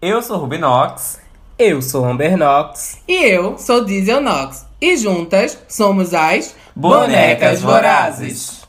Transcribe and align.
Eu 0.00 0.20
sou 0.20 0.36
Rubinox. 0.36 1.18
Eu 1.58 1.80
sou 1.80 2.04
Amber 2.04 2.36
Knox. 2.36 2.98
E 3.08 3.14
eu 3.14 3.56
sou 3.56 3.82
Diesel 3.82 4.20
Knox. 4.20 4.66
E 4.78 4.94
juntas 4.94 5.56
somos 5.68 6.12
as 6.12 6.54
Bonecas 6.74 7.62
Vorazes. 7.62 8.60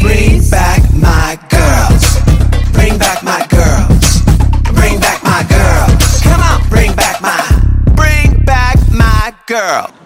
Bring 0.00 0.40
back 0.50 0.82
my 0.94 1.36
girls. 1.50 2.22
Bring 2.72 2.96
back 2.96 3.24
my 3.24 3.44
girls. 3.50 4.22
Bring 4.72 5.00
back 5.00 5.20
my 5.24 5.42
girls. 5.48 6.22
Come 6.22 6.40
on, 6.40 6.68
bring 6.68 6.94
back 6.94 7.20
my. 7.20 7.42
Bring 7.96 8.44
back 8.44 8.78
my 8.92 9.34
girl. 9.48 10.01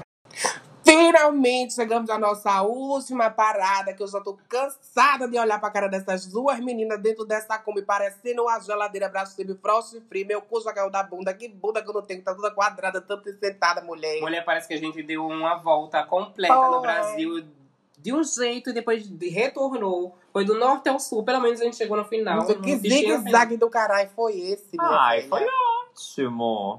Finalmente 0.86 1.74
chegamos 1.74 2.08
à 2.08 2.16
nossa 2.16 2.62
última 2.62 3.28
parada, 3.28 3.92
que 3.92 4.00
eu 4.02 4.06
já 4.06 4.20
tô 4.20 4.38
cansada 4.48 5.26
de 5.26 5.36
olhar 5.36 5.58
pra 5.60 5.68
cara 5.68 5.88
dessas 5.88 6.26
duas 6.26 6.60
meninas 6.60 7.00
dentro 7.00 7.24
dessa 7.24 7.58
Kombi, 7.58 7.82
parecendo 7.82 8.42
uma 8.42 8.60
geladeira 8.60 9.08
braço 9.08 9.34
livre, 9.36 9.58
frost 9.60 10.00
free. 10.08 10.24
Meu 10.24 10.41
cu 10.41 10.60
já 10.60 10.72
caiu 10.72 10.88
da 10.88 11.02
bunda. 11.02 11.34
Que 11.34 11.48
bunda 11.48 11.82
que 11.82 11.88
eu 11.91 11.94
não 11.94 12.02
tenho, 12.02 12.22
tá 12.22 12.32
toda 12.34 12.52
quadrada, 12.52 13.00
tanto 13.00 13.28
sentada, 13.38 13.80
mulher. 13.82 14.20
Mulher, 14.20 14.44
parece 14.44 14.68
que 14.68 14.74
a 14.74 14.78
gente 14.78 15.02
deu 15.02 15.27
uma 15.27 15.56
volta 15.56 16.04
completa 16.04 16.54
no 16.54 16.74
Foi. 16.74 16.80
Brasil 16.82 17.44
de 17.98 18.12
um 18.12 18.22
jeito 18.22 18.70
e 18.70 18.72
depois 18.72 19.02
de- 19.08 19.28
retornou. 19.28 20.16
Foi 20.32 20.44
do 20.44 20.55
norte 20.55 20.88
ao 20.88 21.00
sul, 21.00 21.24
pelo 21.24 21.41
menos 21.41 21.60
a 21.60 21.64
gente 21.64 21.77
chegou 21.77 21.96
no 21.96 22.05
final. 22.05 22.36
Mas 22.36 22.46
que 22.60 22.74
no 22.74 22.78
zigue-zague 22.78 23.56
do 23.56 23.68
caralho 23.68 24.08
foi 24.14 24.38
esse, 24.38 24.68
Ai, 24.78 25.22
filha? 25.22 25.28
foi 25.30 25.41
ótimo. 25.42 25.75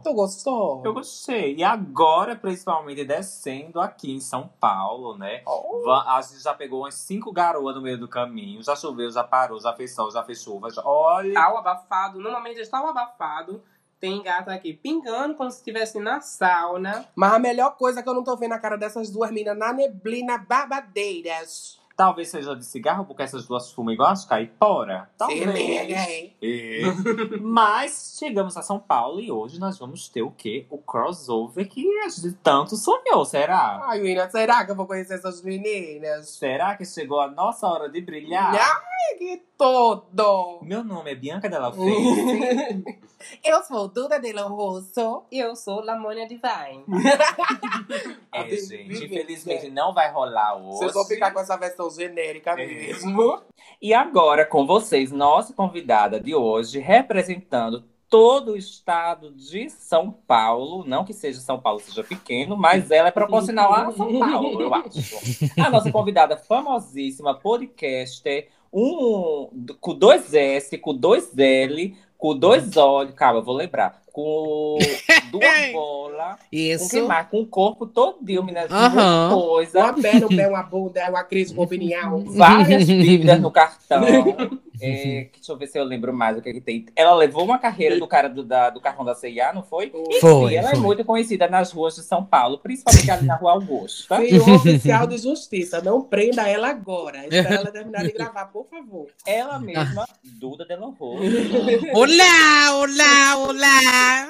Tu 0.04 0.14
gostou? 0.14 0.82
Eu 0.86 0.94
gostei. 0.94 1.56
E 1.56 1.64
agora, 1.64 2.36
principalmente 2.36 3.04
descendo 3.04 3.80
aqui 3.82 4.12
em 4.14 4.20
São 4.20 4.50
Paulo, 4.60 5.18
né? 5.18 5.42
Oh. 5.46 5.90
A 5.92 6.22
gente 6.22 6.42
já 6.44 6.54
pegou 6.54 6.82
umas 6.82 6.96
cinco 6.96 7.32
garoas 7.32 7.76
no 7.76 7.82
meio 7.82 7.98
do 7.98 8.08
caminho. 8.08 8.62
Já 8.64 8.76
choveu, 8.76 9.10
já 9.12 9.24
parou, 9.24 9.60
já 9.60 9.74
fez 9.74 9.94
sol, 9.96 10.12
já 10.12 10.24
fez 10.24 10.42
chuva. 10.42 10.70
já- 10.70 10.84
Olha. 10.86 11.34
Tá 11.34 11.54
o 11.54 11.58
abafado, 11.58 12.20
no 12.20 12.32
momento 12.32 12.60
está 12.60 12.82
o 12.84 12.88
abafado. 12.88 13.62
Tem 14.00 14.22
gata 14.22 14.54
aqui 14.54 14.74
pingando 14.74 15.34
como 15.34 15.50
se 15.50 15.58
estivesse 15.58 16.00
na 16.00 16.22
sauna. 16.22 17.08
Mas 17.16 17.34
a 17.34 17.40
melhor 17.40 17.76
coisa 17.78 18.00
é 18.00 18.04
que 18.04 18.10
eu 18.10 18.14
não 18.14 18.24
tô 18.24 18.36
vendo 18.38 18.52
a 18.52 18.60
cara 18.60 18.78
dessas 18.78 19.10
duas 19.10 19.32
meninas 19.32 19.58
na 19.58 19.74
neblina 19.74 20.38
babadeiras. 20.38 21.80
Talvez 21.98 22.30
seja 22.30 22.56
de 22.56 22.64
cigarro, 22.64 23.06
porque 23.06 23.24
essas 23.24 23.48
duas 23.48 23.72
fumam 23.72 23.92
igual 23.92 24.12
as 24.12 24.24
caipora. 24.24 25.10
Se 25.18 25.34
liga, 25.34 25.46
Talvez. 25.48 26.08
hein? 26.08 26.36
É. 26.40 26.82
Mas 27.42 28.16
chegamos 28.20 28.56
a 28.56 28.62
São 28.62 28.78
Paulo 28.78 29.20
e 29.20 29.32
hoje 29.32 29.60
nós 29.60 29.80
vamos 29.80 30.08
ter 30.08 30.22
o 30.22 30.30
quê? 30.30 30.68
O 30.70 30.78
crossover 30.78 31.68
que 31.68 31.84
a 32.02 32.10
gente 32.10 32.34
tanto 32.44 32.76
sonhou, 32.76 33.26
será? 33.26 33.82
Ai, 33.86 34.00
menina, 34.00 34.30
será 34.30 34.64
que 34.64 34.70
eu 34.72 34.76
vou 34.76 34.86
conhecer 34.86 35.16
essas 35.16 35.42
meninas? 35.42 36.30
Será 36.30 36.76
que 36.78 36.86
chegou 36.86 37.20
a 37.20 37.32
nossa 37.32 37.68
hora 37.68 37.90
de 37.90 38.00
brilhar? 38.00 38.54
Ai, 38.54 39.18
que 39.18 39.42
todo! 39.58 40.60
Meu 40.62 40.84
nome 40.84 41.12
é 41.12 41.16
Bianca 41.16 41.50
Della 41.50 41.74
Fence. 41.74 42.86
Eu 43.44 43.64
sou 43.64 43.88
Duda 43.88 44.20
de 44.20 44.32
Rosso. 44.34 45.24
E 45.32 45.40
eu 45.40 45.56
sou 45.56 45.84
Lamônia 45.84 46.28
Divine. 46.28 46.86
é, 48.46 48.58
gente, 48.58 49.06
infelizmente 49.06 49.70
não 49.70 49.94
vai 49.94 50.12
rolar 50.12 50.56
hoje. 50.58 50.78
Vocês 50.78 50.94
vão 50.94 51.06
ficar 51.06 51.32
com 51.32 51.40
essa 51.40 51.58
versão 51.58 51.90
genérica 51.90 52.52
É. 52.52 52.66
mesmo. 52.66 53.42
E 53.82 53.94
agora 53.94 54.44
com 54.46 54.66
vocês, 54.66 55.12
nossa 55.12 55.54
convidada 55.54 56.20
de 56.20 56.34
hoje, 56.34 56.80
representando 56.80 57.84
todo 58.10 58.54
o 58.54 58.58
estado 58.58 59.32
de 59.32 59.70
São 59.70 60.12
Paulo. 60.12 60.84
Não 60.88 61.04
que 61.06 61.14
seja 61.14 61.40
São 61.40 61.60
Paulo 61.60 61.80
seja 61.80 62.04
pequeno, 62.04 62.58
mas 62.58 62.90
ela 62.90 63.10
é 63.10 63.12
proporcional 63.12 63.72
a 63.74 63.92
São 63.92 64.18
Paulo, 64.18 64.62
eu 64.62 64.74
acho. 64.74 65.16
A 65.62 65.70
nossa 65.70 65.92
convidada 65.92 66.38
famosíssima, 66.38 67.36
podcaster, 67.36 68.48
um 68.74 69.50
com 69.80 69.94
dois 69.94 70.34
S, 70.34 70.76
com 70.78 70.96
dois 70.96 71.38
L, 71.38 71.96
com 72.18 72.36
dois 72.36 72.78
olhos. 72.78 73.14
Calma, 73.14 73.40
eu 73.42 73.44
vou 73.44 73.56
lembrar. 73.56 74.02
Com 74.12 74.78
duas 75.32 75.72
bolas. 75.72 76.36
Com 76.36 76.46
Isso. 76.52 76.90
que 76.90 77.02
mais? 77.02 77.28
Com 77.28 77.42
o 77.42 77.46
corpo 77.46 77.86
todinho, 77.86 78.44
meninas. 78.44 78.72
Aham. 78.72 79.30
Muita 79.30 79.46
coisa. 79.46 79.80
Uma 79.80 79.94
perna, 79.94 80.26
um 80.26 80.30
pé, 80.36 80.48
uma 80.48 80.64
bunda, 80.64 81.10
uma 81.10 81.24
crise 81.24 81.54
opinião. 81.58 82.24
várias 82.28 82.86
dívidas 82.88 83.40
no 83.40 83.52
cartão. 83.52 84.04
É, 84.80 85.30
deixa 85.34 85.52
eu 85.54 85.58
ver 85.58 85.66
se 85.66 85.80
eu 85.80 85.84
lembro 85.84 86.14
mais 86.14 86.38
o 86.38 86.42
que, 86.44 86.54
que 86.54 86.62
tem. 86.62 86.86
Ela 86.96 87.16
levou 87.16 87.44
uma 87.44 87.58
carreira 87.58 87.98
do 87.98 88.06
cara 88.06 88.30
do, 88.30 88.44
da- 88.44 88.70
do 88.70 88.80
cartão 88.80 89.04
da 89.04 89.16
CIA, 89.16 89.52
não 89.52 89.64
foi? 89.64 89.88
Enfim, 89.88 90.20
Foi, 90.20 90.54
ela 90.54 90.68
é 90.70 90.76
foi. 90.76 90.80
muito 90.82 91.04
conhecida 91.04 91.48
nas 91.48 91.72
ruas 91.72 91.96
de 91.96 92.04
São 92.04 92.24
Paulo, 92.24 92.60
principalmente 92.60 93.10
ali 93.10 93.26
na 93.26 93.36
Rua 93.38 93.54
Augusta. 93.54 94.18
Senhor 94.18 94.48
oficial 94.48 95.08
de 95.08 95.18
justiça, 95.18 95.82
não 95.82 96.04
prenda 96.04 96.48
ela 96.48 96.70
agora. 96.70 97.24
Espera 97.26 97.56
ela 97.56 97.72
terminar 97.72 98.04
de 98.04 98.12
gravar, 98.12 98.46
por 98.52 98.68
favor. 98.70 99.08
Ela 99.26 99.58
mesma, 99.58 100.06
Duda 100.24 100.64
Della 100.64 100.94
Rosa. 101.00 101.24
Olá, 101.96 102.76
olá, 102.78 103.38
olá. 103.38 104.30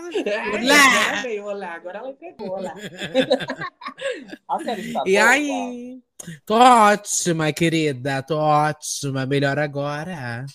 Olá. 0.53 0.86
Agora 0.87 1.15
veio, 1.21 1.45
olá, 1.45 1.75
agora 1.75 1.99
ela 1.99 2.13
pegou, 2.13 2.51
olá. 2.51 2.73
E 5.05 5.17
boa. 5.17 5.17
aí? 5.17 6.01
Tô 6.45 6.55
ótima, 6.55 7.51
querida. 7.53 8.21
Tô 8.23 8.37
ótima. 8.37 9.25
Melhor 9.25 9.57
agora. 9.59 10.45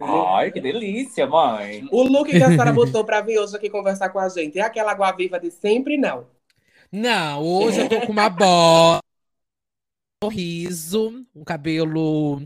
Ai, 0.00 0.50
que 0.50 0.60
delícia, 0.60 1.26
mãe. 1.26 1.86
O 1.90 2.02
look 2.02 2.36
que 2.36 2.42
a 2.42 2.52
senhora 2.52 2.72
botou 2.72 3.04
pra 3.04 3.22
vir 3.22 3.38
hoje 3.38 3.56
aqui 3.56 3.70
conversar 3.70 4.10
com 4.10 4.18
a 4.18 4.28
gente 4.28 4.58
é 4.58 4.62
aquela 4.62 4.92
água 4.92 5.10
viva 5.12 5.40
de 5.40 5.50
sempre, 5.50 5.96
não? 5.96 6.26
Não, 6.90 7.42
hoje 7.42 7.80
eu 7.80 7.86
tô 7.86 8.02
com 8.02 8.12
uma 8.12 8.28
bola, 8.28 9.00
um 10.22 10.26
sorriso, 10.26 11.24
um 11.34 11.44
cabelo. 11.44 12.42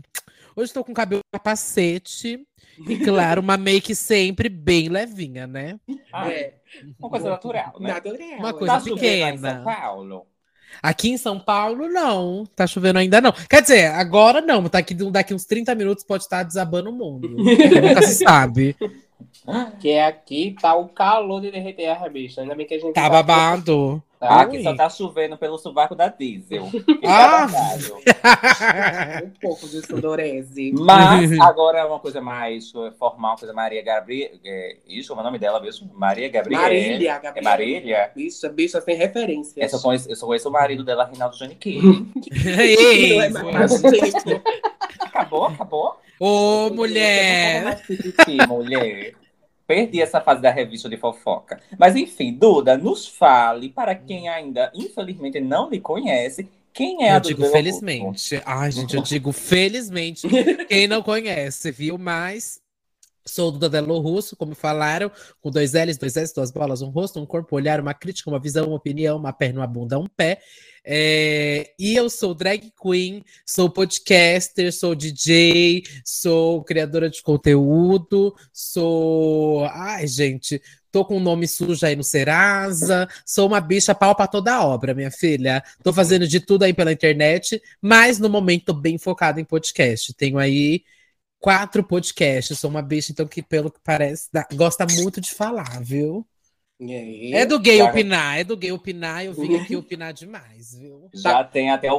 Hoje 0.55 0.71
eu 0.71 0.75
tô 0.75 0.83
com 0.83 0.93
cabelo 0.93 1.21
capacete. 1.33 2.45
E 2.87 2.97
claro, 2.97 3.41
uma 3.41 3.57
make 3.57 3.95
sempre 3.95 4.49
bem 4.49 4.89
levinha, 4.89 5.47
né? 5.47 5.79
Ah, 6.11 6.31
É, 6.31 6.56
Uma 6.99 7.09
coisa 7.09 7.29
natural, 7.29 7.73
né? 7.79 7.93
natural. 7.93 8.39
Uma 8.39 8.49
é. 8.49 8.53
coisa 8.53 8.73
Tá 8.73 8.79
chovendo 8.79 9.01
aí 9.01 9.21
em 9.21 9.33
pequena. 9.35 9.53
São 9.55 9.63
Paulo. 9.63 10.27
Aqui 10.81 11.09
em 11.09 11.17
São 11.17 11.39
Paulo, 11.39 11.87
não. 11.87 12.45
Tá 12.55 12.67
chovendo 12.67 12.99
ainda 12.99 13.21
não. 13.21 13.31
Quer 13.31 13.61
dizer, 13.61 13.85
agora 13.91 14.41
não. 14.41 14.67
Tá 14.67 14.79
aqui, 14.79 14.93
daqui 14.93 15.33
uns 15.33 15.45
30 15.45 15.73
minutos 15.75 16.03
pode 16.03 16.23
estar 16.23 16.43
desabando 16.43 16.89
o 16.89 16.93
mundo. 16.93 17.29
Nunca 17.37 18.01
se 18.03 18.23
sabe. 18.23 18.75
Que 19.79 19.91
é 19.91 20.05
aqui, 20.05 20.55
tá 20.61 20.75
o 20.75 20.89
calor 20.89 21.41
de 21.41 21.51
derreter 21.51 21.87
a 21.89 22.09
bicha. 22.09 22.41
Ainda 22.41 22.55
bem 22.55 22.65
que 22.65 22.73
a 22.73 22.79
gente 22.79 22.93
Tá 22.93 23.09
babado. 23.09 24.01
Ah, 24.19 24.41
aqui 24.41 24.57
Ui. 24.57 24.63
só 24.63 24.75
tá 24.75 24.89
chovendo 24.89 25.37
pelo 25.37 25.59
sovaco 25.59 25.93
da 25.95 26.07
diesel. 26.07 26.67
Ah. 27.05 27.47
Um 29.23 29.29
pouco 29.39 29.67
de 29.67 29.85
sudorese. 29.85 30.73
Mas 30.73 31.31
agora 31.39 31.79
é 31.79 31.85
uma 31.85 31.99
coisa 31.99 32.19
mais 32.19 32.73
eh, 32.75 32.91
formal, 32.97 33.31
uma 33.31 33.37
coisa 33.37 33.53
Maria 33.53 33.81
Gabriel. 33.83 34.31
É, 34.43 34.77
isso, 34.87 35.09
como 35.09 35.21
é 35.21 35.23
o 35.23 35.25
nome 35.25 35.37
dela 35.39 35.59
mesmo? 35.59 35.89
Maria 35.93 36.27
Gabriel. 36.29 36.61
Marília, 36.61 37.11
É 37.11 37.19
Gabriel. 37.19 37.43
Marília? 37.43 38.11
Bicha, 38.15 38.49
bicha 38.49 38.81
sem 38.81 38.95
referências. 38.95 39.55
Eu 39.73 39.79
só, 39.79 39.87
conheço, 39.87 40.09
eu 40.09 40.15
só 40.15 40.25
conheço 40.25 40.49
o 40.49 40.51
marido 40.51 40.83
dela, 40.83 41.05
Reinaldo 41.05 41.37
Giannichini. 41.37 41.81
Não 41.81 43.41
é 43.51 44.41
acabou, 45.05 45.45
acabou. 45.45 45.99
Ô, 46.19 46.69
mulher! 46.71 47.81
Mulher. 48.47 49.13
Perdi 49.65 50.01
essa 50.01 50.21
fase 50.21 50.41
da 50.41 50.49
revista 50.49 50.87
de 50.87 50.97
fofoca. 50.97 51.59
Mas 51.77 51.95
enfim, 51.95 52.33
Duda, 52.33 52.77
nos 52.77 53.05
fale, 53.07 53.69
para 53.69 53.93
quem 53.93 54.29
ainda, 54.29 54.71
infelizmente, 54.73 55.39
não 55.41 55.69
lhe 55.69 55.79
conhece, 55.81 56.49
quem 56.73 57.03
é 57.03 57.11
a 57.11 57.15
Eu 57.15 57.19
Duda 57.19 57.27
digo 57.29 57.41
Della 57.41 57.51
Rosa? 57.51 57.57
felizmente. 57.57 58.41
Ai, 58.45 58.71
gente, 58.71 58.95
eu 58.95 59.01
digo 59.01 59.31
felizmente. 59.31 60.27
Quem 60.69 60.87
não 60.87 61.01
conhece, 61.01 61.71
viu? 61.71 61.97
Mas 61.97 62.61
sou 63.25 63.51
Duda 63.51 63.67
Delo 63.67 63.99
Russo, 63.99 64.35
como 64.37 64.53
falaram, 64.55 65.11
com 65.41 65.49
dois 65.49 65.73
L's, 65.73 65.97
dois 65.97 66.15
S, 66.15 66.33
duas 66.33 66.51
bolas, 66.51 66.81
um 66.83 66.89
rosto, 66.89 67.19
um 67.19 67.25
corpo, 67.25 67.55
um 67.55 67.57
olhar, 67.57 67.81
uma 67.81 67.95
crítica, 67.95 68.29
uma 68.29 68.39
visão, 68.39 68.67
uma 68.67 68.77
opinião, 68.77 69.17
uma 69.17 69.33
perna, 69.33 69.59
uma 69.61 69.67
bunda, 69.67 69.97
um 69.97 70.05
pé. 70.05 70.39
É, 70.89 71.73
E 71.77 71.95
eu 71.97 72.09
sou 72.09 72.33
drag 72.33 72.71
queen, 72.81 73.21
sou 73.45 73.69
podcaster, 73.69 74.71
sou 74.73 74.95
DJ, 74.95 75.83
sou 76.05 76.63
criadora 76.63 77.09
de 77.09 77.21
conteúdo, 77.21 78.33
sou. 78.53 79.65
Ai, 79.65 80.07
gente, 80.07 80.61
tô 80.89 81.03
com 81.03 81.17
um 81.17 81.19
nome 81.19 81.45
sujo 81.45 81.85
aí 81.85 81.93
no 81.95 82.03
Serasa, 82.05 83.05
sou 83.25 83.47
uma 83.47 83.59
bicha 83.59 83.93
pau 83.93 84.15
pra 84.15 84.27
toda 84.27 84.65
obra, 84.65 84.93
minha 84.93 85.11
filha. 85.11 85.61
Tô 85.83 85.91
fazendo 85.91 86.25
de 86.25 86.39
tudo 86.39 86.63
aí 86.63 86.73
pela 86.73 86.93
internet, 86.93 87.61
mas 87.81 88.17
no 88.17 88.29
momento 88.29 88.65
tô 88.67 88.73
bem 88.73 88.97
focada 88.97 89.41
em 89.41 89.45
podcast. 89.45 90.13
Tenho 90.13 90.37
aí 90.37 90.83
quatro 91.39 91.83
podcasts. 91.83 92.59
Sou 92.59 92.69
uma 92.69 92.81
bicha, 92.81 93.11
então, 93.11 93.27
que 93.27 93.41
pelo 93.43 93.71
que 93.71 93.79
parece, 93.83 94.29
dá- 94.31 94.47
gosta 94.53 94.85
muito 94.85 95.21
de 95.21 95.31
falar, 95.33 95.81
viu? 95.83 96.25
É 96.79 97.45
do 97.45 97.59
gay 97.59 97.77
Já- 97.77 97.89
opinar, 97.89 98.39
é 98.39 98.43
do 98.43 98.55
gay 98.55 98.71
opinar. 98.71 99.25
Eu 99.25 99.33
vim 99.33 99.55
aqui 99.55 99.75
opinar 99.77 100.13
demais, 100.13 100.75
viu? 100.77 101.09
Já 101.13 101.43
tem 101.43 101.71
até 101.71 101.91
o, 101.91 101.97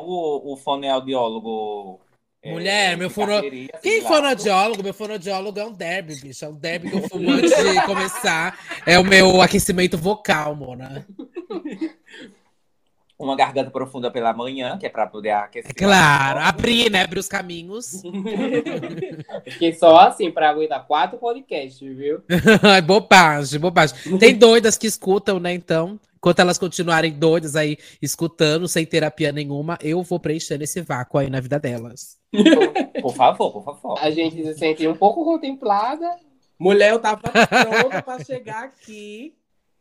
o 0.52 0.56
fonoaudiólogo. 0.56 2.00
é, 2.42 2.52
Mulher, 2.52 2.96
meu 2.96 3.08
de 3.08 3.14
fono- 3.14 3.32
carteirinha 3.32 3.68
Quem 3.82 4.00
fonoaudiólogo? 4.02 4.82
Meu 4.84 4.94
fonoaudiólogo 4.94 5.58
é 5.58 5.64
um 5.64 5.72
derby, 5.72 6.14
bicho. 6.20 6.44
É 6.44 6.48
um 6.48 6.54
derby 6.54 6.90
que 6.90 6.96
eu 6.96 7.08
fumo 7.08 7.28
antes 7.30 7.50
de 7.50 7.84
começar. 7.86 8.56
É 8.86 8.98
o 8.98 9.04
meu 9.04 9.42
aquecimento 9.42 9.98
vocal, 9.98 10.54
mona. 10.54 11.04
uma 13.18 13.34
garganta 13.34 13.70
profunda 13.70 14.10
pela 14.10 14.32
manhã, 14.32 14.78
que 14.78 14.86
é 14.86 14.88
pra 14.88 15.06
poder 15.06 15.30
aquecer. 15.30 15.70
É 15.70 15.74
claro, 15.74 16.38
abrir, 16.40 16.90
né? 16.90 17.02
Abrir 17.02 17.18
os 17.18 17.26
caminhos. 17.28 18.02
Fiquei 19.44 19.74
só 19.74 19.98
assim 19.98 20.30
pra 20.30 20.50
aguentar 20.50 20.86
quatro 20.86 21.18
podcasts, 21.18 21.80
viu? 21.80 22.22
É 22.76 22.80
bobagem, 22.80 23.58
bobagem. 23.58 24.18
Tem 24.18 24.34
doidas 24.34 24.76
que 24.76 24.86
escutam, 24.86 25.40
né? 25.40 25.52
Então, 25.52 25.98
enquanto 26.16 26.38
elas 26.38 26.58
continuarem 26.58 27.12
doidas 27.12 27.56
aí, 27.56 27.76
escutando, 28.00 28.68
sem 28.68 28.86
terapia 28.86 29.32
nenhuma, 29.32 29.76
eu 29.82 30.02
vou 30.02 30.20
preenchendo 30.20 30.62
esse 30.62 30.80
vácuo 30.80 31.18
aí 31.18 31.28
na 31.28 31.40
vida 31.40 31.58
delas. 31.58 32.18
Por 33.00 33.14
favor, 33.14 33.52
por 33.52 33.64
favor. 33.64 33.98
A 34.00 34.10
gente 34.10 34.42
se 34.42 34.54
sente 34.54 34.86
um 34.86 34.94
pouco 34.94 35.24
contemplada. 35.24 36.08
Mulher, 36.58 36.90
eu 36.90 37.00
tava 37.00 37.20
pronta 37.20 38.02
pra 38.02 38.22
chegar 38.24 38.64
aqui 38.64 39.34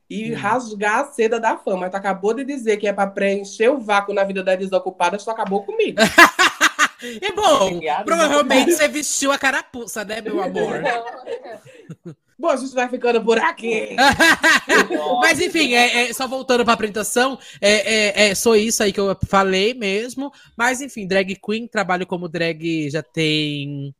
e 0.10 0.32
Hum. 0.32 0.36
rasgar 0.36 1.00
a 1.00 1.12
seda 1.12 1.40
da 1.40 1.58
fama. 1.58 1.90
Tu 1.90 1.96
acabou 1.96 2.34
de 2.34 2.44
dizer 2.44 2.78
que 2.78 2.88
é 2.88 2.94
pra 2.94 3.08
preencher 3.08 3.70
o 3.70 3.80
vácuo 3.80 4.14
na 4.14 4.24
vida 4.24 4.44
das 4.44 4.58
desocupadas, 4.58 5.24
tu 5.24 5.32
acabou 5.32 5.64
comigo. 5.64 5.98
E 7.00 7.32
bom, 7.32 7.68
Obrigado, 7.68 8.06
provavelmente 8.06 8.74
você 8.74 8.88
vestiu 8.88 9.32
a 9.32 9.38
carapuça, 9.38 10.04
né, 10.04 10.20
meu 10.20 10.42
amor? 10.42 10.82
Bom, 12.40 12.50
a 12.50 12.56
gente 12.56 12.74
vai 12.76 12.88
ficando 12.88 13.24
por 13.24 13.40
aqui. 13.40 13.96
Mas 15.22 15.42
enfim, 15.42 15.74
é, 15.74 16.10
é, 16.10 16.14
só 16.14 16.28
voltando 16.28 16.64
pra 16.64 16.74
apresentação, 16.74 17.38
é, 17.60 17.72
é, 17.72 18.30
é 18.30 18.36
só 18.36 18.56
isso 18.56 18.84
aí 18.84 18.94
que 18.94 19.00
eu 19.00 19.18
falei 19.28 19.74
mesmo. 19.74 20.32
Mas 20.56 20.80
enfim, 20.80 21.08
drag 21.08 21.36
queen, 21.36 21.68
trabalho 21.68 22.06
como 22.06 22.30
drag 22.30 22.92
já 22.92 23.02
tem. 23.02 23.92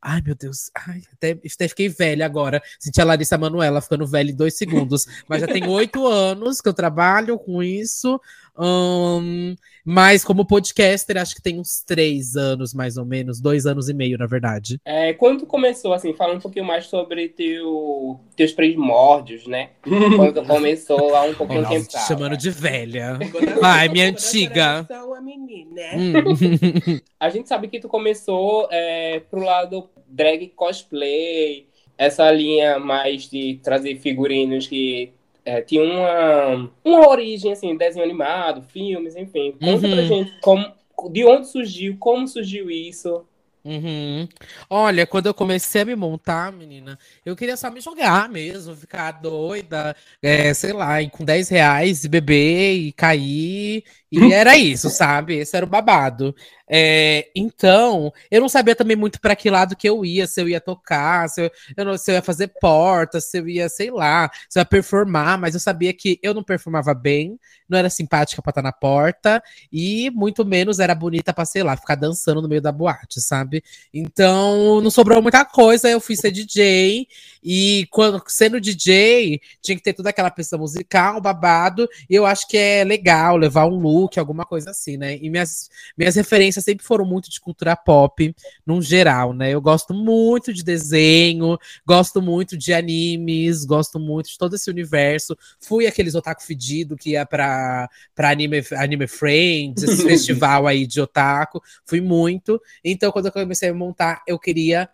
Ai, 0.00 0.22
meu 0.24 0.34
Deus. 0.34 0.70
Ai, 0.74 1.02
até, 1.12 1.30
até 1.32 1.68
fiquei 1.68 1.88
velha 1.88 2.24
agora. 2.24 2.62
Senti 2.78 3.00
a 3.00 3.04
Larissa 3.04 3.36
Manoela 3.36 3.80
ficando 3.80 4.06
velha 4.06 4.30
em 4.30 4.36
dois 4.36 4.56
segundos. 4.56 5.06
Mas 5.28 5.40
já 5.40 5.46
tem 5.46 5.66
oito 5.66 6.06
anos 6.06 6.60
que 6.60 6.68
eu 6.68 6.74
trabalho 6.74 7.38
com 7.38 7.62
isso. 7.62 8.20
Ahn, 8.58 9.54
mas 9.84 10.24
como 10.24 10.44
podcaster, 10.46 11.16
acho 11.16 11.34
que 11.34 11.42
tem 11.42 11.58
uns 11.58 11.82
três 11.86 12.36
anos, 12.36 12.74
mais 12.74 12.96
ou 12.96 13.04
menos. 13.06 13.40
Dois 13.40 13.64
anos 13.66 13.88
e 13.88 13.94
meio, 13.94 14.18
na 14.18 14.26
verdade. 14.26 14.78
É, 14.84 15.12
quando 15.14 15.40
tu 15.40 15.46
começou, 15.46 15.92
assim, 15.92 16.12
falando 16.12 16.38
um 16.38 16.40
pouquinho 16.42 16.64
mais 16.64 16.86
sobre 16.86 17.28
teu, 17.28 18.20
teus 18.36 18.52
primórdios, 18.52 19.46
né? 19.46 19.70
Quando 20.16 20.34
tu 20.34 20.44
começou 20.46 21.10
lá 21.10 21.22
um 21.22 21.34
pouquinho 21.34 21.62
Nossa, 21.62 21.74
tempo. 21.74 21.88
te 21.88 21.98
chamando 22.00 22.36
de 22.36 22.50
velha. 22.50 23.18
Quando 23.30 23.64
Ai, 23.64 23.86
eu- 23.88 23.92
minha 23.92 24.08
antiga. 24.08 24.86
uma 25.06 25.20
menina, 25.20 25.74
né? 25.74 25.92
Hum. 25.96 27.00
A 27.20 27.30
gente 27.30 27.48
sabe 27.48 27.68
que 27.68 27.80
tu 27.80 27.88
começou 27.88 28.68
é, 28.70 29.20
pro 29.30 29.40
lado 29.42 29.88
drag 30.08 30.48
cosplay, 30.56 31.66
essa 31.96 32.30
linha 32.30 32.78
mais 32.78 33.28
de 33.28 33.58
trazer 33.62 33.96
figurinos 33.98 34.66
que 34.66 35.12
é, 35.48 35.62
tinha 35.62 35.82
uma, 35.82 36.70
uma 36.84 37.08
origem, 37.08 37.52
assim, 37.52 37.76
desenho 37.76 38.04
animado, 38.04 38.62
filmes, 38.62 39.16
enfim. 39.16 39.52
Conta 39.62 39.86
Uhum. 39.86 39.90
pra 39.90 40.02
gente 40.04 40.32
como, 40.40 40.66
de 41.10 41.24
onde 41.24 41.48
surgiu, 41.48 41.96
como 41.98 42.26
surgiu 42.28 42.70
isso. 42.70 43.26
Uhum. 43.64 44.26
Olha, 44.70 45.06
quando 45.06 45.26
eu 45.26 45.34
comecei 45.34 45.82
a 45.82 45.84
me 45.84 45.94
montar, 45.94 46.50
menina, 46.52 46.98
eu 47.24 47.36
queria 47.36 47.56
só 47.56 47.70
me 47.70 47.80
jogar 47.80 48.28
mesmo, 48.28 48.74
ficar 48.74 49.12
doida, 49.12 49.94
é, 50.22 50.54
sei 50.54 50.72
lá, 50.72 50.96
com 51.10 51.24
10 51.24 51.48
reais 51.50 52.04
e 52.04 52.08
beber 52.08 52.74
e 52.76 52.92
cair. 52.92 53.84
E 54.10 54.32
era 54.32 54.56
isso, 54.56 54.88
sabe? 54.88 55.36
Esse 55.36 55.56
era 55.56 55.66
o 55.66 55.68
babado. 55.68 56.34
É, 56.70 57.30
então, 57.34 58.12
eu 58.30 58.40
não 58.40 58.48
sabia 58.48 58.76
também 58.76 58.96
muito 58.96 59.20
para 59.20 59.34
que 59.34 59.48
lado 59.48 59.74
que 59.74 59.88
eu 59.88 60.04
ia, 60.04 60.26
se 60.26 60.40
eu 60.40 60.48
ia 60.48 60.60
tocar, 60.60 61.28
se 61.28 61.42
eu, 61.42 61.50
eu 61.76 61.84
não, 61.84 61.96
se 61.96 62.10
eu 62.10 62.16
ia 62.16 62.22
fazer 62.22 62.48
porta, 62.60 63.20
se 63.20 63.38
eu 63.38 63.48
ia, 63.48 63.68
sei 63.70 63.90
lá, 63.90 64.30
se 64.48 64.58
eu 64.58 64.60
ia 64.60 64.66
performar, 64.66 65.38
mas 65.38 65.54
eu 65.54 65.60
sabia 65.60 65.92
que 65.94 66.18
eu 66.22 66.34
não 66.34 66.42
performava 66.42 66.92
bem, 66.92 67.38
não 67.68 67.78
era 67.78 67.88
simpática 67.88 68.42
pra 68.42 68.50
estar 68.50 68.62
na 68.62 68.72
porta, 68.72 69.42
e 69.72 70.10
muito 70.10 70.44
menos 70.44 70.78
era 70.78 70.94
bonita 70.94 71.32
pra, 71.32 71.44
sei 71.46 71.62
lá, 71.62 71.76
ficar 71.76 71.94
dançando 71.94 72.42
no 72.42 72.48
meio 72.48 72.60
da 72.60 72.72
boate, 72.72 73.20
sabe? 73.20 73.62
Então, 73.92 74.80
não 74.82 74.90
sobrou 74.90 75.22
muita 75.22 75.44
coisa, 75.46 75.88
eu 75.88 76.00
fui 76.00 76.16
ser 76.16 76.30
DJ, 76.30 77.06
e 77.42 77.86
quando 77.90 78.22
sendo 78.26 78.60
DJ, 78.60 79.40
tinha 79.62 79.76
que 79.76 79.82
ter 79.82 79.94
toda 79.94 80.10
aquela 80.10 80.30
pista 80.30 80.58
musical, 80.58 81.18
babado, 81.20 81.88
e 82.10 82.14
eu 82.14 82.26
acho 82.26 82.46
que 82.46 82.58
é 82.58 82.84
legal 82.84 83.36
levar 83.38 83.66
um 83.66 83.78
look, 83.78 83.97
alguma 84.18 84.44
coisa 84.44 84.70
assim, 84.70 84.96
né? 84.96 85.16
E 85.16 85.30
minhas, 85.30 85.70
minhas 85.96 86.14
referências 86.14 86.64
sempre 86.64 86.84
foram 86.84 87.04
muito 87.04 87.30
de 87.30 87.40
cultura 87.40 87.74
pop, 87.74 88.34
num 88.66 88.80
geral, 88.80 89.32
né? 89.32 89.50
Eu 89.50 89.60
gosto 89.60 89.94
muito 89.94 90.52
de 90.52 90.62
desenho, 90.62 91.58
gosto 91.86 92.20
muito 92.20 92.56
de 92.56 92.72
animes, 92.72 93.64
gosto 93.64 93.98
muito 93.98 94.28
de 94.28 94.38
todo 94.38 94.54
esse 94.54 94.70
universo. 94.70 95.36
Fui 95.58 95.86
aqueles 95.86 96.14
otaku 96.14 96.42
fedido 96.42 96.96
que 96.96 97.10
ia 97.10 97.26
pra, 97.26 97.88
pra 98.14 98.30
anime, 98.30 98.62
anime 98.72 99.06
Friends, 99.06 99.82
esse 99.82 100.02
festival 100.06 100.66
aí 100.66 100.86
de 100.86 101.00
otaku. 101.00 101.60
Fui 101.84 102.00
muito. 102.00 102.60
Então, 102.84 103.10
quando 103.10 103.26
eu 103.26 103.32
comecei 103.32 103.70
a 103.70 103.74
montar, 103.74 104.22
eu 104.26 104.38
queria 104.38 104.88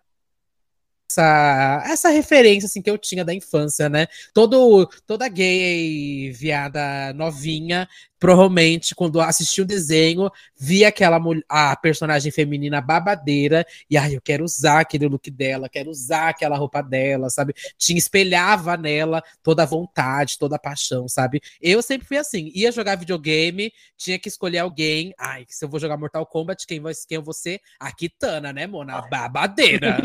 essa, 1.09 1.83
essa 1.85 2.09
referência 2.09 2.67
assim 2.67 2.81
que 2.81 2.89
eu 2.89 2.97
tinha 2.97 3.23
da 3.23 3.33
infância, 3.33 3.87
né? 3.87 4.07
Todo, 4.33 4.89
toda 5.05 5.27
gay 5.27 6.31
viada 6.31 7.13
novinha, 7.13 7.87
provavelmente 8.19 8.95
quando 8.95 9.21
assistia 9.21 9.63
o 9.63 9.67
desenho, 9.67 10.31
via 10.57 10.87
aquela 10.87 11.19
a 11.47 11.75
personagem 11.75 12.31
feminina 12.31 12.81
babadeira 12.81 13.65
e 13.89 13.97
ai, 13.97 14.15
eu 14.15 14.21
quero 14.21 14.43
usar 14.43 14.79
aquele 14.79 15.07
look 15.07 15.29
dela, 15.29 15.69
quero 15.69 15.89
usar 15.89 16.29
aquela 16.29 16.57
roupa 16.57 16.81
dela, 16.81 17.29
sabe? 17.29 17.53
Tinha 17.77 17.97
espelhava 17.97 18.75
nela 18.77 19.21
toda 19.43 19.63
a 19.63 19.65
vontade, 19.65 20.39
toda 20.39 20.55
a 20.55 20.59
paixão, 20.59 21.07
sabe? 21.07 21.41
Eu 21.61 21.81
sempre 21.81 22.07
fui 22.07 22.17
assim, 22.17 22.51
ia 22.55 22.71
jogar 22.71 22.95
videogame, 22.95 23.71
tinha 23.97 24.17
que 24.17 24.27
escolher 24.27 24.59
alguém. 24.59 25.13
Ai, 25.19 25.45
se 25.47 25.63
eu 25.63 25.69
vou 25.69 25.79
jogar 25.79 25.97
Mortal 25.97 26.25
Kombat, 26.25 26.65
quem 26.65 26.79
vai 26.79 26.93
quem 27.07 27.17
eu 27.17 27.23
vou 27.23 27.33
ser? 27.33 27.59
A 27.79 27.91
Kitana, 27.91 28.51
né, 28.51 28.65
Mona? 28.65 28.95
A 28.95 29.01
babadeira. 29.07 29.97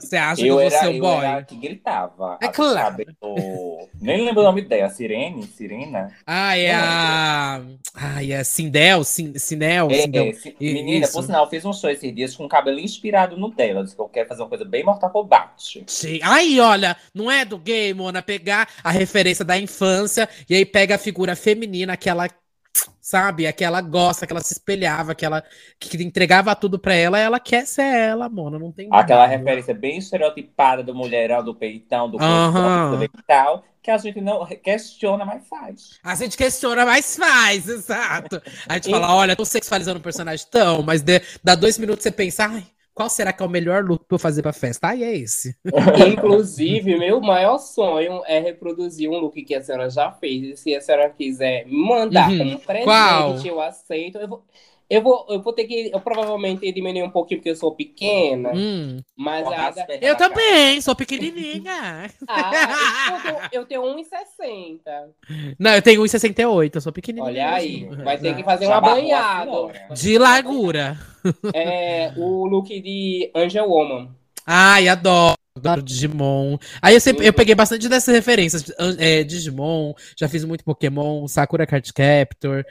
Você 0.00 0.16
acha 0.16 0.47
eu 0.48 0.60
era, 0.60 0.70
ser 0.70 0.88
o 0.88 0.92
eu 0.92 1.00
boy? 1.00 1.24
era 1.24 1.38
a 1.38 1.42
que 1.44 1.56
gritava. 1.56 2.38
É 2.40 2.46
a- 2.46 2.52
claro. 2.52 2.96
Nem 4.00 4.24
lembro 4.24 4.40
o 4.42 4.44
nome 4.44 4.62
dela. 4.62 4.88
Sirene? 4.90 5.42
Sirena? 5.46 6.14
Ah, 6.26 6.56
é 6.56 6.72
a. 6.74 7.62
Ai, 7.94 8.32
é 8.32 8.44
Sindel, 8.44 9.02
Sin- 9.04 9.38
Sinel, 9.38 9.88
É, 9.90 10.02
Sindel. 10.02 10.24
é, 10.24 10.72
menina, 10.72 11.04
isso. 11.04 11.12
por 11.12 11.22
sinal, 11.24 11.44
eu 11.44 11.50
fiz 11.50 11.64
um 11.64 11.72
show 11.72 11.90
esses 11.90 12.14
dias 12.14 12.36
com 12.36 12.44
o 12.44 12.48
cabelo 12.48 12.78
inspirado 12.78 13.36
no 13.36 13.50
dela. 13.50 13.82
Disse 13.82 13.96
que 13.96 14.02
eu 14.02 14.08
quero 14.08 14.28
fazer 14.28 14.42
uma 14.42 14.48
coisa 14.48 14.64
bem 14.64 14.84
Mortal 14.84 15.10
Kombat. 15.10 15.86
Sim. 15.86 16.20
Aí, 16.22 16.60
olha, 16.60 16.96
não 17.14 17.30
é 17.30 17.44
do 17.44 17.58
gay, 17.58 17.94
Mona, 17.94 18.22
pegar 18.22 18.68
a 18.84 18.90
referência 18.90 19.44
da 19.44 19.58
infância 19.58 20.28
e 20.48 20.54
aí 20.54 20.64
pega 20.66 20.96
a 20.96 20.98
figura 20.98 21.34
feminina 21.34 21.96
que 21.96 22.08
ela, 22.10 22.28
sabe, 23.00 23.46
a 23.46 23.52
que 23.52 23.64
ela 23.64 23.80
gosta, 23.80 24.26
que 24.26 24.32
ela 24.32 24.42
se 24.42 24.52
espelhava, 24.54 25.14
que 25.14 25.24
ela 25.24 25.42
que 25.78 25.96
entregava 26.02 26.54
tudo 26.56 26.78
pra 26.78 26.94
ela, 26.94 27.18
ela 27.18 27.40
quer 27.40 27.66
ser 27.66 27.82
ela, 27.82 28.28
Mona, 28.28 28.58
não 28.58 28.72
tem 28.72 28.88
Aquela 28.90 29.26
nada. 29.26 29.26
referência 29.26 29.74
bem 29.74 29.98
estereotipada 29.98 30.82
do 30.82 30.94
mulherão, 30.94 31.44
do 31.44 31.54
peitão, 31.54 32.10
do 32.10 32.18
corpo 32.18 33.02
e 33.02 33.08
tal, 33.26 33.64
que 33.82 33.90
a 33.90 33.98
gente 33.98 34.20
não 34.20 34.44
questiona, 34.46 35.24
mas 35.24 35.46
faz. 35.48 36.00
A 36.02 36.14
gente 36.14 36.36
questiona, 36.36 36.84
mas 36.86 37.16
faz, 37.16 37.68
exato. 37.68 38.40
A 38.68 38.74
gente 38.74 38.88
fala, 38.90 39.14
olha, 39.14 39.36
tô 39.36 39.44
sexualizando 39.44 39.98
o 39.98 40.02
personagem 40.02 40.46
tão, 40.50 40.82
mas 40.82 41.02
de- 41.02 41.20
dá 41.42 41.54
dois 41.54 41.78
minutos 41.78 42.02
você 42.02 42.10
pensa, 42.10 42.46
ai, 42.46 42.66
qual 42.98 43.08
será 43.08 43.32
que 43.32 43.40
é 43.40 43.46
o 43.46 43.48
melhor 43.48 43.84
look 43.84 44.04
pra 44.08 44.16
eu 44.16 44.18
fazer 44.18 44.42
pra 44.42 44.52
festa? 44.52 44.88
Ai, 44.88 45.04
é 45.04 45.16
esse. 45.16 45.56
Inclusive, 46.12 46.98
meu 46.98 47.20
maior 47.20 47.58
sonho 47.58 48.22
é 48.26 48.40
reproduzir 48.40 49.08
um 49.08 49.18
look 49.18 49.40
que 49.44 49.54
a 49.54 49.62
senhora 49.62 49.88
já 49.88 50.10
fez. 50.10 50.42
E 50.42 50.56
se 50.56 50.74
a 50.74 50.80
senhora 50.80 51.08
quiser 51.10 51.64
me 51.66 51.78
mandar 51.88 52.28
Uhum. 52.30 52.38
como 52.38 52.58
presente, 52.60 52.84
Qual? 52.84 53.46
eu 53.46 53.60
aceito. 53.60 54.18
Eu 54.18 54.26
vou, 54.28 54.44
eu 54.90 55.02
vou, 55.02 55.26
eu 55.28 55.42
vou 55.42 55.52
ter 55.52 55.64
que. 55.64 55.90
Eu 55.92 56.00
provavelmente 56.00 56.72
diminuir 56.72 57.02
um 57.02 57.10
pouquinho 57.10 57.40
porque 57.40 57.50
eu 57.50 57.56
sou 57.56 57.74
pequena. 57.74 58.52
Hum. 58.54 59.00
Mas 59.14 59.46
a, 59.46 59.50
pernas 59.50 59.76
Eu 60.00 60.16
cara. 60.16 60.30
também, 60.30 60.80
sou 60.80 60.96
pequenininha. 60.96 62.10
ah, 62.26 62.50
eu, 63.12 63.22
tenho, 63.22 63.38
eu 63.52 63.66
tenho 63.66 63.82
1,60. 63.82 64.80
Não, 65.58 65.74
eu 65.74 65.82
tenho 65.82 66.02
1,68, 66.02 66.74
eu 66.74 66.80
sou 66.80 66.92
pequenininha. 66.92 67.26
Olha 67.26 67.52
aí. 67.52 67.86
mesmo. 67.86 68.02
Vai 68.02 68.16
ter 68.16 68.34
que 68.34 68.42
fazer 68.42 68.66
Já 68.66 68.80
banhada. 68.80 69.50
senhora. 69.50 69.88
De 69.94 70.18
largura. 70.18 70.98
É 71.52 72.12
o 72.16 72.46
look 72.46 72.68
de 72.80 73.30
Angel 73.34 73.68
Woman. 73.68 74.08
Ai, 74.46 74.88
adoro. 74.88 75.36
Adoro 75.54 75.82
Digimon. 75.82 76.56
Aí 76.80 76.94
eu 76.94 77.00
sempre 77.00 77.26
eu 77.26 77.32
peguei 77.32 77.54
bastante 77.54 77.88
dessas 77.88 78.14
referências. 78.14 78.64
É, 78.98 79.22
Digimon, 79.24 79.92
já 80.16 80.28
fiz 80.28 80.44
muito 80.44 80.64
Pokémon, 80.64 81.26
Sakura 81.26 81.66
Card 81.66 81.92
Captor. 81.92 82.64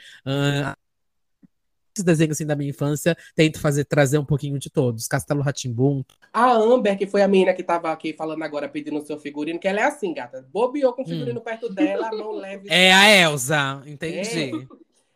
Esses 1.98 2.04
desenhos 2.04 2.36
assim 2.36 2.46
da 2.46 2.56
minha 2.56 2.70
infância, 2.70 3.16
tento 3.34 3.60
fazer 3.60 3.84
trazer 3.84 4.18
um 4.18 4.24
pouquinho 4.24 4.58
de 4.58 4.70
todos. 4.70 5.06
Castelo 5.06 5.42
Ratimbum. 5.42 6.02
A 6.32 6.52
Amber, 6.52 6.96
que 6.96 7.06
foi 7.06 7.22
a 7.22 7.28
menina 7.28 7.52
que 7.52 7.62
tava 7.62 7.90
aqui 7.90 8.12
falando 8.12 8.42
agora, 8.42 8.68
pedindo 8.68 8.98
o 8.98 9.06
seu 9.06 9.18
figurino, 9.18 9.58
que 9.58 9.68
ela 9.68 9.80
é 9.80 9.84
assim, 9.84 10.14
gata. 10.14 10.46
Bobeou 10.52 10.92
com 10.92 11.02
o 11.02 11.06
figurino 11.06 11.40
perto 11.40 11.68
dela, 11.72 12.10
não 12.10 12.32
leve. 12.32 12.68
É 12.78 12.92
a 12.92 13.10
Elsa, 13.10 13.82
entendi. 13.86 14.50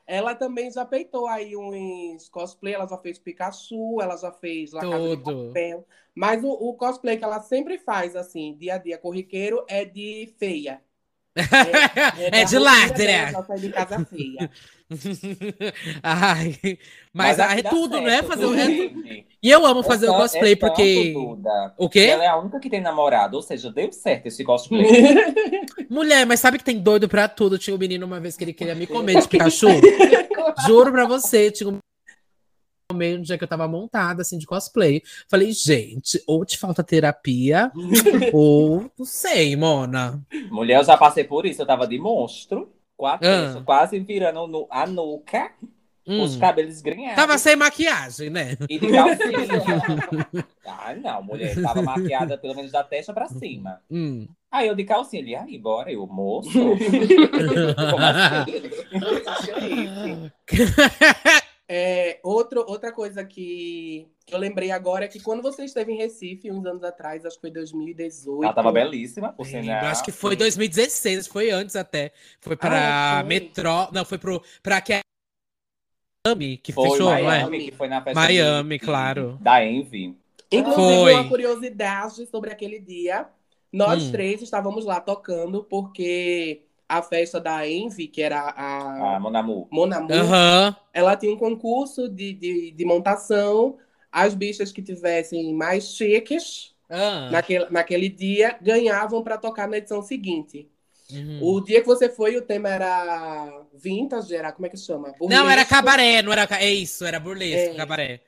Ela 0.07 0.35
também 0.35 0.71
já 0.71 0.85
peitou 0.85 1.27
aí 1.27 1.57
uns 1.57 2.29
cosplay, 2.29 2.75
ela 2.75 2.87
já 2.87 2.99
fez 2.99 3.19
Pikachu, 3.19 4.01
ela 4.01 4.17
já 4.17 4.33
fez 4.33 4.73
La 4.73 4.81
Tudo. 4.81 5.53
Mas 6.15 6.43
o, 6.43 6.51
o 6.51 6.75
cosplay 6.75 7.17
que 7.17 7.25
ela 7.25 7.41
sempre 7.41 7.79
faz, 7.79 8.17
assim, 8.17 8.55
dia 8.59 8.75
a 8.75 8.79
dia 8.79 8.99
corriqueiro, 8.99 9.65
é 9.69 9.85
de 9.85 10.35
feia. 10.39 10.83
É, 11.35 12.45
de 12.45 12.55
da 12.55 12.61
lá, 12.61 12.87
rotina 12.87 13.05
né? 13.07 13.33
sair 13.47 13.61
de 13.61 13.69
casa 13.71 14.05
feia. 14.05 14.51
Ai, 16.03 16.59
mas, 17.13 17.41
ah, 17.41 17.57
é 17.59 17.63
tudo, 17.63 17.95
certo, 17.97 18.07
né? 18.07 18.23
Fazer 18.23 18.45
o 18.45 18.55
inclusive. 18.55 19.27
E 19.43 19.51
eu 19.51 19.65
amo 19.65 19.83
fazer 19.83 20.09
o 20.09 20.15
É 20.15 20.17
cosplay 20.19 20.57
tanto, 20.57 20.69
porque. 20.71 21.13
Duda, 21.15 21.75
O 21.79 21.89
quê? 21.89 22.01
Ela 22.01 22.25
é 22.25 22.29
a 22.29 22.37
única 22.37 22.61
que 22.61 22.69
tem 22.69 22.81
namorado, 22.81 23.37
ou 23.37 23.43
seja, 23.43 23.73
deu 23.73 23.91
certo 23.93 24.27
esse 24.27 24.45
cosplay. 24.45 24.85
Mulher, 25.89 26.27
mas 26.27 26.41
sabe 26.41 26.59
que 26.59 26.65
tem 26.65 26.79
doido 26.79 27.09
pra 27.09 27.27
tudo? 27.29 27.59
Tinha 27.59 27.75
um 27.75 27.79
menino 27.79 28.05
uma 28.07 28.21
vez 28.21 28.37
que 28.37 28.45
ele 28.45 28.53
queria 28.53 28.75
me 28.75 28.87
comer 28.87 29.21
de 29.21 29.29
Pikachu. 29.29 29.69
Juro 30.67 30.93
pra 30.93 31.07
você, 31.07 31.51
tinha 31.51 31.71
um 31.71 31.79
comer 32.93 33.19
no 33.19 33.25
dia 33.25 33.39
que 33.39 33.45
eu 33.45 33.49
tava 33.49 33.67
montada, 33.67 34.23
assim, 34.23 34.39
de 34.39 34.47
cosplay. 34.47 35.03
Falei, 35.29 35.53
gente, 35.53 36.23
ou 36.27 36.45
te 36.45 36.59
falta 36.59 36.83
terapia, 36.85 37.73
ou 38.33 38.91
não 38.99 39.05
sei, 39.07 39.57
Mona. 39.57 40.21
Mulher, 40.51 40.79
eu 40.81 40.85
já 40.85 40.97
passei 40.97 41.25
por 41.25 41.47
isso, 41.47 41.63
eu 41.63 41.67
tava 41.67 41.87
de 41.87 41.99
monstro, 41.99 42.73
a 43.01 43.15
Ah. 43.21 43.63
quase 43.65 43.99
virando 43.99 44.47
no- 44.47 44.67
a 44.71 44.87
nuca, 44.87 45.51
Hum. 46.07 46.23
os 46.23 46.37
cabelos 46.37 46.75
esgrenhados. 46.75 47.17
Tava 47.17 47.37
sem 47.39 47.57
maquiagem, 47.57 48.31
né? 48.31 48.57
E 48.69 48.79
de 48.79 48.89
calcinha. 48.91 49.39
ah, 50.67 50.95
não, 50.95 51.23
mulher, 51.23 51.61
tava 51.61 51.83
maquiada 51.83 52.37
pelo 52.39 52.55
menos 52.57 52.71
da 52.73 52.83
testa 52.85 53.13
pra 53.13 53.27
cima. 53.29 53.81
Hum. 53.91 54.27
Aí 54.51 54.69
eu 54.69 54.75
de 54.75 54.85
calcinha, 54.85 55.23
ele, 55.23 55.35
aí, 55.35 55.59
bora, 55.59 55.91
eu, 55.93 56.07
moço. 56.07 56.51
Como 57.91 58.05
assim? 58.05 58.33
É, 61.75 62.21
outro, 62.23 62.61
outra 62.69 62.93
coisa 62.93 63.25
que 63.25 64.07
eu 64.31 64.37
lembrei 64.39 64.71
agora 64.71 65.07
é 65.07 65.09
que 65.09 65.19
quando 65.19 65.41
você 65.41 65.65
esteve 65.65 65.91
em 65.93 65.97
Recife, 65.97 66.51
uns 66.51 66.67
anos 66.67 66.85
atrás, 66.85 67.25
acho 67.25 67.37
que 67.37 67.41
foi 67.41 67.51
2018. 67.51 68.45
Ela 68.45 68.53
tava 68.53 68.71
belíssima, 68.71 69.33
por 69.33 69.47
sinal. 69.47 69.87
acho 69.87 70.05
que 70.05 70.13
foi 70.13 70.37
2016, 70.37 71.27
foi 71.27 71.51
antes 71.51 71.75
até. 71.75 72.13
Foi 72.41 72.57
pra 72.57 73.21
Ah. 73.21 73.23
Metrô. 73.25 73.89
Não, 73.91 74.05
foi 74.05 74.19
pro. 74.19 74.43
Pra 74.63 74.83
que 74.83 75.01
Miami, 76.27 76.59
que 76.59 76.73
Foi 76.73 76.91
fechou, 76.91 77.07
não 77.07 77.15
é? 77.17 77.23
Miami, 77.23 77.65
que 77.71 77.73
foi 77.77 77.89
na 77.89 78.03
festa 78.03 78.21
Miami, 78.21 78.79
de- 78.79 78.85
claro. 78.85 79.39
Da 79.41 79.65
Envy. 79.65 80.15
Inclusive, 80.53 80.75
Foi. 81.01 81.13
uma 81.15 81.29
curiosidade 81.29 82.27
sobre 82.27 82.51
aquele 82.53 82.79
dia. 82.79 83.27
Nós 83.73 84.05
Hum. 84.05 84.13
três 84.13 84.43
estávamos 84.43 84.85
lá 84.85 85.01
tocando, 85.01 85.65
porque 85.65 86.65
a 86.99 87.03
festa 87.03 87.41
da 87.41 87.67
Envy, 87.69 88.09
que 88.09 88.23
era 88.23 88.41
a 88.41 89.17
A 89.17 89.21
Monamu. 89.21 89.69
Monamu, 89.71 90.09
Aham. 90.13 90.77
ela 90.93 91.17
tinha 91.17 91.33
um 91.33 91.39
concurso 91.39 92.09
de, 92.09 92.33
de, 92.35 92.71
de 92.73 92.85
montação. 92.85 93.79
As 94.11 94.35
bichas 94.35 94.71
que 94.73 94.83
tivessem 94.83 95.55
mais 95.55 95.85
chiques 95.97 96.75
Ah. 96.89 97.31
naquele, 97.31 97.71
naquele 97.71 98.09
dia 98.09 98.59
ganhavam 98.61 99.23
para 99.23 99.39
tocar 99.39 99.67
na 99.69 99.79
edição 99.79 100.03
seguinte. 100.03 100.69
Uhum. 101.11 101.39
O 101.43 101.61
dia 101.61 101.81
que 101.81 101.87
você 101.87 102.09
foi, 102.09 102.37
o 102.37 102.43
tema 102.43 102.69
era 102.69 103.65
vintage, 103.75 104.35
era 104.35 104.53
como 104.53 104.67
é 104.67 104.69
que 104.71 104.77
chama? 104.77 105.15
Não, 105.21 105.49
era 105.51 105.65
Burlesco. 105.65 105.69
cabaré, 105.69 106.23
não 106.23 106.33
era. 106.33 106.47
É 106.61 106.71
isso, 106.73 107.05
era 107.05 107.19
burlesco, 107.21 107.75
É. 107.75 107.75
cabaré. 107.75 108.21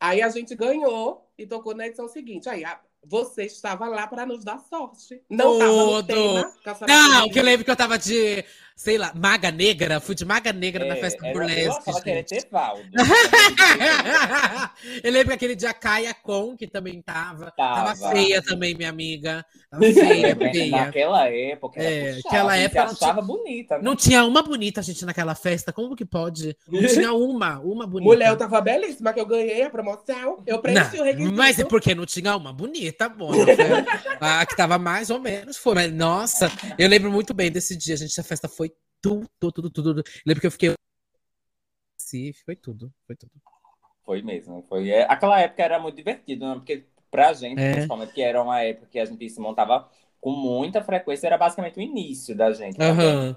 Aí 0.00 0.22
a 0.22 0.28
gente 0.28 0.54
ganhou 0.54 1.28
e 1.36 1.46
tocou 1.46 1.74
na 1.74 1.86
edição 1.86 2.08
seguinte. 2.08 2.48
Aí 2.48 2.64
a- 2.64 2.80
você 3.04 3.44
estava 3.44 3.88
lá 3.88 4.06
para 4.06 4.26
nos 4.26 4.44
dar 4.44 4.58
sorte. 4.58 5.22
Não 5.30 5.54
estava 5.54 5.72
no 5.72 6.02
tema. 6.02 6.52
Não, 6.86 7.28
que 7.28 7.38
eu 7.38 7.44
lembro 7.44 7.64
que 7.64 7.70
eu 7.70 7.76
tava 7.76 7.98
de, 7.98 8.44
sei 8.78 8.96
lá, 8.96 9.12
maga 9.12 9.50
negra. 9.50 9.98
Fui 10.00 10.14
de 10.14 10.24
maga 10.24 10.52
negra 10.52 10.84
na 10.86 10.96
É, 10.96 11.00
festa 11.00 11.26
era- 11.26 11.32
burlesque. 11.34 11.90
Eu 11.90 12.00
que 12.00 12.10
era. 12.10 12.22
Tevaldo. 12.22 12.88
eu 15.02 15.12
lembro 15.12 15.28
que 15.28 15.34
aquele 15.34 15.56
dia 15.56 15.70
a 15.70 15.74
Kaia 15.74 16.14
Con, 16.14 16.56
que 16.56 16.66
também 16.66 17.02
tava. 17.02 17.50
Tava, 17.56 17.96
Tava. 17.96 18.10
feia 18.12 18.40
também, 18.40 18.74
minha 18.76 18.88
amiga. 18.88 19.44
Tava 19.70 19.82
feia, 19.92 20.36
feia. 20.36 20.70
Naquela 20.70 21.28
época, 21.28 21.82
É, 21.82 22.14
puxado, 22.14 22.28
aquela 22.28 22.56
época 22.56 22.84
não 22.84 22.92
achava 22.92 23.20
bonita, 23.22 23.76
né? 23.76 23.80
Não 23.82 23.96
tinha 23.96 24.24
uma 24.24 24.42
bonita, 24.42 24.80
gente, 24.82 25.04
naquela 25.04 25.34
festa. 25.34 25.72
Como 25.72 25.96
que 25.96 26.04
pode? 26.04 26.56
Não 26.68 26.80
tinha 26.86 27.12
uma, 27.12 27.58
uma 27.58 27.86
bonita. 27.86 28.08
Mulher, 28.10 28.28
eu 28.30 28.36
tava 28.36 28.60
belíssima, 28.60 29.12
que 29.12 29.20
eu 29.20 29.26
ganhei 29.26 29.62
a 29.64 29.70
promoção. 29.70 30.42
Eu 30.46 30.60
preenchi 30.60 30.94
o 30.94 30.98
Não, 30.98 31.04
requisito. 31.04 31.36
mas 31.36 31.58
é 31.58 31.64
porque 31.64 31.94
não 31.94 32.06
tinha 32.06 32.36
uma 32.36 32.52
bonita, 32.52 33.08
bom. 33.08 33.32
A 34.20 34.46
que 34.46 34.56
tava 34.56 34.78
mais 34.78 35.10
ou 35.10 35.18
menos 35.18 35.56
foi. 35.56 35.74
Mas, 35.74 35.92
nossa, 35.92 36.50
eu 36.78 36.88
lembro 36.88 37.10
muito 37.10 37.34
bem 37.34 37.50
desse 37.50 37.76
dia, 37.76 37.96
gente. 37.96 38.18
A 38.20 38.24
festa 38.24 38.48
foi 38.48 38.67
tudo, 39.00 39.26
tudo, 39.40 39.70
tudo, 39.70 39.94
tudo. 39.94 40.02
Lembro 40.26 40.40
que 40.40 40.46
eu 40.46 40.50
fiquei. 40.50 40.74
Sim, 41.96 42.32
foi 42.32 42.56
tudo, 42.56 42.92
foi 43.06 43.14
tudo. 43.16 43.40
Foi 44.04 44.22
mesmo. 44.22 44.62
Foi. 44.68 44.90
é, 44.90 45.02
aquela 45.10 45.40
época 45.40 45.62
era 45.62 45.78
muito 45.78 45.96
divertido, 45.96 46.46
né? 46.48 46.54
Porque 46.54 46.86
pra 47.10 47.32
gente, 47.32 47.64
É. 47.64 47.68
principalmente, 47.68 48.12
que 48.12 48.22
era 48.22 48.42
uma 48.42 48.60
época 48.62 48.86
que 48.86 48.98
a 48.98 49.04
gente 49.04 49.28
se 49.28 49.40
montava 49.40 49.88
com 50.20 50.30
muita 50.32 50.82
frequência, 50.82 51.26
era 51.26 51.38
basicamente 51.38 51.78
o 51.78 51.82
início 51.82 52.34
da 52.36 52.52
gente. 52.52 52.78
Aham. 52.80 53.36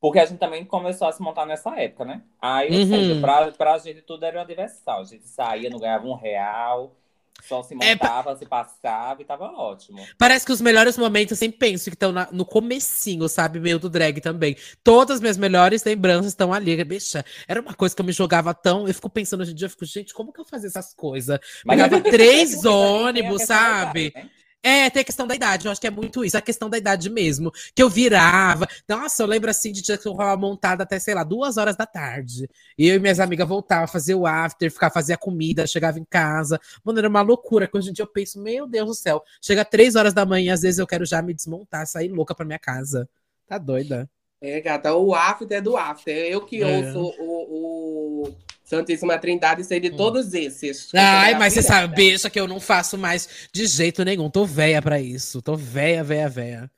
Porque 0.00 0.18
a 0.18 0.24
gente 0.26 0.38
também 0.38 0.64
começou 0.64 1.06
a 1.08 1.12
se 1.12 1.22
montar 1.22 1.46
nessa 1.46 1.70
época, 1.80 2.04
né? 2.04 2.24
Aí, 2.40 2.74
ou 2.74 2.80
Uhum. 2.80 2.82
seja, 2.82 3.14
pra, 3.14 3.52
pra 3.52 3.78
gente 3.78 4.02
tudo 4.02 4.24
era 4.24 4.38
uma 4.40 4.46
diversão. 4.46 4.98
A 5.00 5.04
gente 5.04 5.26
saía, 5.28 5.70
não 5.70 5.78
ganhava 5.78 6.06
um 6.06 6.14
real, 6.14 6.96
só 7.40 7.62
se 7.62 7.74
É, 7.80 7.94
montava, 7.94 8.36
se 8.36 8.46
passava 8.46 9.22
e 9.22 9.24
tava 9.24 9.44
ótimo. 9.44 9.98
Parece 10.18 10.46
que 10.46 10.52
os 10.52 10.60
melhores 10.60 10.96
momentos 10.96 11.32
eu 11.32 11.36
sempre 11.36 11.58
penso 11.58 11.90
que 11.90 11.96
estão 11.96 12.12
no 12.30 12.44
comecinho, 12.44 13.28
sabe? 13.28 13.58
Meio 13.58 13.78
do 13.78 13.90
drag 13.90 14.20
também. 14.20 14.56
Todas 14.84 15.16
as 15.16 15.20
minhas 15.20 15.36
melhores 15.36 15.82
lembranças 15.84 16.32
estão 16.32 16.52
ali. 16.52 16.82
Bicha, 16.84 17.24
era 17.48 17.60
uma 17.60 17.74
coisa 17.74 17.94
que 17.94 18.00
eu 18.00 18.06
me 18.06 18.12
jogava 18.12 18.54
tão. 18.54 18.86
Eu 18.86 18.94
fico 18.94 19.10
pensando 19.10 19.40
hoje 19.40 19.52
em 19.52 19.54
dia, 19.54 19.66
eu 19.66 19.70
fico, 19.70 19.84
gente, 19.84 20.14
como 20.14 20.32
que 20.32 20.40
eu 20.40 20.44
fazia 20.44 20.68
essas 20.68 20.94
coisas? 20.94 21.38
Pegava 21.66 22.00
três 22.00 22.64
ônibus, 22.64 23.42
sabe? 23.42 24.06
idade, 24.06 24.12
né? 24.14 24.30
É, 24.64 24.88
tem 24.90 25.02
a 25.02 25.04
questão 25.04 25.26
da 25.26 25.34
idade, 25.34 25.66
eu 25.66 25.72
acho 25.72 25.80
que 25.80 25.88
é 25.88 25.90
muito 25.90 26.24
isso, 26.24 26.38
a 26.38 26.40
questão 26.40 26.70
da 26.70 26.78
idade 26.78 27.10
mesmo. 27.10 27.50
Que 27.74 27.82
eu 27.82 27.90
virava. 27.90 28.68
Nossa, 28.88 29.22
eu 29.22 29.26
lembro 29.26 29.50
assim 29.50 29.72
de 29.72 29.82
dia 29.82 29.98
que 29.98 30.08
montada 30.38 30.84
até, 30.84 31.00
sei 31.00 31.14
lá, 31.14 31.24
duas 31.24 31.56
horas 31.56 31.76
da 31.76 31.84
tarde. 31.84 32.48
E 32.78 32.86
eu 32.86 32.94
e 32.94 32.98
minhas 33.00 33.18
amigas 33.18 33.48
voltavam 33.48 33.84
a 33.84 33.88
fazer 33.88 34.14
o 34.14 34.24
after, 34.24 34.70
ficar 34.70 34.90
fazer 34.90 35.14
a 35.14 35.18
comida, 35.18 35.66
chegava 35.66 35.98
em 35.98 36.04
casa. 36.04 36.60
Mano, 36.84 36.98
era 37.00 37.08
uma 37.08 37.22
loucura. 37.22 37.66
Que 37.66 37.76
hoje 37.76 37.90
em 37.90 37.92
dia 37.92 38.04
eu 38.04 38.06
penso, 38.08 38.40
meu 38.40 38.66
Deus 38.68 38.86
do 38.88 38.94
céu, 38.94 39.22
chega 39.40 39.64
três 39.64 39.96
horas 39.96 40.14
da 40.14 40.24
manhã, 40.24 40.54
às 40.54 40.62
vezes 40.62 40.78
eu 40.78 40.86
quero 40.86 41.04
já 41.04 41.20
me 41.20 41.34
desmontar, 41.34 41.84
sair 41.86 42.08
louca 42.08 42.34
pra 42.34 42.46
minha 42.46 42.58
casa. 42.58 43.08
Tá 43.48 43.58
doida? 43.58 44.08
É, 44.42 44.60
gata, 44.60 44.92
o 44.94 45.14
after 45.14 45.56
é 45.58 45.60
do 45.60 45.76
after. 45.76 46.14
Eu 46.16 46.44
que 46.44 46.62
É. 46.62 46.66
ouço 46.78 46.98
o, 47.18 48.24
o 48.28 48.34
Santíssima 48.64 49.18
Trindade 49.18 49.62
sei 49.64 49.78
de 49.78 49.90
todos 49.90 50.34
esses. 50.34 50.90
Ai, 50.94 51.34
mas 51.36 51.52
você 51.54 51.62
sabe, 51.62 51.94
bicha, 51.94 52.28
que 52.28 52.40
eu 52.40 52.48
não 52.48 52.58
faço 52.58 52.98
mais 52.98 53.28
de 53.52 53.66
jeito 53.66 54.04
nenhum. 54.04 54.28
Tô 54.30 54.44
velha 54.44 54.82
pra 54.82 55.00
isso. 55.00 55.40
Tô 55.40 55.54
velha, 55.56 56.02
velha, 56.02 56.28
velha. 56.28 56.70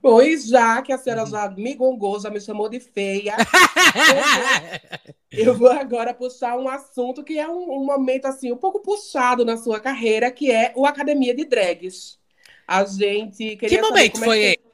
Pois 0.00 0.46
já 0.46 0.80
que 0.82 0.92
a 0.92 0.98
senhora 0.98 1.24
Uhum. 1.24 1.30
já 1.30 1.50
me 1.50 1.74
gongou, 1.74 2.20
já 2.20 2.30
me 2.30 2.40
chamou 2.40 2.68
de 2.68 2.78
feia, 2.78 3.34
eu 5.30 5.56
vou 5.56 5.70
agora 5.70 6.14
puxar 6.14 6.56
um 6.58 6.68
assunto 6.68 7.24
que 7.24 7.38
é 7.38 7.48
um, 7.48 7.80
um 7.80 7.84
momento 7.84 8.26
assim 8.26 8.52
um 8.52 8.56
pouco 8.56 8.80
puxado 8.80 9.44
na 9.44 9.56
sua 9.56 9.80
carreira, 9.80 10.30
que 10.30 10.50
é 10.50 10.72
o 10.76 10.86
Academia 10.86 11.34
de 11.34 11.44
Drags. 11.44 12.18
A 12.66 12.84
gente 12.84 13.56
queria 13.56 13.80
que 13.80 13.86
saber 13.88 14.12
momento 14.12 14.18
foi 14.18 14.44
é 14.44 14.56
que... 14.56 14.69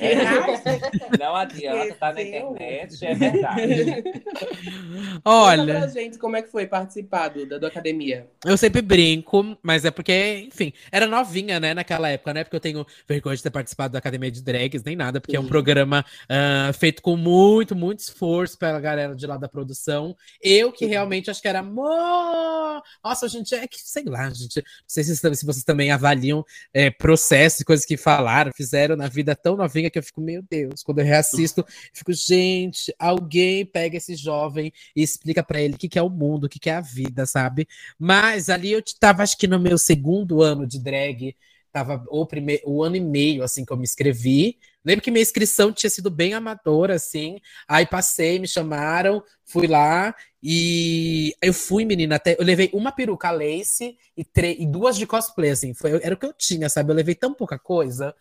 É, 0.00 0.14
Não 1.18 1.36
adianta, 1.36 1.94
tá 1.94 2.12
na 2.12 2.22
internet, 2.22 3.04
é 3.04 3.14
verdade. 3.14 4.02
Conta 5.22 5.22
Olha. 5.24 5.78
pra 5.78 5.86
gente 5.88 6.18
como 6.18 6.36
é 6.36 6.42
que 6.42 6.50
foi 6.50 6.66
participar 6.66 7.28
do 7.28 7.66
Academia. 7.66 8.26
Eu 8.44 8.56
sempre 8.56 8.80
brinco, 8.80 9.56
mas 9.62 9.84
é 9.84 9.90
porque, 9.90 10.48
enfim, 10.48 10.72
era 10.90 11.06
novinha, 11.06 11.60
né, 11.60 11.74
naquela 11.74 12.08
época, 12.08 12.32
né? 12.32 12.44
Porque 12.44 12.56
eu 12.56 12.60
tenho 12.60 12.86
vergonha 13.06 13.36
de 13.36 13.42
ter 13.42 13.50
participado 13.50 13.92
da 13.92 13.98
Academia 13.98 14.30
de 14.30 14.42
Drags, 14.42 14.82
nem 14.82 14.96
nada, 14.96 15.20
porque 15.20 15.36
é 15.36 15.40
um 15.40 15.44
Sim. 15.44 15.48
programa 15.48 16.04
ah, 16.28 16.72
feito 16.72 17.02
com 17.02 17.16
muito, 17.16 17.76
muito 17.76 18.00
esforço 18.00 18.58
pela 18.58 18.80
galera 18.80 19.14
de 19.14 19.26
lá 19.26 19.36
da 19.36 19.48
produção. 19.48 20.16
Eu 20.42 20.72
que 20.72 20.86
Sim. 20.86 20.90
realmente 20.90 21.30
acho 21.30 21.42
que 21.42 21.48
era 21.48 21.58
amor. 21.58 22.82
Nossa, 23.04 23.28
gente, 23.28 23.54
é 23.54 23.66
que, 23.66 23.80
sei 23.80 24.04
lá, 24.04 24.30
gente. 24.30 24.56
Não 24.56 24.64
sei 24.86 25.04
se, 25.04 25.16
se 25.16 25.46
vocês 25.46 25.64
também 25.64 25.90
avaliam 25.90 26.44
é, 26.72 26.90
processos 26.90 27.60
e 27.60 27.64
coisas 27.64 27.84
que 27.84 27.96
falaram, 27.96 28.52
fizeram 28.54 28.96
na 28.96 29.08
vida 29.08 29.34
tão 29.34 29.56
novinha 29.56 29.89
que 29.90 29.98
eu 29.98 30.02
fico, 30.02 30.20
meu 30.20 30.42
Deus, 30.48 30.82
quando 30.82 30.98
eu 31.00 31.04
reassisto, 31.04 31.60
eu 31.60 31.66
fico, 31.92 32.12
gente, 32.12 32.94
alguém 32.98 33.64
pega 33.66 33.96
esse 33.96 34.14
jovem 34.14 34.72
e 34.94 35.02
explica 35.02 35.42
pra 35.42 35.60
ele 35.60 35.74
o 35.74 35.78
que, 35.78 35.88
que 35.88 35.98
é 35.98 36.02
o 36.02 36.10
mundo, 36.10 36.44
o 36.44 36.48
que, 36.48 36.58
que 36.58 36.70
é 36.70 36.74
a 36.76 36.80
vida, 36.80 37.26
sabe? 37.26 37.66
Mas 37.98 38.48
ali 38.48 38.72
eu 38.72 38.82
tava, 38.98 39.22
acho 39.22 39.36
que 39.38 39.46
no 39.46 39.58
meu 39.60 39.78
segundo 39.78 40.42
ano 40.42 40.66
de 40.66 40.78
drag, 40.78 41.34
tava 41.72 42.04
o 42.08 42.26
primeiro, 42.26 42.62
o 42.66 42.82
ano 42.82 42.96
e 42.96 43.00
meio, 43.00 43.42
assim, 43.44 43.64
que 43.64 43.72
eu 43.72 43.76
me 43.76 43.84
inscrevi. 43.84 44.58
Lembro 44.84 45.02
que 45.04 45.10
minha 45.10 45.22
inscrição 45.22 45.72
tinha 45.72 45.90
sido 45.90 46.10
bem 46.10 46.34
amadora, 46.34 46.94
assim. 46.94 47.38
Aí 47.68 47.86
passei, 47.86 48.38
me 48.38 48.48
chamaram, 48.48 49.22
fui 49.44 49.66
lá 49.66 50.14
e 50.42 51.34
eu 51.42 51.52
fui, 51.52 51.84
menina, 51.84 52.16
até 52.16 52.34
eu 52.38 52.44
levei 52.44 52.70
uma 52.72 52.90
peruca 52.90 53.30
lace 53.30 53.96
e, 54.16 54.24
tre- 54.24 54.56
e 54.58 54.66
duas 54.66 54.96
de 54.96 55.06
cosplay, 55.06 55.50
assim. 55.50 55.74
Foi, 55.74 55.92
era 56.02 56.14
o 56.14 56.18
que 56.18 56.26
eu 56.26 56.32
tinha, 56.32 56.68
sabe? 56.68 56.90
Eu 56.90 56.96
levei 56.96 57.14
tão 57.14 57.32
pouca 57.34 57.58
coisa. 57.58 58.14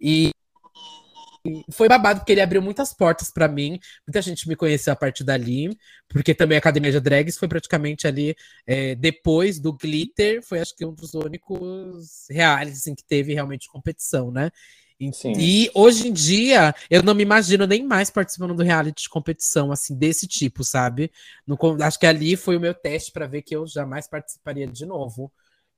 E 0.00 0.30
foi 1.72 1.88
babado, 1.88 2.20
porque 2.20 2.32
ele 2.32 2.40
abriu 2.40 2.62
muitas 2.62 2.92
portas 2.94 3.30
pra 3.30 3.48
mim. 3.48 3.78
Muita 4.06 4.22
gente 4.22 4.48
me 4.48 4.54
conheceu 4.56 4.92
a 4.92 4.96
partir 4.96 5.24
dali, 5.24 5.76
porque 6.08 6.34
também 6.34 6.56
a 6.56 6.58
Academia 6.60 6.92
de 6.92 7.00
Drags 7.00 7.36
foi 7.38 7.48
praticamente 7.48 8.06
ali 8.06 8.34
é, 8.66 8.94
depois 8.94 9.58
do 9.58 9.72
Glitter, 9.72 10.42
foi 10.42 10.60
acho 10.60 10.74
que 10.76 10.84
um 10.84 10.94
dos 10.94 11.14
únicos 11.14 12.26
reais 12.30 12.78
assim, 12.78 12.94
que 12.94 13.04
teve 13.04 13.34
realmente 13.34 13.68
competição, 13.68 14.30
né? 14.30 14.50
E- 15.00 15.12
Sim. 15.12 15.36
E 15.36 15.70
hoje 15.74 16.08
em 16.08 16.12
dia, 16.12 16.74
eu 16.90 17.02
não 17.02 17.14
me 17.14 17.22
imagino 17.22 17.66
nem 17.66 17.82
mais 17.84 18.10
participando 18.10 18.54
do 18.54 18.62
reality 18.62 19.02
de 19.04 19.08
competição, 19.08 19.72
assim, 19.72 19.96
desse 19.96 20.26
tipo, 20.26 20.62
sabe? 20.62 21.10
No 21.46 21.58
acho 21.82 21.98
que 21.98 22.06
ali 22.06 22.36
foi 22.36 22.56
o 22.56 22.60
meu 22.60 22.74
teste 22.74 23.10
para 23.12 23.26
ver 23.26 23.42
que 23.42 23.54
eu 23.56 23.66
jamais 23.66 24.06
participaria 24.08 24.66
de 24.66 24.84
novo. 24.86 25.32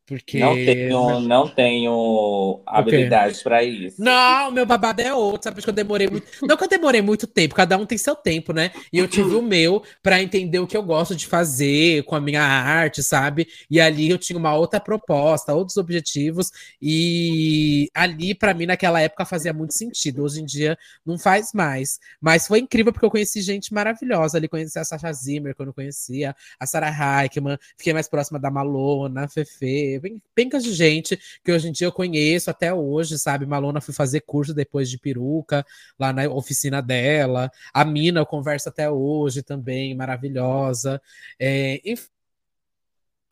Porque. 0.06 0.38
Não 0.38 0.54
tenho, 0.54 1.20
não 1.20 1.49
tenho 1.49 2.62
habilidades 2.66 3.42
pra 3.42 3.62
isso. 3.62 4.02
Não, 4.02 4.50
meu 4.50 4.66
babado 4.66 5.00
é 5.00 5.14
outro, 5.14 5.44
sabe? 5.44 5.56
Porque 5.56 5.70
eu 5.70 5.75
demorei 5.75 6.08
muito. 6.08 6.26
Não 6.42 6.56
que 6.56 6.64
eu 6.64 6.68
demorei 6.68 7.00
muito 7.00 7.26
tempo, 7.26 7.54
cada 7.54 7.76
um 7.76 7.87
tem 7.87 7.96
seu 7.96 8.14
tempo, 8.14 8.52
né? 8.52 8.70
E 8.92 8.99
eu 8.99 9.08
tive 9.08 9.34
o 9.34 9.42
meu 9.42 9.82
pra 10.02 10.23
entender 10.23 10.58
o 10.58 10.66
que 10.66 10.76
eu 10.76 10.82
gosto 10.82 11.16
de 11.16 11.26
fazer 11.26 12.02
com 12.04 12.14
a 12.14 12.20
minha 12.20 12.42
arte, 12.42 13.02
sabe? 13.02 13.49
E 13.70 13.80
ali 13.80 14.11
eu 14.11 14.18
tinha 14.18 14.38
uma 14.38 14.54
outra 14.54 14.78
proposta, 14.78 15.54
outros 15.54 15.76
objetivos. 15.76 16.50
E 16.80 17.88
ali, 17.94 18.34
pra 18.34 18.52
mim, 18.54 18.66
naquela 18.66 19.00
época, 19.00 19.25
fazia 19.25 19.52
muito 19.52 19.75
sentido. 19.75 20.23
Hoje 20.23 20.40
em 20.42 20.44
dia, 20.44 20.76
não 21.04 21.18
faz 21.18 21.52
mais. 21.54 21.99
Mas 22.20 22.46
foi 22.46 22.58
incrível 22.58 22.92
porque 22.92 23.06
eu 23.06 23.11
conheci 23.11 23.40
gente 23.40 23.73
maravilhosa 23.73 24.37
ali. 24.37 24.49
Conheci 24.49 24.78
a 24.78 24.84
Sasha 24.84 25.12
Zimmer, 25.12 25.54
que 25.54 25.62
eu 25.62 25.66
não 25.66 25.73
conhecia, 25.73 26.34
a 26.58 26.66
Sarah 26.66 27.23
Heikkman, 27.23 27.58
fiquei 27.76 27.92
mais 27.92 28.08
próxima 28.08 28.38
da 28.38 28.50
Malona, 28.50 29.25
a 29.25 29.28
Fefe, 29.28 29.93
bem- 30.00 30.22
pencas 30.34 30.62
de 30.64 30.72
gente 30.72 31.18
que 31.44 31.52
hoje 31.52 31.68
em 31.68 31.72
dia 31.72 31.86
eu 31.86 31.92
conheço 31.92 32.50
até 32.50 32.72
hoje, 32.72 33.18
sabe? 33.18 33.46
Malona 33.46 33.80
fui 33.80 33.94
fazer 33.94 34.20
curso 34.20 34.54
depois 34.54 34.88
de 34.90 34.98
peruca, 34.98 35.64
lá 35.98 36.12
na 36.12 36.28
oficina 36.28 36.80
dela. 36.82 37.50
A 37.72 37.84
Mina 37.84 38.20
eu 38.20 38.26
converso 38.26 38.68
até 38.68 38.90
hoje 38.90 39.42
também, 39.42 39.94
maravilhosa. 39.94 41.00
É, 41.38 41.80
enfim, 41.84 42.08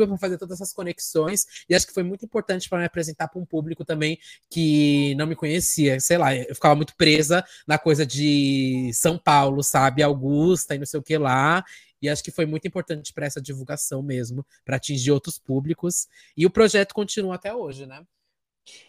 para 0.07 0.19
fazer 0.19 0.39
todas 0.39 0.61
essas 0.61 0.73
conexões 0.73 1.47
e 1.69 1.75
acho 1.75 1.87
que 1.87 1.93
foi 1.93 2.03
muito 2.03 2.25
importante 2.25 2.69
para 2.69 2.79
me 2.79 2.85
apresentar 2.85 3.29
para 3.29 3.41
um 3.41 3.47
público 3.47 3.85
também 3.85 4.19
que 4.51 5.15
não 5.17 5.27
me 5.27 5.37
conhecia, 5.37 5.99
sei 6.01 6.19
lá, 6.19 6.35
eu 6.35 6.55
ficava 6.55 6.75
muito 6.75 6.95
presa 6.97 7.45
na 7.67 7.79
coisa 7.79 8.05
de 8.05 8.91
São 8.95 9.19
Paulo, 9.19 9.63
sabe, 9.63 10.03
Augusta 10.03 10.75
e 10.75 10.79
não 10.79 10.87
sei 10.87 11.01
o 11.01 11.03
que 11.03 11.17
lá, 11.19 11.65
e 12.01 12.09
acho 12.09 12.23
que 12.25 12.33
foi 12.33 12.45
muito 12.45 12.67
importante 12.67 13.13
para 13.13 13.27
essa 13.27 13.41
divulgação 13.41 14.03
mesmo, 14.03 14.45
para 14.65 14.77
atingir 14.77 15.13
outros 15.13 15.39
públicos, 15.39 16.09
e 16.37 16.45
o 16.45 16.51
projeto 16.51 16.93
continua 16.95 17.37
até 17.37 17.55
hoje, 17.55 17.87
né? 17.87 18.03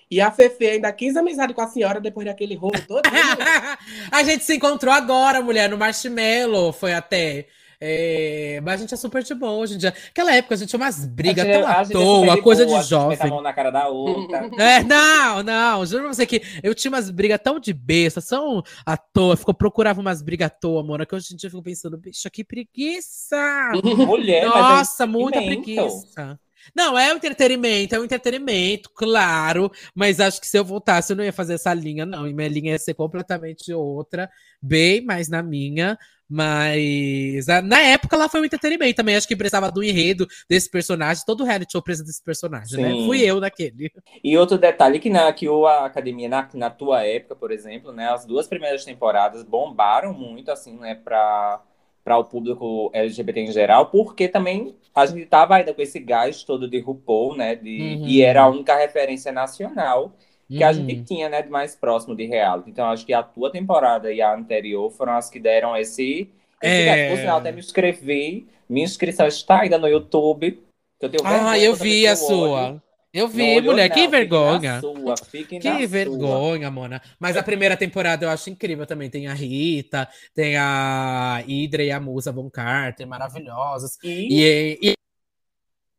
E 0.10 0.22
a 0.22 0.32
Fefe 0.32 0.68
ainda 0.68 0.92
quis 0.92 1.16
amizade 1.16 1.54
com 1.54 1.62
a 1.62 1.68
senhora 1.68 2.00
depois 2.00 2.26
daquele 2.26 2.56
rolo 2.56 2.80
todo. 2.88 3.04
a 4.12 4.24
gente 4.24 4.44
se 4.44 4.56
encontrou 4.56 4.94
agora, 4.94 5.42
mulher, 5.42 5.70
no 5.70 5.78
Marshmallow, 5.78 6.72
foi 6.72 6.94
até. 6.94 7.48
É, 7.86 8.62
mas 8.64 8.76
a 8.76 8.78
gente 8.78 8.94
é 8.94 8.98
super 8.98 9.22
de 9.22 9.36
boa 9.36 9.52
hoje 9.52 9.74
em 9.74 9.78
dia. 9.78 9.94
Aquela 10.10 10.34
época 10.34 10.56
a 10.56 10.58
gente 10.58 10.70
tinha 10.70 10.80
umas 10.80 11.06
brigas 11.06 11.46
tão 11.46 11.68
à 11.68 11.82
é 11.82 11.86
toa, 11.86 12.42
coisa 12.42 12.66
boa, 12.66 12.82
de 12.82 12.84
mete 12.84 12.94
a 12.96 12.98
jovem. 12.98 13.30
mão 13.30 13.42
na 13.42 13.52
cara 13.52 13.72
da 13.72 13.90
outra. 13.90 14.50
É, 14.58 14.82
não, 14.84 15.44
não, 15.44 15.86
juro 15.86 16.04
pra 16.04 16.14
você 16.14 16.26
que 16.26 16.42
eu 16.64 16.74
tinha 16.74 16.90
umas 16.90 17.10
brigas 17.10 17.40
tão 17.44 17.60
de 17.60 17.74
besta, 17.74 18.22
tão 18.22 18.64
à 18.86 18.96
toa, 18.96 19.36
ficou, 19.36 19.54
procurava 19.54 20.00
umas 20.00 20.22
brigas 20.22 20.46
à 20.46 20.50
toa, 20.50 20.82
mona, 20.82 21.06
que 21.06 21.14
hoje 21.14 21.34
em 21.34 21.36
dia 21.38 21.48
eu 21.48 21.52
fico 21.52 21.64
pensando, 21.64 21.98
bicho, 21.98 22.30
que 22.32 22.44
preguiça! 22.44 23.72
Mulher, 23.84 24.48
mas 24.48 24.56
Nossa, 24.56 25.04
é 25.04 25.08
muita 25.08 25.42
preguiça. 25.42 26.40
Não, 26.76 26.98
é 26.98 27.14
um 27.14 27.18
entretenimento, 27.18 27.96
é 27.96 28.00
um 28.00 28.04
entretenimento, 28.04 28.90
claro, 28.94 29.72
mas 29.94 30.20
acho 30.20 30.40
que 30.40 30.48
se 30.48 30.58
eu 30.58 30.66
voltasse 30.66 31.12
eu 31.12 31.18
não 31.18 31.24
ia 31.24 31.34
fazer 31.34 31.54
essa 31.56 31.74
linha, 31.74 32.06
não. 32.06 32.28
E 32.28 32.34
minha 32.34 32.48
linha 32.48 32.72
ia 32.72 32.80
ser 32.80 32.94
completamente 32.94 33.74
outra, 33.74 34.30
bem 34.62 35.02
mais 35.02 35.30
na 35.30 35.42
minha. 35.42 35.98
Mas 36.36 37.48
ah, 37.48 37.62
na 37.62 37.80
época 37.80 38.16
ela 38.16 38.28
foi 38.28 38.42
um 38.42 38.46
entretenimento 38.46 38.96
também. 38.96 39.16
Acho 39.16 39.28
que 39.28 39.36
precisava 39.36 39.72
do 39.72 39.84
enredo 39.84 40.26
desse 40.50 40.68
personagem. 40.68 41.24
Todo 41.26 41.44
reality 41.44 41.74
show 41.74 41.82
precisa 41.82 42.04
desse 42.04 42.24
personagem, 42.24 42.82
né? 42.82 42.92
Sim. 42.92 43.06
Fui 43.06 43.22
eu 43.22 43.40
naquele. 43.40 43.92
E 44.24 44.36
outro 44.36 44.58
detalhe 44.58 45.00
que 45.00 45.12
na 45.12 45.32
que 45.32 45.48
a 45.48 45.86
academia 45.86 46.28
na, 46.28 46.50
na 46.56 46.70
tua 46.72 47.06
época, 47.06 47.36
por 47.36 47.52
exemplo, 47.52 47.92
né, 47.92 48.10
as 48.10 48.26
duas 48.26 48.48
primeiras 48.48 48.84
temporadas 48.84 49.44
bombaram 49.44 50.12
muito 50.12 50.50
assim, 50.50 50.76
né, 50.80 50.96
para 50.96 51.62
para 52.04 52.18
o 52.18 52.24
público 52.26 52.90
LGBT 52.94 53.40
em 53.42 53.52
geral, 53.52 53.86
porque 53.88 54.28
também 54.28 54.76
a 54.94 55.06
gente 55.06 55.26
tava 55.26 55.56
ainda 55.56 55.74
com 55.74 55.82
esse 55.82 56.00
gás 56.00 56.44
todo 56.44 56.68
de 56.70 56.80
RuPaul, 56.80 57.36
né, 57.36 57.56
de, 57.56 57.70
Uhum. 58.02 58.08
e 58.08 58.22
era 58.22 58.44
a 58.44 58.50
única 58.50 58.76
referência 58.76 59.32
nacional 59.32 60.12
que 60.50 60.62
a 60.64 60.68
Uhum. 60.68 60.74
gente 60.74 61.04
tinha, 61.04 61.30
né, 61.30 61.42
de 61.42 61.50
mais 61.50 61.76
próximo 61.76 62.16
de 62.16 62.26
reality. 62.26 62.70
Então 62.70 62.90
acho 62.90 63.06
que 63.06 63.14
a 63.14 63.24
tua 63.24 63.50
temporada 63.52 64.12
e 64.12 64.22
a 64.22 64.34
anterior 64.36 64.92
foram 64.92 65.14
as 65.14 65.30
que 65.30 65.40
deram 65.40 65.76
esse, 65.78 66.30
esse 66.62 66.90
É. 66.90 67.10
Por 67.10 67.18
sinal, 67.18 67.38
até 67.40 67.52
me 67.52 67.60
inscrevi, 67.60 68.48
minha 68.70 68.86
inscrição 68.86 69.26
está 69.26 69.62
ainda 69.62 69.78
no 69.78 69.88
YouTube. 69.88 70.62
Eu 71.02 71.10
Ah, 71.26 71.58
eu 71.58 71.74
vi 71.74 72.06
a 72.08 72.14
olho. 72.14 72.82
Sua. 73.14 73.22
Eu 73.22 73.28
vi, 73.28 73.62
mulher, 73.62 73.90
não, 73.90 73.96
que 73.96 74.08
vergonha. 74.08 74.80
sua, 74.80 75.16
Que 75.60 75.62
sua. 75.62 75.88
vergonha, 75.88 76.72
Mona. 76.72 77.02
Mas 77.20 77.38
a 77.38 77.44
primeira 77.44 77.78
temporada 77.78 78.26
eu 78.26 78.30
acho 78.30 78.50
incrível 78.50 78.86
também. 78.88 79.10
Tem 79.10 79.28
a 79.28 79.34
Rita, 79.34 80.10
tem 80.34 80.58
a 80.58 81.38
Hydra 81.48 81.84
e 81.84 81.92
a 81.92 82.00
Musa 82.00 82.32
Von 82.32 82.50
Carter, 82.50 83.08
maravilhosas. 83.08 83.98
E, 84.04 84.30
E, 84.30 84.80
e 84.82 84.94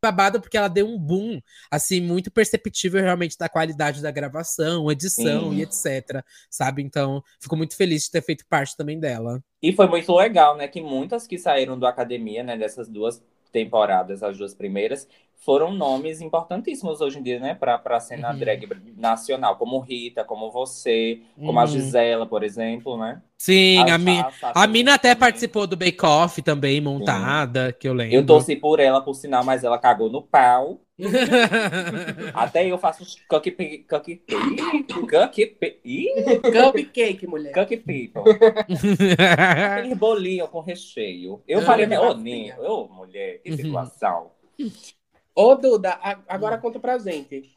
babado 0.02 0.40
porque 0.40 0.56
ela 0.56 0.68
deu 0.68 0.86
um 0.86 0.98
boom, 0.98 1.40
assim, 1.70 2.00
muito 2.00 2.30
perceptível 2.30 3.00
realmente 3.02 3.38
da 3.38 3.48
qualidade 3.48 4.02
da 4.02 4.10
gravação, 4.10 4.90
edição 4.90 5.50
Sim. 5.50 5.56
e 5.56 5.62
etc. 5.62 6.22
Sabe? 6.50 6.82
Então, 6.82 7.22
fico 7.40 7.56
muito 7.56 7.74
feliz 7.76 8.04
de 8.04 8.10
ter 8.10 8.22
feito 8.22 8.44
parte 8.46 8.76
também 8.76 9.00
dela. 9.00 9.42
e 9.62 9.72
foi 9.72 9.86
muito 9.88 10.14
legal, 10.14 10.56
né? 10.56 10.68
Que 10.68 10.80
muitas 10.82 11.26
que 11.26 11.38
saíram 11.38 11.78
do 11.78 11.86
academia, 11.86 12.42
né? 12.42 12.56
Dessas 12.56 12.88
duas 12.88 13.22
temporadas, 13.50 14.22
as 14.22 14.36
duas 14.36 14.52
primeiras, 14.54 15.08
foram 15.44 15.72
nomes 15.72 16.20
importantíssimos 16.20 17.00
hoje 17.00 17.18
em 17.18 17.22
dia, 17.22 17.38
né? 17.38 17.54
Pra, 17.54 17.78
pra 17.78 18.00
cena 18.00 18.32
Uhum. 18.32 18.38
drag 18.38 18.66
nacional, 18.96 19.56
como 19.56 19.78
Rita, 19.80 20.24
como 20.24 20.50
você, 20.50 21.20
como 21.36 21.58
a 21.58 21.62
Uhum. 21.62 21.68
Gisela, 21.68 22.26
por 22.26 22.42
exemplo, 22.42 22.96
né? 22.96 23.20
Sim, 23.36 23.78
a, 23.90 23.98
mi, 23.98 24.16
Sasha 24.16 24.52
a 24.54 24.66
Mina 24.66 24.94
até 24.94 25.08
também. 25.14 25.20
participou 25.20 25.66
do 25.66 25.76
Bake 25.76 26.04
Off 26.06 26.40
também, 26.40 26.80
montada, 26.80 27.72
que 27.72 27.86
eu 27.86 27.92
lembro. 27.92 28.14
Eu 28.16 28.24
torci 28.24 28.56
por 28.56 28.80
ela, 28.80 29.02
por 29.02 29.12
sinal, 29.14 29.44
mas 29.44 29.62
ela 29.62 29.78
cagou 29.78 30.08
no 30.08 30.22
pau. 30.22 30.80
Até 32.32 32.66
eu 32.68 32.78
faço 32.78 33.04
cookie 33.28 33.50
cookie 33.88 34.22
ih, 35.84 36.08
Cupcake, 36.52 37.26
mulher. 37.26 37.52
cookie 37.52 37.76
people. 37.78 38.22
Aquele 39.18 39.94
bolinho 39.96 40.46
com 40.48 40.60
recheio. 40.60 41.42
Eu 41.46 41.60
minha. 42.16 42.56
Ô, 42.60 42.84
ô, 42.84 42.88
mulher, 42.88 43.40
que 43.42 43.50
Uhum. 43.50 43.56
situação. 43.56 44.30
Ô, 45.34 45.54
Duda, 45.54 45.98
agora 46.28 46.58
conta 46.58 46.78
pra 46.78 46.98
gente. 46.98 47.50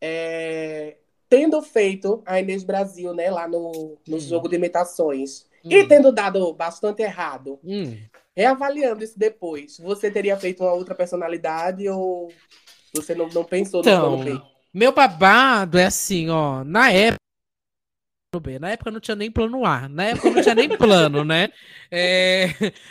É, 0.00 0.96
tendo 1.28 1.62
feito 1.62 2.22
a 2.26 2.40
Inês 2.40 2.64
Brasil, 2.64 3.14
né, 3.14 3.30
lá 3.30 3.46
no, 3.46 3.96
no 4.06 4.16
Hum. 4.16 4.20
jogo 4.20 4.48
de 4.48 4.56
imitações, 4.56 5.46
e 5.64 5.84
Hum. 5.84 5.88
tendo 5.88 6.10
dado 6.10 6.52
bastante 6.54 7.02
errado, 7.02 7.60
Hum. 7.62 7.96
reavaliando 8.36 9.04
isso 9.04 9.18
depois, 9.18 9.78
você 9.78 10.10
teria 10.10 10.36
feito 10.36 10.64
uma 10.64 10.72
outra 10.72 10.94
personalidade 10.94 11.88
ou 11.88 12.32
você 12.92 13.14
não, 13.14 13.28
não 13.28 13.44
pensou 13.44 13.80
Então, 13.80 14.10
no 14.10 14.18
plano 14.18 14.24
B? 14.24 14.42
Meu 14.72 14.92
babado 14.92 15.78
é 15.78 15.84
assim, 15.86 16.28
ó. 16.30 16.64
Na 16.64 16.90
época. 16.90 17.20
B, 18.38 18.60
Na 18.60 18.70
época 18.70 18.92
não 18.92 19.00
tinha 19.00 19.16
nem 19.16 19.28
plano 19.30 19.64
A. 19.66 19.88
Na 19.88 20.04
época 20.04 20.30
não 20.30 20.40
tinha 20.40 20.54
nem 20.54 20.68
plano, 20.76 21.24
né? 21.24 21.48
É, 21.92 22.46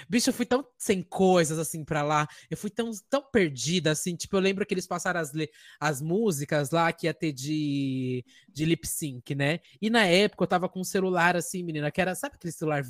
Bicho, 0.09 0.29
eu 0.29 0.33
fui 0.33 0.45
tão 0.45 0.65
sem 0.77 1.01
coisas 1.01 1.57
assim 1.57 1.85
pra 1.85 2.03
lá. 2.03 2.27
Eu 2.49 2.57
fui 2.57 2.69
tão, 2.69 2.91
tão 3.09 3.21
perdida 3.31 3.91
assim. 3.91 4.17
Tipo, 4.17 4.35
eu 4.35 4.41
lembro 4.41 4.65
que 4.65 4.73
eles 4.73 4.85
passaram 4.85 5.21
as, 5.21 5.31
le- 5.31 5.49
as 5.79 6.01
músicas 6.01 6.71
lá 6.71 6.91
que 6.91 7.07
ia 7.07 7.13
ter 7.13 7.31
de, 7.31 8.25
de 8.49 8.65
lip 8.65 8.85
sync, 8.85 9.33
né? 9.33 9.61
E 9.81 9.89
na 9.89 10.05
época 10.05 10.43
eu 10.43 10.47
tava 10.47 10.67
com 10.67 10.81
um 10.81 10.83
celular 10.83 11.37
assim, 11.37 11.63
menina, 11.63 11.89
que 11.91 12.01
era. 12.01 12.13
Sabe 12.15 12.35
aquele 12.35 12.51
celular. 12.51 12.83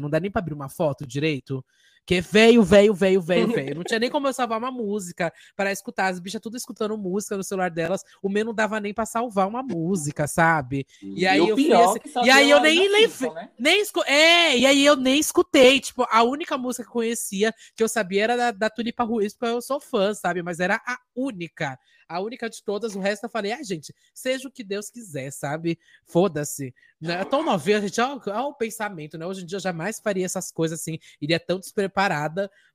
Não 0.00 0.10
dá 0.10 0.20
nem 0.20 0.30
pra 0.30 0.40
abrir 0.40 0.54
uma 0.54 0.68
foto 0.68 1.06
direito? 1.06 1.64
Que 2.06 2.14
é 2.16 2.20
velho, 2.20 2.62
velho, 2.62 2.94
velho, 2.94 3.20
velho, 3.20 3.48
velho. 3.52 3.74
Não 3.74 3.82
tinha 3.82 3.98
nem 3.98 4.08
como 4.08 4.28
eu 4.28 4.32
salvar 4.32 4.58
uma 4.58 4.70
música 4.70 5.32
para 5.56 5.72
escutar. 5.72 6.06
As 6.06 6.20
bichas 6.20 6.40
tudo 6.40 6.56
escutando 6.56 6.96
música 6.96 7.36
no 7.36 7.42
celular 7.42 7.70
delas. 7.70 8.04
O 8.22 8.28
meu 8.28 8.44
não 8.44 8.54
dava 8.54 8.78
nem 8.78 8.94
para 8.94 9.04
salvar 9.04 9.48
uma 9.48 9.62
música, 9.62 10.28
sabe? 10.28 10.86
E 11.02 11.26
aí 11.26 11.40
o 11.40 11.48
eu 11.48 11.56
fui 11.56 11.72
assim- 11.72 11.98
e 12.24 12.30
aí 12.30 12.48
eu 12.48 12.60
nem 12.60 12.88
levei- 12.88 13.30
né? 13.32 13.50
Nem 13.58 13.80
escu... 13.82 14.02
É, 14.06 14.56
e 14.56 14.64
aí 14.64 14.86
eu 14.86 14.94
nem 14.96 15.18
escutei. 15.18 15.80
Tipo, 15.80 16.06
a 16.08 16.22
única 16.22 16.56
música 16.56 16.84
que 16.84 16.88
eu 16.88 16.92
conhecia, 16.92 17.52
que 17.74 17.82
eu 17.82 17.88
sabia 17.88 18.22
era 18.22 18.36
da, 18.36 18.50
da 18.52 18.70
Tulipa 18.70 19.02
Ruiz, 19.02 19.34
porque 19.34 19.52
eu 19.52 19.60
sou 19.60 19.80
fã, 19.80 20.14
sabe? 20.14 20.42
Mas 20.42 20.60
era 20.60 20.76
a 20.86 20.98
única. 21.14 21.76
A 22.08 22.20
única 22.20 22.48
de 22.48 22.62
todas. 22.62 22.94
O 22.94 23.00
resto 23.00 23.24
eu 23.24 23.28
falei, 23.28 23.50
ah, 23.50 23.62
gente, 23.64 23.92
seja 24.14 24.46
o 24.46 24.50
que 24.50 24.62
Deus 24.62 24.88
quiser, 24.88 25.32
sabe? 25.32 25.76
Foda-se. 26.06 26.72
Né? 27.00 27.24
Tão 27.24 27.42
novinha, 27.42 27.80
gente, 27.80 28.00
olha, 28.00 28.20
olha 28.28 28.40
o 28.44 28.54
pensamento, 28.54 29.18
né? 29.18 29.26
Hoje 29.26 29.42
em 29.42 29.46
dia 29.46 29.56
eu 29.56 29.60
jamais 29.60 29.98
faria 29.98 30.24
essas 30.24 30.52
coisas 30.52 30.80
assim, 30.80 30.98
iria 31.20 31.40
tão 31.40 31.58
despreparada, 31.58 31.95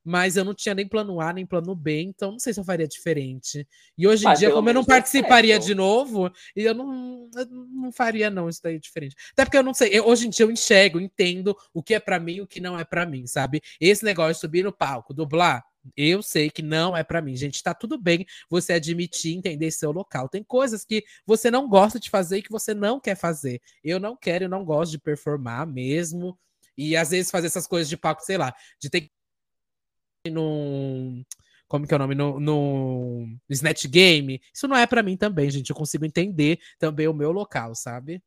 mas 0.04 0.36
eu 0.36 0.44
não 0.44 0.54
tinha 0.54 0.74
nem 0.74 0.86
plano 0.86 1.20
A, 1.20 1.32
nem 1.32 1.46
plano 1.46 1.74
B, 1.74 2.00
então 2.02 2.32
não 2.32 2.38
sei 2.38 2.52
se 2.52 2.58
eu 2.60 2.64
faria 2.64 2.88
diferente. 2.88 3.66
E 3.96 4.06
hoje 4.06 4.24
em 4.24 4.28
Mas 4.28 4.38
dia, 4.40 4.50
como 4.50 4.68
eu 4.68 4.74
não 4.74 4.84
participaria 4.84 5.58
de 5.58 5.74
novo, 5.74 6.30
e 6.56 6.62
eu 6.64 6.74
não, 6.74 7.30
eu 7.34 7.46
não 7.46 7.92
faria, 7.92 8.28
não, 8.30 8.48
isso 8.48 8.60
daí 8.62 8.78
diferente. 8.80 9.14
Até 9.32 9.44
porque 9.44 9.56
eu 9.58 9.62
não 9.62 9.72
sei, 9.74 9.90
eu- 9.92 10.06
hoje 10.06 10.26
em 10.26 10.30
dia 10.30 10.44
eu 10.44 10.50
enxergo, 10.50 10.98
entendo 11.00 11.56
o 11.72 11.82
que 11.82 11.94
é 11.94 12.00
pra 12.00 12.18
mim 12.18 12.34
e 12.34 12.40
o 12.40 12.46
que 12.46 12.60
não 12.60 12.78
é 12.78 12.84
pra 12.84 13.06
mim, 13.06 13.26
sabe? 13.26 13.60
Esse 13.80 14.04
negócio 14.04 14.34
de 14.34 14.40
subir 14.40 14.64
no 14.64 14.72
palco, 14.72 15.14
dublar, 15.14 15.64
Eu 15.96 16.22
sei 16.22 16.48
que 16.48 16.62
não 16.62 16.96
é 16.96 17.02
para 17.02 17.20
mim, 17.20 17.34
gente. 17.34 17.60
Tá 17.60 17.74
tudo 17.74 17.98
bem 18.00 18.24
você 18.48 18.74
admitir, 18.74 19.36
entender 19.36 19.68
seu 19.72 19.90
local. 19.90 20.28
Tem 20.28 20.40
coisas 20.44 20.84
que 20.84 21.02
você 21.26 21.50
não 21.50 21.68
gosta 21.68 21.98
de 21.98 22.08
fazer 22.08 22.38
e 22.38 22.42
que 22.42 22.52
você 22.52 22.72
não 22.72 23.00
quer 23.00 23.16
fazer. 23.16 23.60
Eu 23.82 23.98
não 23.98 24.16
quero, 24.16 24.44
eu 24.44 24.48
não 24.48 24.64
gosto 24.64 24.92
de 24.92 24.98
performar 25.00 25.66
mesmo. 25.66 26.38
E 26.76 26.96
às 26.96 27.10
vezes 27.10 27.30
fazer 27.30 27.46
essas 27.46 27.66
coisas 27.66 27.88
de 27.88 27.96
palco, 27.96 28.22
sei 28.22 28.38
lá, 28.38 28.54
de 28.80 28.90
ter 28.90 29.02
que 29.02 30.30
num 30.30 31.24
como 31.72 31.86
que 31.86 31.94
é 31.94 31.96
o 31.96 31.98
nome, 31.98 32.14
no, 32.14 32.38
no, 32.38 33.26
no 33.26 33.38
Snatch 33.48 33.86
Game, 33.86 34.38
isso 34.54 34.68
não 34.68 34.76
é 34.76 34.86
para 34.86 35.02
mim 35.02 35.16
também, 35.16 35.48
gente. 35.50 35.70
Eu 35.70 35.76
consigo 35.76 36.04
entender 36.04 36.58
também 36.78 37.08
o 37.08 37.14
meu 37.14 37.32
local, 37.32 37.74
sabe? 37.74 38.22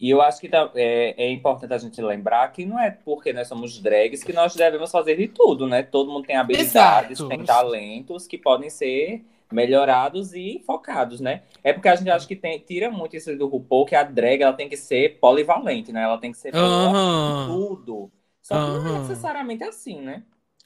E 0.00 0.10
eu 0.10 0.20
acho 0.20 0.40
que 0.40 0.48
tá- 0.48 0.72
é, 0.74 1.26
é 1.26 1.30
importante 1.30 1.72
a 1.72 1.78
gente 1.78 2.02
lembrar 2.02 2.50
que 2.50 2.66
não 2.66 2.80
é 2.80 2.90
porque 2.90 3.32
nós 3.32 3.46
somos 3.46 3.78
drags 3.78 4.24
que 4.24 4.32
nós 4.32 4.56
devemos 4.56 4.90
fazer 4.90 5.16
de 5.16 5.28
tudo, 5.28 5.68
né? 5.68 5.84
Todo 5.84 6.10
mundo 6.10 6.26
tem 6.26 6.34
habilidades, 6.34 7.20
Exato. 7.20 7.28
tem 7.28 7.44
talentos 7.44 8.26
que 8.26 8.36
podem 8.36 8.68
ser 8.70 9.24
melhorados 9.52 10.32
e 10.34 10.62
focados, 10.66 11.20
né? 11.20 11.42
É 11.64 11.72
porque 11.72 11.88
a 11.88 11.96
gente 11.96 12.10
acha 12.10 12.26
que 12.26 12.36
tem, 12.36 12.58
tira 12.60 12.90
muito 12.90 13.16
isso 13.16 13.36
do 13.36 13.48
RuPaul, 13.48 13.86
que 13.86 13.94
a 13.96 14.02
drag 14.04 14.42
ela 14.42 14.52
tem 14.52 14.68
que 14.68 14.76
ser 14.76 15.18
polivalente, 15.20 15.92
né? 15.92 16.02
Ela 16.02 16.18
tem 16.18 16.32
que 16.32 16.38
ser 16.38 16.54
Aham. 16.54 16.96
tudo. 17.44 18.10
Só 18.42 18.58
que 18.60 18.70
não 18.70 18.86
é 18.86 18.92
necessariamente 18.92 19.64
assim, 19.64 20.00
né? 20.00 20.24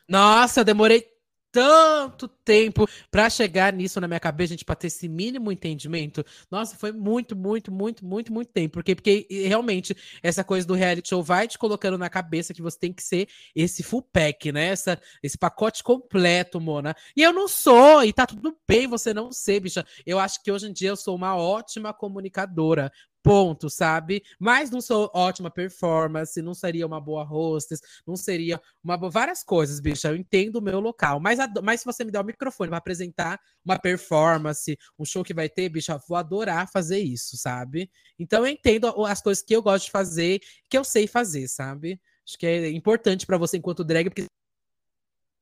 Nossa, 0.09 0.61
eu 0.61 0.64
demorei 0.64 1.07
tanto 1.55 2.27
tempo 2.27 2.85
pra 3.12 3.31
chegar 3.31 3.73
nisso 3.73 4.01
na 4.01 4.09
minha 4.09 4.19
cabeça, 4.19 4.53
gente, 4.53 4.64
pra 4.64 4.75
ter 4.75 4.88
esse 4.88 5.09
mínimo 5.09 5.53
entendimento. 5.53 6.25
Nossa, 6.51 6.75
foi 6.75 6.90
muito, 6.90 7.37
muito, 7.37 7.71
muito, 7.71 8.05
muito, 8.05 8.33
muito 8.33 8.49
tempo. 8.49 8.73
Porque, 8.73 8.97
porque 8.97 9.29
realmente 9.31 9.97
essa 10.21 10.43
coisa 10.43 10.67
do 10.67 10.75
reality 10.75 11.11
show 11.11 11.23
vai 11.23 11.47
te 11.47 11.57
colocando 11.57 11.97
na 11.97 12.11
cabeça 12.11 12.53
que 12.53 12.61
você 12.61 12.77
tem 12.77 12.93
que 12.93 13.05
ser 13.05 13.29
esse 13.55 13.85
full 13.85 14.03
pack, 14.03 14.51
né? 14.51 14.67
Essa, 14.67 15.01
esse 15.23 15.38
pacote 15.38 15.85
completo, 15.85 16.61
Mona. 16.61 16.97
E 17.17 17.23
eu 17.23 17.33
não 17.33 17.47
sou, 17.47 18.03
e 18.03 18.12
tá 18.12 18.27
tudo 18.27 18.59
bem 18.67 18.88
você 18.88 19.14
não 19.14 19.31
ser, 19.31 19.61
bicha. 19.61 19.87
Eu 20.05 20.19
acho 20.19 20.43
que 20.43 20.51
hoje 20.51 20.67
em 20.67 20.73
dia 20.73 20.88
eu 20.88 20.97
sou 20.97 21.14
uma 21.14 21.37
ótima 21.37 21.95
comunicadora. 21.95 22.90
Ponto, 23.25 23.71
sabe? 23.71 24.23
Mas 24.39 24.71
não 24.71 24.83
sou 24.83 25.11
ótima 25.15 25.51
performance, 25.51 26.43
não 26.43 26.53
seria 26.53 26.87
uma 26.87 27.01
boa 27.01 27.25
hostess, 27.25 27.81
não 28.07 28.17
seria 28.17 28.61
uma 28.83 28.99
bo- 28.99 29.11
várias 29.11 29.43
coisas, 29.43 29.81
bicha. 29.81 30.09
Eu 30.09 30.17
entendo 30.17 30.57
o 30.57 30.61
meu 30.63 30.79
local. 30.79 31.19
Mas, 31.19 31.41
ado- 31.41 31.63
mas 31.63 31.81
se 31.81 31.87
você 31.87 32.05
me 32.05 32.11
der 32.11 32.21
o 32.21 32.25
microfone 32.25 32.69
para 32.69 32.77
apresentar 32.77 33.41
uma 33.65 33.79
performance, 33.79 34.77
um 34.99 35.07
show 35.07 35.25
que 35.25 35.33
vai 35.33 35.49
ter, 35.49 35.71
bicha, 35.71 35.99
vou 36.07 36.19
adorar 36.19 36.71
fazer 36.71 36.99
isso, 36.99 37.39
sabe? 37.39 37.91
Então 38.19 38.41
eu 38.47 38.53
entendo 38.53 38.89
as 39.07 39.23
coisas 39.23 39.43
que 39.43 39.57
eu 39.57 39.63
gosto 39.63 39.87
de 39.87 39.91
fazer, 39.91 40.41
que 40.69 40.77
eu 40.77 40.85
sei 40.85 41.07
fazer, 41.07 41.49
sabe? 41.49 41.99
Acho 42.29 42.39
que 42.39 42.47
é 42.47 42.71
importante 42.71 43.25
para 43.25 43.39
você 43.39 43.57
enquanto 43.57 43.83
drag, 43.85 44.11
porque 44.11 44.27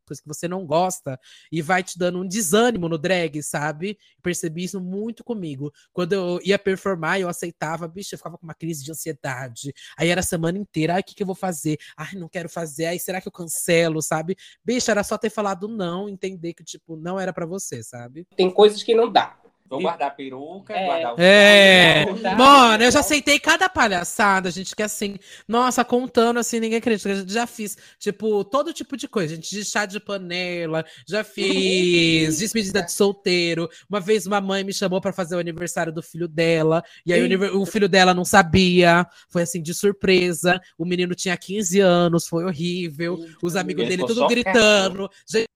coisas 0.04 0.22
que 0.22 0.28
você 0.28 0.48
não 0.48 0.66
gosta 0.66 1.18
e 1.50 1.62
vai 1.62 1.82
te 1.82 1.98
dando 1.98 2.20
um 2.20 2.26
desânimo 2.26 2.88
no 2.88 2.98
drag, 2.98 3.42
sabe? 3.42 3.98
Percebi 4.22 4.64
isso 4.64 4.80
muito 4.80 5.24
comigo. 5.24 5.72
Quando 5.92 6.12
eu 6.12 6.40
ia 6.42 6.58
performar, 6.58 7.20
eu 7.20 7.28
aceitava, 7.28 7.88
bicho, 7.88 8.14
eu 8.14 8.18
ficava 8.18 8.38
com 8.38 8.44
uma 8.44 8.54
crise 8.54 8.84
de 8.84 8.90
ansiedade. 8.90 9.72
Aí 9.98 10.08
era 10.08 10.20
a 10.20 10.24
semana 10.24 10.58
inteira, 10.58 10.94
ai, 10.94 11.00
o 11.00 11.04
que, 11.04 11.14
que 11.14 11.22
eu 11.22 11.26
vou 11.26 11.34
fazer? 11.34 11.78
Ai, 11.96 12.14
não 12.14 12.28
quero 12.28 12.48
fazer, 12.48 12.86
ai, 12.86 12.98
será 12.98 13.20
que 13.20 13.28
eu 13.28 13.32
cancelo, 13.32 14.02
sabe? 14.02 14.36
Bicho, 14.64 14.90
era 14.90 15.02
só 15.02 15.18
ter 15.18 15.30
falado 15.30 15.68
não, 15.68 16.08
entender 16.08 16.54
que, 16.54 16.64
tipo, 16.64 16.96
não 16.96 17.18
era 17.18 17.32
pra 17.32 17.46
você, 17.46 17.82
sabe? 17.82 18.26
Tem 18.36 18.50
coisas 18.50 18.82
que 18.82 18.94
não 18.94 19.10
dá. 19.10 19.41
Vou 19.72 19.82
guardar 19.82 20.08
a 20.08 20.10
peruca, 20.10 20.74
É. 20.74 20.86
guardar 20.86 21.14
o 21.14 21.16
É, 21.18 22.04
dá. 22.20 22.36
Mano, 22.36 22.84
eu 22.84 22.90
já 22.90 23.00
aceitei 23.00 23.38
cada 23.38 23.68
palhaçada, 23.68 24.50
gente, 24.50 24.76
que 24.76 24.82
assim, 24.82 25.16
nossa, 25.48 25.82
contando 25.84 26.38
assim, 26.38 26.60
ninguém 26.60 26.78
acredita. 26.78 27.24
Já 27.26 27.46
fiz, 27.46 27.76
tipo, 27.98 28.44
todo 28.44 28.72
tipo 28.72 28.96
de 28.96 29.08
coisa, 29.08 29.34
gente, 29.34 29.48
de 29.48 29.64
chá 29.64 29.86
de 29.86 29.98
panela, 29.98 30.84
já 31.08 31.24
fiz 31.24 32.38
despedida 32.38 32.82
de 32.82 32.92
solteiro. 32.92 33.68
Uma 33.88 34.00
vez 34.00 34.26
uma 34.26 34.40
mãe 34.40 34.62
me 34.62 34.74
chamou 34.74 35.00
pra 35.00 35.12
fazer 35.12 35.36
o 35.36 35.38
aniversário 35.38 35.92
do 35.92 36.02
filho 36.02 36.28
dela, 36.28 36.84
e 37.06 37.12
aí 37.12 37.34
o, 37.36 37.64
filho 37.64 37.88
dela 37.88 38.12
não 38.12 38.24
sabia, 38.24 39.06
foi 39.30 39.42
assim, 39.42 39.62
de 39.62 39.72
surpresa. 39.72 40.60
O 40.76 40.84
menino 40.84 41.14
tinha 41.14 41.36
15 41.36 41.80
anos, 41.80 42.26
foi 42.26 42.44
horrível. 42.44 43.18
Os 43.42 43.56
amigos 43.56 43.84
Ele 43.84 43.96
dele 43.96 44.06
tudo 44.06 44.26
gritando. 44.28 45.10
Gente, 45.26 45.48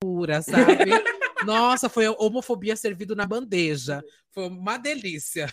pura, 0.00 0.42
sabe? 0.42 1.21
Nossa, 1.44 1.88
foi 1.88 2.08
homofobia 2.08 2.76
servido 2.76 3.14
na 3.14 3.26
bandeja. 3.26 4.02
Foi 4.32 4.48
uma 4.48 4.78
delícia. 4.78 5.52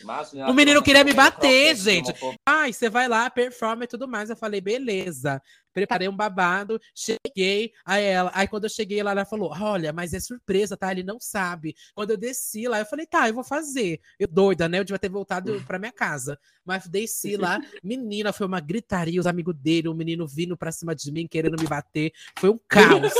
Imagina 0.00 0.50
O 0.50 0.54
menino 0.54 0.82
queria 0.82 1.02
me 1.02 1.14
bater, 1.14 1.74
gente. 1.74 2.12
Ai, 2.46 2.72
você 2.72 2.90
vai 2.90 3.08
lá, 3.08 3.30
performa 3.30 3.84
e 3.84 3.86
tudo 3.86 4.06
mais. 4.06 4.28
Eu 4.28 4.36
falei, 4.36 4.60
beleza. 4.60 5.40
Preparei 5.72 6.08
um 6.08 6.16
babado, 6.16 6.80
cheguei. 6.94 7.72
Aí 7.84 8.04
ela, 8.04 8.30
aí 8.34 8.48
quando 8.48 8.64
eu 8.64 8.70
cheguei 8.70 9.02
lá, 9.02 9.12
ela 9.12 9.24
falou: 9.24 9.52
Olha, 9.58 9.92
mas 9.92 10.12
é 10.12 10.20
surpresa, 10.20 10.76
tá? 10.76 10.90
Ele 10.90 11.02
não 11.02 11.18
sabe. 11.20 11.74
Quando 11.94 12.10
eu 12.10 12.16
desci 12.16 12.66
lá, 12.66 12.80
eu 12.80 12.86
falei, 12.86 13.06
tá, 13.06 13.28
eu 13.28 13.34
vou 13.34 13.44
fazer. 13.44 14.00
Eu 14.18 14.26
doida, 14.26 14.68
né? 14.68 14.80
Eu 14.80 14.84
devia 14.84 14.98
ter 14.98 15.08
voltado 15.08 15.62
pra 15.66 15.78
minha 15.78 15.92
casa. 15.92 16.38
Mas 16.64 16.88
desci 16.88 17.36
lá, 17.36 17.60
menina, 17.82 18.32
foi 18.32 18.46
uma 18.46 18.60
gritaria, 18.60 19.20
os 19.20 19.26
amigos 19.26 19.54
dele, 19.56 19.88
o 19.88 19.94
menino 19.94 20.26
vindo 20.26 20.56
pra 20.56 20.72
cima 20.72 20.94
de 20.94 21.10
mim, 21.12 21.26
querendo 21.28 21.60
me 21.60 21.68
bater. 21.68 22.12
Foi 22.38 22.50
um 22.50 22.58
caos. 22.68 23.12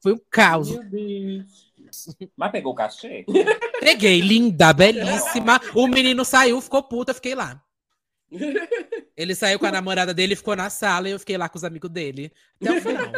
Foi 0.00 0.12
um 0.12 0.20
caos. 0.30 0.70
Meu 0.70 0.84
Deus. 0.84 1.72
Mas 2.36 2.52
pegou 2.52 2.72
o 2.72 2.76
cachê? 2.76 3.24
Peguei, 3.80 4.20
linda, 4.20 4.72
belíssima. 4.72 5.60
O 5.74 5.86
menino 5.86 6.24
saiu, 6.24 6.60
ficou 6.60 6.82
puta, 6.82 7.10
eu 7.10 7.14
fiquei 7.14 7.34
lá. 7.34 7.62
Ele 9.16 9.34
saiu 9.34 9.58
com 9.58 9.66
a 9.66 9.72
namorada 9.72 10.12
dele, 10.12 10.36
ficou 10.36 10.56
na 10.56 10.68
sala 10.68 11.08
e 11.08 11.12
eu 11.12 11.18
fiquei 11.18 11.38
lá 11.38 11.48
com 11.48 11.56
os 11.56 11.64
amigos 11.64 11.90
dele. 11.90 12.32
Até 12.60 12.72
o 12.72 12.82
final. 12.82 13.12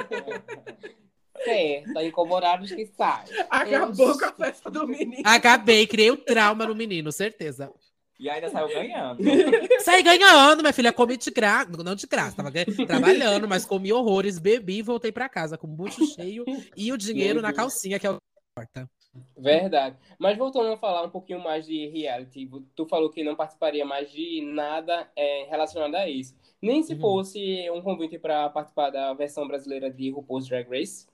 Certo, 1.45 1.93
tá 1.95 2.05
incomodados 2.05 2.71
que 2.71 2.87
sai. 2.87 3.25
Acabou 3.49 4.19
com 4.19 4.25
a 4.25 4.33
festa 4.33 4.71
do 4.71 4.87
menino. 4.87 5.23
Acabei, 5.25 5.87
criei 5.87 6.11
o 6.11 6.17
trauma 6.17 6.67
no 6.67 6.75
menino, 6.75 7.11
certeza. 7.11 7.73
E 8.19 8.29
ainda 8.29 8.49
saiu 8.51 8.69
ganhando. 8.69 9.23
Saí 9.85 10.03
ganhando, 10.03 10.61
minha 10.61 10.73
filha, 10.73 10.93
comi 10.93 11.17
de 11.17 11.31
graça. 11.31 11.71
Não 11.71 11.95
de 11.95 12.07
graça, 12.07 12.37
tava 12.37 12.51
trabalhando, 12.87 13.47
mas 13.47 13.65
comi 13.65 13.93
horrores, 13.93 14.39
bebi 14.41 14.79
e 14.79 14.83
voltei 14.83 15.13
pra 15.13 15.29
casa 15.29 15.57
com 15.57 15.67
o 15.69 15.71
bucho 15.71 16.05
cheio 16.07 16.45
e 16.77 16.93
o 16.93 16.99
dinheiro 16.99 17.41
na 17.41 17.53
calcinha, 17.53 17.99
que 17.99 18.07
é 18.07 18.11
o 18.11 18.15
que 18.15 18.21
importa. 18.51 18.91
Verdade. 19.37 19.97
Mas 20.19 20.37
voltando 20.37 20.73
a 20.73 20.77
falar 20.77 21.05
um 21.05 21.11
pouquinho 21.11 21.43
mais 21.43 21.65
de 21.67 21.87
reality, 21.89 22.49
tu 22.75 22.87
falou 22.87 23.09
que 23.11 23.23
não 23.25 23.35
participaria 23.37 23.85
mais 23.85 24.11
de 24.11 24.43
nada 24.53 25.09
é, 25.17 25.47
relacionado 25.49 25.95
a 25.95 26.09
isso. 26.09 26.37
Nem 26.61 26.83
se 26.83 26.95
Uhum. 26.95 27.01
fosse 27.01 27.71
um 27.71 27.81
convite 27.83 28.19
para 28.19 28.49
participar 28.51 28.91
da 28.91 29.15
versão 29.15 29.47
brasileira 29.47 29.91
de 29.91 30.11
RuPaul's 30.11 30.47
Drag 30.49 30.69
Race. 30.69 31.07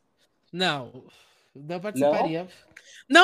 Não, 0.53 1.05
não 1.55 1.81
participaria. 1.81 2.45
Não? 2.45 2.49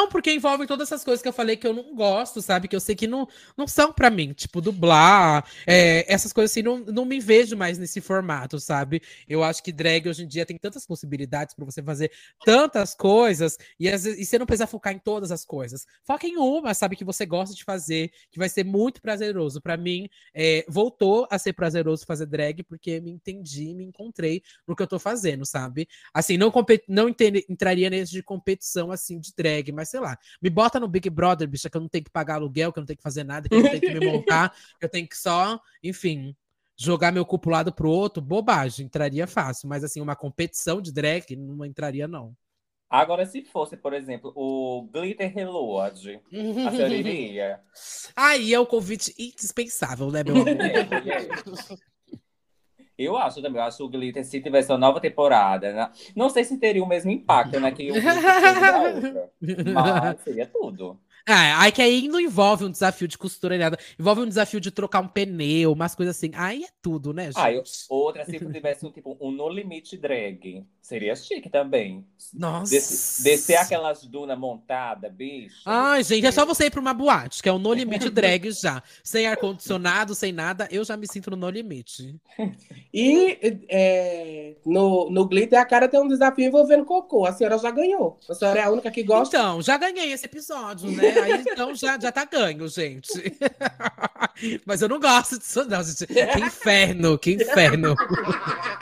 Porque 0.09 0.33
envolve 0.33 0.67
todas 0.67 0.89
essas 0.89 1.05
coisas 1.05 1.23
que 1.23 1.29
eu 1.29 1.33
falei 1.33 1.57
que 1.57 1.67
eu 1.67 1.73
não 1.73 1.95
gosto, 1.95 2.43
sabe? 2.43 2.69
Que 2.69 2.77
eu 2.77 2.81
sei 2.81 2.95
que 2.95 3.07
não, 3.07 3.27
não 3.57 3.67
são 3.67 3.93
pra 3.93 4.11
mim. 4.11 4.33
Tipo, 4.33 4.61
dublar, 4.61 5.47
é, 5.67 6.05
essas 6.13 6.33
coisas 6.33 6.51
assim, 6.51 6.63
não, 6.63 6.79
não 6.79 7.05
me 7.05 7.21
vejo 7.21 7.57
mais 7.57 7.79
nesse 7.79 8.01
formato, 8.01 8.61
sabe? 8.61 9.03
Eu 9.29 9.43
acho 9.43 9.63
que 9.63 9.73
drag 9.73 10.09
hoje 10.09 10.25
em 10.25 10.29
dia 10.29 10.45
tem 10.45 10.59
tantas 10.59 10.87
possibilidades 10.87 11.55
pra 11.55 11.65
você 11.65 11.83
fazer 11.83 12.13
tantas 12.45 12.95
coisas 12.95 13.57
e, 13.79 13.89
às 13.89 14.05
vezes, 14.05 14.21
e 14.21 14.25
você 14.25 14.39
não 14.39 14.47
precisa 14.47 14.67
focar 14.67 14.93
em 14.93 14.99
todas 14.99 15.31
as 15.31 15.45
coisas. 15.45 15.87
Foca 16.05 16.27
em 16.27 16.37
uma, 16.37 16.75
sabe? 16.75 16.97
Que 16.97 17.05
você 17.05 17.25
gosta 17.25 17.55
de 17.55 17.65
fazer, 17.65 18.13
que 18.31 18.39
vai 18.39 18.49
ser 18.49 18.65
muito 18.65 19.01
prazeroso. 19.01 19.61
Pra 19.61 19.77
mim, 19.77 20.09
é, 20.35 20.65
voltou 20.69 21.27
a 21.31 21.39
ser 21.39 21.53
prazeroso 21.53 22.05
fazer 22.05 22.27
drag 22.27 22.63
porque 22.65 23.01
me 23.01 23.11
entendi, 23.11 23.75
me 23.75 23.85
encontrei 23.85 24.43
no 24.67 24.77
que 24.77 24.83
eu 24.83 24.87
tô 24.87 24.99
fazendo, 24.99 25.47
sabe? 25.47 25.89
Assim, 26.13 26.37
não, 26.37 26.53
não 26.89 27.09
entraria 27.09 27.89
nesse 27.89 28.11
de 28.13 28.23
competição, 28.23 28.91
assim, 28.91 29.19
de 29.19 29.35
drag, 29.40 29.72
mas 29.72 29.88
sei 29.88 30.00
lá. 30.00 30.18
Me 30.40 30.50
bota 30.50 30.79
no 30.79 30.87
Big 30.87 31.09
Brother, 31.09 31.48
bicha, 31.48 31.70
que 31.70 31.76
eu 31.76 31.81
não 31.81 31.88
tenho 31.88 32.05
que 32.05 32.11
pagar 32.11 32.35
aluguel, 32.35 32.72
que 32.72 32.79
eu 32.79 32.83
não 32.83 32.87
tenho 32.87 32.98
que 32.98 33.03
fazer 33.03 33.24
nada, 33.24 33.48
que 33.48 33.55
eu 33.55 33.62
não 33.62 33.70
tenho 33.70 33.81
que 33.81 33.94
me 33.94 34.07
montar, 34.07 34.55
que 34.79 34.85
eu 34.85 34.88
tenho 34.88 35.09
que 35.09 35.16
só, 35.16 35.61
enfim, 35.83 36.37
jogar 36.76 37.12
meu 37.12 37.24
cupo 37.24 37.50
lado 37.50 37.72
pro 37.72 37.90
outro, 37.90 38.22
bobagem, 38.22 38.87
entraria 38.87 39.26
fácil. 39.26 39.68
Mas, 39.68 39.83
assim, 39.83 40.00
uma 40.00 40.16
competição 40.16 40.81
de 40.81 40.92
drag, 40.92 41.35
não 41.37 41.64
entraria, 41.64 42.07
não. 42.07 42.37
Agora, 42.90 43.24
se 43.24 43.42
fosse, 43.42 43.76
por 43.76 43.92
exemplo, 43.92 44.33
o 44.35 44.88
Glitter 44.92 45.33
Reload, 45.33 46.20
a 46.66 46.70
senhora 46.72 46.94
iria? 46.94 47.61
Aí 48.16 48.53
é 48.53 48.59
o 48.59 48.66
convite 48.66 49.14
indispensável, 49.16 50.11
né, 50.11 50.24
meu 50.24 50.35
amor? 50.42 50.48
É, 50.48 50.81
é. 50.81 51.29
Eu 53.01 53.17
acho 53.17 53.41
também, 53.41 53.61
eu 53.61 53.67
acho 53.67 53.79
que 53.79 53.83
o 53.83 53.89
Glitter, 53.89 54.23
se 54.25 54.43
tivesse 54.43 54.71
uma 54.71 54.77
nova 54.77 55.01
temporada, 55.01 55.73
né? 55.73 55.91
não 56.15 56.29
sei 56.29 56.45
se 56.45 56.59
teria 56.59 56.85
o 56.85 56.87
mesmo 56.87 57.11
impacto, 57.11 57.59
né, 57.59 57.71
que 57.73 57.91
o 57.91 57.95
Glitter 57.95 58.13
teve 58.41 58.61
da 58.61 58.79
outra, 58.83 59.31
mas 59.73 60.21
seria 60.21 60.47
tudo. 60.47 60.99
É, 61.26 61.33
aí 61.33 61.70
que 61.72 61.83
aí 61.83 62.09
não 62.09 62.18
envolve 62.20 62.64
um 62.64 62.70
desafio 62.70 63.06
de 63.06 63.16
costura 63.18 63.54
nem 63.56 63.64
nada. 63.64 63.78
Envolve 63.98 64.22
um 64.22 64.26
desafio 64.28 64.61
de 64.61 64.70
trocar 64.70 65.00
um 65.00 65.09
pneu, 65.09 65.72
umas 65.72 65.94
coisas 65.94 66.16
assim. 66.16 66.30
Aí 66.35 66.64
é 66.64 66.68
tudo, 66.83 67.12
né, 67.12 67.26
gente? 67.26 67.38
Ah, 67.38 67.52
eu, 67.52 67.62
outra, 67.88 68.24
se 68.24 68.38
tivesse 68.38 68.85
um 68.87 68.90
tipo 68.90 69.16
um 69.20 69.30
no 69.30 69.48
limite 69.48 69.96
drag, 69.96 70.64
seria 70.80 71.14
chique 71.14 71.48
também. 71.48 72.04
Nossa. 72.35 72.70
Des- 72.72 73.20
descer 73.22 73.56
aquelas 73.56 74.02
dunas 74.04 74.38
montadas, 74.38 75.12
bicho. 75.12 75.56
Ai, 75.66 76.02
gente, 76.02 76.26
é 76.26 76.30
só 76.30 76.44
você 76.46 76.66
ir 76.66 76.70
pra 76.70 76.80
uma 76.80 76.94
boate, 76.94 77.42
que 77.42 77.48
é 77.48 77.52
o 77.52 77.59
No 77.59 77.72
Limite 77.72 78.09
Drag 78.11 78.50
já. 78.52 78.83
Sem 79.04 79.26
ar-condicionado, 79.26 80.14
sem 80.14 80.33
nada, 80.33 80.68
eu 80.70 80.85
já 80.85 80.96
me 80.96 81.06
sinto 81.06 81.30
no 81.30 81.37
No 81.37 81.50
Limite. 81.50 82.16
E 82.92 83.38
é, 83.68 84.54
no, 84.64 85.11
no 85.11 85.26
Glitter 85.26 85.59
a 85.61 85.64
cara 85.64 85.88
tem 85.88 86.00
um 86.00 86.09
desafio 86.09 86.44
envolvendo 86.46 86.85
cocô. 86.85 87.26
A 87.26 87.33
senhora 87.33 87.59
já 87.59 87.70
ganhou. 87.70 88.18
A 88.28 88.35
senhora 88.35 88.61
é 88.61 88.62
a 88.64 88.70
única 88.70 88.90
que 88.90 89.02
gosta. 89.02 89.37
Então, 89.37 89.62
já 89.62 89.76
ganhei 89.76 90.12
esse 90.12 90.26
episódio, 90.26 90.90
né? 90.90 91.10
Aí 91.18 91.44
então 91.46 91.75
já, 91.75 91.99
já 91.99 92.12
tá 92.12 92.25
ganho, 92.25 92.68
gente. 92.68 93.09
Mas 94.64 94.81
eu 94.81 94.88
não 94.88 94.99
gosto 94.99 95.38
disso, 95.38 95.64
não, 95.68 95.83
gente. 95.83 96.07
Que 96.07 96.40
inferno, 96.40 97.18
que 97.18 97.33
inferno. 97.33 97.94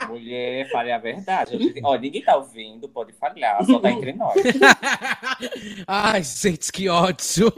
Mulher, 0.07 0.69
fale 0.71 0.91
a 0.91 0.97
verdade. 0.97 1.73
Ó, 1.83 1.95
ninguém 1.95 2.21
tá 2.21 2.35
ouvindo, 2.35 2.87
pode 2.87 3.13
falhar, 3.13 3.63
só 3.65 3.79
tá 3.79 3.91
entre 3.91 4.13
nós. 4.13 4.35
Ai, 5.87 6.23
gente, 6.23 6.71
que 6.71 6.87
ódio. 6.89 7.53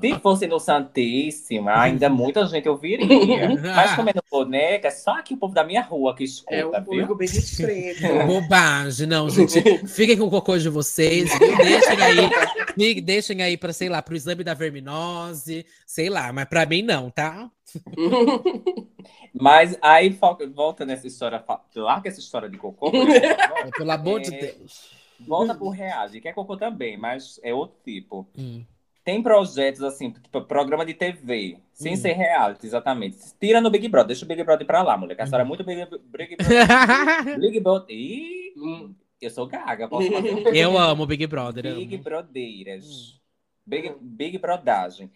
Se 0.00 0.20
fosse 0.20 0.46
no 0.46 0.58
Santíssima, 0.58 1.80
ainda 1.80 2.08
muita 2.08 2.46
gente 2.46 2.68
ouviria. 2.68 3.48
Mas 3.60 3.94
como 3.94 4.10
é 4.10 4.12
no 4.14 4.22
boneca, 4.30 4.88
é 4.88 4.90
só 4.90 5.12
aqui 5.12 5.34
o 5.34 5.36
povo 5.36 5.54
da 5.54 5.64
minha 5.64 5.82
rua 5.82 6.14
que 6.14 6.24
escuta, 6.24 6.54
É 6.54 6.66
um 6.66 6.84
público 6.84 7.14
bem 7.14 7.28
discreto. 7.28 8.02
Bobagem, 8.26 9.06
não, 9.06 9.28
gente. 9.30 9.86
Fiquem 9.86 10.16
com 10.16 10.24
o 10.24 10.30
cocô 10.30 10.58
de 10.58 10.68
vocês, 10.68 11.30
viu? 11.38 11.56
Deixem 11.56 12.02
aí, 12.02 13.00
deixem 13.00 13.42
aí 13.42 13.55
para 13.56 13.72
sei 13.72 13.88
lá, 13.88 14.00
pro 14.02 14.14
exame 14.16 14.42
da 14.44 14.54
verminose, 14.54 15.64
sei 15.86 16.08
lá, 16.08 16.32
mas 16.32 16.44
pra 16.46 16.66
mim 16.66 16.82
não, 16.82 17.10
tá? 17.10 17.50
Mas 19.38 19.76
aí 19.82 20.08
volta 20.08 20.84
nessa 20.86 21.06
história, 21.06 21.44
larga 21.74 22.08
essa 22.08 22.20
história 22.20 22.48
de 22.48 22.56
cocô. 22.56 22.90
favor. 22.90 23.70
Pelo 23.76 23.90
amor 23.90 24.20
de 24.20 24.34
É. 24.34 24.38
Deus. 24.52 24.90
Volta 25.20 25.54
pro 25.54 25.68
reality, 25.70 26.20
que 26.20 26.28
é 26.28 26.32
cocô 26.32 26.56
também, 26.56 26.96
mas 26.96 27.40
é 27.42 27.52
outro 27.54 27.76
tipo. 27.84 28.26
Hum. 28.36 28.64
Tem 29.04 29.22
projetos 29.22 29.82
assim, 29.82 30.10
tipo 30.10 30.42
programa 30.42 30.84
de 30.84 30.92
TV, 30.94 31.58
sem 31.72 31.94
Hum. 31.94 31.96
ser 31.96 32.12
reality, 32.12 32.66
exatamente. 32.66 33.18
Tira 33.40 33.60
no 33.60 33.70
Big 33.70 33.88
Brother, 33.88 34.08
deixa 34.08 34.24
o 34.24 34.28
Big 34.28 34.42
Brother 34.42 34.66
pra 34.66 34.82
lá, 34.82 34.96
mulher. 34.96 35.14
Que 35.14 35.22
a 35.22 35.26
senhora 35.26 35.44
é 35.44 35.46
muito 35.46 35.64
Big, 35.64 35.86
Big 35.86 36.36
Brother. 36.36 36.36
Big 37.40 37.60
Brother. 37.60 37.94
Ih, 37.96 38.52
Hum. 38.56 38.94
eu 39.20 39.30
sou 39.30 39.46
gaga, 39.46 39.86
posso 39.88 40.10
fazer 40.10 40.56
Eu 40.56 40.76
amo 40.78 41.06
Big 41.06 41.26
Brother. 41.26 41.74
Big 41.76 41.94
amo. 41.94 42.04
Brodeiras. 42.04 43.20
Big, 43.66 43.94
Big 44.00 44.38
Brodagem. 44.38 45.10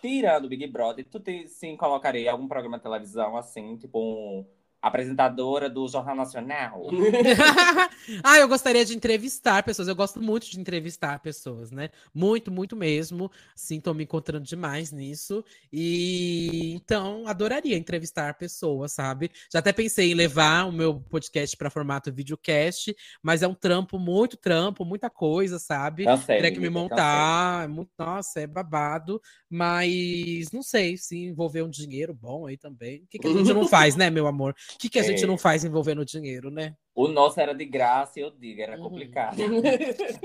Tirando 0.00 0.48
Big 0.48 0.66
Brother, 0.66 1.04
tu 1.04 1.18
te, 1.18 1.48
sim 1.48 1.76
colocaria 1.76 2.30
algum 2.30 2.46
programa 2.46 2.76
de 2.76 2.82
televisão, 2.82 3.36
assim, 3.36 3.76
tipo 3.76 3.98
um 3.98 4.46
apresentadora 4.80 5.68
do 5.68 5.86
Jornal 5.88 6.16
Nacional? 6.16 6.88
ah, 8.24 8.38
eu 8.38 8.48
gostaria 8.48 8.84
de 8.84 8.96
entrevistar 8.96 9.62
pessoas. 9.62 9.88
Eu 9.88 9.96
gosto 9.96 10.20
muito 10.20 10.50
de 10.50 10.58
entrevistar 10.58 11.18
pessoas, 11.20 11.70
né? 11.70 11.90
Muito, 12.14 12.50
muito 12.50 12.74
mesmo. 12.76 13.30
Sim, 13.54 13.80
tô 13.80 13.92
me 13.92 14.04
encontrando 14.04 14.44
demais 14.44 14.90
nisso. 14.90 15.44
E 15.72 16.72
então, 16.74 17.26
adoraria 17.26 17.76
entrevistar 17.76 18.34
pessoas, 18.34 18.92
sabe? 18.92 19.30
Já 19.52 19.58
até 19.58 19.72
pensei 19.72 20.12
em 20.12 20.14
levar 20.14 20.66
o 20.66 20.72
meu 20.72 21.00
podcast 21.00 21.56
para 21.56 21.70
formato 21.70 22.12
videocast, 22.12 22.94
mas 23.22 23.42
é 23.42 23.48
um 23.48 23.54
trampo, 23.54 23.98
muito 23.98 24.36
trampo, 24.36 24.84
muita 24.84 25.10
coisa, 25.10 25.58
sabe? 25.58 26.04
Cancele, 26.04 26.40
Teria 26.40 26.52
que 26.52 26.60
me 26.60 26.70
montar, 26.70 27.64
é 27.64 27.68
muito, 27.68 27.90
nossa, 27.98 28.40
é 28.40 28.46
babado, 28.46 29.20
mas 29.48 30.50
não 30.52 30.62
sei 30.62 30.96
se 30.96 31.16
envolver 31.16 31.62
um 31.62 31.70
dinheiro 31.70 32.14
bom 32.14 32.46
aí 32.46 32.56
também. 32.56 33.02
O 33.02 33.06
que, 33.08 33.18
que 33.18 33.28
a 33.28 33.32
gente 33.32 33.52
não 33.52 33.68
faz, 33.68 33.96
né, 33.96 34.10
meu 34.10 34.26
amor? 34.26 34.54
O 34.74 34.78
que, 34.78 34.88
que 34.88 34.98
a 34.98 35.02
gente 35.02 35.24
É. 35.24 35.26
não 35.26 35.36
faz 35.38 35.64
envolvendo 35.64 36.04
dinheiro, 36.04 36.50
né? 36.50 36.74
O 36.94 37.08
nosso 37.08 37.40
era 37.40 37.54
de 37.54 37.64
graça 37.64 38.18
e 38.18 38.22
eu 38.22 38.30
digo, 38.30 38.60
era 38.60 38.76
Uhum. 38.76 38.82
complicado. 38.82 39.36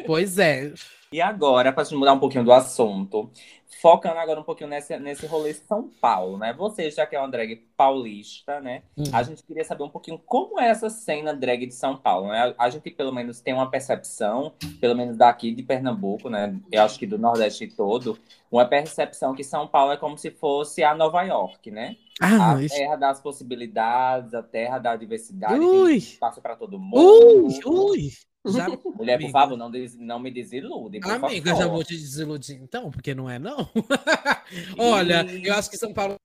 Pois 0.06 0.38
é. 0.38 0.74
E 1.12 1.22
agora, 1.22 1.72
para 1.72 1.86
mudar 1.96 2.14
um 2.14 2.20
pouquinho 2.20 2.44
do 2.44 2.52
assunto, 2.52 3.32
focando 3.82 4.18
agora 4.20 4.40
um 4.40 4.44
pouquinho 4.44 4.70
nesse, 4.70 4.98
nesse 4.98 5.26
rolê 5.26 5.54
São 5.54 5.90
Paulo, 6.02 6.38
né? 6.38 6.54
Você, 6.54 6.90
já 6.90 7.06
que 7.06 7.16
é 7.16 7.20
uma 7.20 7.30
drag 7.30 7.56
paulista, 7.76 8.60
né? 8.60 8.84
Hum. 8.98 9.04
A 9.12 9.24
gente 9.24 9.44
queria 9.44 9.64
saber 9.64 9.84
um 9.84 9.90
pouquinho 9.90 10.18
como 10.26 10.60
é 10.60 10.70
essa 10.70 10.90
cena 10.90 11.34
drag 11.34 11.66
de 11.66 11.74
São 11.74 11.96
Paulo, 11.98 12.30
né? 12.30 12.54
A, 12.58 12.70
gente, 12.70 12.90
pelo 12.92 13.14
menos, 13.14 13.42
tem 13.42 13.54
uma 13.54 13.70
percepção, 13.70 14.54
pelo 14.80 14.96
menos 14.96 15.18
daqui 15.18 15.54
de 15.54 15.64
Pernambuco, 15.64 16.30
né? 16.30 16.56
Eu 16.72 16.84
acho 16.84 16.98
que 16.98 17.06
do 17.06 17.18
Nordeste 17.18 17.68
todo, 17.68 18.18
uma 18.52 18.66
percepção 18.66 19.34
que 19.34 19.44
São 19.44 19.68
Paulo 19.68 19.92
é 19.92 19.98
como 19.98 20.18
se 20.18 20.32
fosse 20.32 20.84
a 20.84 20.96
Nova 20.96 21.24
York, 21.24 21.70
né? 21.72 21.96
Ah, 22.22 22.54
A 22.54 22.68
terra 22.68 22.96
das 22.96 23.20
possibilidades, 23.20 24.34
a 24.34 24.42
terra 24.42 24.80
da 24.80 24.96
diversidade, 24.96 25.60
Ui. 25.60 25.90
tem 25.90 25.98
espaço 25.98 26.42
para 26.42 26.56
todo 26.56 26.80
mundo. 26.80 26.98
Ui, 26.98 27.60
ui. 27.66 28.12
Já, 28.48 28.68
Mulher, 28.96 29.18
por 29.18 29.24
Amiga. 29.26 29.32
favor, 29.32 29.58
não, 29.58 29.72
des- 29.72 29.96
não 29.98 30.20
me 30.20 30.32
desilude, 30.32 31.00
por 31.00 31.12
amiga, 31.12 31.52
favor. 31.52 31.64
já 31.64 31.68
vou 31.70 31.84
te 31.84 31.96
desiludir 31.98 32.60
então, 32.62 32.92
porque 32.92 33.14
não 33.16 33.30
é 33.30 33.40
não. 33.40 33.68
Olha, 34.78 35.26
eu 35.44 35.54
acho 35.56 35.70
que 35.70 35.78
São 35.78 35.94
Paulo 35.94 36.16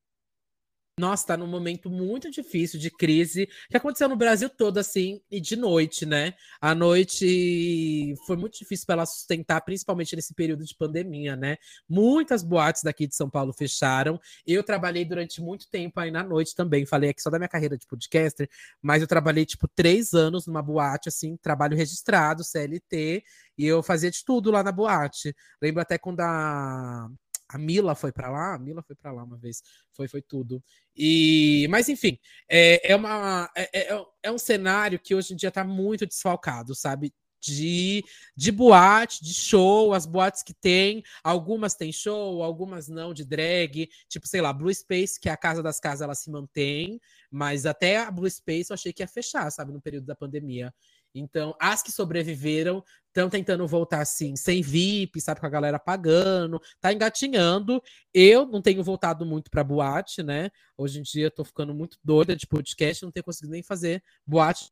nossa, 0.98 1.28
tá 1.28 1.36
num 1.36 1.46
momento 1.46 1.88
muito 1.88 2.30
difícil 2.30 2.78
de 2.78 2.90
crise 2.90 3.48
que 3.70 3.76
aconteceu 3.76 4.08
no 4.08 4.16
Brasil 4.16 4.50
todo, 4.50 4.78
assim, 4.78 5.20
e 5.30 5.40
de 5.40 5.56
noite, 5.56 6.04
né? 6.04 6.34
A 6.60 6.74
noite 6.74 8.14
foi 8.26 8.36
muito 8.36 8.58
difícil 8.58 8.84
para 8.84 8.94
ela 8.94 9.06
sustentar, 9.06 9.62
principalmente 9.62 10.14
nesse 10.14 10.34
período 10.34 10.64
de 10.64 10.74
pandemia, 10.76 11.36
né? 11.36 11.56
Muitas 11.88 12.42
boates 12.42 12.82
daqui 12.82 13.06
de 13.06 13.14
São 13.16 13.30
Paulo 13.30 13.52
fecharam. 13.52 14.20
Eu 14.46 14.62
trabalhei 14.62 15.04
durante 15.04 15.40
muito 15.40 15.70
tempo 15.70 15.98
aí 15.98 16.10
na 16.10 16.22
noite 16.22 16.54
também. 16.54 16.84
Falei 16.84 17.10
aqui 17.10 17.22
só 17.22 17.30
da 17.30 17.38
minha 17.38 17.48
carreira 17.48 17.78
de 17.78 17.86
podcaster, 17.86 18.48
mas 18.82 19.00
eu 19.00 19.08
trabalhei, 19.08 19.46
tipo, 19.46 19.66
três 19.68 20.12
anos 20.12 20.46
numa 20.46 20.62
boate, 20.62 21.08
assim, 21.08 21.36
trabalho 21.38 21.76
registrado, 21.76 22.44
CLT, 22.44 23.22
e 23.56 23.66
eu 23.66 23.82
fazia 23.82 24.10
de 24.10 24.22
tudo 24.24 24.50
lá 24.50 24.62
na 24.62 24.72
boate. 24.72 25.34
Lembro 25.62 25.80
até 25.80 25.96
quando 25.96 26.20
a. 26.20 27.08
A 27.52 27.58
Mila 27.58 27.96
foi 27.96 28.12
para 28.12 28.30
lá, 28.30 28.54
a 28.54 28.58
Mila 28.58 28.82
foi 28.82 28.94
para 28.94 29.10
lá 29.10 29.24
uma 29.24 29.36
vez, 29.36 29.62
foi, 29.92 30.06
foi 30.06 30.22
tudo. 30.22 30.62
E, 30.96 31.66
mas 31.68 31.88
enfim, 31.88 32.16
é, 32.48 32.92
é, 32.92 32.96
uma, 32.96 33.50
é, 33.56 33.92
é, 33.92 34.04
é 34.22 34.30
um 34.30 34.38
cenário 34.38 35.00
que 35.00 35.14
hoje 35.14 35.32
em 35.32 35.36
dia 35.36 35.48
está 35.48 35.64
muito 35.64 36.06
desfalcado, 36.06 36.74
sabe? 36.74 37.12
De, 37.42 38.04
de 38.36 38.52
boate, 38.52 39.24
de 39.24 39.32
show, 39.32 39.94
as 39.94 40.04
boates 40.04 40.42
que 40.42 40.52
tem, 40.52 41.02
algumas 41.24 41.74
têm 41.74 41.90
show, 41.90 42.42
algumas 42.42 42.86
não, 42.86 43.14
de 43.14 43.24
drag, 43.24 43.88
tipo, 44.08 44.28
sei 44.28 44.42
lá, 44.42 44.52
Blue 44.52 44.72
Space, 44.72 45.18
que 45.18 45.28
é 45.28 45.32
a 45.32 45.38
casa 45.38 45.62
das 45.62 45.80
casas, 45.80 46.02
ela 46.02 46.14
se 46.14 46.30
mantém, 46.30 47.00
mas 47.30 47.64
até 47.64 47.96
a 47.96 48.10
Blue 48.10 48.30
Space 48.30 48.70
eu 48.70 48.74
achei 48.74 48.92
que 48.92 49.02
ia 49.02 49.08
fechar, 49.08 49.50
sabe, 49.50 49.72
no 49.72 49.80
período 49.80 50.04
da 50.04 50.14
pandemia. 50.14 50.72
Então, 51.14 51.54
as 51.60 51.82
que 51.82 51.90
sobreviveram 51.90 52.84
estão 53.08 53.28
tentando 53.28 53.66
voltar 53.66 54.00
assim, 54.00 54.36
sem 54.36 54.62
VIP, 54.62 55.20
sabe, 55.20 55.40
com 55.40 55.46
a 55.46 55.50
galera 55.50 55.78
pagando, 55.78 56.60
tá 56.80 56.92
engatinhando. 56.92 57.82
Eu 58.14 58.46
não 58.46 58.62
tenho 58.62 58.82
voltado 58.84 59.26
muito 59.26 59.50
pra 59.50 59.64
boate, 59.64 60.22
né? 60.22 60.50
Hoje 60.76 61.00
em 61.00 61.02
dia 61.02 61.26
eu 61.26 61.30
tô 61.30 61.44
ficando 61.44 61.74
muito 61.74 61.98
doida 62.04 62.36
de 62.36 62.46
podcast, 62.46 63.02
não 63.02 63.10
tenho 63.10 63.24
conseguido 63.24 63.52
nem 63.52 63.62
fazer 63.62 64.02
boate 64.24 64.70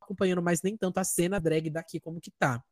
acompanhando 0.00 0.42
mais 0.42 0.60
nem 0.62 0.76
tanto 0.76 0.98
a 0.98 1.04
cena 1.04 1.40
drag 1.40 1.70
daqui 1.70 2.00
como 2.00 2.20
que 2.20 2.32
tá. 2.32 2.62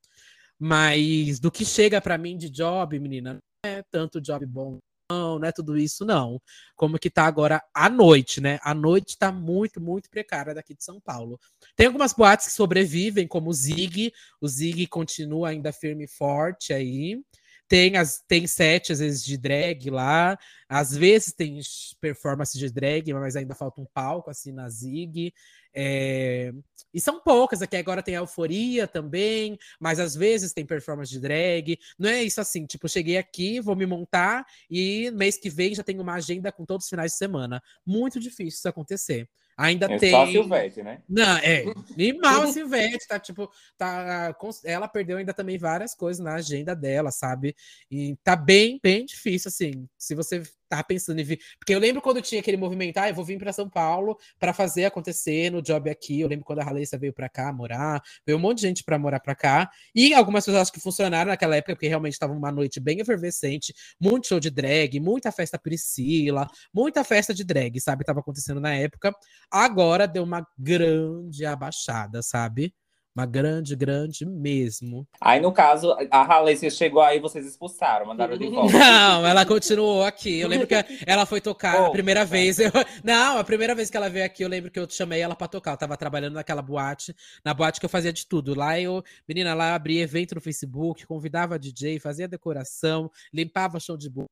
Mas 0.58 1.38
do 1.38 1.52
que 1.52 1.64
chega 1.64 2.00
para 2.00 2.18
mim 2.18 2.36
de 2.36 2.50
job, 2.50 2.98
menina, 2.98 3.34
não 3.34 3.40
é 3.70 3.82
tanto 3.90 4.20
job 4.20 4.44
bom, 4.44 4.80
não, 5.10 5.38
não 5.38 5.48
é 5.48 5.52
tudo 5.52 5.78
isso, 5.78 6.04
não. 6.04 6.40
Como 6.76 6.98
que 6.98 7.08
tá 7.08 7.24
agora 7.24 7.62
à 7.72 7.88
noite, 7.88 8.40
né? 8.40 8.58
A 8.62 8.74
noite 8.74 9.16
tá 9.16 9.32
muito, 9.32 9.80
muito 9.80 10.10
precária 10.10 10.54
daqui 10.54 10.74
de 10.74 10.84
São 10.84 11.00
Paulo. 11.00 11.40
Tem 11.74 11.86
algumas 11.86 12.12
boates 12.12 12.46
que 12.46 12.52
sobrevivem, 12.52 13.26
como 13.26 13.48
o 13.48 13.52
Zig. 13.54 14.12
O 14.40 14.46
Zig 14.46 14.86
continua 14.86 15.48
ainda 15.48 15.72
firme 15.72 16.04
e 16.04 16.08
forte 16.08 16.74
aí. 16.74 17.18
Tem, 17.66 17.96
as, 17.96 18.22
tem 18.26 18.46
sete, 18.46 18.92
às 18.92 18.98
vezes, 18.98 19.22
de 19.24 19.36
drag 19.36 19.90
lá. 19.90 20.38
Às 20.68 20.94
vezes 20.94 21.32
tem 21.32 21.58
performance 22.00 22.58
de 22.58 22.70
drag, 22.70 23.12
mas 23.14 23.36
ainda 23.36 23.54
falta 23.54 23.80
um 23.80 23.86
palco, 23.86 24.30
assim, 24.30 24.52
na 24.52 24.68
Zig. 24.68 25.32
É... 25.80 26.52
E 26.92 27.00
são 27.00 27.20
poucas, 27.20 27.62
aqui 27.62 27.76
agora 27.76 28.02
tem 28.02 28.16
a 28.16 28.20
Euforia 28.20 28.88
também, 28.88 29.56
mas 29.78 30.00
às 30.00 30.16
vezes 30.16 30.52
tem 30.52 30.66
performance 30.66 31.08
de 31.12 31.20
drag. 31.20 31.78
Não 31.96 32.08
é 32.08 32.24
isso 32.24 32.40
assim, 32.40 32.66
tipo, 32.66 32.88
cheguei 32.88 33.16
aqui, 33.16 33.60
vou 33.60 33.76
me 33.76 33.86
montar 33.86 34.44
e 34.68 35.08
mês 35.12 35.36
que 35.36 35.48
vem 35.48 35.74
já 35.74 35.84
tenho 35.84 36.02
uma 36.02 36.14
agenda 36.14 36.50
com 36.50 36.64
todos 36.64 36.86
os 36.86 36.90
finais 36.90 37.12
de 37.12 37.18
semana. 37.18 37.62
Muito 37.86 38.18
difícil 38.18 38.48
isso 38.58 38.68
acontecer. 38.68 39.28
Ainda 39.56 39.86
É 39.86 39.98
tem. 39.98 40.10
só 40.10 40.22
a 40.22 40.26
Silvete, 40.26 40.82
né? 40.82 41.02
Não, 41.08 41.36
é. 41.38 41.64
E 41.96 42.12
mal 42.14 42.42
a 42.42 42.46
Silvete, 42.48 43.06
tá? 43.06 43.18
Tipo, 43.18 43.50
tá. 43.76 44.34
Ela 44.64 44.88
perdeu 44.88 45.18
ainda 45.18 45.34
também 45.34 45.58
várias 45.58 45.94
coisas 45.94 46.24
na 46.24 46.34
agenda 46.34 46.74
dela, 46.74 47.10
sabe? 47.10 47.54
E 47.90 48.16
tá 48.24 48.34
bem, 48.34 48.80
bem 48.82 49.04
difícil, 49.04 49.48
assim. 49.48 49.88
Se 49.98 50.14
você 50.14 50.42
tava 50.68 50.84
pensando 50.84 51.20
em 51.20 51.24
vir. 51.24 51.40
Porque 51.58 51.74
eu 51.74 51.78
lembro 51.78 52.02
quando 52.02 52.20
tinha 52.20 52.40
aquele 52.40 52.56
movimento, 52.56 52.98
ah, 52.98 53.08
eu 53.08 53.14
vou 53.14 53.24
vir 53.24 53.38
para 53.38 53.52
São 53.52 53.68
Paulo 53.68 54.18
para 54.38 54.52
fazer 54.52 54.84
acontecer 54.84 55.50
no 55.50 55.62
job 55.62 55.88
aqui. 55.90 56.20
Eu 56.20 56.28
lembro 56.28 56.44
quando 56.44 56.60
a 56.60 56.64
Ralessa 56.64 56.98
veio 56.98 57.12
para 57.12 57.28
cá 57.28 57.52
morar, 57.52 58.02
veio 58.26 58.38
um 58.38 58.40
monte 58.40 58.58
de 58.58 58.62
gente 58.62 58.84
para 58.84 58.98
morar 58.98 59.20
para 59.20 59.34
cá. 59.34 59.70
E 59.94 60.14
algumas 60.14 60.48
acho 60.48 60.72
que 60.72 60.80
funcionaram 60.80 61.30
naquela 61.30 61.56
época, 61.56 61.74
porque 61.74 61.88
realmente 61.88 62.14
estava 62.14 62.32
uma 62.32 62.50
noite 62.52 62.80
bem 62.80 63.00
efervescente, 63.00 63.74
muito 64.00 64.26
show 64.26 64.40
de 64.40 64.50
drag, 64.50 64.98
muita 65.00 65.30
festa 65.32 65.58
Priscila, 65.58 66.46
muita 66.72 67.04
festa 67.04 67.34
de 67.34 67.44
drag, 67.44 67.80
sabe? 67.80 68.04
Tava 68.04 68.20
acontecendo 68.20 68.60
na 68.60 68.74
época. 68.74 69.12
Agora 69.50 70.06
deu 70.06 70.22
uma 70.22 70.46
grande 70.58 71.44
abaixada, 71.44 72.22
sabe? 72.22 72.74
Uma 73.14 73.26
grande, 73.26 73.74
grande 73.74 74.24
mesmo. 74.24 75.04
Aí, 75.20 75.40
no 75.40 75.52
caso, 75.52 75.92
a 76.08 76.22
Halessia 76.34 76.70
chegou 76.70 77.02
aí, 77.02 77.18
vocês 77.18 77.44
expulsaram, 77.44 78.06
mandaram 78.06 78.38
de 78.38 78.46
volta. 78.48 78.70
Não, 78.78 79.26
ela 79.26 79.44
continuou 79.44 80.04
aqui. 80.04 80.38
Eu 80.38 80.46
lembro 80.48 80.68
que 80.68 80.74
ela 81.04 81.26
foi 81.26 81.40
tocar 81.40 81.74
a 81.80 81.88
Oh, 81.88 81.90
primeira 81.90 82.20
tá. 82.20 82.26
vez. 82.26 82.60
eu- 82.60 82.70
Não, 83.02 83.38
a 83.38 83.42
primeira 83.42 83.74
vez 83.74 83.90
que 83.90 83.96
ela 83.96 84.08
veio 84.08 84.24
aqui, 84.24 84.44
eu 84.44 84.48
lembro 84.48 84.70
que 84.70 84.78
eu 84.78 84.88
chamei 84.88 85.20
ela 85.20 85.34
pra 85.34 85.48
tocar. 85.48 85.72
Eu 85.72 85.76
tava 85.76 85.96
trabalhando 85.96 86.34
naquela 86.34 86.62
boate, 86.62 87.12
na 87.44 87.52
boate 87.52 87.80
que 87.80 87.86
eu 87.86 87.90
fazia 87.90 88.12
de 88.12 88.24
tudo. 88.24 88.54
Lá 88.54 88.78
eu, 88.78 89.02
menina, 89.26 89.52
lá 89.52 89.70
eu 89.70 89.74
abria 89.74 90.00
evento 90.02 90.36
no 90.36 90.40
Facebook, 90.40 91.04
convidava 91.04 91.58
DJ, 91.58 91.98
fazia 91.98 92.28
decoração, 92.28 93.10
limpava 93.32 93.80
chão 93.80 93.96
de 93.96 94.08
boa. 94.08 94.28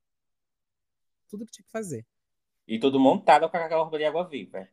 Tudo 1.28 1.44
que 1.44 1.50
tinha 1.50 1.64
que 1.64 1.72
fazer. 1.72 2.06
E 2.68 2.78
tudo 2.78 3.00
montado 3.00 3.48
com 3.48 3.56
aquela 3.56 3.82
roupa 3.82 3.98
de 3.98 4.04
água 4.04 4.28
viva. 4.28 4.68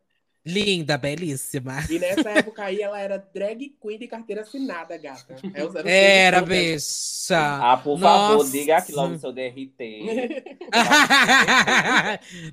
Linda, 0.46 0.98
belíssima. 0.98 1.86
E 1.90 1.98
nessa 1.98 2.30
época 2.32 2.66
aí 2.66 2.82
ela 2.82 3.00
era 3.00 3.18
drag 3.18 3.78
queen 3.82 3.98
de 3.98 4.08
carteira 4.08 4.42
assinada, 4.42 4.98
gata. 4.98 5.36
É 5.54 6.26
Era, 6.26 6.42
bicha. 6.42 7.38
Ah, 7.38 7.78
por 7.78 7.98
favor, 7.98 8.40
Nossa. 8.40 8.52
diga 8.52 8.78
aqui 8.78 8.92
logo 8.92 9.16
o 9.16 9.20
seu 9.20 9.32
DRT. 9.32 10.04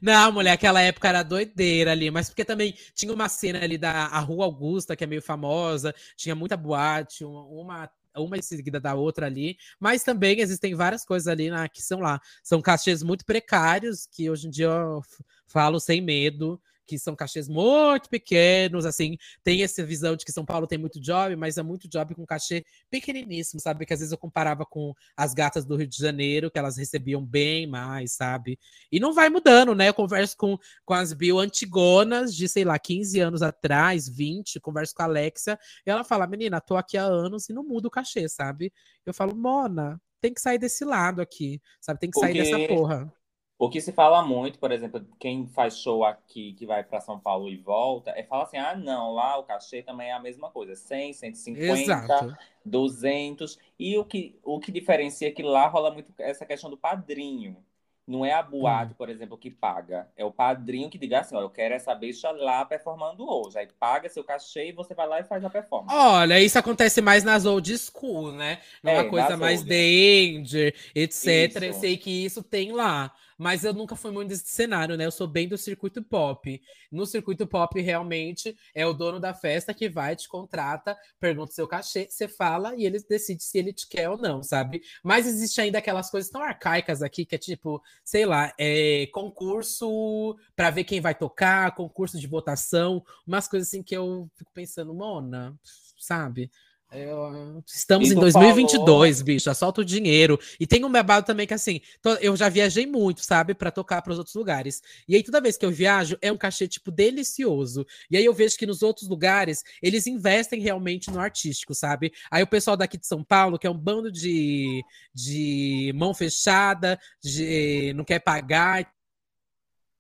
Não, 0.01 0.31
mulher, 0.31 0.53
aquela 0.53 0.81
época 0.81 1.09
era 1.09 1.25
doideira 1.25 1.91
ali, 1.91 2.13
mas 2.13 2.29
porque 2.29 2.45
também 2.45 2.75
tinha 2.95 3.13
uma 3.13 3.29
cena 3.29 3.65
ali 3.65 3.77
da 3.77 4.07
a 4.07 4.21
Rua 4.21 4.45
Augusta, 4.45 4.95
que 4.95 5.03
é 5.03 5.07
meio 5.07 5.23
famosa, 5.23 5.93
tinha 6.17 6.37
muita 6.37 6.57
boate, 6.57 7.25
uma, 7.25 7.43
uma, 7.45 7.91
uma 8.17 8.37
em 8.39 8.43
seguida 8.43 8.79
da 8.79 8.95
outra 8.95 9.27
ali, 9.27 9.57
mas 9.81 10.05
também 10.05 10.39
existem 10.39 10.77
várias 10.77 11.05
coisas 11.05 11.27
ali 11.27 11.51
na, 11.51 11.69
que 11.69 11.83
são 11.83 11.99
lá. 11.99 12.21
São 12.41 12.63
cachês 12.63 13.03
muito 13.03 13.25
precários, 13.25 14.07
que 14.07 14.31
hoje 14.31 14.47
em 14.47 14.51
dia 14.51 14.67
eu 14.67 15.03
falo 15.49 15.81
sem 15.81 16.01
medo, 16.01 16.61
que 16.91 16.99
são 16.99 17.15
cachês 17.15 17.49
muito 17.49 18.09
pequenos, 18.11 18.85
assim, 18.85 19.17
tem 19.45 19.63
essa 19.63 19.85
visão 19.85 20.17
de 20.17 20.25
que 20.25 20.33
São 20.33 20.45
Paulo 20.45 20.67
tem 20.67 20.77
muito 20.77 21.01
job, 21.01 21.37
mas 21.37 21.57
é 21.57 21.63
muito 21.63 21.89
job 21.89 22.17
com 22.17 22.27
cachê 22.27 22.65
pequeniníssimo, 22.91 23.61
sabe? 23.61 23.87
Que 23.87 23.93
às 23.95 24.01
vezes 24.01 24.11
eu 24.11 24.19
comparava 24.19 24.67
com 24.67 24.93
as 25.17 25.33
gatas 25.33 25.65
do 25.65 25.77
Rio 25.77 25.87
de 25.87 25.97
Janeiro, 25.97 26.51
que 26.51 26.59
elas 26.59 26.77
recebiam 26.77 27.25
bem 27.25 27.65
mais, 27.65 28.15
sabe? 28.15 28.59
E 28.91 28.99
não 28.99 29.13
vai 29.15 29.29
mudando, 29.31 29.73
né? 29.73 29.89
Eu 29.89 29.95
converso 29.95 30.37
com, 30.37 30.59
com 30.85 30.93
as 30.95 31.13
bio 31.13 31.39
antigonas 31.39 32.35
de, 32.35 32.49
sei 32.49 32.65
lá, 32.65 32.77
15 32.77 33.21
anos 33.21 33.41
atrás, 33.41 34.09
20, 34.09 34.59
converso 34.59 34.93
com 34.93 35.03
a 35.03 35.05
Alexia, 35.05 35.57
e 35.87 35.91
ela 35.91 36.03
fala, 36.03 36.27
menina, 36.27 36.61
tô 36.61 36.77
aqui 36.77 36.99
há 36.99 37.05
anos 37.05 37.49
e 37.49 37.53
não 37.53 37.63
muda 37.63 37.87
o 37.87 37.91
cachê, 37.91 38.29
sabe? 38.29 38.73
Eu 39.07 39.15
falo, 39.15 39.37
Mona, 39.37 40.01
tem 40.21 40.35
que 40.35 40.41
sair 40.41 40.59
desse 40.59 40.85
lado 40.85 41.23
aqui, 41.23 41.61
sabe? 41.81 42.01
Tem 42.01 42.11
que 42.11 42.19
sair 42.19 42.35
Porque- 42.37 42.51
dessa 42.51 42.75
porra. 42.75 43.20
O 43.61 43.69
que 43.71 43.81
se 43.81 43.93
fala 43.93 44.23
muito, 44.25 44.59
por 44.59 44.73
exemplo, 44.73 45.07
quem 45.19 45.47
faz 45.49 45.79
show 45.79 46.03
aqui, 46.05 46.55
que 46.55 46.67
vai 46.67 46.83
para 46.83 47.01
São 47.01 47.21
Paulo 47.21 47.49
e 47.49 47.57
volta, 47.59 48.11
é 48.13 48.25
falar 48.25 48.45
assim: 48.45 48.57
ah, 48.59 48.75
não, 48.77 49.13
lá 49.15 49.39
o 49.39 49.45
cachê 49.45 49.83
também 49.83 50.09
é 50.11 50.13
a 50.15 50.19
mesma 50.21 50.51
coisa, 50.51 50.75
100, 50.75 51.13
150, 51.13 51.95
Exato. 51.95 52.37
200. 52.65 53.59
E 53.79 53.99
o 53.99 54.05
que, 54.05 54.39
o 54.43 54.59
que 54.61 54.73
diferencia 54.73 55.29
é 55.29 55.33
que 55.33 55.43
lá 55.43 55.69
rola 55.69 55.91
muito 55.93 56.13
essa 56.19 56.47
questão 56.47 56.71
do 56.71 56.79
padrinho. 56.79 57.65
Não 58.07 58.25
é 58.25 58.33
a 58.33 58.43
Hum. 58.43 58.43
boate, 58.43 58.95
por 58.95 59.09
exemplo, 59.11 59.39
que 59.39 59.51
paga. 59.51 60.11
É 60.17 60.25
o 60.25 60.33
padrinho 60.33 60.91
que 60.91 60.99
diga 60.99 61.21
assim: 61.21 61.37
ó, 61.37 61.41
eu 61.43 61.51
quero 61.51 61.75
essa 61.75 61.95
bicha 61.95 62.31
lá 62.33 62.65
performando 62.65 63.29
hoje. 63.29 63.59
Aí 63.59 63.69
paga 63.79 64.09
seu 64.09 64.25
cachê 64.25 64.69
e 64.71 64.73
você 64.73 64.95
vai 64.95 65.07
lá 65.07 65.21
e 65.21 65.25
faz 65.25 65.45
a 65.45 65.51
performance. 65.51 65.93
Olha, 65.93 66.41
isso 66.41 66.59
acontece 66.59 67.01
mais 67.03 67.25
nas 67.25 67.45
old 67.45 67.77
school, 67.77 68.33
né? 68.33 68.61
Numa 68.83 69.05
É, 69.05 69.05
coisa 69.05 69.37
nas 69.37 69.37
mais 69.37 69.63
danger, 69.65 70.73
etc. 70.95 71.67
Eu 71.67 71.73
Isso. 71.73 71.75
sei 71.75 71.97
que 71.97 72.11
isso 72.25 72.43
tem 72.45 72.71
lá. 72.73 73.13
Mas 73.41 73.65
eu 73.65 73.73
nunca 73.73 73.97
fui 73.97 74.11
muito 74.11 74.29
desse 74.29 74.47
cenário, 74.49 74.99
né? 74.99 75.07
Eu 75.07 75.11
sou 75.11 75.27
bem 75.27 75.49
do 75.49 75.57
circuito 75.57 76.03
pop. 76.03 76.61
No 76.93 77.07
circuito 77.07 77.47
pop, 77.47 77.81
realmente, 77.81 78.55
é 78.75 78.85
o 78.87 78.93
dono 78.93 79.19
da 79.19 79.33
festa 79.33 79.73
que 79.73 79.89
vai, 79.89 80.15
te 80.15 80.29
contrata, 80.29 80.95
pergunta 81.19 81.55
seu 81.55 81.67
cachê, 81.67 82.07
você 82.11 82.29
fala 82.29 82.77
e 82.77 82.85
ele 82.85 83.01
decide 83.01 83.43
se 83.43 83.57
ele 83.57 83.73
te 83.73 83.89
quer 83.89 84.11
ou 84.11 84.19
não, 84.19 84.43
sabe? 84.43 84.83
Mas 85.03 85.27
existe 85.27 85.59
ainda 85.59 85.79
aquelas 85.79 86.11
coisas 86.11 86.31
tão 86.31 86.43
arcaicas 86.43 87.03
aqui, 87.03 87.25
que 87.25 87.35
é 87.35 87.39
tipo, 87.39 87.83
sei 88.05 88.27
lá, 88.27 88.53
é 88.59 89.07
concurso 89.11 90.37
para 90.55 90.69
ver 90.69 90.85
quem 90.85 91.01
vai 91.01 91.15
tocar, 91.15 91.75
concurso 91.75 92.21
de 92.21 92.27
votação, 92.27 93.03
umas 93.27 93.49
coisas 93.49 93.69
assim 93.69 93.83
que 93.83 93.97
eu 93.97 94.31
fico 94.37 94.53
pensando, 94.53 94.93
Mona, 94.93 95.59
sabe? 95.99 96.51
Eu- 96.93 97.63
estamos 97.67 98.09
E 98.09 98.13
em 98.13 98.15
tu 98.15 98.21
2022, 98.21 99.23
bicha, 99.23 99.55
solta 99.55 99.81
o 99.81 99.85
dinheiro. 99.85 100.39
E 100.59 100.67
tem 100.67 100.85
um 100.85 100.91
babado 100.91 101.25
também 101.25 101.47
que, 101.47 101.55
assim, 101.55 101.81
eu 102.21 102.37
já 102.37 102.49
viajei 102.49 102.85
muito, 102.85 103.25
sabe, 103.25 103.55
Pra 103.55 103.71
tocar 103.71 104.03
para 104.03 104.13
os 104.13 104.19
outros 104.19 104.35
lugares. 104.35 104.83
E 105.07 105.15
aí, 105.15 105.23
toda 105.23 105.41
vez 105.41 105.57
que 105.57 105.65
eu 105.65 105.71
viajo, 105.71 106.17
é 106.21 106.33
um 106.33 106.37
cachê, 106.37 106.67
tipo, 106.67 106.91
delicioso. 106.91 107.87
E 108.11 108.17
aí 108.17 108.25
eu 108.25 108.35
vejo 108.35 108.57
que 108.57 108.67
nos 108.67 108.83
outros 108.83 109.09
lugares, 109.09 109.63
eles 109.81 110.07
investem 110.07 110.61
realmente 110.61 111.11
no 111.11 111.21
artístico, 111.21 111.75
sabe? 111.75 112.13
Aí 112.31 112.43
o 112.43 112.47
pessoal 112.47 112.77
daqui 112.77 112.99
de 112.99 113.07
São 113.07 113.23
Paulo, 113.23 113.59
que 113.59 113.67
é 113.67 113.71
um 113.71 113.79
bando 113.79 114.11
de, 114.11 114.83
de 115.15 115.93
mão 115.95 116.13
fechada, 116.13 116.99
de 117.23 117.93
não 117.95 118.05
quer 118.05 118.19
pagar. 118.21 118.91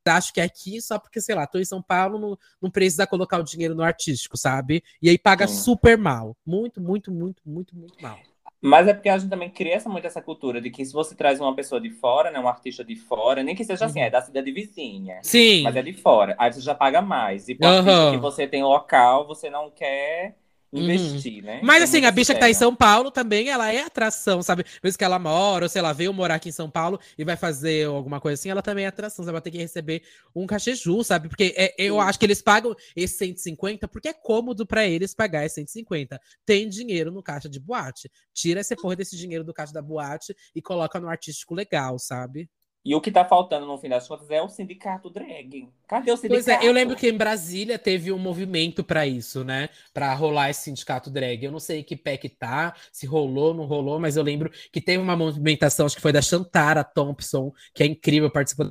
Acho 0.06 0.32
que 0.32 0.40
aqui, 0.40 0.80
só 0.80 0.98
porque, 0.98 1.20
sei 1.20 1.34
lá, 1.34 1.46
tô 1.46 1.58
em 1.58 1.64
São 1.64 1.82
Paulo, 1.82 2.18
não, 2.18 2.38
não 2.60 2.70
precisa 2.70 3.06
colocar 3.06 3.38
o 3.38 3.42
dinheiro 3.44 3.74
no 3.74 3.82
artístico, 3.82 4.36
sabe? 4.36 4.82
E 5.02 5.08
aí 5.10 5.18
paga 5.18 5.46
Sim. 5.46 5.46
super 5.46 5.98
mal. 5.98 6.36
Muito, 6.44 6.80
muito, 6.80 7.12
muito, 7.12 7.42
muito, 7.46 7.76
muito 7.76 8.00
mal. 8.00 8.26
Mas 8.62 8.86
é 8.88 8.94
porque 8.94 9.08
a 9.08 9.16
gente 9.18 9.30
também 9.30 9.50
cria 9.50 9.80
muito 9.86 10.06
essa 10.06 10.20
cultura 10.20 10.60
de 10.60 10.70
que 10.70 10.84
se 10.84 10.92
você 10.92 11.14
traz 11.14 11.40
uma 11.40 11.54
pessoa 11.56 11.80
de 11.80 11.90
fora, 11.90 12.30
né, 12.30 12.38
um 12.38 12.48
artista 12.48 12.84
de 12.84 12.94
fora, 12.96 13.42
nem 13.42 13.54
que 13.54 13.64
seja 13.64 13.86
assim, 13.86 14.00
Uhum. 14.00 14.04
é 14.04 14.10
da 14.10 14.20
cidade 14.20 14.52
vizinha, 14.52 15.22
Sim. 15.22 15.62
mas 15.62 15.76
é 15.76 15.82
de 15.82 15.92
fora, 15.94 16.34
aí 16.38 16.52
você 16.52 16.60
já 16.60 16.74
paga 16.74 17.00
mais. 17.00 17.48
E 17.48 17.54
por 17.54 17.78
Aham. 17.78 18.06
que 18.06 18.16
você 18.18 18.46
tem 18.46 18.62
local, 18.62 19.26
você 19.26 19.48
não 19.50 19.70
quer 19.70 20.36
investir, 20.72 21.42
né? 21.42 21.60
Mas 21.62 21.82
assim, 21.82 21.98
muito 21.98 22.06
a 22.06 22.10
bicha 22.10 22.34
que 22.34 22.40
tá 22.40 22.48
em. 22.48 22.54
São 22.54 22.74
Paulo 22.74 23.10
também, 23.10 23.48
ela 23.48 23.72
é 23.72 23.82
atração, 23.82 24.42
sabe? 24.42 24.64
Mesmo 24.82 24.98
que 24.98 25.04
ela 25.04 25.18
mora, 25.18 25.64
ou 25.64 25.68
sei 25.68 25.82
lá, 25.82 25.92
veio 25.92 26.12
morar 26.12 26.36
aqui 26.36 26.48
em 26.48 26.52
São 26.52 26.70
Paulo 26.70 27.00
e 27.18 27.24
vai 27.24 27.36
fazer 27.36 27.86
alguma 27.86 28.20
coisa 28.20 28.34
assim, 28.40 28.50
ela 28.50 28.62
também 28.62 28.84
é 28.84 28.88
atração, 28.88 29.24
sabe? 29.24 29.34
Ela 29.34 29.40
tem 29.40 29.52
que 29.52 29.58
receber 29.58 30.02
um 30.34 30.46
cachê 30.46 30.74
justo, 30.74 31.04
sabe? 31.04 31.28
Porque 31.28 31.54
é- 31.56 31.74
eu 31.78 31.94
Sim. 31.94 32.00
acho 32.00 32.18
que 32.18 32.26
eles 32.26 32.40
pagam 32.42 32.74
esse 32.94 33.16
150 33.16 33.88
porque 33.88 34.08
é 34.08 34.12
cômodo 34.12 34.66
pra 34.66 34.86
eles 34.86 35.14
pagar 35.14 35.44
esse 35.44 35.56
150. 35.56 36.20
Tem 36.46 36.68
dinheiro 36.68 37.10
no 37.10 37.22
caixa 37.22 37.48
de 37.48 37.58
boate. 37.58 38.10
Tira 38.32 38.60
essa 38.60 38.76
porra 38.76 38.96
desse 38.96 39.16
dinheiro 39.16 39.44
do 39.44 39.52
caixa 39.52 39.72
da 39.72 39.82
boate 39.82 40.34
e 40.54 40.62
coloca 40.62 41.00
no 41.00 41.08
artístico 41.08 41.54
legal, 41.54 41.98
sabe? 41.98 42.48
E 42.82 42.94
o 42.94 43.00
que 43.00 43.10
tá 43.10 43.24
faltando, 43.24 43.66
no 43.66 43.76
fim 43.76 43.90
das 43.90 44.08
contas, 44.08 44.30
é 44.30 44.40
o 44.40 44.48
sindicato 44.48 45.10
drag. 45.10 45.68
Cadê 45.86 46.10
o 46.10 46.16
sindicato? 46.16 46.44
Pois 46.44 46.48
é, 46.48 46.66
eu 46.66 46.72
lembro 46.72 46.96
que 46.96 47.08
em 47.08 47.16
Brasília 47.16 47.78
teve 47.78 48.10
um 48.10 48.18
movimento 48.18 48.82
pra 48.82 49.06
isso, 49.06 49.44
né? 49.44 49.68
Pra 49.92 50.14
rolar 50.14 50.48
esse 50.48 50.62
sindicato 50.62 51.10
drag. 51.10 51.44
Eu 51.44 51.52
não 51.52 51.60
sei 51.60 51.84
que 51.84 51.94
pé 51.94 52.16
que 52.16 52.28
tá, 52.28 52.74
se 52.90 53.06
rolou, 53.06 53.52
não 53.52 53.66
rolou, 53.66 54.00
mas 54.00 54.16
eu 54.16 54.22
lembro 54.22 54.50
que 54.72 54.80
teve 54.80 55.02
uma 55.02 55.14
movimentação, 55.14 55.84
acho 55.84 55.96
que 55.96 56.02
foi 56.02 56.12
da 56.12 56.22
Chantara 56.22 56.82
Thompson, 56.82 57.52
que 57.74 57.82
é 57.82 57.86
incrível, 57.86 58.30
participou 58.30 58.70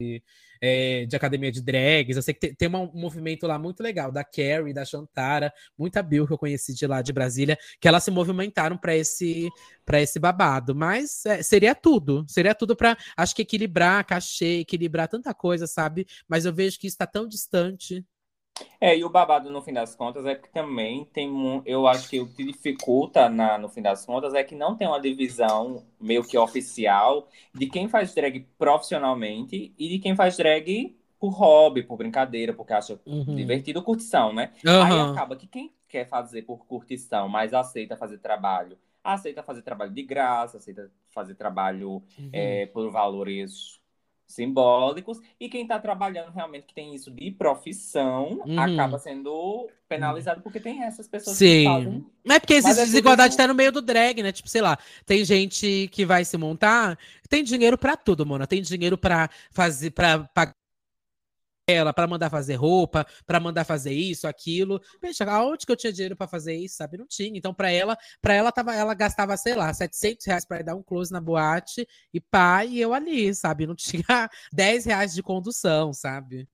de, 0.00 0.22
é, 0.60 1.06
de 1.06 1.16
academia 1.16 1.50
de 1.50 1.62
drags. 1.62 2.16
Eu 2.16 2.22
sei 2.22 2.34
que 2.34 2.54
tem, 2.54 2.68
um 2.68 2.90
movimento 2.94 3.46
lá 3.46 3.58
muito 3.58 3.82
legal, 3.82 4.10
da 4.12 4.24
Carrie, 4.24 4.72
da 4.72 4.84
Chantara, 4.84 5.52
muita 5.78 6.02
Bill 6.02 6.26
que 6.26 6.32
eu 6.32 6.38
conheci 6.38 6.74
de 6.74 6.86
lá 6.86 7.02
de 7.02 7.12
Brasília, 7.12 7.58
que 7.80 7.88
elas 7.88 8.04
se 8.04 8.10
movimentaram 8.10 8.76
pra 8.76 8.94
esse 8.94 9.48
para 9.84 10.00
esse 10.00 10.18
babado, 10.18 10.74
mas 10.74 11.24
é, 11.26 11.42
seria 11.44 11.72
tudo, 11.72 12.24
seria 12.28 12.54
tudo 12.56 12.74
pra, 12.74 12.96
acho 13.16 13.36
que 13.36 13.42
equilibrar 13.42 14.04
cachê, 14.04 14.60
equilibrar 14.60 15.06
tanta 15.06 15.32
coisa, 15.32 15.66
sabe? 15.66 16.06
Mas 16.28 16.44
eu 16.44 16.52
vejo 16.52 16.78
que 16.78 16.88
isso 16.88 16.96
tá 16.98 17.06
tão 17.06 17.28
distante. 17.28 18.04
É, 18.80 18.96
e 18.96 19.04
o 19.04 19.10
babado, 19.10 19.50
no 19.50 19.60
fim 19.62 19.72
das 19.72 19.94
contas, 19.94 20.24
é 20.26 20.34
que 20.34 20.48
também 20.48 21.04
tem. 21.06 21.30
mu- 21.30 21.62
Eu 21.66 21.86
acho 21.86 22.08
que 22.08 22.20
o 22.20 22.26
que 22.32 22.44
dificulta, 22.44 23.28
na, 23.28 23.58
no 23.58 23.68
fim 23.68 23.82
das 23.82 24.04
contas, 24.06 24.34
é 24.34 24.42
que 24.44 24.54
não 24.54 24.76
tem 24.76 24.86
uma 24.86 25.00
divisão 25.00 25.84
meio 26.00 26.24
que 26.24 26.36
oficial 26.38 27.28
de 27.54 27.66
quem 27.66 27.88
faz 27.88 28.14
drag 28.14 28.40
profissionalmente 28.58 29.74
e 29.78 29.88
de 29.88 29.98
quem 29.98 30.14
faz 30.16 30.36
drag 30.36 30.96
por 31.18 31.30
hobby, 31.30 31.82
por 31.82 31.96
brincadeira, 31.96 32.52
porque 32.52 32.72
acha 32.72 33.00
Uhum. 33.06 33.34
divertido 33.34 33.82
curtição, 33.82 34.32
né? 34.32 34.52
Aí 34.78 34.98
Aham. 34.98 35.12
acaba 35.12 35.36
que 35.36 35.46
quem 35.46 35.72
quer 35.88 36.06
fazer 36.08 36.42
por 36.42 36.66
curtição, 36.66 37.28
mas 37.28 37.54
aceita 37.54 37.96
fazer 37.96 38.18
trabalho, 38.18 38.78
aceita 39.02 39.42
fazer 39.42 39.62
trabalho 39.62 39.92
de 39.92 40.02
graça, 40.02 40.58
aceita 40.58 40.90
fazer 41.08 41.34
trabalho 41.34 42.02
Uhum. 42.18 42.30
é, 42.32 42.66
por 42.66 42.90
valores 42.90 43.80
simbólicos. 44.26 45.18
E 45.40 45.48
quem 45.48 45.62
está 45.62 45.78
trabalhando 45.78 46.32
realmente, 46.32 46.66
que 46.66 46.74
tem 46.74 46.94
isso 46.94 47.10
de 47.10 47.30
profissão, 47.30 48.40
Uhum. 48.46 48.58
acaba 48.60 48.98
sendo 48.98 49.68
penalizado 49.88 50.40
porque 50.42 50.58
tem 50.60 50.82
essas 50.82 51.06
pessoas 51.06 51.38
que 51.38 51.44
Sim. 51.44 51.64
fazem. 51.64 52.06
Não 52.24 52.34
é 52.34 52.40
porque 52.40 52.54
Mas 52.54 52.64
existe 52.64 52.80
é 52.80 52.82
tudo 52.84 52.90
desigualdade 52.92 53.34
isso- 53.34 53.40
até 53.40 53.46
no 53.46 53.54
meio 53.54 53.70
do 53.70 53.80
drag, 53.80 54.22
né? 54.22 54.32
Tipo, 54.32 54.48
sei 54.48 54.60
lá, 54.60 54.76
tem 55.04 55.24
gente 55.24 55.88
que 55.92 56.04
vai 56.04 56.24
se 56.24 56.36
montar, 56.36 56.98
tem 57.28 57.44
dinheiro 57.44 57.78
pra 57.78 57.96
tudo, 57.96 58.26
mano. 58.26 58.46
Tem 58.46 58.60
dinheiro 58.60 58.98
pra 58.98 59.30
fazer, 59.50 59.90
pra 59.90 60.20
pagar 60.34 60.54
ela, 61.68 61.92
pra 61.92 62.06
mandar 62.06 62.30
fazer 62.30 62.54
roupa, 62.54 63.04
pra 63.26 63.40
mandar 63.40 63.64
fazer 63.64 63.92
isso, 63.92 64.28
aquilo. 64.28 64.80
Veja, 65.02 65.24
aonde 65.24 65.66
que 65.66 65.72
eu 65.72 65.76
tinha 65.76 65.92
dinheiro 65.92 66.16
pra 66.16 66.28
fazer 66.28 66.54
isso, 66.54 66.76
sabe? 66.76 66.96
Não 66.96 67.06
tinha. 67.06 67.36
Então, 67.36 67.52
pra 67.52 67.70
ela, 67.70 67.96
para 68.22 68.34
ela 68.34 68.52
tava, 68.52 68.74
ela 68.74 68.94
gastava, 68.94 69.36
sei 69.36 69.54
lá, 69.54 69.72
700 69.74 70.24
reais 70.26 70.44
pra 70.44 70.60
ir 70.60 70.62
dar 70.62 70.76
um 70.76 70.82
close 70.82 71.12
na 71.12 71.20
boate 71.20 71.86
e 72.14 72.20
pá, 72.20 72.64
e 72.64 72.80
eu 72.80 72.94
ali, 72.94 73.34
sabe? 73.34 73.66
Não 73.66 73.74
tinha 73.76 74.30
10 74.52 74.84
reais 74.84 75.12
de 75.12 75.22
condução, 75.22 75.92
sabe? 75.92 76.48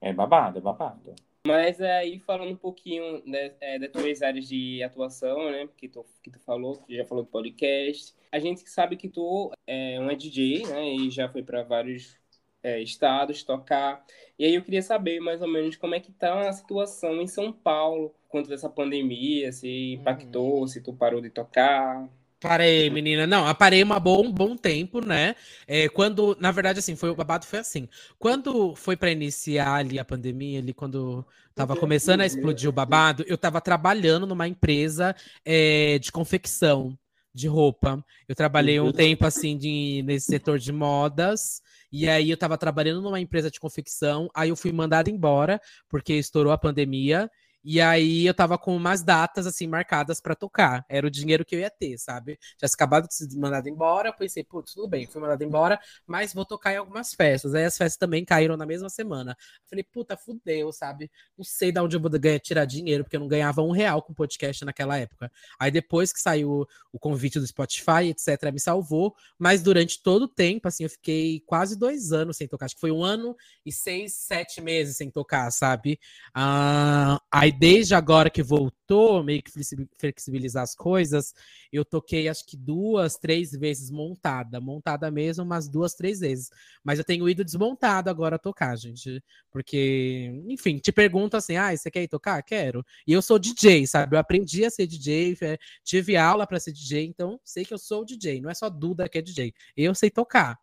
É 0.00 0.12
babado, 0.12 0.58
é 0.58 0.60
babado. 0.60 1.14
Mas 1.46 1.80
aí 1.80 2.18
falando 2.18 2.50
um 2.50 2.56
pouquinho 2.56 3.22
né, 3.24 3.54
é, 3.60 3.78
das 3.78 3.90
tuas 3.90 4.20
áreas 4.20 4.46
de 4.46 4.82
atuação, 4.82 5.50
né? 5.50 5.66
Que 5.74 5.88
tu, 5.88 6.04
que 6.22 6.30
tu 6.30 6.38
falou, 6.40 6.76
tu 6.76 6.94
já 6.94 7.06
falou 7.06 7.24
do 7.24 7.30
podcast. 7.30 8.14
A 8.30 8.38
gente 8.38 8.68
sabe 8.68 8.96
que 8.96 9.08
tu 9.08 9.50
é 9.66 9.98
uma 9.98 10.14
DJ, 10.14 10.66
né? 10.66 10.94
E 10.94 11.10
já 11.10 11.30
foi 11.30 11.42
para 11.42 11.62
vários 11.62 12.18
é, 12.62 12.80
estados 12.82 13.42
tocar. 13.42 14.04
E 14.38 14.44
aí 14.44 14.54
eu 14.54 14.62
queria 14.62 14.82
saber 14.82 15.20
mais 15.20 15.42
ou 15.42 15.48
menos 15.48 15.76
como 15.76 15.94
é 15.94 16.00
que 16.00 16.12
tá 16.12 16.48
a 16.48 16.52
situação 16.52 17.20
em 17.20 17.26
São 17.26 17.52
Paulo 17.52 18.14
quanto 18.28 18.48
dessa 18.48 18.68
pandemia, 18.68 19.50
se 19.52 19.94
impactou, 19.94 20.66
se 20.68 20.82
tu 20.82 20.92
parou 20.92 21.20
de 21.20 21.30
tocar. 21.30 22.08
Parei, 22.40 22.88
menina. 22.88 23.26
Não, 23.26 23.48
eu 23.48 23.54
parei 23.54 23.82
uma 23.82 23.98
bom, 23.98 24.26
um 24.26 24.32
bom 24.32 24.56
tempo, 24.56 25.04
né? 25.04 25.34
É, 25.66 25.88
quando, 25.88 26.36
na 26.38 26.52
verdade, 26.52 26.78
assim, 26.78 26.94
foi 26.94 27.10
o 27.10 27.14
babado 27.16 27.44
foi 27.44 27.58
assim. 27.58 27.88
Quando 28.16 28.76
foi 28.76 28.96
para 28.96 29.10
iniciar 29.10 29.74
ali 29.74 29.98
a 29.98 30.04
pandemia, 30.04 30.60
ali 30.60 30.72
quando 30.72 31.26
tava 31.52 31.74
começando 31.74 32.20
a 32.20 32.26
explodir 32.26 32.68
o 32.68 32.72
babado, 32.72 33.24
eu 33.26 33.36
tava 33.36 33.60
trabalhando 33.60 34.24
numa 34.24 34.46
empresa 34.46 35.16
é, 35.44 35.98
de 35.98 36.12
confecção 36.12 36.96
de 37.34 37.48
roupa. 37.48 38.04
Eu 38.28 38.36
trabalhei 38.36 38.78
um 38.78 38.92
tempo 38.92 39.26
assim 39.26 39.56
de, 39.56 40.02
nesse 40.04 40.26
setor 40.26 40.58
de 40.60 40.72
modas. 40.72 41.60
E 41.90 42.08
aí 42.08 42.30
eu 42.30 42.36
tava 42.36 42.58
trabalhando 42.58 43.00
numa 43.00 43.20
empresa 43.20 43.50
de 43.50 43.58
confecção, 43.60 44.28
aí 44.34 44.50
eu 44.50 44.56
fui 44.56 44.72
mandado 44.72 45.08
embora 45.08 45.60
porque 45.88 46.14
estourou 46.14 46.52
a 46.52 46.58
pandemia. 46.58 47.30
E 47.64 47.80
aí 47.80 48.26
eu 48.26 48.34
tava 48.34 48.56
com 48.58 48.74
umas 48.76 49.02
datas 49.02 49.46
assim 49.46 49.66
marcadas 49.66 50.20
pra 50.20 50.34
tocar. 50.34 50.84
Era 50.88 51.06
o 51.06 51.10
dinheiro 51.10 51.44
que 51.44 51.54
eu 51.54 51.60
ia 51.60 51.70
ter, 51.70 51.98
sabe? 51.98 52.38
Tinha 52.56 52.68
acabado 52.72 53.08
de 53.08 53.14
ser 53.14 53.28
mandado 53.36 53.68
embora, 53.68 54.12
pensei, 54.12 54.44
putz, 54.44 54.72
tudo 54.74 54.88
bem, 54.88 55.06
fui 55.06 55.20
mandado 55.20 55.42
embora, 55.42 55.78
mas 56.06 56.32
vou 56.32 56.44
tocar 56.44 56.72
em 56.72 56.76
algumas 56.76 57.12
festas. 57.14 57.54
Aí 57.54 57.64
as 57.64 57.76
festas 57.76 57.96
também 57.98 58.24
caíram 58.24 58.56
na 58.56 58.66
mesma 58.66 58.88
semana. 58.88 59.36
Falei, 59.68 59.84
puta, 59.84 60.16
fudeu, 60.16 60.72
sabe? 60.72 61.10
Não 61.36 61.44
sei 61.44 61.72
de 61.72 61.80
onde 61.80 61.96
eu 61.96 62.00
vou 62.00 62.10
ganhar, 62.10 62.38
tirar 62.40 62.64
dinheiro, 62.64 63.04
porque 63.04 63.16
eu 63.16 63.20
não 63.20 63.28
ganhava 63.28 63.62
um 63.62 63.70
real 63.70 64.02
com 64.02 64.14
podcast 64.14 64.64
naquela 64.64 64.96
época. 64.96 65.30
Aí 65.58 65.70
depois 65.70 66.12
que 66.12 66.20
saiu 66.20 66.66
o 66.92 66.98
convite 66.98 67.38
do 67.38 67.46
Spotify, 67.46 68.08
etc., 68.08 68.50
me 68.52 68.60
salvou. 68.60 69.14
Mas 69.38 69.62
durante 69.62 70.02
todo 70.02 70.22
o 70.22 70.28
tempo, 70.28 70.68
assim, 70.68 70.84
eu 70.84 70.90
fiquei 70.90 71.40
quase 71.46 71.78
dois 71.78 72.12
anos 72.12 72.36
sem 72.36 72.48
tocar. 72.48 72.66
Acho 72.66 72.74
que 72.74 72.80
foi 72.80 72.90
um 72.92 73.02
ano 73.04 73.36
e 73.64 73.72
seis, 73.72 74.14
sete 74.14 74.60
meses 74.60 74.96
sem 74.96 75.10
tocar, 75.10 75.50
sabe? 75.50 75.98
Ah, 76.34 77.20
aí 77.32 77.47
desde 77.52 77.94
agora 77.94 78.30
que 78.30 78.42
voltou, 78.42 79.22
meio 79.22 79.42
que 79.42 79.50
flexi- 79.50 79.88
flexibilizar 79.98 80.62
as 80.62 80.74
coisas, 80.74 81.34
eu 81.72 81.84
toquei 81.84 82.28
acho 82.28 82.46
que 82.46 82.56
duas, 82.56 83.16
três 83.16 83.52
vezes 83.52 83.90
montada. 83.90 84.60
Montada 84.60 85.10
mesmo, 85.10 85.44
umas 85.44 85.68
duas, 85.68 85.94
três 85.94 86.20
vezes. 86.20 86.50
Mas 86.82 86.98
eu 86.98 87.04
tenho 87.04 87.28
ido 87.28 87.44
desmontado 87.44 88.10
agora 88.10 88.38
tocar, 88.38 88.76
gente. 88.76 89.22
Porque, 89.50 90.42
enfim, 90.48 90.78
te 90.78 90.92
pergunto 90.92 91.36
assim: 91.36 91.56
ah, 91.56 91.76
você 91.76 91.90
quer 91.90 92.02
ir 92.02 92.08
tocar? 92.08 92.42
Quero. 92.42 92.84
E 93.06 93.12
eu 93.12 93.22
sou 93.22 93.38
DJ, 93.38 93.86
sabe? 93.86 94.16
Eu 94.16 94.20
aprendi 94.20 94.64
a 94.64 94.70
ser 94.70 94.86
DJ, 94.86 95.36
é, 95.42 95.58
tive 95.84 96.16
aula 96.16 96.46
para 96.46 96.60
ser 96.60 96.72
DJ, 96.72 97.04
então 97.06 97.40
sei 97.44 97.64
que 97.64 97.74
eu 97.74 97.78
sou 97.78 98.04
DJ. 98.04 98.40
Não 98.40 98.50
é 98.50 98.54
só 98.54 98.68
Duda 98.70 99.08
que 99.08 99.18
é 99.18 99.22
DJ. 99.22 99.52
Eu 99.76 99.94
sei 99.94 100.10
tocar. 100.10 100.58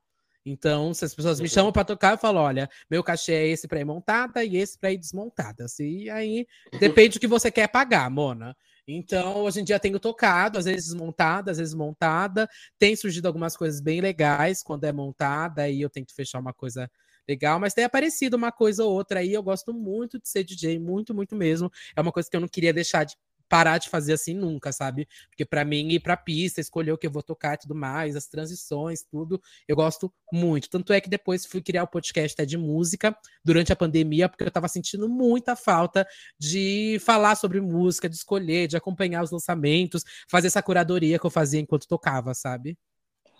Então, 0.45 0.93
se 0.93 1.03
as 1.03 1.15
pessoas 1.15 1.39
me 1.39 1.49
chamam 1.49 1.71
para 1.71 1.83
tocar, 1.83 2.13
eu 2.13 2.17
falo: 2.17 2.39
olha, 2.39 2.69
meu 2.89 3.03
cachê 3.03 3.33
é 3.33 3.47
esse 3.47 3.67
para 3.67 3.79
ir 3.79 3.85
montada 3.85 4.43
e 4.43 4.57
esse 4.57 4.77
para 4.77 4.91
ir 4.91 4.97
desmontada. 4.97 5.65
E 5.79 6.09
aí 6.09 6.45
depende 6.79 7.17
do 7.17 7.19
que 7.19 7.27
você 7.27 7.49
quer 7.49 7.67
pagar, 7.67 8.09
Mona. 8.11 8.55
Então, 8.87 9.37
hoje 9.37 9.61
em 9.61 9.63
dia 9.63 9.79
tenho 9.79 9.99
tocado, 9.99 10.59
às 10.59 10.65
vezes 10.65 10.85
desmontada, 10.89 11.49
às 11.49 11.57
vezes 11.57 11.73
montada. 11.73 12.47
Tem 12.77 12.95
surgido 12.95 13.27
algumas 13.27 13.57
coisas 13.57 13.81
bem 13.81 13.99
legais 13.99 14.61
quando 14.61 14.83
é 14.83 14.91
montada, 14.93 15.63
aí 15.63 15.81
eu 15.81 15.89
tento 15.89 16.13
fechar 16.13 16.39
uma 16.39 16.53
coisa 16.53 16.89
legal, 17.27 17.59
mas 17.59 17.73
tem 17.73 17.83
aparecido 17.83 18.37
uma 18.37 18.51
coisa 18.51 18.83
ou 18.83 18.93
outra 18.93 19.21
aí. 19.21 19.33
Eu 19.33 19.41
gosto 19.41 19.73
muito 19.73 20.19
de 20.19 20.29
ser 20.29 20.43
DJ, 20.43 20.77
muito, 20.77 21.15
muito 21.15 21.35
mesmo. 21.35 21.71
É 21.95 22.01
uma 22.01 22.11
coisa 22.11 22.29
que 22.29 22.35
eu 22.35 22.41
não 22.41 22.47
queria 22.47 22.71
deixar 22.71 23.03
de 23.03 23.15
parar 23.47 23.77
de 23.77 23.89
fazer 23.89 24.13
assim 24.13 24.33
nunca, 24.33 24.71
sabe? 24.71 25.07
Porque 25.29 25.45
para 25.45 25.63
mim 25.63 25.89
ir 25.89 25.99
pra 25.99 26.17
pista, 26.17 26.59
escolher 26.59 26.91
o 26.91 26.97
que 26.97 27.07
eu 27.07 27.11
vou 27.11 27.23
tocar 27.23 27.55
e 27.55 27.57
tudo 27.57 27.75
mais, 27.75 28.15
as 28.15 28.27
transições, 28.27 29.03
tudo, 29.03 29.41
eu 29.67 29.75
gosto 29.75 30.13
muito. 30.31 30.69
Tanto 30.69 30.93
é 30.93 30.99
que 30.99 31.09
depois 31.09 31.45
fui 31.45 31.61
criar 31.61 31.83
o 31.83 31.87
podcast 31.87 32.33
até 32.33 32.45
de 32.45 32.57
música 32.57 33.15
durante 33.43 33.71
a 33.71 33.75
pandemia, 33.75 34.27
porque 34.27 34.43
eu 34.43 34.51
tava 34.51 34.67
sentindo 34.67 35.07
muita 35.07 35.55
falta 35.55 36.07
de 36.39 36.97
falar 37.01 37.35
sobre 37.35 37.61
música, 37.61 38.09
de 38.09 38.15
escolher, 38.15 38.67
de 38.67 38.77
acompanhar 38.77 39.23
os 39.23 39.31
lançamentos, 39.31 40.03
fazer 40.29 40.47
essa 40.47 40.63
curadoria 40.63 41.19
que 41.19 41.25
eu 41.25 41.31
fazia 41.31 41.59
enquanto 41.59 41.87
tocava, 41.87 42.33
sabe? 42.33 42.77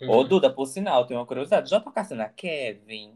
Ô, 0.02 0.22
Duda, 0.22 0.52
por 0.52 0.66
sinal, 0.66 1.06
tenho 1.06 1.20
uma 1.20 1.26
curiosidade. 1.26 1.70
Já 1.70 1.80
tocasse 1.80 2.14
na 2.14 2.28
Kevin? 2.28 3.14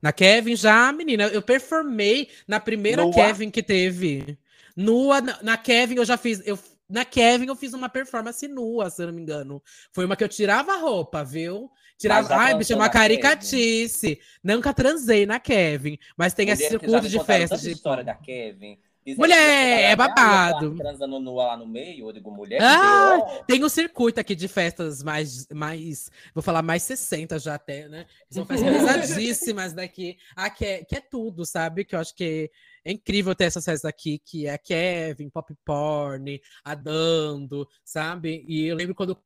Na 0.00 0.12
Kevin 0.12 0.56
já, 0.56 0.92
menina, 0.92 1.24
eu 1.24 1.42
performei 1.42 2.30
na 2.46 2.58
primeira? 2.58 3.02
Kevin 3.10 3.50
que 3.50 3.62
teve. 3.62 4.38
Nua, 4.76 5.20
na, 5.20 5.42
na 5.42 5.56
Kevin 5.56 5.96
eu 5.96 6.04
já 6.04 6.16
fiz. 6.16 6.42
Eu, 6.46 6.58
na 6.88 7.04
Kevin 7.04 7.46
eu 7.46 7.56
fiz 7.56 7.72
uma 7.72 7.88
performance 7.88 8.46
nua, 8.48 8.90
se 8.90 9.02
eu 9.02 9.06
não 9.06 9.14
me 9.14 9.22
engano. 9.22 9.62
Foi 9.92 10.04
uma 10.04 10.16
que 10.16 10.24
eu 10.24 10.28
tirava 10.28 10.72
a 10.72 10.78
roupa, 10.78 11.22
viu? 11.22 11.70
Tirava. 11.96 12.34
Ai, 12.34 12.54
bicho, 12.56 12.72
é 12.72 12.76
uma 12.76 12.88
Kevin? 12.88 13.20
caricatice. 13.20 14.18
Nunca 14.42 14.74
transei 14.74 15.24
na 15.26 15.38
Kevin, 15.38 15.98
mas 16.16 16.34
tem 16.34 16.48
esse 16.48 16.64
Mulher, 16.64 16.80
circuito 16.80 17.08
de 17.08 17.24
festa. 17.24 17.56
De... 17.56 17.70
história 17.70 18.02
da 18.02 18.14
Kevin. 18.14 18.78
Mulher, 19.16 19.36
é 19.38 19.82
ela 19.92 19.96
babado. 19.96 20.76
tá 20.76 20.82
Transando 20.84 21.18
nua 21.18 21.48
lá 21.48 21.56
no 21.56 21.66
meio, 21.66 22.08
eu 22.08 22.12
digo, 22.12 22.30
mulher, 22.30 22.60
Ah, 22.62 23.16
deu. 23.16 23.44
Tem 23.46 23.64
um 23.64 23.68
circuito 23.68 24.20
aqui 24.20 24.34
de 24.34 24.46
festas 24.46 25.02
mais, 25.02 25.46
mais, 25.48 26.10
vou 26.34 26.42
falar 26.42 26.62
mais 26.62 26.82
60 26.82 27.38
já 27.38 27.54
até, 27.54 27.88
né? 27.88 28.06
São 28.28 28.44
festas 28.44 28.68
pesadíssimas 29.08 29.72
daqui. 29.72 30.18
Ah, 30.36 30.50
que 30.50 30.64
é, 30.64 30.84
que 30.84 30.96
é 30.96 31.00
tudo, 31.00 31.46
sabe? 31.46 31.84
Que 31.84 31.94
eu 31.94 31.98
acho 31.98 32.14
que 32.14 32.50
é 32.84 32.92
incrível 32.92 33.34
ter 33.34 33.44
essas 33.44 33.64
festas 33.64 33.88
aqui, 33.88 34.18
que 34.24 34.46
é 34.46 34.56
Kevin, 34.58 35.30
Pop 35.30 35.54
Porn, 35.64 36.40
a 36.64 36.74
Dando, 36.74 37.68
sabe? 37.84 38.44
E 38.48 38.66
eu 38.66 38.76
lembro 38.76 38.94
quando 38.94 39.16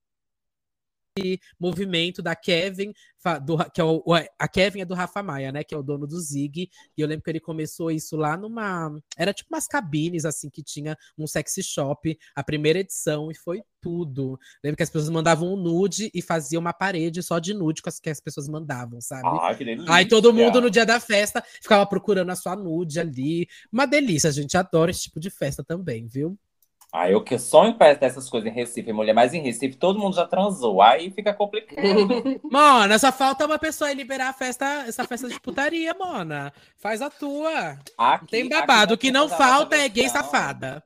movimento 1.59 2.21
da 2.21 2.35
Kevin, 2.35 2.93
do, 3.45 3.57
que 3.71 3.81
é 3.81 3.85
o, 3.85 4.03
a 4.39 4.49
Kevin 4.49 4.81
é 4.81 4.85
do 4.85 4.95
Rafa 4.95 5.23
Maia, 5.23 5.53
né? 5.53 5.63
Que 5.63 5.75
é 5.75 5.79
o 5.79 5.83
dono 5.83 6.07
do 6.07 6.21
Zig. 6.21 6.69
E 6.97 7.01
eu 7.01 7.07
lembro 7.07 7.23
que 7.23 7.31
ele 7.31 7.41
começou 7.41 7.91
isso 7.91 8.17
lá 8.17 8.37
numa. 8.37 8.93
Era 9.17 9.33
tipo 9.33 9.55
umas 9.55 9.67
cabines, 9.67 10.25
assim, 10.25 10.51
que 10.51 10.63
tinha 10.63 10.97
num 11.17 11.27
sexy 11.27 11.63
shop, 11.63 12.19
a 12.35 12.43
primeira 12.43 12.81
edição, 12.81 13.31
e 13.31 13.35
foi 13.35 13.63
tudo. 13.81 14.39
Lembro 14.63 14.77
que 14.77 14.83
as 14.83 14.91
pessoas 14.91 15.11
mandavam 15.11 15.55
um 15.55 15.57
nude 15.57 16.11
e 16.13 16.21
faziam 16.21 16.61
uma 16.61 16.73
parede 16.73 17.23
só 17.23 17.39
de 17.39 17.55
nude 17.55 17.81
com 17.81 17.89
as 17.89 18.01
que 18.01 18.11
as 18.11 18.21
pessoas 18.21 18.49
mandavam, 18.49 19.01
sabe? 19.01 19.29
Ai, 19.41 19.57
que 19.57 19.65
delícia. 19.65 19.95
Aí 19.95 20.07
todo 20.07 20.33
mundo 20.33 20.61
no 20.61 20.71
dia 20.71 20.85
da 20.85 20.99
festa 20.99 21.45
ficava 21.63 21.87
procurando 21.87 22.31
a 22.31 22.37
sua 22.37 22.57
nude 22.57 22.99
ali. 22.99 23.47
Uma 23.73 23.87
delícia, 23.87 24.29
a 24.29 24.33
gente 24.33 24.57
adora 24.57 24.91
esse 24.91 25.03
tipo 25.03 25.21
de 25.21 25.31
festa 25.31 25.63
também, 25.63 26.07
viu? 26.07 26.37
Ai, 26.97 27.13
eu 27.13 27.21
que 27.25 27.37
sonho 27.41 27.73
em 27.73 27.77
festa 27.77 28.07
dessas 28.07 28.31
coisas 28.31 28.49
em 28.49 28.55
Recife, 28.55 28.93
mulher, 28.93 29.13
mas 29.13 29.35
em 29.35 29.43
Recife 29.43 29.75
todo 29.75 29.99
mundo 29.99 30.15
já 30.15 30.25
transou. 30.29 30.81
Aí 30.81 31.11
fica 31.11 31.35
complicado. 31.35 31.83
Mona, 32.49 32.97
só 33.01 33.11
falta 33.11 33.47
uma 33.47 33.59
pessoa 33.59 33.89
aí 33.91 33.97
liberar 33.97 34.29
a 34.29 34.33
festa, 34.33 34.65
essa 34.87 35.03
festa 35.05 35.29
de 35.29 35.41
putaria, 35.41 35.93
Mona. 35.93 36.53
Faz 36.77 37.03
a 37.03 37.11
tua. 37.11 37.77
Aqui, 37.99 38.27
Tem 38.29 38.49
babado. 38.49 38.95
O 38.95 38.97
que 38.99 39.11
não 39.11 39.29
falta 39.29 39.75
é 39.77 39.89
gay 39.89 40.09
safada. 40.09 40.85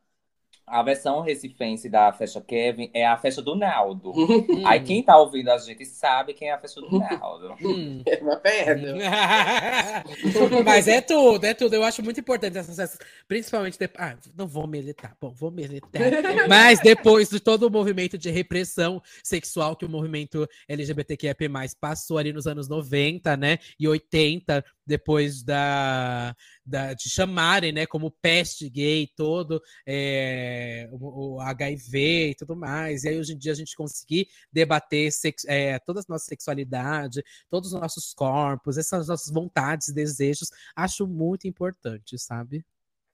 A 0.70 0.82
versão 0.82 1.20
recifense 1.20 1.88
da 1.88 2.12
festa 2.12 2.40
Kevin 2.40 2.90
é 2.92 3.06
a 3.06 3.16
festa 3.16 3.42
do 3.42 3.54
Naldo. 3.54 4.12
Hum. 4.12 4.66
Aí 4.66 4.80
quem 4.80 5.02
tá 5.02 5.16
ouvindo 5.18 5.50
a 5.50 5.58
gente 5.58 5.84
sabe 5.86 6.34
quem 6.34 6.48
é 6.48 6.52
a 6.52 6.58
festa 6.58 6.80
do 6.80 6.98
Naldo. 6.98 7.54
Hum. 7.62 8.02
É 8.08 8.22
uma 8.22 8.36
perna. 8.36 8.94
Mas 10.64 10.88
é 10.88 11.00
tudo, 11.00 11.44
é 11.44 11.54
tudo. 11.54 11.74
Eu 11.74 11.84
acho 11.84 12.02
muito 12.02 12.20
importante 12.20 12.56
essas 12.56 12.76
festas, 12.76 12.98
principalmente 13.26 13.78
depois. 13.78 14.02
Ah, 14.02 14.16
não 14.36 14.46
vou 14.46 14.66
militar. 14.66 15.14
Bom, 15.20 15.30
vou 15.30 15.50
militar. 15.50 16.00
Mas 16.48 16.80
depois 16.80 17.28
de 17.28 17.38
todo 17.40 17.66
o 17.66 17.70
movimento 17.70 18.16
de 18.16 18.30
repressão 18.30 19.02
sexual 19.22 19.76
que 19.76 19.84
o 19.84 19.88
movimento 19.88 20.48
LGBTQIA+, 20.68 21.34
passou 21.80 22.18
ali 22.18 22.32
nos 22.32 22.46
anos 22.46 22.68
90, 22.68 23.36
né? 23.36 23.58
E 23.78 23.86
80, 23.86 24.64
depois 24.88 25.42
da, 25.42 26.34
da, 26.64 26.94
de 26.94 27.10
chamarem, 27.10 27.72
né, 27.72 27.86
como 27.86 28.10
peste 28.10 28.70
gay 28.70 29.06
todo, 29.14 29.62
é, 29.86 30.88
o, 30.90 31.34
o, 31.36 31.40
HIV 31.40 32.30
e 32.30 32.34
tudo 32.34 32.56
mais. 32.56 33.04
E 33.04 33.10
aí 33.10 33.18
hoje 33.18 33.34
em 33.34 33.38
dia 33.38 33.52
a 33.52 33.54
gente 33.54 33.76
conseguir 33.76 34.28
debater 34.50 35.12
sex, 35.12 35.44
é, 35.46 35.78
toda 35.78 36.00
a 36.00 36.04
nossa 36.08 36.24
sexualidade, 36.24 37.22
todos 37.50 37.74
os 37.74 37.80
nossos 37.80 38.14
corpos, 38.14 38.78
essas 38.78 39.08
nossas 39.08 39.30
vontades, 39.30 39.92
desejos, 39.92 40.50
acho 40.74 41.06
muito 41.06 41.46
importante, 41.46 42.18
sabe? 42.18 42.64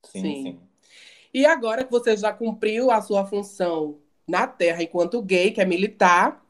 Sim, 0.05 0.23
sim. 0.23 0.43
sim. 0.45 0.61
E 1.35 1.45
agora 1.45 1.85
que 1.85 1.91
você 1.91 2.17
já 2.17 2.33
cumpriu 2.33 2.93
a 2.93 3.03
sua 3.03 3.27
função 3.27 3.99
na 4.27 4.47
Terra 4.47 4.85
enquanto 4.85 5.21
gay, 5.21 5.51
que 5.51 5.61
é 5.61 5.65
militar, 5.65 6.41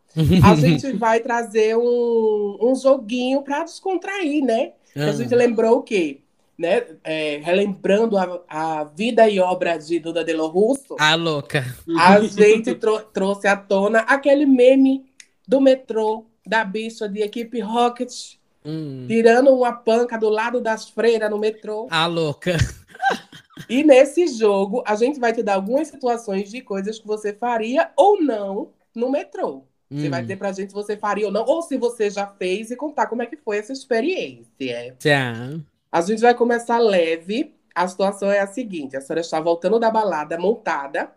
a 0.44 0.54
gente 0.60 0.92
vai 0.92 1.20
trazer 1.20 1.76
um, 1.78 2.58
um 2.60 2.74
joguinho 2.74 3.42
para 3.42 3.64
descontrair, 3.64 4.44
né? 4.44 4.74
A 4.96 5.12
gente 5.12 5.34
lembrou 5.34 5.78
o 5.78 5.82
quê? 5.82 6.20
Né? 6.56 6.84
É, 7.02 7.40
relembrando 7.42 8.16
a, 8.16 8.40
a, 8.48 8.84
vida 8.84 9.28
e 9.28 9.40
obra 9.40 9.76
de 9.76 9.98
Duda 9.98 10.22
Delo 10.22 10.46
Russo. 10.46 10.94
A 11.00 11.14
louca. 11.16 11.64
A 11.98 12.20
gente 12.20 12.74
trou 12.76 13.00
trouxe 13.00 13.48
à 13.48 13.56
tona 13.56 14.00
aquele 14.00 14.46
meme 14.46 15.04
do 15.48 15.60
metrô 15.60 16.26
da 16.46 16.64
bicha 16.64 17.08
de 17.08 17.22
equipe 17.22 17.60
Rocket. 17.60 18.36
Hum. 18.64 19.04
Tirando 19.08 19.50
uma 19.50 19.72
panca 19.72 20.16
do 20.16 20.28
lado 20.28 20.60
das 20.60 20.88
freiras 20.88 21.28
no 21.28 21.38
metrô. 21.38 21.88
A 21.90 22.06
louca. 22.06 22.56
E 23.68 23.84
nesse 23.84 24.26
jogo, 24.26 24.82
a 24.86 24.94
gente 24.96 25.20
vai 25.20 25.32
te 25.32 25.42
dar 25.42 25.54
algumas 25.54 25.88
situações 25.88 26.50
de 26.50 26.60
coisas 26.60 26.98
que 26.98 27.06
você 27.06 27.32
faria 27.32 27.90
ou 27.96 28.20
não 28.20 28.72
no 28.94 29.10
metrô. 29.10 29.64
Você 30.00 30.08
vai 30.08 30.20
hum. 30.20 30.22
dizer 30.22 30.36
pra 30.36 30.52
gente 30.52 30.68
se 30.70 30.74
você 30.74 30.96
faria 30.96 31.26
ou 31.26 31.32
não, 31.32 31.44
ou 31.44 31.62
se 31.62 31.76
você 31.76 32.10
já 32.10 32.26
fez 32.26 32.70
e 32.70 32.76
contar 32.76 33.06
como 33.06 33.22
é 33.22 33.26
que 33.26 33.36
foi 33.36 33.58
essa 33.58 33.72
experiência. 33.72 34.96
Tá. 35.02 35.60
A 35.90 36.00
gente 36.00 36.20
vai 36.20 36.34
começar 36.34 36.78
leve. 36.78 37.54
A 37.74 37.86
situação 37.86 38.30
é 38.30 38.40
a 38.40 38.46
seguinte: 38.46 38.96
a 38.96 39.00
senhora 39.00 39.20
está 39.20 39.40
voltando 39.40 39.78
da 39.78 39.90
balada 39.90 40.38
montada. 40.38 41.12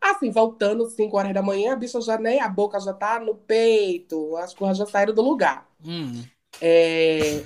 Assim, 0.00 0.30
voltando 0.30 0.88
5 0.90 1.16
horas 1.16 1.32
da 1.32 1.42
manhã, 1.42 1.74
a 1.74 1.76
bicha 1.76 2.00
já 2.00 2.18
nem, 2.18 2.40
a 2.40 2.48
boca 2.48 2.80
já 2.80 2.92
tá 2.92 3.20
no 3.20 3.36
peito, 3.36 4.36
as 4.36 4.52
coisas 4.52 4.76
já 4.76 4.84
saíram 4.84 5.14
do 5.14 5.22
lugar. 5.22 5.68
Hum. 5.84 6.24
É, 6.60 7.42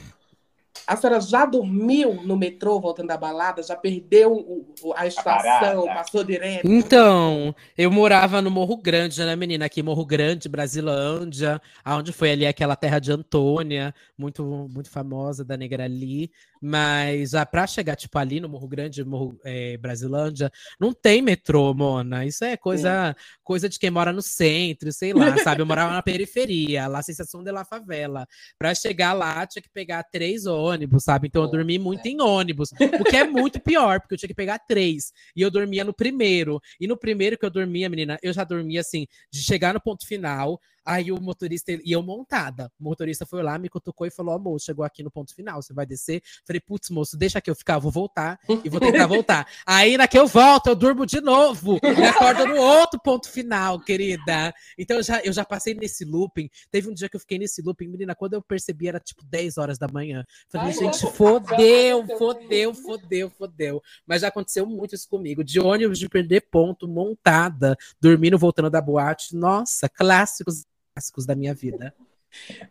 a 0.86 0.96
senhora 0.96 1.20
já 1.20 1.44
dormiu 1.44 2.14
no 2.22 2.36
metrô 2.36 2.80
voltando 2.80 3.08
da 3.08 3.16
balada? 3.16 3.62
Já 3.62 3.76
perdeu 3.76 4.32
o, 4.32 4.94
a 4.96 5.06
estação? 5.06 5.90
A 5.90 5.94
passou 5.94 6.24
direto? 6.24 6.66
Então, 6.66 7.54
eu 7.76 7.90
morava 7.90 8.42
no 8.42 8.50
Morro 8.50 8.76
Grande, 8.76 9.22
né, 9.24 9.36
menina? 9.36 9.66
Aqui, 9.66 9.82
Morro 9.82 10.04
Grande, 10.04 10.48
Brasilândia, 10.48 11.60
onde 11.86 12.12
foi 12.12 12.32
ali 12.32 12.46
aquela 12.46 12.76
terra 12.76 12.98
de 12.98 13.12
Antônia, 13.12 13.94
muito, 14.16 14.68
muito 14.70 14.90
famosa 14.90 15.44
da 15.44 15.56
Negra 15.56 15.84
ali. 15.84 16.30
Mas 16.60 17.30
já 17.30 17.44
pra 17.44 17.66
chegar, 17.66 17.96
tipo, 17.96 18.18
ali 18.18 18.40
no 18.40 18.48
Morro 18.48 18.66
Grande, 18.66 19.04
Morro 19.04 19.38
é, 19.44 19.76
Brasilândia, 19.76 20.50
não 20.80 20.92
tem 20.92 21.20
metrô, 21.22 21.72
Mona. 21.74 22.24
Isso 22.24 22.44
é 22.44 22.56
coisa, 22.56 23.14
coisa 23.44 23.68
de 23.68 23.78
quem 23.78 23.90
mora 23.90 24.12
no 24.12 24.22
centro, 24.22 24.90
sei 24.92 25.12
lá, 25.12 25.36
sabe? 25.44 25.62
Eu 25.62 25.66
morava 25.66 25.92
na 25.92 26.02
periferia, 26.02 26.86
lá, 26.86 27.02
sensação 27.02 27.42
de 27.42 27.52
la 27.52 27.64
favela. 27.64 28.26
Pra 28.58 28.74
chegar 28.74 29.12
lá, 29.12 29.46
tinha 29.46 29.62
que 29.62 29.68
pegar 29.68 30.02
três 30.04 30.46
ônibus, 30.66 31.04
sabe? 31.04 31.28
Então 31.28 31.42
eu 31.42 31.50
dormi 31.50 31.78
muito 31.78 32.06
em 32.06 32.20
ônibus, 32.20 32.70
o 32.72 33.04
que 33.04 33.16
é 33.16 33.24
muito 33.24 33.60
pior, 33.60 34.00
porque 34.00 34.14
eu 34.14 34.18
tinha 34.18 34.28
que 34.28 34.34
pegar 34.34 34.58
três. 34.58 35.12
E 35.34 35.42
eu 35.42 35.50
dormia 35.50 35.84
no 35.84 35.94
primeiro. 35.94 36.60
E 36.80 36.86
no 36.86 36.96
primeiro 36.96 37.38
que 37.38 37.44
eu 37.44 37.50
dormia, 37.50 37.88
menina, 37.88 38.18
eu 38.22 38.32
já 38.32 38.44
dormia 38.44 38.80
assim, 38.80 39.06
de 39.30 39.42
chegar 39.42 39.74
no 39.74 39.80
ponto 39.80 40.06
final, 40.06 40.60
Aí 40.86 41.10
o 41.10 41.20
motorista, 41.20 41.72
e 41.72 41.90
eu 41.90 42.00
montada, 42.00 42.70
o 42.78 42.84
motorista 42.84 43.26
foi 43.26 43.42
lá, 43.42 43.58
me 43.58 43.68
cutucou 43.68 44.06
e 44.06 44.10
falou: 44.10 44.36
Ó, 44.36 44.38
moço, 44.38 44.66
chegou 44.66 44.84
aqui 44.84 45.02
no 45.02 45.10
ponto 45.10 45.34
final, 45.34 45.60
você 45.60 45.74
vai 45.74 45.84
descer. 45.84 46.22
Falei, 46.46 46.60
putz, 46.60 46.90
moço, 46.90 47.16
deixa 47.16 47.40
que 47.40 47.50
eu 47.50 47.56
ficar, 47.56 47.74
eu 47.74 47.80
vou 47.80 47.90
voltar 47.90 48.38
e 48.62 48.68
vou 48.68 48.78
tentar 48.78 49.08
voltar. 49.08 49.48
Aí 49.66 49.96
na 49.96 50.06
que 50.06 50.16
eu 50.16 50.28
volto, 50.28 50.68
eu 50.68 50.76
durmo 50.76 51.04
de 51.04 51.20
novo 51.20 51.80
e 51.82 52.04
acordo 52.04 52.46
no 52.46 52.56
outro 52.56 53.00
ponto 53.00 53.28
final, 53.28 53.80
querida. 53.80 54.54
Então 54.78 54.98
eu 54.98 55.02
já, 55.02 55.20
eu 55.22 55.32
já 55.32 55.44
passei 55.44 55.74
nesse 55.74 56.04
looping. 56.04 56.48
Teve 56.70 56.88
um 56.88 56.94
dia 56.94 57.08
que 57.08 57.16
eu 57.16 57.20
fiquei 57.20 57.36
nesse 57.36 57.60
looping, 57.62 57.88
menina, 57.88 58.14
quando 58.14 58.34
eu 58.34 58.42
percebi 58.42 58.86
era 58.86 59.00
tipo 59.00 59.24
10 59.24 59.58
horas 59.58 59.78
da 59.78 59.88
manhã. 59.92 60.24
Falei, 60.48 60.68
Ai, 60.68 60.72
gente, 60.72 61.00
fodeu, 61.10 62.06
fodeu, 62.16 62.74
fodeu, 62.74 63.30
fodeu. 63.30 63.82
Mas 64.06 64.20
já 64.20 64.28
aconteceu 64.28 64.64
muito 64.64 64.94
isso 64.94 65.08
comigo. 65.08 65.42
De 65.42 65.58
ônibus 65.58 65.98
de 65.98 66.08
perder 66.08 66.42
ponto, 66.42 66.86
montada, 66.86 67.76
dormindo, 68.00 68.38
voltando 68.38 68.70
da 68.70 68.80
boate. 68.80 69.34
Nossa, 69.34 69.88
clássicos 69.88 70.64
clássicos 70.96 71.26
da 71.26 71.34
minha 71.34 71.52
vida. 71.52 71.94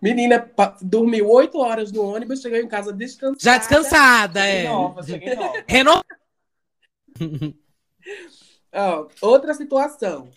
Menina, 0.02 0.52
dormiu 0.82 1.30
oito 1.30 1.60
horas 1.60 1.92
no 1.92 2.04
ônibus, 2.04 2.42
chegou 2.42 2.58
em 2.58 2.68
casa 2.68 2.92
descansada. 2.92 3.40
Já 3.40 3.58
descansada, 3.58 4.46
é. 4.46 4.64
Nova, 4.64 5.04
cheguei 5.04 5.36
nova. 5.36 5.64
Reno... 5.68 6.02
oh, 8.74 9.08
outra 9.26 9.54
situação. 9.54 10.30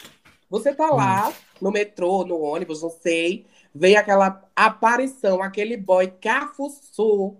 Você 0.51 0.75
tá 0.75 0.91
lá 0.91 1.29
hum. 1.29 1.33
no 1.63 1.71
metrô, 1.71 2.25
no 2.25 2.41
ônibus, 2.41 2.83
não 2.83 2.91
sei, 2.91 3.47
vem 3.75 3.97
aquela 3.97 4.43
aparição, 4.55 5.43
aquele 5.43 5.77
boy 5.77 6.07
cafuçu. 6.21 7.37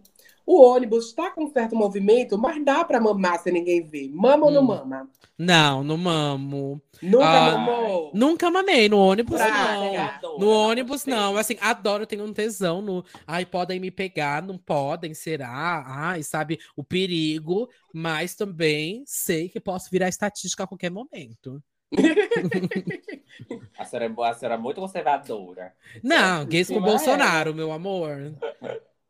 O 0.51 0.63
ônibus 0.63 1.09
está 1.09 1.31
com 1.31 1.47
certo 1.53 1.77
movimento, 1.77 2.39
mas 2.39 2.65
dá 2.65 2.83
para 2.83 2.99
mamar 2.99 3.39
sem 3.39 3.53
ninguém 3.53 3.83
ver. 3.83 4.09
Mama 4.09 4.47
hum. 4.47 4.49
ou 4.49 4.51
não 4.51 4.63
hum. 4.63 4.67
mama? 4.67 5.11
Não, 5.37 5.85
não 5.85 5.99
mamo. 5.99 6.81
Nunca 7.03 7.29
ah, 7.29 7.59
mamou? 7.59 8.11
Nunca 8.15 8.51
mamei, 8.51 8.89
no 8.89 8.99
ônibus 8.99 9.39
não. 9.39 10.39
no 10.39 10.49
ônibus 10.49 11.05
não, 11.05 11.37
assim, 11.37 11.59
adoro, 11.61 12.07
tenho 12.07 12.25
um 12.25 12.33
tesão 12.33 12.81
no... 12.81 13.05
Ai, 13.27 13.45
podem 13.45 13.79
me 13.79 13.91
pegar, 13.91 14.43
não 14.43 14.57
podem, 14.57 15.13
será? 15.13 15.85
Ai, 15.87 16.23
sabe, 16.23 16.59
o 16.75 16.83
perigo, 16.83 17.69
mas 17.93 18.35
também 18.35 19.03
sei 19.05 19.51
que 19.51 19.61
posso 19.61 19.91
virar 19.91 20.09
estatística 20.09 20.65
a 20.65 20.67
qualquer 20.67 20.91
momento. 20.91 21.63
a, 23.79 23.85
senhora 23.85 24.07
é, 24.07 24.31
a 24.31 24.33
senhora 24.33 24.55
é 24.55 24.59
muito 24.59 24.81
conservadora. 24.81 25.75
Não, 26.03 26.47
gays 26.47 26.69
com 26.69 26.81
Bolsonaro, 26.81 27.55
meu 27.55 27.71
amor. 27.71 28.33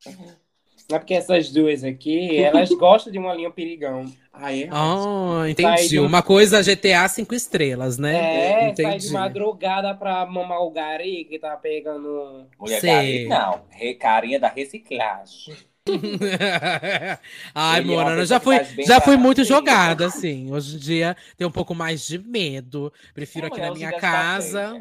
É 0.91 0.99
porque 0.99 1.15
essas 1.15 1.51
duas 1.51 1.85
aqui, 1.85 2.39
elas 2.39 2.71
gostam 2.79 3.13
de 3.13 3.19
uma 3.19 3.35
linha 3.35 3.51
perigão. 3.51 4.07
Ah, 4.33 4.57
é? 4.57 4.69
Oh, 4.73 5.45
entendi. 5.45 5.99
Uma 5.99 6.23
coisa 6.23 6.63
GTA 6.63 7.07
cinco 7.09 7.35
estrelas, 7.35 7.99
né? 7.99 8.17
É, 8.17 8.69
entendi. 8.71 8.83
sai 8.83 8.99
de 8.99 9.11
madrugada 9.11 9.95
pra 9.95 10.25
mamar 10.25 10.61
o 10.61 10.71
gari 10.71 11.27
que 11.29 11.39
tá 11.39 11.57
pegando. 11.57 12.47
Mulher 12.59 12.81
gari, 12.81 13.29
não. 13.29 13.61
Carinha 13.99 14.41
da 14.41 14.49
reciclagem. 14.49 15.55
Ai, 17.55 17.81
Mona, 17.83 18.25
já 18.25 18.39
fui, 18.39 18.57
já 18.87 19.01
fui 19.01 19.17
muito 19.17 19.45
jogada, 19.45 20.07
assim. 20.07 20.53
Hoje 20.53 20.77
em 20.77 20.79
dia 20.79 21.17
tenho 21.37 21.49
um 21.49 21.53
pouco 21.53 21.75
mais 21.75 22.07
de 22.07 22.19
medo. 22.19 22.93
Prefiro 23.15 23.47
aqui 23.47 23.61
na 23.61 23.73
minha 23.73 23.93
casa. 23.93 24.81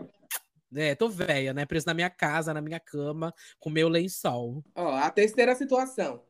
É, 0.76 0.96
tô 0.96 1.08
velha, 1.08 1.54
né? 1.54 1.66
Preso 1.66 1.86
na 1.86 1.94
minha 1.94 2.10
casa, 2.10 2.54
na 2.54 2.62
minha 2.62 2.80
cama, 2.80 3.34
com 3.60 3.70
meu 3.70 3.88
lençol. 3.88 4.64
Ó, 4.76 4.96
a 4.96 5.10
terceira 5.10 5.56
situação. 5.56 6.22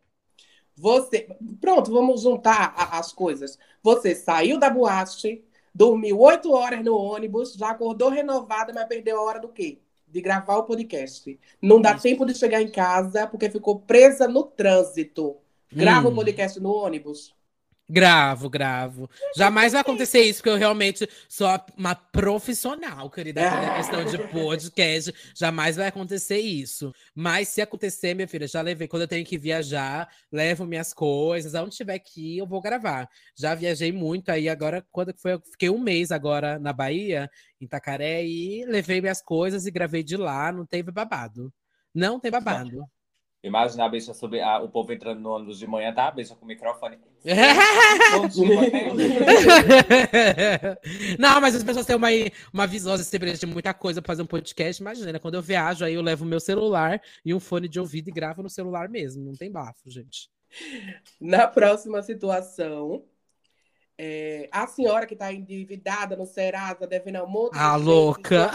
Você. 0.76 1.28
Pronto, 1.60 1.92
vamos 1.92 2.22
juntar 2.22 2.74
a, 2.78 3.00
as 3.00 3.12
coisas. 3.12 3.58
Você 3.82 4.14
saiu 4.14 4.60
da 4.60 4.70
boate, 4.70 5.44
dormiu 5.74 6.20
oito 6.20 6.52
horas 6.52 6.84
no 6.84 6.96
ônibus, 6.96 7.54
já 7.54 7.72
acordou 7.72 8.10
renovada, 8.10 8.72
mas 8.74 8.88
perdeu 8.88 9.18
a 9.18 9.24
hora 9.24 9.40
do 9.40 9.50
quê? 9.50 9.80
De 10.08 10.22
gravar 10.22 10.58
o 10.58 10.64
podcast. 10.64 11.40
Não 11.62 11.82
dá 11.82 11.94
Isso. 11.94 12.04
tempo 12.04 12.26
de 12.26 12.36
chegar 12.36 12.62
em 12.62 12.70
casa 12.70 13.28
porque 13.28 13.50
ficou 13.50 13.80
presa 13.80 14.28
no 14.28 14.44
trânsito. 14.44 15.38
Grava 15.72 16.08
hum. 16.08 16.12
o 16.12 16.16
podcast 16.16 16.60
no 16.60 16.72
ônibus. 16.72 17.36
Gravo, 17.90 18.50
gravo. 18.50 19.10
Jamais 19.34 19.72
vai 19.72 19.80
acontecer 19.80 20.20
isso, 20.22 20.40
porque 20.40 20.50
eu 20.50 20.58
realmente 20.58 21.08
sou 21.30 21.48
uma 21.78 21.96
profissional, 21.96 23.10
querida, 23.10 23.50
na 23.50 23.76
questão 23.76 24.04
de 24.04 24.18
podcast. 24.28 25.14
Jamais 25.34 25.78
vai 25.78 25.88
acontecer 25.88 26.38
isso. 26.38 26.94
Mas 27.16 27.48
se 27.48 27.62
acontecer, 27.62 28.14
minha 28.14 28.28
filha, 28.28 28.46
já 28.46 28.62
levei. 28.62 28.90
Quando 28.90 29.04
eu 29.04 29.08
tenho 29.08 29.26
que 29.26 29.38
viajar, 29.38 30.10
levo 30.30 30.66
minhas 30.66 30.94
coisas. 30.94 31.56
Aonde 31.56 31.78
tiver 31.78 32.00
que 32.00 32.36
ir, 32.36 32.40
eu 32.40 32.48
vou 32.48 32.62
gravar. 32.62 33.10
Já 33.38 33.56
viajei 33.56 33.94
muito 33.94 34.30
aí 34.30 34.50
agora, 34.50 34.86
quando 34.92 35.14
foi, 35.18 35.36
eu 35.36 35.42
fiquei 35.50 35.70
um 35.70 35.80
mês 35.80 36.12
agora 36.12 36.60
na 36.60 36.74
Bahia, 36.74 37.30
em 37.62 37.66
Itacaré, 37.66 38.26
e 38.26 38.66
levei 38.66 39.00
minhas 39.00 39.22
coisas 39.22 39.66
e 39.66 39.72
gravei 39.72 40.04
de 40.04 40.18
lá. 40.18 40.52
Não 40.52 40.66
teve 40.66 40.92
babado. 40.92 41.54
Não 41.96 42.20
tem 42.20 42.30
babado. 42.30 42.84
Imagina 43.44 43.86
a 43.86 43.90
bicha 43.90 44.14
sobre 44.14 44.42
a, 44.42 44.60
o 44.60 44.68
povo 44.68 44.92
entrando 44.92 45.22
no 45.22 45.30
ônibus 45.30 45.60
de 45.60 45.68
manhã, 45.68 45.94
tá? 45.94 46.08
A 46.08 46.12
bicha 46.12 46.36
com 46.36 46.44
o 46.44 46.48
microfone. 46.48 46.98
não, 51.20 51.40
mas 51.40 51.56
as 51.56 51.64
pessoas 51.64 51.86
têm 51.86 51.96
uma, 51.96 52.08
uma 52.52 52.66
visão 52.66 52.98
sempre 52.98 53.34
de 53.34 53.46
muita 53.46 53.74
coisa 53.74 54.02
pra 54.02 54.14
fazer 54.14 54.24
um 54.24 54.28
podcast. 54.28 54.82
Imagina, 54.82 55.20
quando 55.20 55.36
eu 55.36 55.42
viajo, 55.42 55.86
aí 55.86 55.94
eu 55.94 56.02
levo 56.02 56.26
o 56.26 56.28
meu 56.28 56.40
celular 56.40 57.00
e 57.24 57.34
um 57.34 57.40
fone 57.40 57.68
de 57.68 57.80
ouvido 57.80 58.10
e 58.10 58.12
gravo 58.12 58.42
no 58.42 58.50
celular 58.50 58.90
mesmo. 58.90 59.24
Não 59.24 59.34
tem 59.34 59.52
bafo, 59.52 59.90
gente. 59.90 60.30
Na 61.22 61.48
próxima 61.48 62.02
situação, 62.02 63.04
é, 63.98 64.50
a 64.52 64.68
senhora 64.68 65.06
que 65.06 65.14
está 65.14 65.32
endividada 65.32 66.16
no 66.16 66.26
Serasa, 66.26 66.88
devendo 66.88 67.24
um 67.24 67.28
monte 67.28 67.58
A 67.58 67.76
louca! 67.76 68.52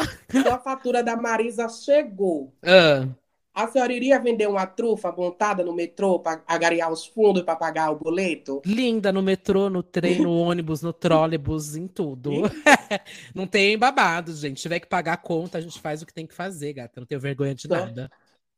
a 0.51 0.59
fatura 0.59 1.03
da 1.03 1.17
Marisa 1.17 1.69
chegou. 1.69 2.55
Ah. 2.63 3.09
A 3.55 3.69
senhora 3.69 3.93
iria 3.93 4.19
vender 4.19 4.49
uma 4.49 4.65
trufa 4.67 5.13
montada 5.13 5.63
no 5.63 5.75
metrô 5.75 6.19
para 6.19 6.43
agariar 6.47 6.91
os 6.91 7.05
fundos 7.05 7.43
para 7.43 7.55
pagar 7.55 7.91
o 7.91 7.97
boleto? 7.97 8.63
Linda 8.65 9.13
no 9.13 9.23
metrô, 9.23 9.69
no 9.69 9.83
trem, 9.83 10.21
no 10.23 10.35
ônibus, 10.35 10.81
no 10.81 10.91
trólebus, 10.93 11.77
em 11.77 11.87
tudo. 11.87 12.31
não 13.35 13.47
tem 13.47 13.77
babado, 13.77 14.35
gente. 14.35 14.57
Se 14.59 14.63
tiver 14.63 14.81
que 14.81 14.87
pagar 14.87 15.13
a 15.13 15.17
conta, 15.19 15.59
a 15.59 15.61
gente 15.61 15.79
faz 15.79 16.01
o 16.01 16.07
que 16.07 16.15
tem 16.15 16.27
que 16.27 16.35
fazer, 16.35 16.73
gata. 16.73 16.99
Não 17.01 17.07
tenho 17.07 17.21
vergonha 17.21 17.55
de 17.55 17.69
Só- 17.69 17.75
nada. 17.75 18.11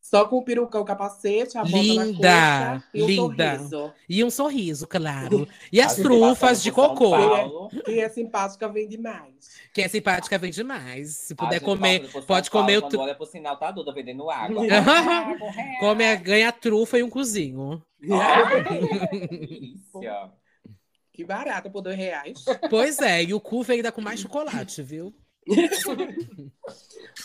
Só 0.04 0.26
com 0.26 0.36
o 0.36 0.44
perucão, 0.44 0.84
capacete, 0.84 1.56
a 1.56 1.62
bota 1.64 1.76
Linda, 1.78 2.28
na 2.30 2.72
coxa 2.74 2.88
e 2.92 3.02
um 3.02 3.06
linda. 3.06 3.56
sorriso. 3.56 3.92
E 4.06 4.22
um 4.24 4.30
sorriso, 4.30 4.86
claro. 4.86 5.48
E 5.72 5.80
as 5.80 5.96
trufas 5.96 6.62
de 6.62 6.70
cocô. 6.70 7.12
Paulo, 7.12 7.70
Quem 7.86 8.00
é 8.00 8.08
simpática 8.10 8.68
vem 8.68 8.86
demais. 8.86 9.32
Quem 9.72 9.82
é 9.82 9.88
simpática 9.88 10.36
vem 10.38 10.50
demais. 10.50 11.10
Se 11.16 11.32
a 11.32 11.36
puder 11.36 11.58
comer, 11.60 12.06
pode 12.26 12.50
Paulo, 12.50 12.66
comer 12.66 12.76
o 12.76 12.82
Quando 12.82 12.90
tu- 12.92 13.00
olha 13.00 13.14
pro 13.14 13.24
sinal, 13.24 13.56
tá 13.56 13.70
Duda 13.70 13.94
vendendo 13.94 14.28
água. 14.28 14.62
Come, 15.80 16.16
ganha 16.18 16.52
trufa 16.52 16.98
e 16.98 17.02
um 17.02 17.08
cozinho. 17.08 17.82
Que. 19.92 20.08
Que 21.12 21.24
barata 21.24 21.70
por 21.70 21.80
dois 21.80 21.96
reais. 21.96 22.44
Pois 22.68 22.98
é, 22.98 23.22
e 23.22 23.32
o 23.32 23.40
cu 23.40 23.62
vem 23.62 23.76
ainda 23.76 23.90
com 23.90 24.02
mais 24.02 24.20
chocolate, 24.20 24.82
viu? 24.82 25.14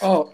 Ó, 0.01 0.29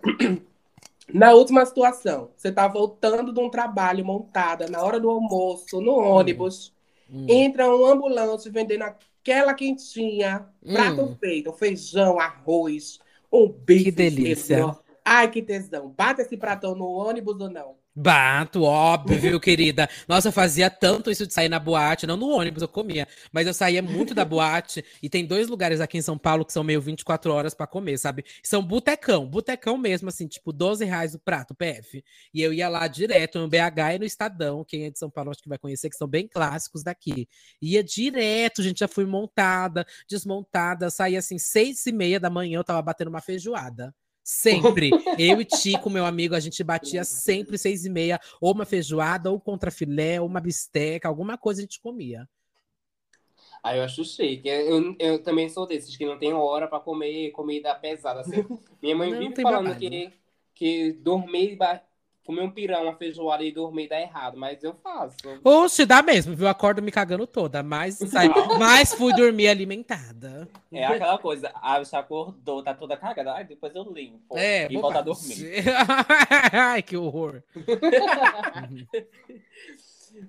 na 1.14 1.34
última 1.34 1.66
situação, 1.66 2.32
você 2.36 2.52
tá 2.52 2.68
voltando 2.68 3.32
de 3.34 3.40
um 3.40 3.50
trabalho 3.50 4.04
montada 4.06 4.68
na 4.68 4.84
hora 4.84 5.00
do 5.00 5.10
almoço, 5.10 5.80
no 5.82 5.94
ônibus, 5.96 6.74
Hum. 7.10 7.26
entra 7.28 7.70
um 7.70 7.86
ambulante 7.86 8.50
vendendo 8.50 8.82
aquela 8.84 9.54
quentinha, 9.54 10.48
prato 10.66 11.02
Hum. 11.04 11.16
feito, 11.20 11.54
feijão, 11.54 12.20
arroz, 12.20 13.00
um 13.32 13.48
bife. 13.48 13.86
Que 13.86 13.92
delícia. 13.92 14.76
Ai, 15.04 15.30
que 15.30 15.42
tesão. 15.42 15.90
Bate 15.90 16.22
esse 16.22 16.36
pratão 16.36 16.74
no 16.76 16.88
ônibus 16.88 17.40
ou 17.40 17.50
não? 17.50 17.76
Bato, 17.98 18.64
óbvio, 18.64 19.40
querida? 19.40 19.88
Nossa, 20.06 20.28
eu 20.28 20.32
fazia 20.34 20.70
tanto 20.70 21.10
isso 21.10 21.26
de 21.26 21.34
sair 21.34 21.48
na 21.48 21.58
boate, 21.60 22.06
não 22.06 22.18
no 22.18 22.28
ônibus, 22.28 22.62
eu 22.62 22.68
comia, 22.68 23.08
mas 23.32 23.48
eu 23.48 23.54
saía 23.54 23.82
muito 23.82 24.14
da 24.14 24.26
boate 24.26 24.84
e 25.02 25.10
tem 25.10 25.26
dois 25.26 25.48
lugares 25.48 25.80
aqui 25.80 25.98
em 25.98 26.02
São 26.02 26.18
Paulo 26.18 26.44
que 26.44 26.52
são 26.52 26.62
meio 26.62 26.82
24 26.82 27.32
horas 27.32 27.54
pra 27.54 27.66
comer, 27.66 27.98
sabe? 27.98 28.26
São 28.44 28.62
botecão, 28.62 29.26
botecão 29.26 29.78
mesmo, 29.78 30.10
assim, 30.10 30.28
tipo 30.28 30.52
12 30.52 30.84
reais 30.84 31.16
o 31.16 31.20
prato, 31.20 31.56
PF. 31.56 32.04
E 32.34 32.42
eu 32.42 32.52
ia 32.52 32.68
lá 32.68 32.86
direto 32.90 33.40
no 33.40 33.48
BH 33.48 33.96
e 33.96 34.00
no 34.00 34.06
Estadão, 34.06 34.66
quem 34.66 34.84
é 34.84 34.92
de 34.92 35.00
São 35.00 35.10
Paulo 35.10 35.32
acho 35.32 35.42
que 35.42 35.48
vai 35.48 35.58
conhecer, 35.58 35.90
que 35.90 35.96
são 35.96 36.08
bem 36.08 36.28
clássicos 36.28 36.84
daqui. 36.84 37.30
Ia 37.62 37.82
direto, 37.82 38.62
gente, 38.62 38.80
já 38.80 38.90
fui 38.90 39.06
montada, 39.06 39.86
desmontada, 40.10 40.90
saía 40.90 41.20
assim, 41.20 41.38
seis 41.40 41.86
e 41.86 41.94
meia 41.94 42.20
da 42.20 42.30
manhã, 42.30 42.60
eu 42.60 42.64
tava 42.64 42.82
batendo 42.82 43.08
uma 43.08 43.22
feijoada. 43.22 43.94
Sempre. 44.26 44.98
Eu 45.18 45.40
e 45.40 45.46
Tico, 45.46 45.90
meu 45.90 46.06
amigo, 46.06 46.36
a 46.36 46.40
gente 46.40 46.64
batia 46.64 47.04
sempre 47.06 47.58
seis 47.60 47.86
e 47.86 47.90
meia, 47.90 48.20
ou 48.42 48.52
uma 48.54 48.66
feijoada, 48.66 49.32
ou 49.32 49.40
contrafilé, 49.40 50.20
ou 50.20 50.28
uma 50.28 50.42
bisteca, 50.42 51.08
alguma 51.08 51.38
coisa 51.38 51.62
a 51.62 51.64
gente 51.64 51.80
comia. 51.80 52.28
Aí 53.64 53.80
eu 53.80 53.84
acho 53.84 54.04
chique. 54.06 54.48
Eu, 54.48 54.96
eu 55.00 55.24
também 55.24 55.50
sou 55.50 55.66
desses 55.66 55.96
que 55.98 56.06
não 56.06 56.18
tem 56.20 56.34
hora 56.34 56.68
pra 56.68 56.80
comer 56.80 57.32
comida 57.32 57.74
pesada. 57.76 58.22
Assim. 58.22 58.46
Minha 58.82 58.96
mãe 58.96 59.12
Não, 59.12 59.18
vive 59.18 59.36
falando 59.42 59.74
babado. 59.74 59.76
que, 59.76 60.14
que 60.54 60.94
dormir, 60.94 61.56
comer 62.26 62.42
um 62.42 62.50
pirão, 62.50 62.84
uma 62.84 62.96
feijoada 62.96 63.44
e 63.44 63.52
dormir 63.52 63.88
dá 63.88 64.02
errado, 64.02 64.36
mas 64.38 64.64
eu 64.64 64.74
faço. 64.84 65.16
Oxe, 65.44 65.86
dá 65.86 66.02
mesmo, 66.02 66.36
viu? 66.36 66.48
Acordo 66.48 66.82
me 66.82 66.92
cagando 66.92 67.28
toda, 67.28 67.62
mas, 67.62 67.98
sai, 67.98 68.28
mas 68.60 68.94
fui 68.94 69.14
dormir 69.14 69.48
alimentada. 69.48 70.50
É 70.72 70.84
aquela 70.84 71.20
coisa, 71.20 71.52
a 71.62 71.80
bicha 71.80 72.00
acordou, 72.00 72.64
tá 72.64 72.74
toda 72.74 72.98
cagada. 72.98 73.34
Ai, 73.34 73.44
depois 73.46 73.76
eu 73.76 73.84
limpo. 73.84 74.36
É, 74.36 74.68
e 74.70 74.78
volta 74.78 75.00
a 75.00 75.04
dormir. 75.04 75.64
Ai, 76.52 76.82
que 76.82 76.98
horror. 76.98 77.44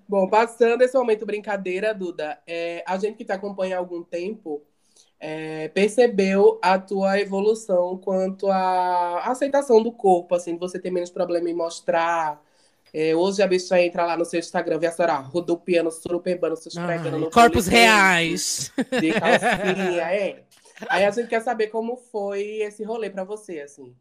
Bom, 0.09 0.29
passando 0.29 0.83
esse 0.83 0.97
momento 0.99 1.25
brincadeira, 1.25 1.95
Duda, 1.95 2.41
é, 2.47 2.85
a 2.87 2.99
gente 2.99 3.17
que 3.17 3.25
te 3.25 3.33
acompanha 3.33 3.77
há 3.77 3.79
algum 3.79 4.03
tempo 4.03 4.63
é, 5.19 5.69
percebeu 5.69 6.59
a 6.63 6.79
tua 6.79 7.19
evolução 7.19 7.99
quanto 7.99 8.51
à 8.51 9.21
aceitação 9.25 9.83
do 9.83 9.91
corpo, 9.91 10.35
assim, 10.35 10.57
você 10.57 10.79
ter 10.79 10.91
menos 10.91 11.11
problema 11.11 11.49
em 11.49 11.55
mostrar. 11.55 12.43
É, 12.93 13.15
hoje 13.15 13.43
a 13.43 13.47
bicha 13.47 13.81
entra 13.81 14.07
lá 14.07 14.17
no 14.17 14.25
seu 14.25 14.39
Instagram, 14.39 14.79
vê 14.79 14.87
a 14.87 14.93
senhora 14.93 15.17
rodopiando, 15.17 15.91
surupebando, 15.91 16.57
se 16.57 16.69
esfregando 16.69 17.19
no 17.19 17.31
corpos 17.31 17.67
reais. 17.67 18.73
De 19.01 19.13
calcinha, 19.13 20.13
é. 20.13 20.43
Aí 20.89 21.05
a 21.05 21.11
gente 21.11 21.29
quer 21.29 21.41
saber 21.41 21.69
como 21.69 21.97
foi 21.97 22.59
esse 22.61 22.85
rolê 22.85 23.11
pra 23.11 23.25
você, 23.25 23.61
assim. 23.61 23.95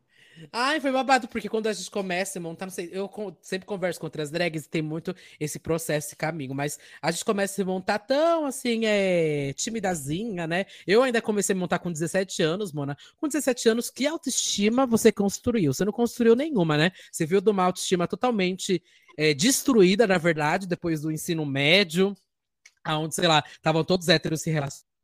Ai, 0.52 0.80
foi 0.82 0.92
babado, 0.92 1.28
porque 1.28 1.48
quando 1.48 1.68
a 1.68 1.74
gente 1.74 1.90
começa 1.90 2.40
a 2.40 2.42
montar, 2.42 2.66
não 2.66 2.72
sei, 2.72 2.90
eu 2.92 3.10
sempre 3.42 3.66
converso 3.66 4.00
com 4.00 4.06
outras 4.06 4.30
drags 4.30 4.66
e 4.66 4.70
tem 4.70 4.82
muito 4.82 5.16
esse 5.40 5.60
processo, 5.60 6.08
esse 6.08 6.16
caminho, 6.16 6.54
mas 6.54 6.78
a 7.02 7.12
gente 7.12 7.24
começa 7.24 7.54
a 7.54 7.56
se 7.56 7.64
montar 7.64 8.00
tão, 8.00 8.46
assim, 8.46 8.86
é, 8.86 9.54
timidazinha, 9.54 10.46
né? 10.46 10.66
Eu 10.86 11.04
ainda 11.04 11.22
comecei 11.22 11.56
a 11.56 11.58
montar 11.58 11.80
com 11.80 11.92
17 11.92 12.44
anos, 12.44 12.74
Mona. 12.74 12.98
Com 13.18 13.28
17 13.28 13.70
anos, 13.70 13.90
que 13.90 14.06
autoestima 14.06 14.86
você 14.86 15.12
construiu? 15.12 15.74
Você 15.74 15.86
não 15.86 15.94
construiu 15.94 16.36
nenhuma, 16.36 16.78
né? 16.78 16.92
Você 17.12 17.26
viu 17.26 17.40
de 17.40 17.50
uma 17.50 17.64
autoestima 17.64 18.08
totalmente 18.08 18.84
é, 19.18 19.34
destruída, 19.34 20.06
na 20.06 20.18
verdade, 20.18 20.68
depois 20.68 21.02
do 21.02 21.12
ensino 21.12 21.46
médio, 21.46 22.16
aonde, 22.84 23.16
sei 23.16 23.28
lá, 23.28 23.44
estavam 23.48 23.84
todos 23.84 24.10
héteros 24.10 24.42
se 24.42 24.52
relacionando 24.52 24.95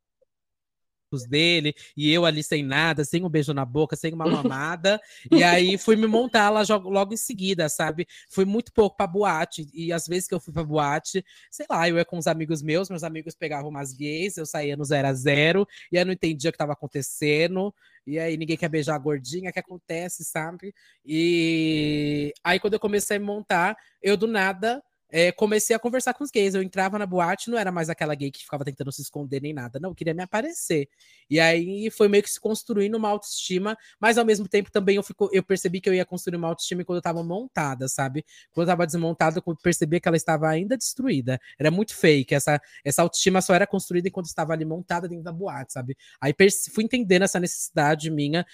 dele, 1.20 1.74
e 1.96 2.10
eu 2.10 2.24
ali 2.24 2.42
sem 2.42 2.62
nada, 2.62 3.04
sem 3.04 3.24
um 3.24 3.28
beijo 3.28 3.52
na 3.52 3.64
boca, 3.64 3.96
sem 3.96 4.12
uma 4.12 4.24
mamada. 4.26 5.00
e 5.30 5.42
aí 5.42 5.76
fui 5.76 5.96
me 5.96 6.06
montar 6.06 6.50
lá 6.50 6.62
logo 6.82 7.14
em 7.14 7.16
seguida, 7.16 7.68
sabe? 7.68 8.06
Fui 8.30 8.44
muito 8.44 8.72
pouco 8.72 8.96
pra 8.96 9.06
boate. 9.06 9.66
E 9.72 9.92
às 9.92 10.06
vezes 10.06 10.28
que 10.28 10.34
eu 10.34 10.40
fui 10.40 10.52
pra 10.52 10.64
boate, 10.64 11.24
sei 11.50 11.66
lá, 11.68 11.88
eu 11.88 11.96
ia 11.96 12.04
com 12.04 12.18
os 12.18 12.26
amigos 12.26 12.62
meus, 12.62 12.88
meus 12.88 13.02
amigos 13.02 13.34
pegavam 13.34 13.70
umas 13.70 13.92
gays, 13.92 14.36
eu 14.36 14.46
saía 14.46 14.76
no 14.76 14.84
zero 14.84 15.08
a 15.08 15.14
zero, 15.14 15.66
e 15.90 15.96
eu 15.96 16.06
não 16.06 16.12
entendia 16.12 16.50
o 16.50 16.52
que 16.52 16.58
tava 16.58 16.72
acontecendo. 16.72 17.74
E 18.06 18.18
aí 18.18 18.36
ninguém 18.36 18.56
quer 18.56 18.68
beijar 18.68 18.96
a 18.96 18.98
gordinha, 18.98 19.52
que 19.52 19.60
acontece, 19.60 20.24
sabe? 20.24 20.74
E 21.04 22.32
aí 22.42 22.58
quando 22.58 22.74
eu 22.74 22.80
comecei 22.80 23.16
a 23.16 23.20
me 23.20 23.26
montar, 23.26 23.76
eu 24.02 24.16
do 24.16 24.26
nada 24.26 24.82
é, 25.12 25.30
comecei 25.30 25.76
a 25.76 25.78
conversar 25.78 26.14
com 26.14 26.24
os 26.24 26.30
gays. 26.30 26.54
Eu 26.54 26.62
entrava 26.62 26.98
na 26.98 27.04
boate, 27.04 27.50
não 27.50 27.58
era 27.58 27.70
mais 27.70 27.90
aquela 27.90 28.14
gay 28.14 28.30
que 28.30 28.42
ficava 28.42 28.64
tentando 28.64 28.90
se 28.90 29.02
esconder 29.02 29.40
nem 29.42 29.52
nada, 29.52 29.78
não, 29.78 29.90
eu 29.90 29.94
queria 29.94 30.14
me 30.14 30.22
aparecer. 30.22 30.88
E 31.28 31.38
aí 31.38 31.90
foi 31.90 32.08
meio 32.08 32.22
que 32.22 32.30
se 32.30 32.40
construindo 32.40 32.94
uma 32.94 33.10
autoestima, 33.10 33.76
mas 34.00 34.16
ao 34.16 34.24
mesmo 34.24 34.48
tempo 34.48 34.70
também 34.70 34.96
eu, 34.96 35.02
fico, 35.02 35.28
eu 35.32 35.42
percebi 35.42 35.80
que 35.80 35.88
eu 35.88 35.94
ia 35.94 36.04
construir 36.04 36.36
uma 36.36 36.48
autoestima 36.48 36.84
quando 36.84 36.96
eu 36.96 37.02
tava 37.02 37.22
montada, 37.22 37.88
sabe? 37.88 38.24
Quando 38.52 38.68
eu 38.68 38.72
tava 38.72 38.86
desmontada, 38.86 39.42
eu 39.44 39.56
percebi 39.56 40.00
que 40.00 40.08
ela 40.08 40.16
estava 40.16 40.48
ainda 40.48 40.76
destruída. 40.76 41.38
Era 41.58 41.70
muito 41.70 41.94
fake. 41.94 42.34
Essa, 42.34 42.60
essa 42.84 43.02
autoestima 43.02 43.42
só 43.42 43.54
era 43.54 43.66
construída 43.66 44.08
enquanto 44.08 44.26
estava 44.26 44.52
ali 44.54 44.64
montada 44.64 45.06
dentro 45.08 45.24
da 45.24 45.32
boate, 45.32 45.74
sabe? 45.74 45.96
Aí 46.20 46.34
fui 46.72 46.84
entendendo 46.84 47.22
essa 47.22 47.38
necessidade 47.38 48.10
minha 48.10 48.46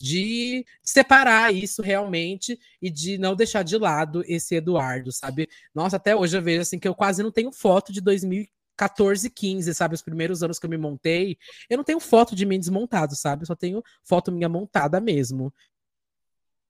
de 0.00 0.64
separar 0.82 1.54
isso 1.54 1.82
realmente 1.82 2.58
e 2.80 2.90
de 2.90 3.18
não 3.18 3.36
deixar 3.36 3.62
de 3.62 3.76
lado 3.76 4.22
esse 4.26 4.54
Eduardo, 4.54 5.12
sabe? 5.12 5.48
Nossa, 5.74 5.97
até 5.98 6.16
hoje 6.16 6.36
eu 6.36 6.42
vejo 6.42 6.62
assim 6.62 6.78
que 6.78 6.88
eu 6.88 6.94
quase 6.94 7.22
não 7.22 7.30
tenho 7.30 7.52
foto 7.52 7.92
de 7.92 8.00
2014, 8.00 9.30
15, 9.30 9.74
sabe? 9.74 9.94
Os 9.94 10.02
primeiros 10.02 10.42
anos 10.42 10.58
que 10.58 10.66
eu 10.66 10.70
me 10.70 10.78
montei, 10.78 11.36
eu 11.68 11.76
não 11.76 11.84
tenho 11.84 12.00
foto 12.00 12.34
de 12.34 12.46
mim 12.46 12.58
desmontado, 12.58 13.14
sabe? 13.16 13.42
Eu 13.42 13.46
só 13.46 13.54
tenho 13.54 13.82
foto 14.04 14.32
minha 14.32 14.48
montada 14.48 15.00
mesmo. 15.00 15.52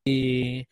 E 0.07 0.67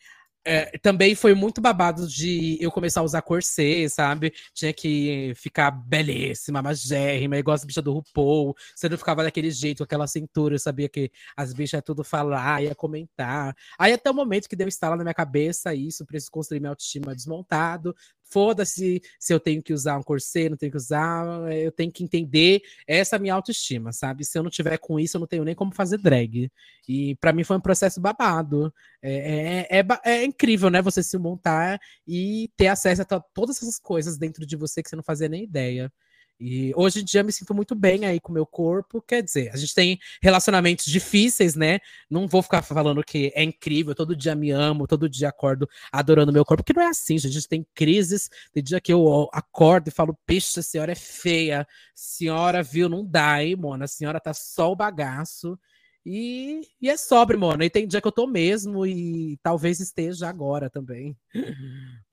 é, 0.47 0.77
também 0.77 1.13
foi 1.13 1.33
muito 1.35 1.59
babado 1.59 2.07
de 2.07 2.57
eu 2.61 2.71
começar 2.71 3.01
a 3.01 3.03
usar 3.03 3.21
corset, 3.21 3.89
sabe? 3.89 4.33
Tinha 4.53 4.71
que 4.71 5.33
ficar 5.35 5.69
belíssima, 5.71 6.61
magérrima, 6.61 7.37
igual 7.37 7.53
as 7.53 7.65
bichas 7.65 7.83
do 7.83 7.91
RuPaul. 7.91 8.55
Você 8.73 8.87
não 8.87 8.97
ficava 8.97 9.23
daquele 9.23 9.51
jeito, 9.51 9.83
aquela 9.83 10.07
cintura, 10.07 10.55
eu 10.55 10.59
sabia 10.59 10.87
que 10.87 11.11
as 11.35 11.51
bichas 11.51 11.81
tudo 11.85 12.01
falar, 12.01 12.63
ia 12.63 12.73
comentar. 12.73 13.53
Aí 13.77 13.91
até 13.91 14.09
o 14.09 14.13
momento 14.13 14.47
que 14.47 14.55
deu 14.55 14.69
estalo 14.69 14.95
na 14.95 15.03
minha 15.03 15.13
cabeça 15.13 15.75
isso, 15.75 16.05
preciso 16.05 16.31
construir 16.31 16.61
minha 16.61 16.69
autoestima 16.69 17.13
desmontado. 17.13 17.93
Foda-se 18.29 19.01
se 19.19 19.33
eu 19.33 19.39
tenho 19.39 19.61
que 19.63 19.73
usar 19.73 19.97
um 19.97 20.03
corset, 20.03 20.49
não 20.49 20.57
tenho 20.57 20.71
que 20.71 20.77
usar, 20.77 21.25
eu 21.53 21.71
tenho 21.71 21.91
que 21.91 22.03
entender 22.03 22.61
essa 22.85 23.17
minha 23.17 23.33
autoestima, 23.33 23.91
sabe? 23.93 24.25
Se 24.25 24.37
eu 24.37 24.43
não 24.43 24.49
tiver 24.49 24.77
com 24.79 24.99
isso, 24.99 25.17
eu 25.17 25.19
não 25.19 25.27
tenho 25.27 25.43
nem 25.43 25.55
como 25.55 25.73
fazer 25.73 25.97
drag. 25.97 26.51
E 26.87 27.15
pra 27.17 27.31
mim 27.33 27.43
foi 27.43 27.57
um 27.57 27.61
processo 27.61 27.99
babado. 28.01 28.73
É, 29.01 29.67
é, 29.69 29.79
é, 29.79 29.85
é 30.05 30.25
incrível, 30.25 30.69
né? 30.69 30.81
Você 30.81 31.01
se 31.03 31.17
montar 31.17 31.79
e 32.07 32.49
ter 32.57 32.67
acesso 32.67 33.01
a 33.01 33.05
to- 33.05 33.23
todas 33.33 33.57
essas 33.57 33.79
coisas 33.79 34.17
dentro 34.17 34.45
de 34.45 34.55
você 34.55 34.81
que 34.83 34.89
você 34.89 34.95
não 34.95 35.03
fazia 35.03 35.29
nem 35.29 35.43
ideia. 35.43 35.91
E 36.39 36.71
hoje 36.75 37.01
em 37.01 37.03
dia 37.03 37.23
me 37.23 37.31
sinto 37.31 37.53
muito 37.53 37.73
bem 37.73 38.05
aí 38.05 38.19
com 38.19 38.31
o 38.31 38.33
meu 38.33 38.45
corpo. 38.45 39.01
Quer 39.01 39.23
dizer, 39.23 39.49
a 39.51 39.57
gente 39.57 39.73
tem 39.73 39.99
relacionamentos 40.21 40.85
difíceis, 40.85 41.55
né? 41.55 41.79
Não 42.09 42.27
vou 42.27 42.43
ficar 42.43 42.61
falando 42.61 43.03
que 43.03 43.31
é 43.35 43.43
incrível, 43.43 43.95
todo 43.95 44.15
dia 44.15 44.35
me 44.35 44.51
amo, 44.51 44.85
todo 44.85 45.09
dia 45.09 45.29
acordo 45.29 45.67
adorando 45.91 46.31
meu 46.31 46.45
corpo, 46.45 46.63
porque 46.63 46.77
não 46.77 46.85
é 46.85 46.89
assim, 46.89 47.17
gente. 47.17 47.31
A 47.31 47.33
gente 47.33 47.47
tem 47.47 47.65
crises. 47.73 48.29
Tem 48.53 48.61
dia 48.61 48.79
que 48.79 48.93
eu 48.93 49.29
acordo 49.33 49.87
e 49.87 49.91
falo, 49.91 50.17
pixa, 50.25 50.59
a 50.59 50.63
senhora 50.63 50.91
é 50.91 50.95
feia. 50.95 51.67
Senhora, 51.95 52.61
viu? 52.61 52.87
Não 52.87 53.03
dá, 53.03 53.43
hein, 53.43 53.55
Mona? 53.55 53.85
A 53.85 53.87
senhora 53.87 54.19
tá 54.19 54.33
só 54.33 54.71
o 54.71 54.75
bagaço. 54.75 55.57
E, 56.05 56.61
e 56.81 56.89
é 56.89 56.95
sobre, 56.95 57.35
mano. 57.35 57.63
E 57.63 57.69
tem 57.69 57.85
dia 57.85 57.99
que 57.99 58.07
eu 58.07 58.11
tô 58.13 58.25
mesmo 58.27 58.85
e 58.85 59.37
talvez 59.43 59.81
esteja 59.81 60.29
agora 60.29 60.69
também. 60.69 61.17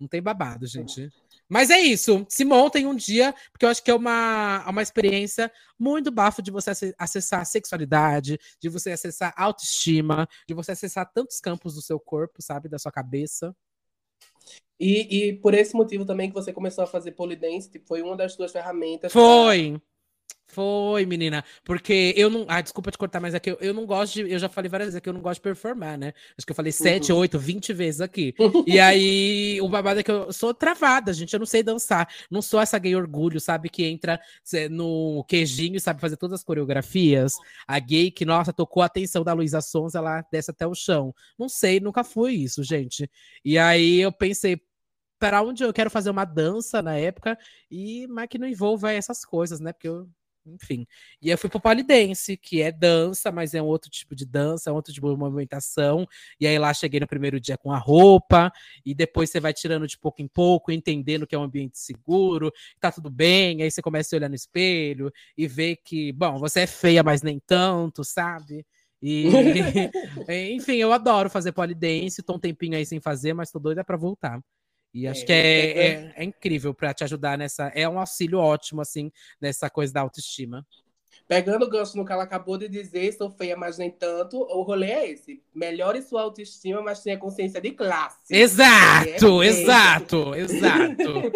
Não 0.01 0.09
tem 0.09 0.21
babado, 0.21 0.67
gente. 0.67 1.09
Mas 1.55 1.71
é 1.71 1.79
isso. 1.79 2.27
Se 2.29 2.45
montem 2.45 2.85
um 2.85 2.97
dia, 2.97 3.33
porque 3.53 3.65
eu 3.65 3.69
acho 3.69 3.81
que 3.81 3.89
é 3.89 3.95
uma, 3.95 4.69
uma 4.69 4.83
experiência 4.83 5.53
muito 5.79 6.11
bafo 6.11 6.43
de 6.43 6.51
você 6.51 6.93
acessar 6.99 7.43
a 7.43 7.45
sexualidade, 7.45 8.41
de 8.61 8.69
você 8.69 8.91
acessar 8.91 9.33
a 9.37 9.45
autoestima, 9.45 10.29
de 10.49 10.53
você 10.53 10.73
acessar 10.73 11.09
tantos 11.13 11.39
campos 11.39 11.77
do 11.77 11.81
seu 11.81 12.01
corpo, 12.01 12.43
sabe? 12.43 12.69
Da 12.69 12.77
sua 12.77 12.91
cabeça. 12.91 13.55
E, 14.81 15.29
e 15.29 15.33
por 15.35 15.55
esse 15.55 15.77
motivo 15.77 16.05
também 16.05 16.29
que 16.29 16.35
você 16.35 16.53
começou 16.53 16.83
a 16.83 16.89
fazer 16.89 17.13
polidense, 17.13 17.71
tipo, 17.71 17.87
foi 17.87 18.03
uma 18.03 18.17
das 18.17 18.33
suas 18.33 18.51
ferramentas. 18.51 19.13
Foi! 19.13 19.81
Pra 19.81 19.94
foi, 20.55 21.05
menina. 21.05 21.45
Porque 21.65 22.15
eu 22.17 22.31
não. 22.31 22.47
Ah, 22.49 22.61
desculpa 22.61 22.91
te 22.93 22.97
cortar, 22.97 23.19
mas 23.19 23.35
é 23.35 23.41
que 23.41 23.51
eu, 23.51 23.59
eu 23.61 23.75
não 23.75 23.85
gosto 23.85 24.15
de. 24.15 24.31
Eu 24.31 24.39
já 24.39 24.49
falei 24.49 24.71
várias 24.71 24.91
vezes 24.91 25.01
que 25.01 25.09
eu 25.09 25.13
não 25.13 25.21
gosto 25.21 25.41
de 25.41 25.43
performar, 25.43 25.99
né? 25.99 26.13
Acho 26.39 26.47
que 26.47 26.53
eu 26.53 26.55
falei 26.55 26.71
sete, 26.71 27.11
uhum. 27.11 27.19
oito, 27.19 27.41
vinte 27.41 27.73
vezes 27.73 28.01
aqui. 28.01 28.33
e 28.65 28.79
aí, 28.79 29.59
o 29.61 29.69
babado 29.69 29.99
é 29.99 30.03
que 30.05 30.11
eu 30.13 30.33
sou 30.33 30.55
travada, 30.55 31.13
gente. 31.13 31.33
Eu 31.35 31.41
não 31.41 31.47
sei 31.47 31.63
dançar. 31.63 32.09
Não 32.31 32.41
sou 32.41 32.61
essa 32.61 32.79
gay 32.79 32.95
orgulho, 32.95 33.41
sabe? 33.41 33.69
Que 33.69 33.85
entra 33.85 34.21
no 34.71 35.25
queijinho, 35.27 35.81
sabe? 35.81 36.01
Fazer 36.01 36.17
todas 36.17 36.39
as 36.39 36.45
coreografias. 36.45 37.35
A 37.67 37.81
gay 37.81 38.13
que, 38.13 38.25
nossa, 38.25 38.53
tocou 38.53 38.83
a 38.85 38.87
atenção 38.87 39.25
da 39.25 39.33
Luísa 39.33 39.61
Sons, 39.61 39.97
ela 39.97 40.25
desce 40.31 40.53
até 40.53 40.65
o 40.65 40.75
chão. 40.75 41.13
Não 41.37 41.49
sei, 41.49 41.81
nunca 41.81 42.05
fui 42.05 42.35
isso, 42.35 42.63
gente. 42.63 43.11
E 43.45 43.59
aí 43.59 44.01
eu 44.01 44.13
pensei, 44.13 44.61
para 45.25 45.41
onde 45.41 45.65
eu 45.65 45.73
quero 45.73 45.89
fazer 45.89 46.11
uma 46.11 46.27
dança 46.27 46.83
na 46.83 46.99
época, 46.99 47.39
e 47.71 48.07
mas 48.09 48.29
que 48.29 48.37
não 48.37 48.47
envolva 48.47 48.93
essas 48.93 49.25
coisas, 49.25 49.59
né? 49.59 49.73
Porque 49.73 49.89
eu 49.89 50.07
enfim. 50.47 50.87
E 51.23 51.31
eu 51.31 51.39
fui 51.39 51.49
pro 51.49 51.59
polidense, 51.59 52.37
que 52.37 52.61
é 52.61 52.71
dança, 52.71 53.33
mas 53.33 53.55
é 53.55 53.63
um 53.63 53.65
outro 53.65 53.89
tipo 53.91 54.15
de 54.15 54.27
dança, 54.27 54.69
é 54.69 54.73
um 54.75 54.77
outro 54.77 54.93
tipo 54.93 55.11
de 55.11 55.17
movimentação. 55.19 56.07
E 56.39 56.47
aí 56.47 56.59
lá 56.59 56.75
cheguei 56.75 57.01
no 57.01 57.07
primeiro 57.07 57.41
dia 57.41 57.57
com 57.57 57.73
a 57.73 57.79
roupa, 57.79 58.53
e 58.85 58.95
depois 58.95 59.31
você 59.31 59.41
vai 59.41 59.55
tirando 59.55 59.87
de 59.87 59.97
pouco 59.97 60.21
em 60.21 60.29
pouco, 60.29 60.71
entendendo 60.71 61.27
que 61.27 61.35
é 61.35 61.39
um 61.39 61.45
ambiente 61.45 61.79
seguro, 61.79 62.53
tá 62.79 62.93
tudo 62.93 63.09
bem. 63.09 63.63
Aí 63.63 63.71
você 63.71 63.81
começa 63.81 64.15
a 64.15 64.19
olhar 64.19 64.29
no 64.29 64.35
espelho 64.35 65.11
e 65.39 65.49
ver 65.49 65.77
que, 65.83 66.13
bom, 66.13 66.39
você 66.39 66.61
é 66.61 66.67
feia, 66.67 67.03
mas 67.03 67.23
nem 67.23 67.41
tanto, 67.47 68.05
sabe? 68.05 68.67
E, 69.01 69.25
enfim, 70.55 70.75
eu 70.75 70.93
adoro 70.93 71.31
fazer 71.31 71.53
polidense, 71.53 72.23
tô 72.23 72.35
um 72.35 72.39
tempinho 72.39 72.77
aí 72.77 72.85
sem 72.85 73.01
fazer, 73.01 73.33
mas 73.33 73.51
tô 73.51 73.59
doida 73.59 73.83
para 73.83 73.97
voltar. 73.97 74.39
E 74.95 75.09
acho 75.09 75.23
é, 75.23 75.27
que 75.27 75.33
é, 75.33 75.37
é, 75.37 75.89
é, 75.89 76.15
é 76.17 76.25
incrível 76.25 76.73
para 76.73 76.95
te 76.95 77.03
ajudar 77.03 77.37
nessa. 77.37 77.67
É 77.75 77.89
um 77.89 77.99
auxílio 77.99 78.39
ótimo, 78.39 78.81
assim, 78.81 79.11
nessa 79.41 79.69
coisa 79.69 79.93
da 79.93 80.01
autoestima. 80.01 80.65
Pegando 81.27 81.65
o 81.65 81.71
gancho 81.71 81.97
no 81.97 82.05
que 82.05 82.13
ela 82.13 82.23
acabou 82.23 82.57
de 82.59 82.69
dizer, 82.69 83.13
sou 83.13 83.31
feia, 83.31 83.57
mas 83.57 83.79
nem 83.79 83.91
tanto, 83.91 84.37
o 84.39 84.63
rolê 84.63 84.91
é 84.91 85.11
esse. 85.11 85.43
Melhore 85.55 86.03
sua 86.03 86.23
autoestima, 86.23 86.83
mas 86.83 87.03
tenha 87.03 87.19
consciência 87.19 87.61
de 87.61 87.73
classe. 87.73 88.19
Exato, 88.31 89.43
é 89.43 89.47
exato, 89.47 90.35
exato. 90.35 91.33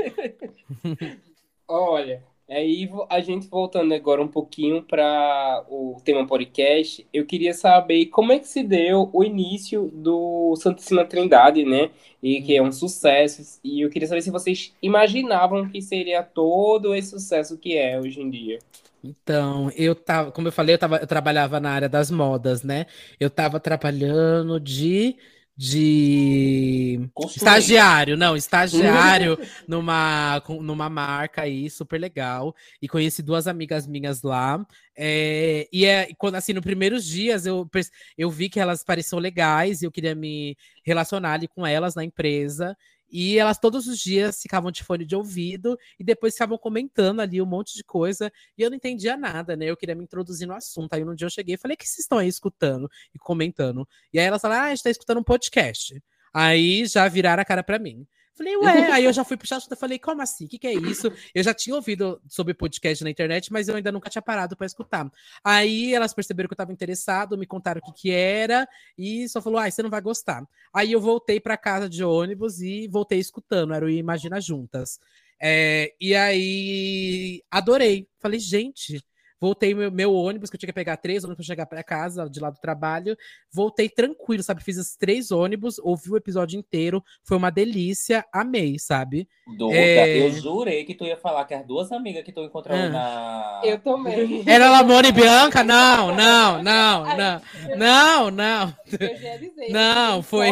Olha, 1.67 2.23
Aí 2.51 2.89
a 3.11 3.21
gente 3.21 3.47
voltando 3.47 3.93
agora 3.93 4.23
um 4.23 4.29
pouquinho 4.29 4.83
para 4.83 5.65
o 5.69 6.01
tema 6.03 6.27
podcast, 6.27 7.07
eu 7.13 7.27
queria 7.27 7.53
saber 7.53 8.07
como 8.07 8.33
é 8.33 8.39
que 8.39 8.49
se 8.49 8.63
deu 8.63 9.11
o 9.13 9.23
início 9.23 9.91
do 9.93 10.57
Santíssima 10.57 11.05
Trindade, 11.05 11.63
né? 11.65 11.91
E 12.23 12.41
que 12.41 12.57
é 12.57 12.63
um 12.63 12.73
sucesso. 12.73 13.61
E 13.63 13.83
eu 13.83 13.91
queria 13.91 14.09
saber 14.09 14.23
se 14.23 14.31
vocês 14.31 14.75
imaginavam 14.83 15.69
que 15.69 15.83
seria 15.83 16.23
todo 16.23 16.95
esse 16.95 17.11
sucesso 17.11 17.59
que 17.59 17.77
é 17.77 18.01
hoje 18.01 18.23
em 18.23 18.31
dia. 18.31 18.59
Então, 19.05 19.71
eu 19.77 19.95
tava, 19.95 20.33
como 20.33 20.49
eu 20.49 20.53
falei, 20.53 20.75
eu, 20.75 20.79
tava, 20.79 20.97
eu 20.97 21.07
trabalhava 21.07 21.61
na 21.61 21.71
área 21.71 21.89
das 21.89 22.11
modas, 22.11 22.63
né? 22.63 22.87
Eu 23.21 23.29
tava 23.29 23.61
trabalhando 23.61 24.59
de 24.59 25.17
de 25.59 27.11
estagiário, 27.35 28.17
não, 28.17 28.37
estagiário 28.37 29.37
numa, 29.67 30.41
numa 30.61 30.89
marca 30.89 31.43
aí, 31.43 31.69
super 31.69 31.99
legal. 32.01 32.55
E 32.81 32.87
conheci 32.87 33.23
duas 33.25 33.49
amigas 33.49 33.85
minhas 33.85 34.23
lá. 34.23 34.65
É, 34.97 35.69
e 35.73 35.85
é, 35.85 36.15
quando 36.17 36.37
assim, 36.37 36.53
nos 36.53 36.63
primeiros 36.63 37.05
dias 37.05 37.45
eu, 37.45 37.69
eu 38.17 38.31
vi 38.31 38.49
que 38.49 38.61
elas 38.61 38.85
pareciam 38.85 39.19
legais 39.19 39.83
e 39.83 39.85
eu 39.85 39.91
queria 39.91 40.15
me 40.15 40.57
relacionar 40.85 41.33
ali 41.33 41.49
com 41.49 41.67
elas 41.67 41.97
na 41.97 42.05
empresa. 42.05 42.77
E 43.11 43.39
elas 43.39 43.59
todos 43.59 43.87
os 43.87 43.99
dias 43.99 44.41
ficavam 44.41 44.71
de 44.71 44.85
fone 44.85 45.05
de 45.05 45.17
ouvido 45.17 45.79
e 45.99 46.05
depois 46.05 46.35
ficavam 46.35 46.59
comentando 46.59 47.21
ali 47.21 47.41
um 47.41 47.47
monte 47.47 47.75
de 47.75 47.83
coisa. 47.83 48.31
E 48.57 48.63
eu 48.63 48.71
não 48.71 48.77
entendia 48.77 49.17
nada, 49.17 49.57
né? 49.57 49.67
Eu 49.67 49.77
queria 49.77 49.95
me 49.95 50.05
introduzir 50.05 50.47
no 50.47 50.55
assunto. 50.55 50.93
Aí 50.93 51.05
um 51.05 51.15
dia 51.15 51.27
eu 51.27 51.31
cheguei 51.31 51.55
e 51.55 51.59
falei: 51.59 51.77
que 51.77 51.87
vocês 51.87 52.01
estão 52.01 52.19
aí 52.19 52.29
escutando 52.29 52.89
e 53.15 53.19
comentando? 53.19 53.89
E 54.13 54.19
aí 54.19 54.27
elas 54.27 54.43
falaram: 54.43 54.65
ah, 54.65 54.67
a 54.67 54.71
gente 54.71 54.83
tá 54.83 54.91
escutando 54.91 55.19
um 55.19 55.25
podcast. 55.25 56.03
Aí 56.33 56.87
já 56.87 57.09
viraram 57.09 57.43
a 57.43 57.45
cara 57.45 57.63
para 57.63 57.79
mim. 57.79 58.07
Falei, 58.39 58.57
ué, 58.57 58.93
aí 58.95 59.05
eu 59.05 59.13
já 59.13 59.25
fui 59.25 59.37
puxar 59.37 59.57
assunto, 59.57 59.75
falei, 59.75 59.99
como 59.99 60.23
assim? 60.23 60.45
O 60.45 60.49
que, 60.49 60.61
que 60.61 60.69
é 60.69 60.73
isso? 60.73 61.13
Eu 61.35 61.43
já 61.43 61.53
tinha 61.53 61.75
ouvido 61.75 62.21
sobre 62.29 62.55
podcast 62.55 63.03
na 63.03 63.11
internet, 63.11 63.53
mas 63.53 63.67
eu 63.67 63.75
ainda 63.75 63.91
nunca 63.91 64.09
tinha 64.09 64.23
parado 64.23 64.57
para 64.57 64.65
escutar. 64.65 65.11
Aí 65.43 65.93
elas 65.93 66.15
perceberam 66.15 66.49
que 66.49 66.53
eu 66.53 66.55
estava 66.55 66.73
interessado, 66.73 67.37
me 67.37 67.47
contaram 67.47 67.81
o 67.81 67.85
que, 67.85 67.93
que 67.93 68.11
era 68.13 68.69
e 68.97 69.29
só 69.29 69.43
falou, 69.43 69.59
ah, 69.59 69.69
você 69.69 69.83
não 69.83 69.91
vai 69.91 70.01
gostar. 70.01 70.47
Aí 70.73 70.93
eu 70.93 71.01
voltei 71.01 71.41
para 71.41 71.57
casa 71.57 71.89
de 71.89 72.05
ônibus 72.05 72.61
e 72.61 72.87
voltei 72.87 73.19
escutando, 73.19 73.75
era 73.75 73.85
o 73.85 73.91
Imagina 73.91 74.41
Juntas. 74.41 75.01
É, 75.41 75.93
e 76.01 76.15
aí 76.15 77.43
adorei. 77.51 78.09
Falei, 78.21 78.39
gente, 78.39 79.03
Voltei 79.41 79.75
meu, 79.75 79.91
meu 79.91 80.15
ônibus, 80.15 80.51
que 80.51 80.57
eu 80.57 80.59
tinha 80.59 80.69
que 80.69 80.75
pegar 80.75 80.97
três 80.97 81.25
ônibus 81.25 81.37
para 81.37 81.47
chegar 81.47 81.67
para 81.67 81.83
casa, 81.83 82.29
de 82.29 82.41
lá 82.41 82.51
do 82.51 82.59
trabalho. 82.59 83.17
Voltei 83.53 83.89
tranquilo, 83.89 84.43
sabe? 84.43 84.63
Fiz 84.63 84.77
os 84.77 84.97
três 84.97 85.31
ônibus, 85.31 85.79
ouvi 85.79 86.11
o 86.11 86.17
episódio 86.17 86.59
inteiro. 86.59 87.03
Foi 87.23 87.37
uma 87.37 87.51
delícia, 87.51 88.25
amei, 88.33 88.79
sabe? 88.79 89.29
Duda, 89.57 89.75
é... 89.75 90.27
eu 90.27 90.33
jurei 90.33 90.85
que 90.85 90.95
tu 90.95 91.05
ia 91.05 91.17
falar 91.17 91.45
que 91.45 91.55
as 91.55 91.67
duas 91.67 91.93
amigas 91.93 92.25
que 92.25 92.33
tu 92.33 92.43
encontrou 92.43 92.77
ah. 92.77 92.89
na. 92.89 93.61
Eu 93.65 93.79
também. 93.79 94.43
Era 94.47 94.71
Lamone 94.71 95.09
e 95.09 95.13
Bianca? 95.13 95.63
Não, 95.63 96.15
não, 96.15 96.63
não, 96.63 97.17
não. 97.17 97.43
Não, 97.77 98.31
não. 98.31 98.77
Eu 98.99 99.17
já 99.17 99.35
avisei. 99.35 99.71
Não, 99.71 100.23
foi. 100.23 100.51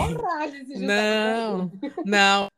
Não, 0.78 1.72
não. 2.04 2.48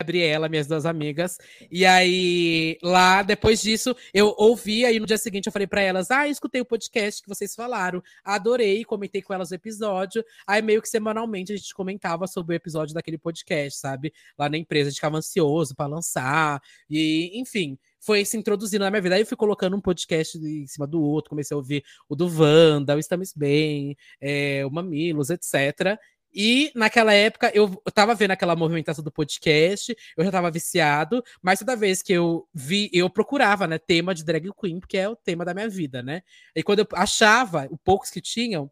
Gabriela, 0.00 0.48
minhas 0.48 0.68
duas 0.68 0.86
amigas. 0.86 1.38
E 1.68 1.84
aí, 1.84 2.78
lá, 2.80 3.20
depois 3.20 3.60
disso, 3.60 3.96
eu 4.14 4.32
ouvi, 4.38 4.84
aí 4.84 5.00
no 5.00 5.06
dia 5.06 5.18
seguinte 5.18 5.46
eu 5.46 5.52
falei 5.52 5.66
para 5.66 5.80
elas: 5.80 6.08
Ah, 6.08 6.28
escutei 6.28 6.60
o 6.60 6.64
podcast 6.64 7.20
que 7.20 7.28
vocês 7.28 7.52
falaram, 7.52 8.00
adorei, 8.22 8.84
comentei 8.84 9.20
com 9.20 9.34
elas 9.34 9.50
o 9.50 9.56
episódio. 9.56 10.24
Aí, 10.46 10.62
meio 10.62 10.80
que 10.80 10.88
semanalmente, 10.88 11.52
a 11.52 11.56
gente 11.56 11.74
comentava 11.74 12.28
sobre 12.28 12.54
o 12.54 12.56
episódio 12.56 12.94
daquele 12.94 13.18
podcast, 13.18 13.80
sabe? 13.80 14.12
Lá 14.38 14.48
na 14.48 14.56
empresa, 14.56 14.86
a 14.86 14.90
gente 14.90 14.98
ficava 14.98 15.18
ansioso 15.18 15.74
para 15.74 15.86
lançar. 15.88 16.62
E, 16.88 17.32
enfim, 17.34 17.76
foi 17.98 18.24
se 18.24 18.36
introduzindo 18.36 18.84
na 18.84 18.90
minha 18.92 19.02
vida. 19.02 19.16
Aí 19.16 19.22
eu 19.22 19.26
fui 19.26 19.36
colocando 19.36 19.76
um 19.76 19.80
podcast 19.80 20.38
em 20.38 20.66
cima 20.68 20.86
do 20.86 21.02
outro, 21.02 21.30
comecei 21.30 21.56
a 21.56 21.58
ouvir 21.58 21.82
o 22.08 22.14
do 22.14 22.28
Wanda, 22.28 22.94
o 22.94 23.00
Estamos 23.00 23.32
Bem, 23.34 23.96
é, 24.20 24.64
o 24.64 24.70
Mamilos, 24.70 25.30
etc. 25.30 25.98
E 26.34 26.70
naquela 26.74 27.12
época 27.12 27.50
eu, 27.54 27.82
tava 27.94 28.14
vendo 28.14 28.32
aquela 28.32 28.54
movimentação 28.54 29.02
do 29.02 29.10
podcast, 29.10 29.96
eu 30.16 30.24
já 30.24 30.30
tava 30.30 30.50
viciado, 30.50 31.24
mas 31.42 31.58
toda 31.58 31.74
vez 31.74 32.02
que 32.02 32.12
eu 32.12 32.46
vi, 32.52 32.90
eu 32.92 33.08
procurava, 33.08 33.66
né, 33.66 33.78
tema 33.78 34.14
de 34.14 34.24
drag 34.24 34.50
queen, 34.60 34.78
porque 34.78 34.98
é 34.98 35.08
o 35.08 35.16
tema 35.16 35.44
da 35.44 35.54
minha 35.54 35.68
vida, 35.68 36.02
né? 36.02 36.22
E 36.54 36.62
quando 36.62 36.80
eu 36.80 36.88
achava, 36.94 37.66
o 37.70 37.78
poucos 37.78 38.10
que 38.10 38.20
tinham, 38.20 38.70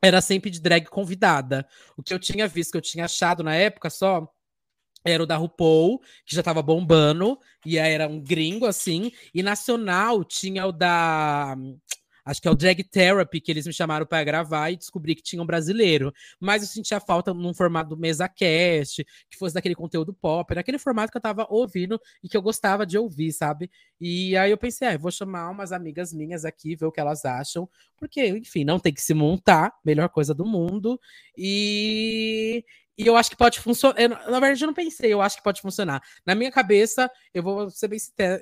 era 0.00 0.20
sempre 0.20 0.50
de 0.50 0.60
drag 0.60 0.86
convidada. 0.86 1.66
O 1.96 2.02
que 2.02 2.14
eu 2.14 2.18
tinha 2.18 2.46
visto, 2.46 2.72
que 2.72 2.76
eu 2.76 2.82
tinha 2.82 3.06
achado 3.06 3.42
na 3.42 3.54
época 3.54 3.90
só, 3.90 4.32
era 5.04 5.22
o 5.22 5.26
da 5.26 5.36
RuPaul, 5.36 6.00
que 6.24 6.34
já 6.34 6.42
tava 6.42 6.62
bombando, 6.62 7.38
e 7.64 7.78
era 7.78 8.08
um 8.08 8.20
gringo, 8.20 8.66
assim, 8.66 9.12
e 9.32 9.42
nacional 9.42 10.24
tinha 10.24 10.66
o 10.66 10.72
da 10.72 11.56
Acho 12.28 12.42
que 12.42 12.46
é 12.46 12.50
o 12.50 12.54
Drag 12.54 12.84
Therapy 12.84 13.40
que 13.40 13.50
eles 13.50 13.66
me 13.66 13.72
chamaram 13.72 14.04
para 14.04 14.22
gravar 14.22 14.70
e 14.70 14.76
descobri 14.76 15.14
que 15.14 15.22
tinha 15.22 15.42
um 15.42 15.46
brasileiro. 15.46 16.12
Mas 16.38 16.60
eu 16.60 16.68
sentia 16.68 17.00
falta 17.00 17.32
num 17.32 17.54
formato 17.54 17.96
mesa 17.96 18.28
cast, 18.28 19.02
que 19.30 19.38
fosse 19.38 19.54
daquele 19.54 19.74
conteúdo 19.74 20.12
pop, 20.12 20.54
naquele 20.54 20.78
formato 20.78 21.10
que 21.10 21.16
eu 21.16 21.22
tava 21.22 21.46
ouvindo 21.48 21.98
e 22.22 22.28
que 22.28 22.36
eu 22.36 22.42
gostava 22.42 22.84
de 22.84 22.98
ouvir, 22.98 23.32
sabe? 23.32 23.70
E 23.98 24.36
aí 24.36 24.50
eu 24.50 24.58
pensei, 24.58 24.88
ah, 24.88 24.98
vou 24.98 25.10
chamar 25.10 25.48
umas 25.48 25.72
amigas 25.72 26.12
minhas 26.12 26.44
aqui, 26.44 26.76
ver 26.76 26.84
o 26.84 26.92
que 26.92 27.00
elas 27.00 27.24
acham, 27.24 27.66
porque, 27.96 28.26
enfim, 28.26 28.62
não 28.62 28.78
tem 28.78 28.92
que 28.92 29.00
se 29.00 29.14
montar, 29.14 29.72
melhor 29.82 30.10
coisa 30.10 30.34
do 30.34 30.44
mundo. 30.44 31.00
E, 31.34 32.62
e 32.98 33.06
eu 33.06 33.16
acho 33.16 33.30
que 33.30 33.36
pode 33.36 33.60
funcionar. 33.60 33.96
Na 34.28 34.40
verdade, 34.40 34.64
eu 34.64 34.66
não 34.66 34.74
pensei, 34.74 35.12
eu 35.12 35.22
acho 35.22 35.36
que 35.36 35.42
pode 35.42 35.62
funcionar. 35.62 36.02
Na 36.26 36.34
minha 36.34 36.50
cabeça, 36.50 37.08
eu 37.32 37.42
vou 37.44 37.70
ser 37.70 37.86
bem, 37.86 37.98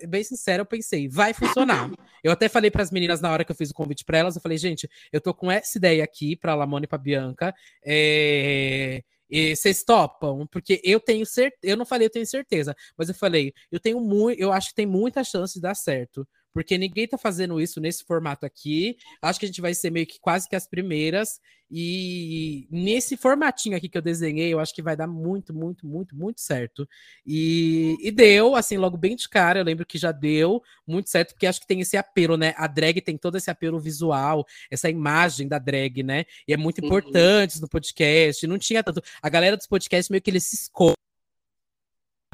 bem 0.09 0.25
sincero, 0.25 0.63
eu 0.63 0.67
pensei, 0.67 1.09
vai 1.09 1.35
funcionar. 1.35 1.91
eu 2.25 2.33
até 2.33 2.49
falei 2.49 2.71
para 2.71 2.83
as 2.83 2.91
meninas 2.91 3.21
na 3.21 3.31
hora 3.31 3.45
que 3.45 3.53
eu 3.53 3.57
fiz 3.57 3.71
o 3.71 3.75
convite 3.75 4.05
para 4.05 4.17
elas, 4.17 4.35
eu 4.35 4.41
falei, 4.41 4.57
gente, 4.57 4.89
eu 5.13 5.21
tô 5.21 5.35
com 5.35 5.51
essa 5.51 5.77
ideia 5.77 6.03
aqui 6.03 6.35
para 6.35 6.55
Lamone 6.55 6.85
e 6.85 6.89
para 6.89 6.97
Bianca. 6.97 7.55
É... 7.85 9.03
E 9.29 9.55
vocês 9.57 9.83
topam? 9.83 10.47
Porque 10.47 10.81
eu 10.85 11.01
tenho 11.01 11.27
certeza. 11.27 11.61
Eu 11.63 11.77
não 11.77 11.85
falei, 11.85 12.07
eu 12.07 12.11
tenho 12.11 12.27
certeza, 12.27 12.75
mas 12.97 13.09
eu 13.09 13.15
falei, 13.15 13.53
eu 13.71 13.81
tenho 13.81 14.01
muito. 14.01 14.41
Eu 14.41 14.53
acho 14.53 14.69
que 14.69 14.75
tem 14.77 14.87
muita 14.87 15.23
chance 15.25 15.55
de 15.55 15.61
dar 15.61 15.75
certo. 15.75 16.27
Porque 16.57 16.79
ninguém 16.79 17.07
tá 17.07 17.19
fazendo 17.19 17.61
isso 17.61 17.83
nesse 17.83 18.03
formato 18.03 18.47
aqui. 18.47 18.97
Acho 19.21 19.39
que 19.39 19.45
a 19.45 19.49
gente 19.49 19.61
vai 19.61 19.75
ser 19.75 19.91
meio 19.91 20.07
que 20.07 20.19
quase 20.19 20.49
que 20.49 20.57
as 20.57 20.67
primeiras. 20.67 21.39
E 21.71 22.67
nesse 22.71 23.15
formatinho 23.15 23.77
aqui 23.77 23.91
que 23.91 23.99
eu 23.99 24.01
desenhei, 24.01 24.55
eu 24.55 24.59
acho 24.59 24.75
que 24.75 24.81
vai 24.81 24.97
dar 24.97 25.07
muito, 25.07 25.53
muito, 25.53 25.87
muito, 25.87 26.17
muito 26.17 26.41
certo. 26.41 26.89
E, 27.27 27.99
e 28.01 28.11
deu, 28.11 28.55
assim, 28.57 28.79
logo 28.79 28.97
bem 28.97 29.15
de 29.15 29.29
cara. 29.29 29.59
Eu 29.59 29.65
lembro 29.65 29.85
que 29.85 29.99
já 29.99 30.13
deu 30.13 30.63
muito 30.87 31.11
certo, 31.11 31.35
porque 31.35 31.47
acho 31.47 31.61
que 31.61 31.67
tem 31.67 31.83
esse 31.83 31.99
apelo, 31.99 32.39
né? 32.39 32.55
A 32.57 32.67
drag 32.67 33.03
tem 33.03 33.19
todo 33.19 33.37
esse 33.37 33.51
apelo 33.51 33.79
visual, 33.79 34.47
essa 34.71 34.89
imagem 34.89 35.49
da 35.49 35.59
drag, 35.59 36.03
né? 36.03 36.25
E 36.49 36.55
é 36.55 36.57
muito 36.57 36.79
Uhum. 36.79 36.87
importante 36.87 37.61
no 37.61 37.69
podcast. 37.69 38.47
Não 38.47 38.57
tinha 38.59 38.83
tanto. 38.83 39.03
A 39.21 39.29
galera 39.29 39.59
dos 39.59 39.67
podcasts 39.67 40.09
meio 40.09 40.23
que 40.23 40.31
eles 40.31 40.45
se 40.45 40.55
escondem. 40.57 40.96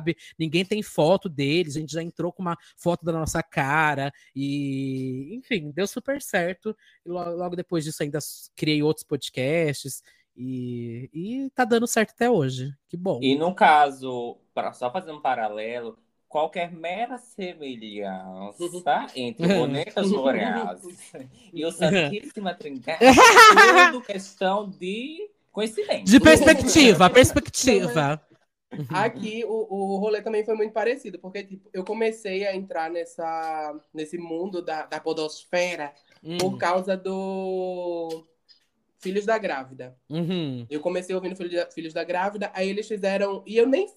Sabe? 0.02 0.16
Ninguém 0.38 0.64
tem 0.64 0.82
foto 0.82 1.28
deles, 1.28 1.76
a 1.76 1.80
gente 1.80 1.92
já 1.92 2.02
entrou 2.02 2.32
com 2.32 2.42
uma 2.42 2.58
foto 2.76 3.04
da 3.04 3.12
nossa 3.12 3.42
cara 3.42 4.12
e, 4.34 5.34
enfim, 5.34 5.70
deu 5.70 5.86
super 5.86 6.20
certo. 6.20 6.76
E 7.06 7.08
lo- 7.08 7.36
logo, 7.36 7.54
depois 7.54 7.84
disso 7.84 8.02
ainda 8.02 8.18
criei 8.56 8.82
outros 8.82 9.04
podcasts 9.04 10.02
e, 10.36 11.08
e 11.12 11.50
tá 11.54 11.64
dando 11.64 11.86
certo 11.86 12.10
até 12.10 12.28
hoje. 12.28 12.74
Que 12.88 12.96
bom. 12.96 13.20
E 13.22 13.36
no 13.36 13.54
caso, 13.54 14.38
pra, 14.52 14.72
só 14.72 14.90
fazer 14.90 15.12
um 15.12 15.20
paralelo, 15.20 15.96
qualquer 16.28 16.72
mera 16.72 17.18
semelhança 17.18 19.06
entre 19.14 19.46
bonecas 19.46 20.10
vorazes 20.10 21.12
e 21.52 21.64
o 21.64 21.70
Santíssima 21.70 22.54
Trindade 22.54 23.04
é 23.04 23.86
tudo 23.90 24.02
questão 24.02 24.68
de 24.68 25.30
coincidência. 25.52 26.04
De 26.04 26.18
perspectiva, 26.18 27.10
perspectiva. 27.10 28.20
Aqui 28.90 29.44
o, 29.44 29.66
o 29.74 29.96
rolê 29.98 30.22
também 30.22 30.44
foi 30.44 30.54
muito 30.54 30.72
parecido, 30.72 31.18
porque 31.18 31.42
tipo, 31.44 31.68
eu 31.72 31.84
comecei 31.84 32.46
a 32.46 32.54
entrar 32.54 32.90
nessa, 32.90 33.78
nesse 33.92 34.16
mundo 34.18 34.62
da, 34.62 34.86
da 34.86 35.00
podosfera 35.00 35.92
Hum, 36.24 36.38
por 36.38 36.56
causa 36.56 36.96
do 36.96 38.24
Filhos 39.00 39.26
da 39.26 39.36
Grávida. 39.38 39.96
uhum, 40.08 40.64
Eu 40.70 40.80
comecei 40.80 41.14
ouvindo 41.14 41.34
Filhos 41.72 41.92
da, 41.92 42.04
Grávida, 42.04 42.50
aí 42.54 42.68
eles 42.68 42.86
fizeram. 42.86 43.42
E 43.44 43.56
eu 43.56 43.66
nem 43.66 43.88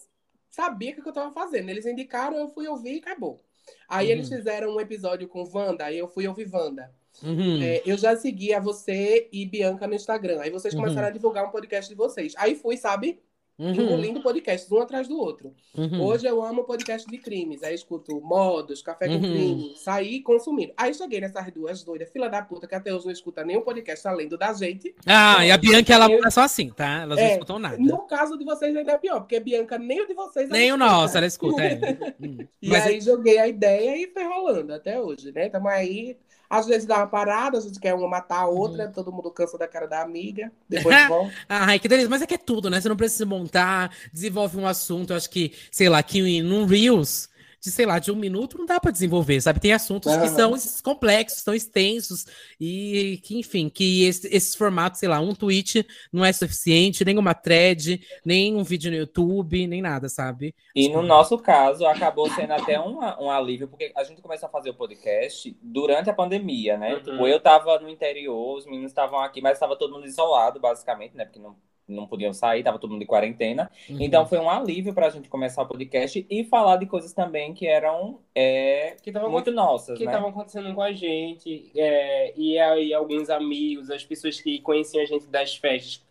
sabia 0.49 0.91
o 0.91 1.01
que 1.03 1.07
eu 1.07 1.13
tava 1.13 1.31
fazendo. 1.31 1.69
Eles 1.69 1.85
indicaram, 1.85 2.37
eu 2.37 2.47
fui 2.49 2.67
ouvir 2.67 2.95
e 2.95 2.99
acabou. 2.99 3.39
Aí 3.87 4.07
Uhum. 4.07 4.11
eles 4.13 4.27
fizeram 4.29 4.75
um 4.75 4.79
episódio 4.79 5.27
com 5.27 5.47
Wanda, 5.53 5.85
aí 5.85 5.97
eu 5.99 6.07
fui 6.07 6.27
ouvir 6.27 6.49
Wanda. 6.51 6.91
uhum. 7.23 7.61
É, 7.61 7.81
eu 7.85 7.97
já 7.97 8.15
seguia 8.15 8.59
você 8.59 9.29
e 9.31 9.45
Bianca 9.45 9.85
no 9.87 9.93
Instagram. 9.93 10.41
Aí 10.41 10.49
vocês 10.49 10.73
Uhum. 10.73 10.81
começaram 10.81 11.07
a 11.07 11.11
divulgar 11.11 11.45
um 11.45 11.51
podcast 11.51 11.87
de 11.89 11.95
vocês. 11.95 12.33
Aí 12.37 12.55
fui, 12.55 12.75
sabe? 12.77 13.21
Uhum, 13.57 13.71
Engolindo 13.71 14.21
podcasts, 14.21 14.69
um 14.69 14.81
atrás 14.81 15.07
do 15.07 15.17
outro. 15.17 15.53
uhum. 15.77 16.01
Hoje 16.03 16.27
eu 16.27 16.43
amo 16.43 16.65
podcast 16.65 17.09
de 17.09 17.17
crimes. 17.17 17.63
Aí 17.63 17.73
escuto 17.73 18.19
modos, 18.19 18.81
café 18.81 19.07
com 19.07 19.13
Uhum. 19.13 19.21
crime, 19.21 19.73
saí 19.77 20.21
consumindo. 20.21 20.73
Aí 20.75 20.93
cheguei 20.93 21.21
nessas 21.21 21.49
duas 21.53 21.81
doidas, 21.81 22.09
fila 22.11 22.27
da 22.27 22.41
puta, 22.41 22.67
que 22.67 22.75
até 22.75 22.93
hoje 22.93 23.05
não 23.05 23.13
escuta 23.13 23.45
nenhum 23.45 23.61
podcast 23.61 24.05
além 24.09 24.27
do 24.27 24.37
da 24.37 24.53
gente. 24.53 24.93
Ah, 25.05 25.45
e 25.45 25.51
a 25.51 25.57
Bianca, 25.57 25.93
ela 25.93 26.11
Eu- 26.11 26.25
é 26.25 26.29
só 26.29 26.41
assim, 26.41 26.69
tá? 26.69 27.03
Elas 27.03 27.17
não 27.17 27.25
É, 27.25 27.31
escutam 27.31 27.57
nada. 27.57 27.77
No 27.77 27.99
caso 28.05 28.37
de 28.37 28.43
vocês 28.43 28.75
ainda 28.75 28.91
é 28.91 28.97
pior, 28.97 29.21
porque 29.21 29.39
Bianca 29.39 29.77
nem 29.77 30.01
o 30.01 30.07
de 30.07 30.13
vocês 30.13 30.49
Nem 30.49 30.73
o 30.73 30.77
nosso, 30.77 31.15
ela 31.15 31.25
escuta. 31.25 31.63
É. 31.63 31.79
Hum. 32.19 32.37
E 32.61 32.69
Mas 32.69 32.85
aí 32.87 32.99
joguei 32.99 33.37
a 33.37 33.47
ideia 33.47 33.95
e 33.97 34.07
foi 34.11 34.23
rolando 34.23 34.73
até 34.73 34.99
hoje, 34.99 35.31
né? 35.31 35.47
Tamo 35.49 35.67
aí. 35.69 36.17
Às 36.49 36.65
vezes 36.67 36.85
dá 36.85 36.97
uma 36.97 37.07
parada, 37.07 37.57
a 37.57 37.61
gente 37.61 37.79
quer 37.79 37.93
uma 37.93 38.07
matar 38.07 38.41
a 38.41 38.47
Uhum. 38.47 38.57
outra, 38.57 38.87
todo 38.87 39.11
mundo 39.11 39.31
cansa 39.31 39.57
da 39.57 39.67
cara 39.67 39.87
da 39.87 40.01
amiga, 40.01 40.51
depois 40.69 40.95
volta. 41.07 41.33
Ai, 41.49 41.79
que 41.79 41.87
delícia. 41.87 42.09
Mas 42.09 42.21
é 42.21 42.27
que 42.27 42.35
é 42.35 42.37
tudo, 42.37 42.69
né? 42.69 42.79
Você 42.79 42.89
não 42.89 42.95
precisa 42.97 43.25
montar, 43.25 43.91
desenvolve 44.13 44.57
um 44.57 44.67
assunto. 44.67 45.13
Acho 45.13 45.29
que, 45.29 45.53
sei 45.71 45.89
lá, 45.89 46.01
que 46.03 46.41
num 46.41 46.65
Reels, 46.65 47.29
de, 47.65 47.71
sei 47.71 47.85
lá, 47.85 47.99
de 47.99 48.11
um 48.11 48.15
minuto, 48.15 48.57
não 48.57 48.65
dá 48.65 48.79
pra 48.79 48.91
desenvolver, 48.91 49.41
sabe? 49.41 49.59
Tem 49.59 49.73
assuntos 49.73 50.15
que 50.17 50.27
Aham. 50.27 50.27
são 50.27 50.81
complexos, 50.83 51.41
são 51.41 51.53
extensos, 51.53 52.25
e 52.59 53.19
que, 53.23 53.37
enfim, 53.37 53.67
que 53.69 54.05
esse- 54.05 54.27
esses 54.33 54.55
formatos, 54.55 54.99
sei 54.99 55.09
lá, 55.09 55.19
um 55.19 55.35
tweet 55.35 55.85
não 56.13 56.23
é 56.23 56.31
suficiente, 56.31 57.03
nem 57.03 57.17
uma 57.17 57.33
thread, 57.33 57.99
nem 58.23 58.55
um 58.55 58.63
vídeo 58.63 58.91
no 58.91 58.97
YouTube, 58.97 59.67
nem 59.67 59.81
nada, 59.81 60.07
sabe? 60.07 60.55
E 60.75 60.87
no 60.89 61.01
nosso 61.01 61.37
caso, 61.37 61.85
acabou 61.85 62.29
sendo 62.29 62.51
até 62.53 62.79
um, 62.79 62.99
um 62.99 63.31
alívio, 63.31 63.67
porque 63.67 63.91
a 63.95 64.03
gente 64.03 64.21
começou 64.21 64.47
a 64.47 64.51
fazer 64.51 64.69
o 64.69 64.73
podcast 64.75 65.57
durante 65.61 66.09
a 66.09 66.13
pandemia, 66.13 66.77
né? 66.77 66.93
Uhum. 66.93 67.03
Tipo, 67.03 67.27
eu 67.27 67.39
tava 67.39 67.79
no 67.79 67.89
interior, 67.89 68.57
os 68.57 68.65
meninos 68.65 68.91
estavam 68.91 69.19
aqui, 69.19 69.41
mas 69.41 69.53
estava 69.53 69.75
todo 69.77 69.93
mundo 69.93 70.05
isolado, 70.05 70.59
basicamente, 70.59 71.15
né? 71.15 71.25
Porque 71.25 71.39
não, 71.39 71.55
não 71.87 72.07
podiam 72.07 72.33
sair, 72.33 72.63
tava 72.63 72.79
todo 72.79 72.91
mundo 72.91 73.01
de 73.01 73.05
quarentena. 73.05 73.69
Uhum. 73.89 73.97
Então 73.99 74.25
foi 74.25 74.39
um 74.39 74.49
alívio 74.49 74.93
pra 74.93 75.09
gente 75.09 75.29
começar 75.29 75.61
o 75.61 75.67
podcast 75.67 76.25
e 76.29 76.43
falar 76.43 76.77
de 76.77 76.85
coisas 76.85 77.13
também 77.13 77.53
que 77.53 77.67
eram 77.67 78.19
é, 78.33 78.95
Que 79.01 79.11
tava 79.11 79.29
muito 79.29 79.51
nossas, 79.51 79.97
que 79.97 80.05
né? 80.05 80.11
estavam 80.11 80.29
acontecendo 80.29 80.73
com 80.73 80.81
a 80.81 80.91
gente. 80.91 81.71
é, 81.75 82.33
e 82.35 82.57
aí 82.57 82.93
alguns 82.93 83.29
amigos, 83.29 83.89
as 83.89 84.03
pessoas 84.03 84.39
que 84.39 84.59
conheciam 84.61 85.03
a 85.03 85.05
gente 85.05 85.27
das 85.27 85.55
festas, 85.55 86.03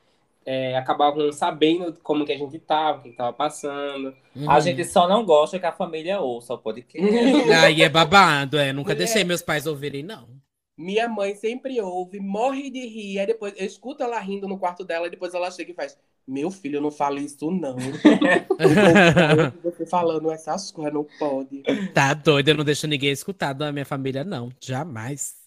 é, 0.46 0.76
acabavam 0.76 1.32
sabendo 1.32 1.96
como 2.02 2.24
que 2.24 2.32
a 2.32 2.38
gente 2.38 2.58
tava, 2.58 2.98
o 2.98 3.02
que 3.02 3.12
tava 3.12 3.32
passando. 3.32 4.14
Uhum. 4.36 4.50
A 4.50 4.60
gente 4.60 4.84
só 4.84 5.08
não 5.08 5.24
gosta 5.24 5.58
que 5.58 5.66
a 5.66 5.72
família 5.72 6.20
ouça 6.20 6.54
o 6.54 6.58
podcast. 6.58 7.02
Aí 7.64 7.82
é 7.82 7.88
babado, 7.88 8.58
é. 8.58 8.72
Nunca 8.72 8.92
Mulher. 8.92 8.98
deixei 9.06 9.24
meus 9.24 9.42
pais 9.42 9.66
ouvirem, 9.66 10.02
não. 10.02 10.28
Minha 10.76 11.08
mãe 11.08 11.36
sempre 11.36 11.80
ouve, 11.80 12.18
morre 12.18 12.68
de 12.68 12.84
rir, 12.84 13.20
aí 13.20 13.26
depois 13.26 13.54
eu 13.56 13.64
escuto 13.64 14.02
ela 14.02 14.18
rindo 14.18 14.48
no 14.48 14.58
quarto 14.58 14.84
dela, 14.84 15.06
e 15.06 15.10
depois 15.10 15.32
ela 15.32 15.50
chega 15.50 15.70
e 15.70 15.74
faz: 15.74 15.96
Meu 16.26 16.50
filho, 16.50 16.80
não 16.80 16.90
fale 16.90 17.20
isso, 17.20 17.48
não. 17.50 17.76
Você 19.62 19.86
falando 19.86 20.32
essas 20.32 20.72
coisas, 20.72 20.92
não 20.92 21.06
pode. 21.18 21.62
Tá 21.94 22.12
doido, 22.12 22.48
eu 22.48 22.56
não 22.56 22.64
deixo 22.64 22.88
ninguém 22.88 23.12
escutar 23.12 23.52
da 23.52 23.70
minha 23.70 23.84
família, 23.84 24.24
não. 24.24 24.50
Jamais. 24.60 25.44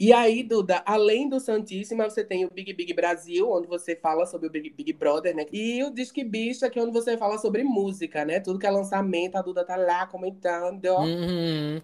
E 0.00 0.12
aí, 0.12 0.44
Duda, 0.44 0.80
além 0.86 1.28
do 1.28 1.40
Santíssima, 1.40 2.08
você 2.08 2.22
tem 2.22 2.44
o 2.44 2.50
Big 2.50 2.72
Big 2.72 2.94
Brasil, 2.94 3.50
onde 3.50 3.66
você 3.66 3.96
fala 3.96 4.26
sobre 4.26 4.46
o 4.46 4.50
Big, 4.50 4.70
Big 4.70 4.92
Brother, 4.92 5.34
né? 5.34 5.44
E 5.52 5.82
o 5.82 5.90
Disque 5.90 6.22
Bicha, 6.22 6.70
que 6.70 6.78
é 6.78 6.82
onde 6.82 6.92
você 6.92 7.18
fala 7.18 7.36
sobre 7.36 7.64
música, 7.64 8.24
né? 8.24 8.38
Tudo 8.38 8.60
que 8.60 8.66
é 8.66 8.70
lançamento, 8.70 9.34
a 9.34 9.42
Duda 9.42 9.64
tá 9.64 9.74
lá 9.74 10.06
comentando. 10.06 10.84
ó. 10.86 11.02
Uhum. 11.02 11.80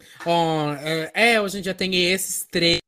É, 0.80 1.32
é, 1.32 1.40
hoje 1.40 1.58
em 1.58 1.62
dia 1.62 1.74
tem 1.74 1.92
esses 1.92 2.44
três. 2.44 2.83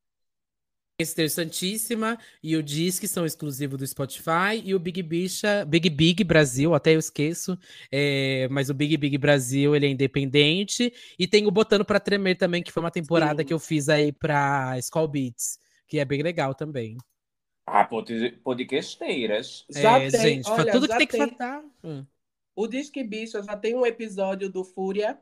Esse 0.98 1.14
ter 1.14 1.28
Santíssima 1.28 2.18
e 2.42 2.56
o 2.56 2.62
Disque 2.62 3.06
são 3.06 3.26
exclusivos 3.26 3.78
do 3.78 3.86
Spotify 3.86 4.62
e 4.64 4.74
o 4.74 4.78
Big 4.78 5.02
Bicha, 5.02 5.62
Big 5.66 5.90
Big 5.90 6.24
Brasil, 6.24 6.74
até 6.74 6.94
eu 6.94 6.98
esqueço, 6.98 7.58
é, 7.92 8.48
mas 8.50 8.70
o 8.70 8.74
Big 8.74 8.96
Big 8.96 9.18
Brasil 9.18 9.76
ele 9.76 9.84
é 9.84 9.90
independente 9.90 10.90
e 11.18 11.26
tem 11.26 11.46
o 11.46 11.50
Botando 11.50 11.84
pra 11.84 12.00
Tremer 12.00 12.38
também, 12.38 12.62
que 12.62 12.72
foi 12.72 12.82
uma 12.82 12.90
temporada 12.90 13.42
Sim. 13.42 13.46
que 13.46 13.52
eu 13.52 13.58
fiz 13.58 13.90
aí 13.90 14.10
pra 14.10 14.78
Skull 14.78 15.06
Beats, 15.06 15.58
que 15.86 15.98
é 15.98 16.04
bem 16.06 16.22
legal 16.22 16.54
também. 16.54 16.96
Ah, 17.66 17.84
pod- 17.84 18.40
podcasteiras. 18.42 19.66
Já 19.68 19.98
é, 19.98 20.10
tem, 20.10 20.20
gente, 20.20 20.48
olha, 20.48 20.72
tudo 20.72 20.86
que 20.86 20.92
já 20.92 20.98
tem 20.98 21.06
que 21.06 21.18
tem. 21.18 21.36
falar. 21.36 21.62
Hum. 21.84 22.06
O 22.54 22.66
Disque 22.66 23.04
Bicha 23.04 23.42
já 23.42 23.54
tem 23.54 23.74
um 23.74 23.84
episódio 23.84 24.48
do 24.48 24.64
Fúria. 24.64 25.18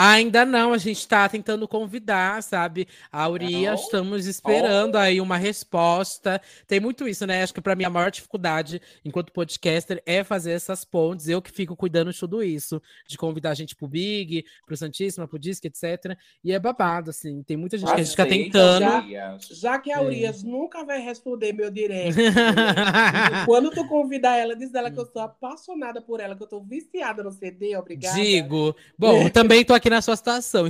Ainda 0.00 0.44
não, 0.44 0.72
a 0.72 0.78
gente 0.78 1.08
tá 1.08 1.28
tentando 1.28 1.66
convidar, 1.66 2.40
sabe? 2.40 2.86
A 3.10 3.28
Urias, 3.28 3.62
Não? 3.62 3.74
estamos 3.74 4.26
esperando 4.26 4.94
aí 4.94 5.20
uma 5.20 5.36
resposta. 5.36 6.40
Tem 6.68 6.78
muito 6.78 7.08
isso, 7.08 7.26
né? 7.26 7.42
Acho 7.42 7.52
que 7.52 7.60
para 7.60 7.74
mim 7.74 7.82
a 7.82 7.90
maior 7.90 8.08
dificuldade 8.08 8.80
enquanto 9.04 9.32
podcaster 9.32 10.00
é 10.06 10.22
fazer 10.22 10.52
essas 10.52 10.84
pontes. 10.84 11.26
Eu 11.26 11.42
que 11.42 11.50
fico 11.50 11.74
cuidando 11.74 12.12
de 12.12 12.18
tudo 12.20 12.44
isso, 12.44 12.80
de 13.08 13.18
convidar 13.18 13.50
a 13.50 13.54
gente 13.54 13.74
pro 13.74 13.88
Big, 13.88 14.44
pro 14.64 14.76
Santíssima, 14.76 15.26
pro 15.26 15.36
Disque, 15.36 15.66
etc. 15.66 16.16
E 16.44 16.52
é 16.52 16.60
babado, 16.60 17.10
assim. 17.10 17.42
Tem 17.42 17.56
muita 17.56 17.76
gente 17.76 17.88
que 17.88 18.00
a 18.00 18.04
gente 18.04 18.10
fica 18.10 18.22
Aceita, 18.22 18.44
tentando. 18.44 19.04
Urias. 19.04 19.48
Já 19.50 19.80
que 19.80 19.90
a 19.90 19.96
É. 19.96 20.04
Urias 20.04 20.44
nunca 20.44 20.84
vai 20.84 21.00
responder 21.00 21.52
meu 21.52 21.72
direct. 21.72 22.14
Quando 23.46 23.72
tu 23.72 23.84
convidar 23.88 24.36
ela, 24.36 24.54
diz 24.54 24.72
ela 24.74 24.92
que 24.92 25.00
eu 25.00 25.06
sou 25.06 25.22
apaixonada 25.22 26.00
por 26.00 26.20
ela, 26.20 26.36
que 26.36 26.42
eu 26.44 26.46
tô 26.46 26.60
viciada 26.60 27.24
no 27.24 27.32
CD, 27.32 27.76
obrigada. 27.76 28.14
Digo. 28.14 28.76
Bom, 28.96 29.28
também 29.28 29.64
tô 29.64 29.74
aqui 29.74 29.87
na 29.90 30.02
sua 30.02 30.16
situação. 30.16 30.68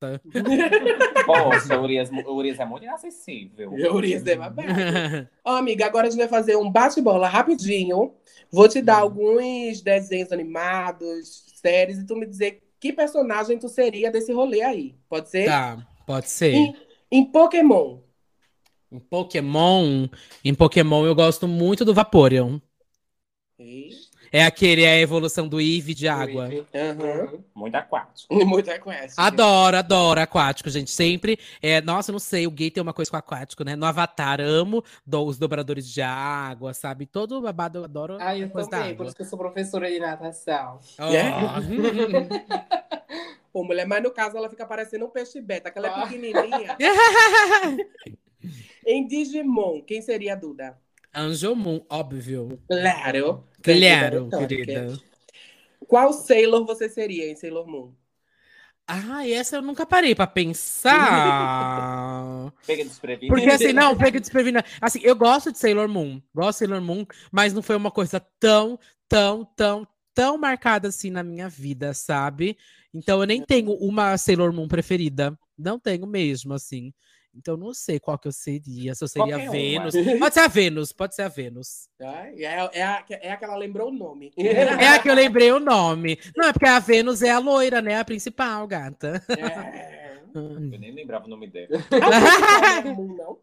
Poxa, 1.26 1.78
o 1.78 1.82
Urias, 1.82 2.10
o 2.10 2.34
Urias 2.34 2.60
é 2.60 2.64
muito 2.64 2.84
inacessível. 2.84 3.72
Urias 3.72 4.26
é 4.26 4.36
babado. 4.36 4.68
Ó, 5.44 5.56
amiga, 5.56 5.86
agora 5.86 6.06
a 6.06 6.10
gente 6.10 6.18
vai 6.18 6.28
fazer 6.28 6.56
um 6.56 6.70
bate-bola 6.70 7.26
rapidinho. 7.28 8.14
Vou 8.50 8.68
te 8.68 8.82
dar 8.82 8.98
alguns 8.98 9.80
desenhos 9.80 10.32
animados, 10.32 11.44
séries, 11.54 11.98
e 11.98 12.06
tu 12.06 12.14
me 12.14 12.26
dizer 12.26 12.62
que 12.78 12.92
personagem 12.92 13.58
tu 13.58 13.68
seria 13.68 14.10
desse 14.10 14.32
rolê 14.32 14.62
aí. 14.62 14.94
Pode 15.08 15.30
ser? 15.30 15.46
Tá, 15.46 15.86
pode 16.06 16.28
ser. 16.28 16.52
Em, 16.52 16.76
em 17.10 17.24
Pokémon. 17.24 18.00
Em 18.92 19.00
Pokémon, 19.00 20.08
em 20.44 20.54
Pokémon 20.54 21.04
eu 21.04 21.14
gosto 21.14 21.48
muito 21.48 21.84
do 21.84 21.92
Vaporeon. 21.92 22.60
É 24.32 24.44
aquele, 24.44 24.82
é 24.82 24.92
a 24.92 25.00
evolução 25.00 25.48
do 25.48 25.60
Eevee 25.60 25.94
de 25.94 26.08
água. 26.08 26.48
Aham. 26.74 27.38
Muito 27.54 27.74
aquático. 27.74 28.34
Muito 28.46 28.66
reconhece. 28.68 29.14
Adoro, 29.16 29.76
adoro 29.76 30.20
aquático, 30.20 30.68
gente. 30.70 30.90
Sempre. 30.90 31.38
É, 31.62 31.80
nossa, 31.80 32.12
não 32.12 32.18
sei, 32.18 32.46
o 32.46 32.50
gay 32.50 32.70
tem 32.70 32.82
uma 32.82 32.92
coisa 32.92 33.10
com 33.10 33.16
aquático, 33.16 33.64
né? 33.64 33.76
No 33.76 33.86
Avatar, 33.86 34.40
amo 34.40 34.82
do- 35.06 35.24
os 35.24 35.38
dobradores 35.38 35.88
de 35.88 36.02
água, 36.02 36.74
sabe? 36.74 37.06
Todo 37.06 37.40
babado 37.40 37.78
eu 37.80 37.84
adoro. 37.84 38.18
Ai, 38.20 38.42
eu 38.42 38.50
também, 38.50 38.94
por 38.96 39.06
isso 39.06 39.16
que 39.16 39.22
eu 39.22 39.26
sou 39.26 39.38
professora 39.38 39.90
de 39.90 39.98
natação. 39.98 40.78
Ó. 40.98 41.12
É? 41.12 41.32
pô, 43.52 43.64
mulher, 43.64 43.86
mas 43.86 44.02
no 44.02 44.10
caso 44.10 44.36
ela 44.36 44.50
fica 44.50 44.66
parecendo 44.66 45.06
um 45.06 45.10
peixe 45.10 45.40
beta, 45.40 45.70
que 45.70 45.78
ela 45.78 45.88
é 45.88 45.90
Ah. 45.90 46.02
pequenininha. 46.02 46.76
em 48.86 49.06
Digimon, 49.06 49.80
quem 49.82 50.00
seria 50.02 50.34
a 50.34 50.36
Duda? 50.36 50.78
Anjomon, 51.16 51.80
óbvio. 51.88 52.60
Claro. 52.68 53.48
Claro, 53.62 54.28
querida. 54.28 54.98
Qual 55.88 56.12
Sailor 56.12 56.66
você 56.66 56.88
seria 56.88 57.30
em 57.30 57.36
Sailor 57.36 57.66
Moon? 57.66 57.92
Ah, 58.86 59.26
essa 59.26 59.56
eu 59.56 59.62
nunca 59.62 59.84
parei 59.84 60.14
pra 60.14 60.26
pensar. 60.26 60.92
Pega 62.66 62.84
desprevenido. 62.84 63.34
Porque 63.34 63.50
assim, 63.50 63.72
não, 63.72 63.96
pega 63.96 64.20
desprevenido. 64.20 64.64
Assim, 64.80 65.00
eu 65.02 65.16
gosto 65.16 65.50
de 65.50 65.58
Sailor 65.58 65.88
Moon, 65.88 66.20
gosto 66.34 66.58
de 66.58 66.66
Sailor 66.66 66.80
Moon, 66.80 67.04
mas 67.32 67.52
não 67.52 67.62
foi 67.62 67.74
uma 67.76 67.90
coisa 67.90 68.20
tão, 68.38 68.78
tão, 69.08 69.44
tão, 69.56 69.86
tão 70.14 70.38
marcada 70.38 70.88
assim 70.88 71.10
na 71.10 71.24
minha 71.24 71.48
vida, 71.48 71.92
sabe? 71.94 72.56
Então 72.94 73.20
eu 73.20 73.26
nem 73.26 73.42
tenho 73.42 73.72
uma 73.72 74.16
Sailor 74.16 74.52
Moon 74.52 74.68
preferida. 74.68 75.36
Não 75.58 75.80
tenho 75.80 76.06
mesmo, 76.06 76.54
assim. 76.54 76.92
Então 77.36 77.54
eu 77.54 77.58
não 77.58 77.74
sei 77.74 78.00
qual 78.00 78.18
que 78.18 78.26
eu 78.26 78.32
seria. 78.32 78.94
Se 78.94 79.04
eu 79.04 79.08
seria 79.08 79.34
Qualquer 79.34 79.44
uma. 79.48 79.52
Vênus. 79.52 79.94
Pode 80.18 80.34
ser 80.34 80.40
a 80.40 80.48
Vênus, 80.48 80.92
pode 80.92 81.14
ser 81.14 81.22
a 81.22 81.28
Vênus. 81.28 81.88
Ai, 82.00 82.34
É, 82.44 82.70
é, 82.72 82.82
a, 82.82 83.04
é 83.10 83.32
a 83.32 83.36
que 83.36 83.44
ela 83.44 83.56
lembrou 83.56 83.88
o 83.88 83.92
nome. 83.92 84.32
É 84.38 84.88
a 84.88 84.98
que 84.98 85.08
eu 85.10 85.14
lembrei 85.14 85.52
o 85.52 85.60
nome. 85.60 86.18
Não, 86.36 86.48
é 86.48 86.52
porque 86.52 86.66
a 86.66 86.78
Vênus 86.78 87.22
é 87.22 87.30
a 87.30 87.38
loira, 87.38 87.82
né? 87.82 87.98
A 87.98 88.04
principal, 88.04 88.66
gata. 88.66 89.22
É. 89.28 90.06
Eu 90.36 90.78
nem 90.78 90.92
lembrava 90.92 91.24
o 91.24 91.28
nome 91.28 91.46
dela. 91.46 91.68
Não? 93.16 93.38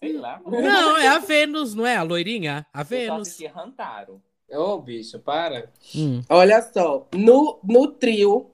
Sei 0.00 0.12
lá. 0.14 0.40
Não, 0.46 0.96
é 0.96 1.06
a 1.08 1.18
Vênus, 1.18 1.74
não 1.74 1.86
é? 1.86 1.96
A 1.96 2.02
loirinha? 2.02 2.66
A 2.72 2.80
Eu 2.80 2.84
Vênus. 2.86 3.28
assisti 3.28 3.46
Hantaro. 3.46 4.22
Ô, 4.50 4.78
bicho, 4.78 5.18
para. 5.18 5.70
Hum. 5.94 6.22
Olha 6.28 6.62
só, 6.62 7.06
no, 7.14 7.58
no 7.62 7.88
trio 7.88 8.50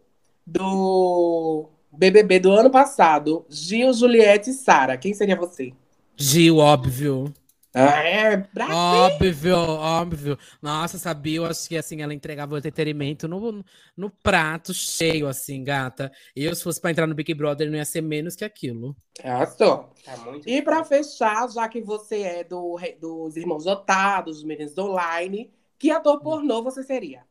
do 0.46 1.68
BBB 2.01 2.40
do 2.40 2.51
ano 2.51 2.70
passado, 2.70 3.44
Gil, 3.51 3.92
Juliette 3.92 4.48
e 4.48 4.55
Sara, 4.55 4.96
quem 4.96 5.12
seria 5.12 5.36
você? 5.36 5.74
Gil, 6.16 6.57
óbvio. 6.57 7.30
Ah, 7.74 8.03
é, 8.03 8.38
Brasil. 8.38 8.74
Óbvio, 8.74 9.57
óbvio. 9.59 10.38
Nossa, 10.62 10.96
sabia? 10.96 11.36
Eu 11.36 11.44
acho 11.44 11.68
que 11.68 11.76
assim, 11.76 12.01
ela 12.01 12.14
entregava 12.14 12.55
o 12.55 12.59
entretenimento 12.59 13.28
no, 13.28 13.62
no 13.94 14.09
prato 14.09 14.72
cheio, 14.72 15.28
assim, 15.28 15.62
gata. 15.62 16.11
Eu, 16.34 16.55
se 16.55 16.64
fosse 16.64 16.80
pra 16.80 16.90
entrar 16.90 17.07
no 17.07 17.14
Big 17.14 17.34
Brother, 17.34 17.70
não 17.70 17.76
ia 17.76 17.84
ser 17.84 18.01
menos 18.01 18.34
que 18.34 18.46
aquilo. 18.46 18.96
Ah, 19.22 19.44
só. 19.44 19.92
Tá 20.03 20.16
muito. 20.16 20.48
E 20.48 20.62
pra 20.62 20.82
fechar, 20.82 21.51
já 21.51 21.68
que 21.68 21.82
você 21.82 22.22
é 22.22 22.44
do, 22.44 22.78
dos 22.98 23.36
Irmãos 23.36 23.66
Otados, 23.66 24.36
dos 24.36 24.44
Meninos 24.44 24.72
do 24.72 24.86
Online, 24.86 25.53
que 25.78 25.90
ator 25.90 26.18
pornô 26.22 26.62
você 26.62 26.82
seria? 26.82 27.26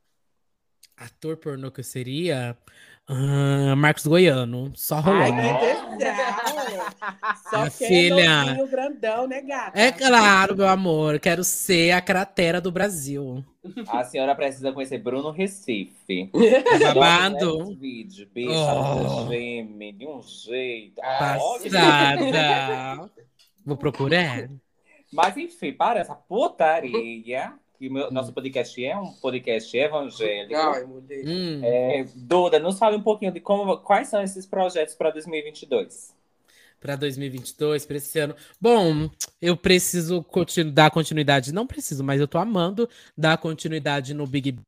Ator 0.95 1.38
pornô 1.38 1.72
que 1.72 1.80
eu 1.80 1.84
seria? 1.84 2.55
Ah, 3.12 3.76
Marcos 3.76 4.05
Goiano. 4.05 4.72
Só 4.76 4.97
Ai, 4.97 5.32
rolando. 5.32 5.60
que! 5.60 5.99
Só 7.49 7.57
Minha 7.57 7.72
filha. 7.72 8.22
é 8.24 8.45
novinho, 8.45 8.68
grandão, 8.68 9.28
né, 9.28 9.41
gata? 9.41 9.80
É 9.80 9.91
claro, 9.91 10.55
meu 10.55 10.68
amor. 10.68 11.20
Quero 11.20 11.43
ser 11.43 11.91
a 11.91 12.01
cratera 12.01 12.62
do 12.62 12.72
Brasil. 12.72 13.43
A 13.88 14.03
senhora 14.03 14.36
precisa 14.36 14.72
conhecer 14.72 14.99
Bruno 14.99 15.32
Recife. 15.32 16.30
É 16.36 16.93
babado. 16.93 17.76
Vídeo, 17.76 18.30
bicho, 18.34 18.51
Oh. 18.53 19.28
geme 19.28 19.91
de 19.91 20.05
um 20.05 20.22
jeito. 20.22 21.01
Ah. 21.01 21.38
Passada. 21.39 23.10
Vou 23.66 23.76
procurar. 23.76 24.49
Mas 25.12 25.36
enfim, 25.36 25.74
para 25.74 25.99
essa 25.99 26.14
putaria, 26.14 27.53
que 27.80 27.89
meu- 27.89 28.11
nosso 28.11 28.34
podcast 28.34 28.86
é 28.86 28.95
um 28.97 29.13
podcast 29.13 29.75
evangélico. 29.75 30.53
Ai, 30.59 30.84
mulher. 30.84 31.23
Hum. 31.25 31.61
É, 31.63 32.05
Duda, 32.13 32.59
nos 32.59 32.77
fale 32.77 32.97
um 32.97 33.01
pouquinho 33.01 33.32
de 33.32 33.39
como, 33.39 33.77
quais 33.77 34.09
são 34.09 34.21
esses 34.21 34.45
projetos 34.45 34.93
para 34.95 35.09
2022. 35.11 36.13
para 36.82 36.95
2022, 36.95 37.86
para 37.86 37.97
esse 37.97 38.19
ano. 38.19 38.36
Bom, 38.59 39.09
eu 39.41 39.57
preciso 39.57 40.23
continu 40.23 40.71
dar 40.71 40.89
continuidade, 40.91 41.53
não 41.53 41.67
preciso, 41.67 42.03
mas 42.03 42.21
eu 42.21 42.27
tô 42.27 42.38
amando 42.38 42.88
dar 43.17 43.38
continuidade 43.38 44.13
no 44.13 44.25
Big 44.27 44.51
Brother. 44.51 44.65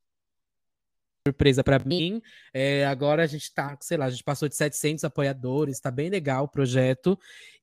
Surpresa 1.27 1.63
para 1.63 1.79
mim. 1.79 2.21
É, 2.53 2.85
agora 2.85 3.23
a 3.23 3.27
gente 3.27 3.53
tá, 3.53 3.77
sei 3.79 3.95
lá, 3.95 4.05
a 4.05 4.09
gente 4.09 4.23
passou 4.23 4.49
de 4.49 4.55
700 4.55 5.03
apoiadores, 5.03 5.79
tá 5.79 5.91
bem 5.91 6.09
legal 6.09 6.45
o 6.45 6.47
projeto. 6.47 7.17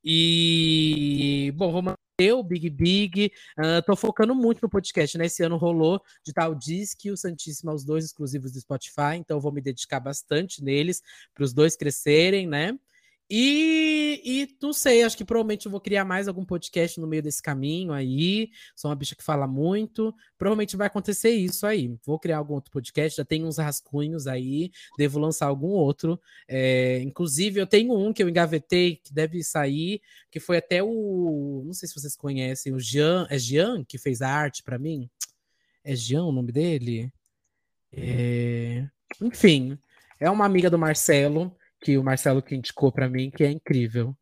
E, 0.05 1.53
bom, 1.57 1.72
vou 1.72 1.82
o 2.20 2.42
Big 2.42 2.68
Big. 2.68 3.32
ah, 3.56 3.80
tô 3.80 3.94
focando 3.94 4.34
muito 4.34 4.60
no 4.60 4.68
podcast, 4.68 5.16
né? 5.16 5.26
Esse 5.26 5.44
ano 5.44 5.56
rolou 5.56 6.02
de 6.24 6.32
tal 6.32 6.52
Disque 6.52 7.08
e 7.08 7.10
o 7.12 7.16
Santíssima, 7.16 7.72
os 7.72 7.84
dois 7.84 8.06
exclusivos 8.06 8.50
do 8.50 8.60
Spotify, 8.60 9.14
então 9.16 9.36
eu 9.36 9.40
vou 9.40 9.52
me 9.52 9.60
dedicar 9.60 10.00
bastante 10.00 10.62
neles, 10.62 11.00
para 11.32 11.44
os 11.44 11.52
dois 11.52 11.76
crescerem, 11.76 12.48
né? 12.48 12.76
E, 13.31 14.22
e 14.24 14.57
não 14.62 14.72
sei, 14.72 15.03
acho 15.03 15.16
que 15.16 15.24
provavelmente 15.24 15.66
eu 15.66 15.70
vou 15.70 15.81
criar 15.81 16.03
mais 16.03 16.29
algum 16.29 16.47
podcast 16.47 16.99
no 16.99 17.07
meio 17.07 17.22
desse 17.22 17.43
caminho 17.43 17.93
aí. 17.93 18.51
Sou 18.74 18.91
uma 18.91 18.97
bicha 18.97 19.14
que 19.14 19.22
fala 19.22 19.47
muito. 19.47 20.14
Provavelmente 20.39 20.79
vai 20.79 20.87
acontecer 20.87 21.31
isso 21.31 21.66
aí. 21.66 21.95
Vou 22.07 22.18
criar 22.18 22.39
algum 22.39 22.55
outro 22.55 22.70
podcast, 22.70 23.18
já 23.18 23.24
tenho 23.24 23.47
uns 23.47 23.59
rascunhos 23.59 24.26
aí, 24.26 24.72
devo 24.97 25.18
lançar 25.18 25.47
algum 25.47 25.68
outro. 25.68 26.18
É, 26.49 27.01
inclusive, 27.03 27.61
eu 27.61 27.66
tenho 27.66 27.95
um 27.95 28.14
que 28.14 28.22
eu 28.22 28.31
engavetei, 28.31 28.97
que 28.97 29.12
deve 29.12 29.45
sair, 29.45 30.01
que 30.31 30.41
foi 30.41 30.57
até 30.57 30.83
o. 30.83 31.62
Não 31.66 31.74
sei 31.74 31.87
se 31.87 31.95
vocês 31.95 32.16
conhecem, 32.16 32.72
o 32.72 32.81
Jean. 32.81 33.26
É 33.29 33.39
Jean 33.39 33.85
que 33.85 33.99
fez 33.99 34.22
a 34.22 34.31
arte 34.31 34.62
para 34.62 34.79
mim? 34.79 35.11
É 35.85 35.95
Jean 35.95 36.24
o 36.24 36.33
nome 36.33 36.51
dele? 36.51 37.12
É, 37.93 38.87
Enfim, 39.20 39.79
é 40.18 40.31
uma 40.31 40.47
amiga 40.47 40.70
do 40.70 40.79
Marcelo 40.79 41.55
que 41.81 41.97
o 41.99 42.05
Marcelo 42.05 42.43
que 42.43 42.55
indicou 42.55 42.91
pra 42.93 43.09
mim, 43.09 43.31
que 43.31 43.45
é 43.45 43.51
incrível. 43.51 44.16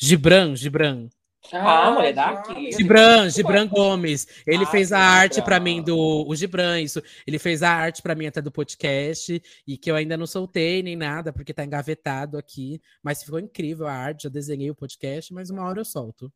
Gibran, 0.00 0.54
Gibran. 0.54 1.08
Ah, 1.52 1.90
mulher 1.92 2.12
daqui. 2.12 2.72
Gibran, 2.72 3.30
Gibran 3.30 3.66
Gomes. 3.68 4.26
Ele 4.46 4.64
Ah, 4.64 4.66
fez 4.66 4.92
a 4.92 4.98
arte 4.98 5.40
pra 5.40 5.58
mim 5.58 5.82
do 5.82 5.96
o 5.96 6.34
Gibran, 6.34 6.80
isso. 6.80 7.00
Ele 7.26 7.38
fez 7.38 7.62
a 7.62 7.70
arte 7.70 8.02
pra 8.02 8.14
mim 8.14 8.26
até 8.26 8.42
do 8.42 8.50
podcast 8.50 9.40
e 9.66 9.78
que 9.78 9.90
eu 9.90 9.94
ainda 9.96 10.16
não 10.16 10.26
soltei 10.26 10.82
nem 10.82 10.96
nada 10.96 11.32
porque 11.32 11.54
tá 11.54 11.64
engavetado 11.64 12.36
aqui, 12.36 12.80
mas 13.02 13.22
ficou 13.22 13.38
incrível 13.38 13.86
a 13.86 13.92
arte, 13.92 14.24
já 14.24 14.28
desenhei 14.28 14.70
o 14.70 14.74
podcast, 14.74 15.32
mas 15.32 15.48
uma 15.48 15.64
hora 15.64 15.80
eu 15.80 15.84
solto. 15.84 16.30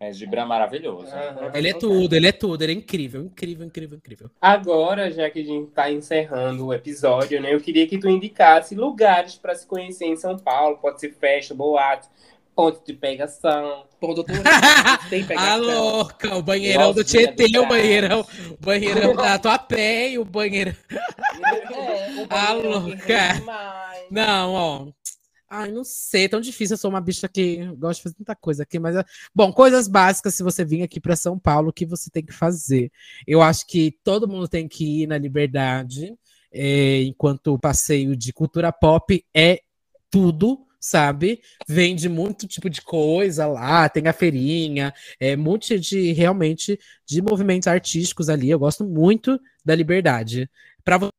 É 0.00 0.12
Gibran 0.12 0.46
maravilhoso. 0.46 1.12
Aham. 1.12 1.50
Ele 1.54 1.68
é 1.70 1.74
tudo, 1.74 2.14
ele 2.14 2.28
é 2.28 2.32
tudo, 2.32 2.62
ele 2.62 2.72
é 2.72 2.74
incrível, 2.76 3.22
incrível, 3.22 3.66
incrível, 3.66 3.98
incrível. 3.98 4.30
Agora, 4.40 5.10
já 5.10 5.28
que 5.28 5.40
a 5.40 5.44
gente 5.44 5.70
tá 5.72 5.90
encerrando 5.90 6.66
o 6.66 6.72
episódio, 6.72 7.40
né? 7.42 7.52
Eu 7.52 7.60
queria 7.60 7.86
que 7.86 7.98
tu 7.98 8.08
indicasse 8.08 8.76
lugares 8.76 9.34
para 9.34 9.56
se 9.56 9.66
conhecer 9.66 10.04
em 10.06 10.14
São 10.16 10.38
Paulo. 10.38 10.78
Pode 10.78 11.00
ser 11.00 11.12
festa, 11.14 11.52
boate, 11.52 12.06
ponto 12.54 12.80
de 12.86 12.92
pegação. 12.92 13.86
Ponto 13.98 14.22
tudo. 14.22 14.38
Tem 15.10 15.24
A 15.24 15.26
pegação. 15.26 15.60
louca, 15.64 16.36
o 16.36 16.42
banheirão 16.42 16.92
do 16.92 17.00
Rosinha 17.02 17.32
Tietê, 17.34 17.48
do 17.52 17.62
o 17.64 17.66
banheirão, 17.66 18.20
o 18.50 18.64
banheirão 18.64 19.16
da 19.16 19.36
Tatuapé 19.36 20.10
e 20.10 20.18
o 20.20 20.24
banheirão 20.24 20.74
É, 20.90 22.20
o 22.20 22.26
Ah, 22.30 22.54
banheiro 22.54 22.62
que 22.62 22.68
louca. 23.02 23.42
Não, 24.10 24.52
ó. 24.54 24.86
Ai, 25.50 25.72
não 25.72 25.82
sei, 25.82 26.24
é 26.24 26.28
tão 26.28 26.40
difícil. 26.40 26.74
Eu 26.74 26.78
sou 26.78 26.90
uma 26.90 27.00
bicha 27.00 27.26
que 27.26 27.64
gosta 27.76 27.94
de 27.94 28.02
fazer 28.02 28.16
muita 28.18 28.36
coisa 28.36 28.62
aqui, 28.64 28.78
mas. 28.78 28.96
Bom, 29.34 29.50
coisas 29.50 29.88
básicas 29.88 30.34
se 30.34 30.42
você 30.42 30.62
vir 30.64 30.82
aqui 30.82 31.00
para 31.00 31.16
São 31.16 31.38
Paulo, 31.38 31.70
o 31.70 31.72
que 31.72 31.86
você 31.86 32.10
tem 32.10 32.22
que 32.24 32.34
fazer? 32.34 32.92
Eu 33.26 33.40
acho 33.40 33.66
que 33.66 33.96
todo 34.04 34.28
mundo 34.28 34.46
tem 34.46 34.68
que 34.68 35.02
ir 35.02 35.06
na 35.06 35.16
Liberdade, 35.16 36.14
é, 36.52 37.02
enquanto 37.02 37.54
o 37.54 37.58
passeio 37.58 38.14
de 38.14 38.32
cultura 38.32 38.70
pop 38.72 39.24
é 39.34 39.60
tudo. 40.10 40.64
Sabe? 40.80 41.40
Vende 41.66 42.08
muito 42.08 42.46
tipo 42.46 42.70
de 42.70 42.80
coisa 42.80 43.48
lá, 43.48 43.88
tem 43.88 44.06
a 44.06 44.12
feirinha, 44.12 44.94
é 45.18 45.34
monte 45.34 45.76
de 45.76 46.12
realmente 46.12 46.78
de 47.04 47.20
movimentos 47.20 47.66
artísticos 47.66 48.28
ali. 48.28 48.48
Eu 48.48 48.60
gosto 48.60 48.84
muito 48.84 49.40
da 49.64 49.74
liberdade. 49.74 50.48
Para 50.84 51.10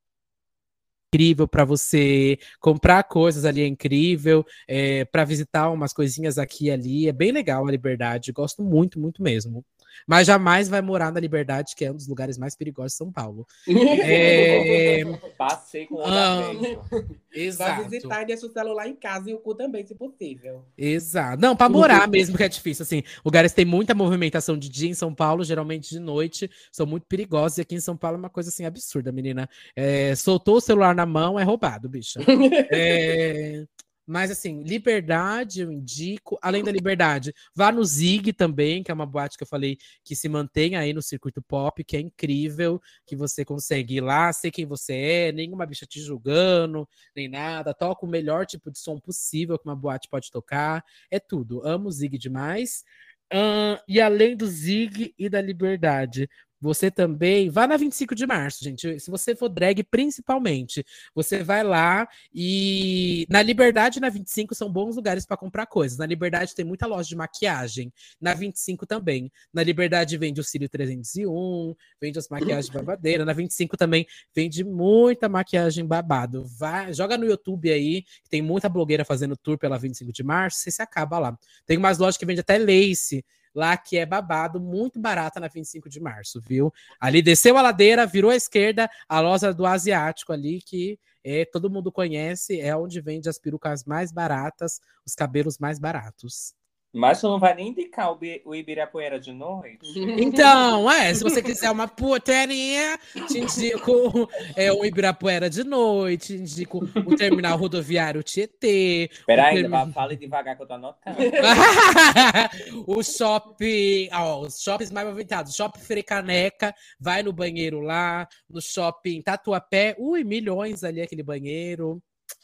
incrível 1.10 1.47
para 1.47 1.66
você 1.66 2.38
comprar 2.60 3.03
coisas 3.03 3.43
ali 3.45 3.62
é 3.62 3.68
incrível, 3.68 4.45
é, 4.68 5.05
para 5.05 5.26
visitar 5.26 5.70
umas 5.72 5.91
coisinhas 5.91 6.38
aqui 6.38 6.66
e 6.66 6.72
ali 6.72 7.07
é 7.10 7.12
bem 7.14 7.32
legal 7.32 7.68
a 7.68 7.72
Liberdade, 7.72 8.32
gosto 8.32 8.64
muito, 8.64 8.99
muito 8.99 9.22
mesmo. 9.22 9.66
Mas 10.08 10.28
jamais 10.28 10.68
vai 10.70 10.82
morar 10.82 11.12
na 11.12 11.20
Liberdade, 11.20 11.74
que 11.76 11.86
é 11.86 11.92
um 11.92 11.96
dos 11.96 12.08
lugares 12.08 12.38
mais 12.38 12.56
perigosos 12.56 12.94
de 12.94 12.98
São 12.98 13.12
Paulo. 13.12 13.46
É, 13.68 15.04
Passei 15.38 15.86
com 15.86 15.96
o 15.96 15.98
olho 16.00 16.14
Ah. 16.14 16.50
aberto. 16.50 16.90
Vai 16.90 17.44
exato, 17.44 17.84
visitar 17.90 18.22
e 18.24 18.26
deixa 18.26 18.46
o 18.46 18.52
celular 18.52 18.88
em 18.88 18.96
casa 18.96 19.30
e 19.30 19.34
o 19.34 19.40
cu 19.40 19.54
também, 19.56 19.86
se 19.86 19.94
possível. 19.96 20.66
exato. 20.78 21.42
Não, 21.42 21.56
para 21.56 21.70
morar 21.70 22.08
mesmo 22.08 22.36
que 22.36 22.44
é 22.44 22.50
difícil. 22.50 22.84
Assim, 22.84 23.04
lugares 23.24 23.52
que 23.52 23.58
tem 23.58 23.66
muita 23.66 23.94
movimentação 23.94 24.58
de 24.58 24.68
dia 24.70 24.90
em 24.90 24.94
São 24.94 25.14
Paulo, 25.14 25.44
geralmente 25.44 25.90
de 25.90 26.00
noite, 26.00 26.50
são 26.72 26.86
muito 26.86 27.06
perigosos. 27.08 27.58
E 27.58 27.62
aqui 27.62 27.76
em 27.76 27.80
São 27.80 27.96
Paulo 27.96 28.16
é 28.18 28.20
uma 28.20 28.30
coisa 28.30 28.50
assim 28.50 28.66
absurda, 28.66 29.12
menina. 29.12 29.50
É, 29.76 30.16
soltou 30.16 30.58
o 30.58 30.62
celular 30.62 30.96
na 30.96 31.06
mão, 31.06 31.40
é 31.40 31.44
roubado, 31.44 31.88
bicha. 31.88 32.20
É, 32.72 33.66
Mas 34.10 34.32
assim, 34.32 34.64
Liberdade 34.64 35.62
eu 35.62 35.72
indico. 35.72 36.39
Além 36.41 36.64
da 36.64 36.72
Liberdade, 36.72 37.32
vá 37.53 37.72
no 37.72 37.84
Zig 37.86 38.34
também, 38.34 38.82
que 38.82 38.89
é 38.89 38.93
uma 38.93 39.05
boate 39.05 39.38
que 39.38 39.43
eu 39.43 39.47
falei 39.47 39.78
que 40.03 40.16
se 40.16 40.28
mantém 40.28 40.76
aí 40.76 40.93
no 40.93 41.01
circuito 41.01 41.43
pop, 41.43 41.84
que 41.84 41.95
é 41.95 41.99
incrível, 41.99 42.82
que 43.05 43.16
você 43.16 43.45
consegue 43.45 43.97
ir 43.97 44.01
lá, 44.01 44.34
ser 44.34 44.49
quem 44.49 44.66
você 44.66 44.93
é, 44.95 45.32
nenhuma 45.32 45.64
bicha 45.64 45.86
te 45.86 46.01
julgando, 46.01 46.89
nem 47.16 47.30
nada. 47.30 47.72
Toca 47.72 48.03
o 48.03 48.10
melhor 48.10 48.47
tipo 48.47 48.72
de 48.72 48.80
som 48.80 48.99
possível 48.99 49.60
que 49.60 49.70
uma 49.70 49.76
boate 49.76 50.10
pode 50.10 50.32
tocar. 50.32 50.84
É 51.12 51.20
tudo. 51.20 51.64
Amo 51.64 51.89
o 51.89 51.91
Zig 51.91 52.18
demais. 52.18 52.84
Ahn, 53.32 53.78
e 53.88 54.01
além 54.01 54.36
do 54.36 54.47
Zig 54.47 55.14
e 55.18 55.30
da 55.30 55.39
Liberdade, 55.39 56.28
você 56.60 56.91
também 56.91 57.49
vá 57.49 57.66
na 57.66 57.78
25 57.78 58.14
de 58.14 58.28
março, 58.28 58.64
gente. 58.64 58.99
Se 58.99 59.10
você 59.10 59.36
for 59.36 59.49
drag, 59.49 59.84
principalmente, 59.84 60.86
você 61.14 61.43
vai 61.43 61.64
lá 61.64 62.07
e 62.34 63.26
na 63.30 63.41
Liberdade 63.41 63.99
na 63.99 64.10
25 64.10 64.53
são 64.53 64.72
bons 64.72 64.95
lugares 64.95 65.26
para 65.26 65.38
comprar 65.38 65.66
coisas. 65.66 65.97
Na 65.97 66.05
Liberdade 66.05 66.53
tem 66.53 66.66
muita 66.66 66.86
loja 66.86 67.07
de 67.07 67.16
maquiagem, 67.16 67.91
na 68.20 68.34
25 68.34 68.86
também. 68.86 69.32
Na 69.53 69.64
Liberdade 69.64 70.18
vende 70.18 70.41
o 70.41 70.43
Cílio 70.43 70.68
301, 70.68 71.76
vende 72.01 72.20
as 72.20 72.28
maquiagens 72.28 72.70
babadeira. 72.70 73.24
Na 73.24 73.34
25 73.34 73.78
também 73.78 74.05
vende 74.36 74.64
muita 74.64 75.30
maquiagem 75.30 75.86
babado. 75.86 76.45
Vai, 76.45 76.93
joga 76.93 77.18
no 77.18 77.26
YouTube 77.26 77.72
aí, 77.72 78.03
tem 78.30 78.41
muita 78.41 78.68
blogueira 78.68 79.05
fazendo 79.05 79.38
tour 79.38 79.57
pela 79.57 79.78
25 79.78 80.12
de 80.12 80.24
março, 80.24 80.60
você 80.60 80.72
se 80.72 80.82
acaba 80.82 81.20
lá. 81.20 81.38
Tem 81.66 81.78
umas 81.78 81.97
lojas 81.97 82.18
que 82.18 82.26
vende 82.26 82.41
até 82.41 82.57
lace 82.57 83.24
lá 83.54 83.78
que 83.78 83.97
é 83.97 84.06
babado, 84.06 84.60
muito 84.60 85.00
barata 85.00 85.39
na 85.39 85.47
25 85.47 85.89
de 85.89 86.00
março, 86.00 86.39
viu? 86.41 86.74
Ali 87.00 87.22
desceu 87.22 87.58
a 87.58 87.62
ladeira, 87.62 88.06
virou 88.06 88.32
à 88.32 88.36
esquerda, 88.36 88.89
a 89.08 89.20
loja 89.20 89.54
do 89.54 89.66
asiático 89.66 90.32
ali, 90.34 90.62
que 90.62 91.00
é, 91.24 91.45
todo 91.45 91.70
mundo 91.70 91.91
conhece, 91.91 92.60
é 92.60 92.76
onde 92.76 93.02
vende 93.02 93.30
as 93.30 93.38
perucas 93.38 93.84
mais 93.84 94.12
baratas, 94.12 94.80
os 95.06 95.16
cabelos 95.16 95.58
mais 95.58 95.80
baratos. 95.80 96.54
Mas 96.92 97.22
tu 97.22 97.28
não 97.28 97.40
vai 97.40 97.54
nem 97.54 97.68
indicar 97.70 98.12
o, 98.12 98.16
Bi- 98.16 98.42
o 98.44 98.56
Ibirapuera 98.56 99.20
de 99.20 99.32
noite? 99.32 99.80
Então, 100.20 100.90
é, 100.90 101.14
se 101.14 101.24
você 101.24 101.42
quiser 101.42 101.70
uma 101.70 101.88
putaria, 101.88 102.98
te 103.28 103.38
indico 103.40 104.28
é, 104.56 104.72
o 104.72 104.84
Ibirapuera 104.84 105.50
de 105.50 105.64
noite, 105.64 106.36
te 106.38 106.42
indico 106.42 106.80
o 107.06 107.16
terminal 107.16 107.58
rodoviário 107.58 108.24
Tietê, 108.24 109.10
Peraí, 109.26 109.58
ainda 109.58 109.70
va- 109.70 109.88
fale 109.92 110.16
devagar 110.16 110.56
que 110.56 110.64
eu 110.64 110.68
tô 110.68 110.74
anotando. 110.74 111.18
o 112.88 113.04
shopping, 113.04 114.10
ó, 114.14 114.42
os 114.42 114.62
shoppings 114.62 114.92
mais 114.92 115.06
movimentados, 115.08 115.56
shopping 115.56 115.80
Frecaneca, 115.80 116.74
vai 117.00 117.22
no 117.24 117.32
banheiro 117.34 117.82
lá, 117.82 118.28
no 118.50 118.62
shopping 118.62 119.22
Tatuapé, 119.22 119.96
ui, 120.00 120.24
milhões 120.24 120.84
ali 120.84 121.02
aquele 121.02 121.24
banheiro. 121.24 122.02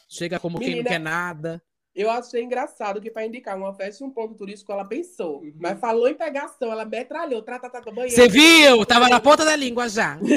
Chega 0.08 0.39
como 0.39 0.58
quem 0.60 0.68
não 0.68 0.76
Menina, 0.78 0.89
quer 0.89 1.00
nada. 1.00 1.62
Eu 1.96 2.12
achei 2.12 2.43
engraçado 2.43 3.00
que 3.00 3.10
para 3.10 3.26
indicar 3.26 3.56
uma 3.58 3.74
festa 3.74 4.04
e 4.04 4.08
um 4.08 4.10
ponto 4.12 4.36
turístico 4.36 4.70
ela 4.70 4.84
pensou. 4.84 5.43
Mas 5.58 5.80
falou 5.80 6.10
em 6.10 6.14
pegação, 6.14 6.70
ela 6.70 6.84
metralhou, 6.84 7.41
trata, 7.41 7.70
trata, 7.70 7.89
banheiro. 7.89 8.14
Você 8.14 8.28
viu? 8.28 8.86
Tava 8.86 9.08
na 9.08 9.22
ponta 9.22 9.46
da 9.46 9.56
língua 9.56 9.88
já. 9.88 10.20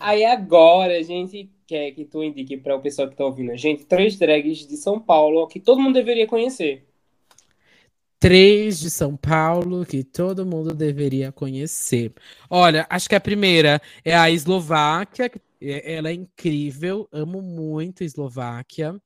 Aí 0.00 0.24
agora 0.24 0.98
a 0.98 1.02
gente 1.02 1.48
quer 1.66 1.92
que 1.92 2.04
tu 2.04 2.22
indique 2.22 2.56
para 2.56 2.74
o 2.74 2.82
pessoal 2.82 3.08
que 3.08 3.14
tá 3.14 3.24
ouvindo 3.24 3.52
a 3.52 3.56
gente 3.56 3.84
três 3.84 4.18
drags 4.18 4.66
de 4.66 4.76
São 4.76 4.98
Paulo 4.98 5.46
que 5.46 5.60
todo 5.60 5.80
mundo 5.80 5.94
deveria 5.94 6.26
conhecer. 6.26 6.84
Três 8.18 8.80
de 8.80 8.90
São 8.90 9.16
Paulo 9.16 9.86
que 9.86 10.02
todo 10.02 10.44
mundo 10.44 10.74
deveria 10.74 11.30
conhecer. 11.30 12.12
Olha, 12.50 12.86
acho 12.90 13.08
que 13.08 13.14
a 13.14 13.20
primeira 13.20 13.80
é 14.04 14.16
a 14.16 14.30
Eslováquia. 14.30 15.28
que 15.28 15.38
Ela 15.66 16.10
é 16.10 16.12
incrível, 16.12 17.08
amo 17.12 17.40
muito 17.40 18.02
a 18.02 18.06
Eslováquia. 18.06 19.00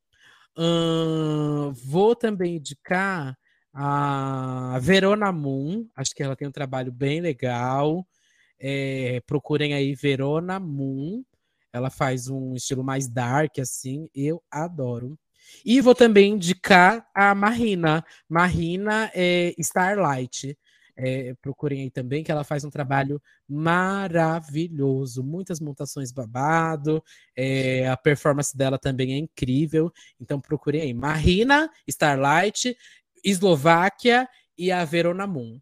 Ahn, 0.56 1.72
vou 1.84 2.16
também 2.16 2.56
indicar 2.56 3.38
a 3.72 4.78
Verona 4.80 5.30
Moon. 5.30 5.86
Acho 5.94 6.14
que 6.14 6.22
ela 6.22 6.34
tem 6.34 6.48
um 6.48 6.52
trabalho 6.52 6.90
bem 6.90 7.20
legal. 7.20 8.06
É, 8.58 9.20
procurem 9.26 9.74
aí 9.74 9.94
Verona 9.94 10.58
Moon. 10.58 11.22
Ela 11.72 11.90
faz 11.90 12.28
um 12.28 12.54
estilo 12.54 12.82
mais 12.82 13.08
dark, 13.08 13.58
assim. 13.60 14.08
Eu 14.14 14.42
adoro. 14.50 15.18
E 15.64 15.80
vou 15.80 15.94
também 15.94 16.32
indicar 16.32 17.06
a 17.14 17.34
Marina. 17.34 18.04
Marina 18.28 19.10
é 19.14 19.54
Starlight. 19.58 20.58
É, 21.00 21.32
procurem 21.40 21.82
aí 21.82 21.90
também, 21.90 22.24
que 22.24 22.32
ela 22.32 22.42
faz 22.42 22.64
um 22.64 22.70
trabalho 22.70 23.22
maravilhoso. 23.48 25.22
Muitas 25.22 25.60
montações 25.60 26.10
babado. 26.10 27.02
é, 27.36 27.88
a 27.88 27.96
performance 27.96 28.56
dela 28.56 28.78
também 28.78 29.12
é 29.12 29.16
incrível. 29.16 29.92
Então 30.20 30.40
procurem 30.40 30.82
aí. 30.82 30.92
Marina, 30.92 31.70
Starlight, 31.86 32.76
Eslováquia 33.24 34.28
e 34.56 34.72
a 34.72 34.84
Verona 34.84 35.26
Moon. 35.26 35.60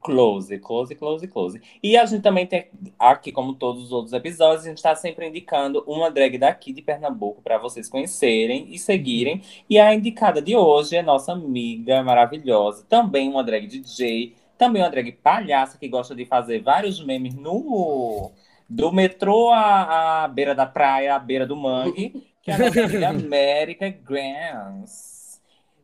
Close, 0.00 0.56
close, 0.60 0.94
close, 0.94 1.26
close. 1.26 1.60
E 1.82 1.96
a 1.96 2.06
gente 2.06 2.22
também 2.22 2.46
tem 2.46 2.70
aqui, 2.98 3.32
como 3.32 3.54
todos 3.54 3.84
os 3.84 3.92
outros 3.92 4.12
episódios, 4.12 4.64
a 4.64 4.68
gente 4.68 4.78
está 4.78 4.94
sempre 4.94 5.28
indicando 5.28 5.82
uma 5.88 6.08
drag 6.08 6.38
daqui 6.38 6.72
de 6.72 6.80
Pernambuco 6.80 7.42
para 7.42 7.58
vocês 7.58 7.88
conhecerem 7.88 8.68
e 8.70 8.78
seguirem. 8.78 9.42
E 9.68 9.78
a 9.78 9.92
indicada 9.92 10.40
de 10.40 10.56
hoje 10.56 10.94
é 10.94 11.02
nossa 11.02 11.32
amiga 11.32 12.02
maravilhosa, 12.04 12.86
também 12.88 13.28
uma 13.28 13.42
drag 13.42 13.66
DJ, 13.66 14.36
também 14.58 14.82
uma 14.82 14.90
drag 14.90 15.12
palhaça 15.12 15.78
que 15.78 15.88
gosta 15.88 16.14
de 16.14 16.26
fazer 16.26 16.60
vários 16.60 17.02
memes 17.04 17.34
no 17.34 18.32
do 18.68 18.92
metrô 18.92 19.50
à, 19.50 20.24
à 20.24 20.28
beira 20.28 20.54
da 20.54 20.66
praia, 20.66 21.14
à 21.14 21.18
beira 21.18 21.46
do 21.46 21.56
mangue, 21.56 22.26
que 22.42 22.50
é 22.50 22.54
a 22.54 22.58
nossa 22.58 22.84
amiga 22.84 23.08
América 23.08 23.88
Grants. 23.88 25.40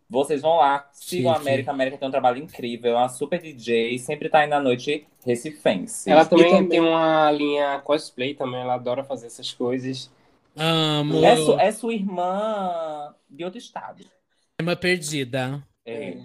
Vocês 0.08 0.42
vão 0.42 0.56
lá, 0.56 0.88
sigam 0.92 1.32
a. 1.32 1.36
América. 1.36 1.70
A 1.70 1.74
América 1.74 1.96
tem 1.96 2.06
um 2.06 2.10
trabalho 2.10 2.38
incrível, 2.42 2.92
é 2.92 2.98
uma 2.98 3.08
super 3.08 3.40
DJ, 3.40 3.98
sempre 3.98 4.28
tá 4.28 4.40
aí 4.40 4.46
na 4.46 4.60
noite 4.60 5.06
recifense. 5.24 6.10
Ela 6.10 6.26
também, 6.26 6.50
também. 6.50 6.68
tem 6.68 6.80
uma 6.80 7.30
linha 7.32 7.80
cosplay 7.80 8.34
também, 8.34 8.60
ela 8.60 8.74
adora 8.74 9.02
fazer 9.02 9.26
essas 9.26 9.52
coisas. 9.52 10.10
Amo. 10.56 11.24
É, 11.24 11.36
su- 11.36 11.58
é 11.58 11.72
sua 11.72 11.94
irmã 11.94 13.14
de 13.28 13.44
outro 13.44 13.58
estado. 13.58 14.04
Uma 14.60 14.76
perdida. 14.76 15.62
É. 15.84 16.18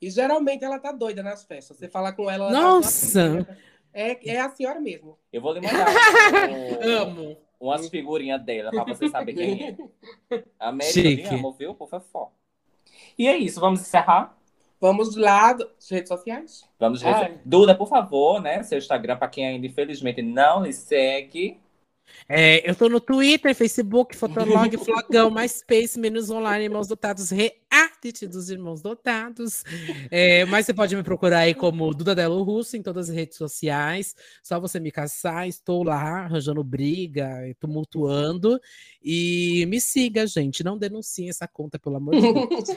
E 0.00 0.10
geralmente 0.10 0.64
ela 0.64 0.78
tá 0.78 0.92
doida 0.92 1.22
nas 1.22 1.44
festas. 1.44 1.76
Você 1.76 1.88
fala 1.88 2.12
com 2.12 2.30
ela. 2.30 2.46
ela 2.46 2.52
tá 2.52 2.60
Nossa! 2.60 3.58
É, 3.92 4.30
é 4.30 4.40
a 4.40 4.48
senhora 4.50 4.78
mesmo. 4.80 5.18
Eu 5.32 5.40
vou 5.40 5.52
lhe 5.54 5.60
mandar 5.60 5.86
um- 6.48 6.82
Amo. 7.02 7.36
umas 7.58 7.88
figurinhas 7.88 8.40
dela 8.44 8.70
pra 8.70 8.84
você 8.84 9.08
saber 9.08 9.32
quem 9.34 9.68
é. 9.70 9.76
América, 10.60 10.92
Chique. 11.00 11.22
eu 11.22 11.28
te 11.30 11.34
amo, 11.34 11.52
viu? 11.52 11.74
Por 11.74 11.88
favor. 11.88 12.30
E 13.18 13.26
é 13.26 13.36
isso, 13.36 13.58
vamos 13.60 13.80
encerrar? 13.80 14.36
Vamos 14.80 15.16
lá, 15.16 15.56
redes 15.90 16.08
sociais. 16.08 16.64
Vamos 16.78 17.04
Ah. 17.04 17.30
Duda, 17.44 17.74
por 17.74 17.88
favor, 17.88 18.40
né? 18.40 18.62
Seu 18.62 18.78
Instagram, 18.78 19.16
pra 19.16 19.26
quem 19.26 19.44
ainda 19.46 19.66
infelizmente 19.66 20.22
não 20.22 20.62
lhe 20.62 20.72
segue. 20.72 21.58
É, 22.28 22.68
eu 22.68 22.74
tô 22.76 22.88
no 22.88 23.00
Twitter, 23.00 23.54
Facebook, 23.54 24.16
Fotolog, 24.16 24.74
Flogão, 24.78 25.30
MySpace, 25.30 25.98
Menos 25.98 26.30
Online, 26.30 26.64
Irmãos 26.66 26.86
Dotados, 26.86 27.30
Reality 27.78 28.26
dos 28.26 28.50
Irmãos 28.50 28.82
Dotados. 28.82 29.62
É, 30.10 30.44
mas 30.46 30.66
você 30.66 30.74
pode 30.74 30.96
me 30.96 31.02
procurar 31.02 31.40
aí 31.40 31.54
como 31.54 31.94
Duda 31.94 32.14
Delo 32.14 32.42
Russo 32.42 32.76
em 32.76 32.82
todas 32.82 33.08
as 33.08 33.14
redes 33.14 33.36
sociais. 33.36 34.16
Só 34.42 34.58
você 34.58 34.80
me 34.80 34.90
caçar, 34.90 35.46
estou 35.46 35.84
lá 35.84 36.24
arranjando 36.24 36.64
briga, 36.64 37.30
tumultuando. 37.60 38.58
E 39.02 39.64
me 39.66 39.80
siga, 39.80 40.26
gente. 40.26 40.64
Não 40.64 40.76
denunciem 40.76 41.28
essa 41.28 41.46
conta, 41.46 41.78
pelo 41.78 41.96
amor 41.96 42.14
de 42.14 42.20
Deus. 42.20 42.68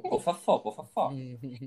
Por 0.10 0.22
favor, 0.22 0.60
por 0.60 0.74
favor. 0.74 1.14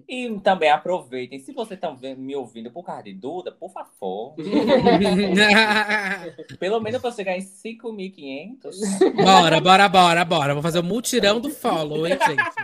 E 0.07 0.39
também 0.41 0.69
aproveitem, 0.69 1.39
se 1.39 1.53
você 1.53 1.75
está 1.75 1.95
me 2.17 2.35
ouvindo 2.35 2.69
por 2.69 2.83
causa 2.83 3.03
de 3.03 3.13
Duda, 3.13 3.51
por 3.51 3.71
favor. 3.71 4.35
Pelo 6.59 6.81
menos 6.81 7.01
para 7.01 7.11
chegar 7.11 7.37
em 7.37 7.41
5.500. 7.41 9.23
bora, 9.23 9.61
bora, 9.61 9.89
bora, 9.89 10.25
bora. 10.25 10.53
Vou 10.53 10.61
fazer 10.61 10.79
o 10.79 10.83
mutirão 10.83 11.39
do 11.39 11.49
follow, 11.49 12.05
hein, 12.05 12.17
gente? 12.27 12.62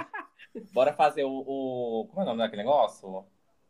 Bora 0.74 0.94
fazer 0.94 1.24
o, 1.24 1.30
o- 1.32 2.08
Como 2.10 2.22
é 2.22 2.24
o 2.24 2.28
nome 2.28 2.40
daquele 2.40 2.64
negócio? 2.64 3.24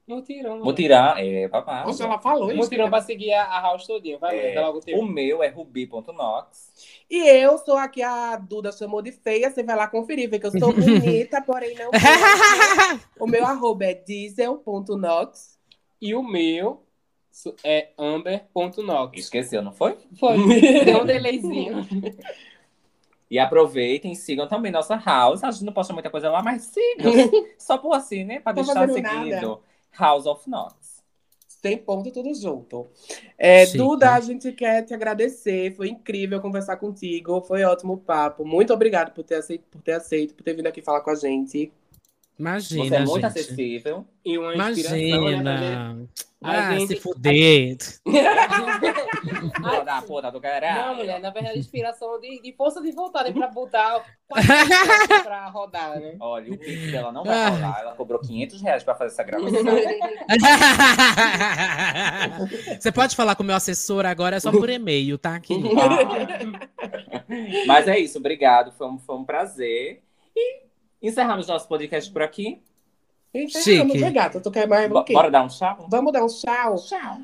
Mutirão. 0.08 0.60
Mutirão. 0.64 1.18
É, 1.18 1.48
papai. 1.48 1.86
Nossa, 1.86 2.04
ela 2.04 2.18
falou 2.18 2.50
isso. 2.52 2.58
Mutirão 2.58 2.90
pra 2.90 3.00
seguir 3.00 3.32
a, 3.32 3.44
a 3.44 3.62
house 3.62 3.86
todinha. 3.86 4.18
Vai, 4.18 4.56
É, 4.56 4.60
logo 4.60 4.82
o 4.94 5.06
meu 5.06 5.44
é 5.44 5.50
rubi.nox. 5.50 6.72
E 7.08 7.18
eu 7.30 7.60
sou 7.60 7.78
aqui, 7.78 8.02
a 8.02 8.36
Duda 8.38 8.72
chamou 8.72 9.04
de 9.04 9.12
feia. 9.12 9.52
Você 9.52 9.62
vai 9.62 9.76
lá 9.76 9.88
conferir, 9.88 10.28
vê 10.28 10.40
que 10.40 10.48
eu 10.48 10.52
sou 10.58 10.74
bonita, 10.74 11.42
porém 11.46 11.76
não. 11.76 11.92
O 13.20 13.28
meu 13.28 13.46
arroba 13.46 13.86
é 13.86 13.94
diesel.nox. 13.94 15.60
E 16.02 16.16
o 16.16 16.24
meu 16.24 16.84
é 17.64 17.90
amber.nox. 17.98 19.20
Esqueceu, 19.20 19.62
não 19.62 19.74
foi? 19.74 19.96
Foi. 20.20 20.38
Deu 20.86 21.02
um 21.04 21.06
delayzinho. 21.06 21.86
E 23.30 23.38
aproveitem, 23.38 24.16
sigam 24.16 24.48
também 24.48 24.72
nossa 24.72 24.96
house. 24.96 25.44
A 25.44 25.52
gente 25.52 25.64
não 25.66 25.74
posta 25.74 25.94
muita 25.94 26.10
coisa 26.10 26.30
lá, 26.32 26.42
mas 26.42 26.64
sigam. 26.64 27.14
Só 27.60 27.78
por 27.78 27.94
assim, 27.94 28.24
né? 28.24 28.40
Pra 28.40 28.52
deixar 28.54 28.88
seguido. 28.88 29.02
nada. 29.02 29.58
House 29.98 30.26
of 30.26 30.50
Nox. 30.50 31.00
Sem 31.48 31.78
ponto, 31.78 32.10
tudo 32.10 32.34
junto. 32.34 32.88
É. 33.38 33.66
Duda, 33.68 34.14
a 34.14 34.20
gente 34.22 34.52
quer 34.54 34.82
te 34.84 34.94
agradecer. 34.94 35.76
Foi 35.76 35.90
incrível 35.90 36.40
conversar 36.42 36.78
contigo. 36.78 37.42
Foi 37.42 37.64
ótimo 37.64 37.94
o 37.94 37.98
papo. 37.98 38.46
Muito 38.46 38.74
obrigada 38.74 39.12
por 39.12 39.24
ter 39.24 39.36
aceito, 39.36 39.64
por 39.70 39.82
ter, 39.82 39.92
aceito, 39.92 40.34
por 40.34 40.42
ter 40.44 40.54
vindo 40.56 40.68
aqui 40.68 40.82
falar 40.82 41.02
com 41.02 41.10
a 41.12 41.16
gente. 41.16 41.72
Imagina, 42.40 42.84
Você 42.86 42.96
é 42.96 43.00
muito 43.00 43.14
gente. 43.16 43.26
acessível. 43.26 44.06
E 44.24 44.38
uma 44.38 44.56
inspiração, 44.72 44.98
né, 44.98 45.32
Imagina. 45.34 46.10
A 46.42 46.52
Ah, 46.70 46.80
gente- 46.80 46.88
se 46.88 46.96
fuder. 47.02 47.78
Pô, 49.62 49.82
da 49.84 50.02
puta 50.02 50.32
do 50.32 50.40
caralho. 50.42 50.88
Não, 50.88 50.96
mulher, 50.96 51.20
na 51.20 51.30
verdade, 51.30 51.60
inspiração 51.60 52.20
de, 52.20 52.42
de 52.42 52.54
força 52.54 52.82
de 52.82 52.92
vontade 52.92 53.32
pra 53.34 53.48
botar 53.48 54.04
pra 55.24 55.48
rodar, 55.50 56.00
né? 56.00 56.16
Olha, 56.20 56.54
o 56.54 56.58
Pix 56.58 56.92
dela 56.92 57.12
não 57.12 57.24
vai 57.24 57.36
Ah. 57.36 57.50
rolar. 57.50 57.80
Ela 57.82 57.96
cobrou 57.96 58.20
500 58.20 58.62
reais 58.62 58.84
pra 58.84 58.96
fazer 58.96 59.14
essa 59.14 59.24
gravação. 59.24 59.60
Você 62.80 62.92
pode 62.92 63.16
falar 63.16 63.36
com 63.36 63.44
o 63.44 63.46
meu 63.46 63.56
assessor 63.56 64.06
agora, 64.06 64.38
é 64.38 64.40
só 64.40 64.52
por 64.52 64.70
e-mail, 64.70 65.18
tá, 65.18 65.40
querido? 65.40 65.70
Mas 67.66 67.88
é 67.88 68.00
isso, 68.00 68.18
obrigado. 68.18 68.72
Foi 68.74 68.88
um, 68.88 68.98
foi 69.00 69.16
um 69.16 69.24
prazer. 69.24 70.02
E 70.36 70.62
encerramos 71.02 71.48
nosso 71.48 71.68
podcast 71.68 72.12
por 72.12 72.22
aqui. 72.22 72.62
Então, 73.34 73.62
Chique. 73.62 74.12
gata. 74.12 74.40
Tu 74.42 74.52
quer 74.52 74.68
mais 74.68 74.90
Bo- 74.90 75.00
o 75.00 75.04
quê? 75.04 75.14
Bora 75.14 75.30
dar 75.30 75.44
um 75.44 75.48
tchau? 75.48 75.86
Vamos 75.90 76.12
dar 76.12 76.24
um 76.24 76.28
tchau? 76.28 76.76
Tchau. 76.78 77.18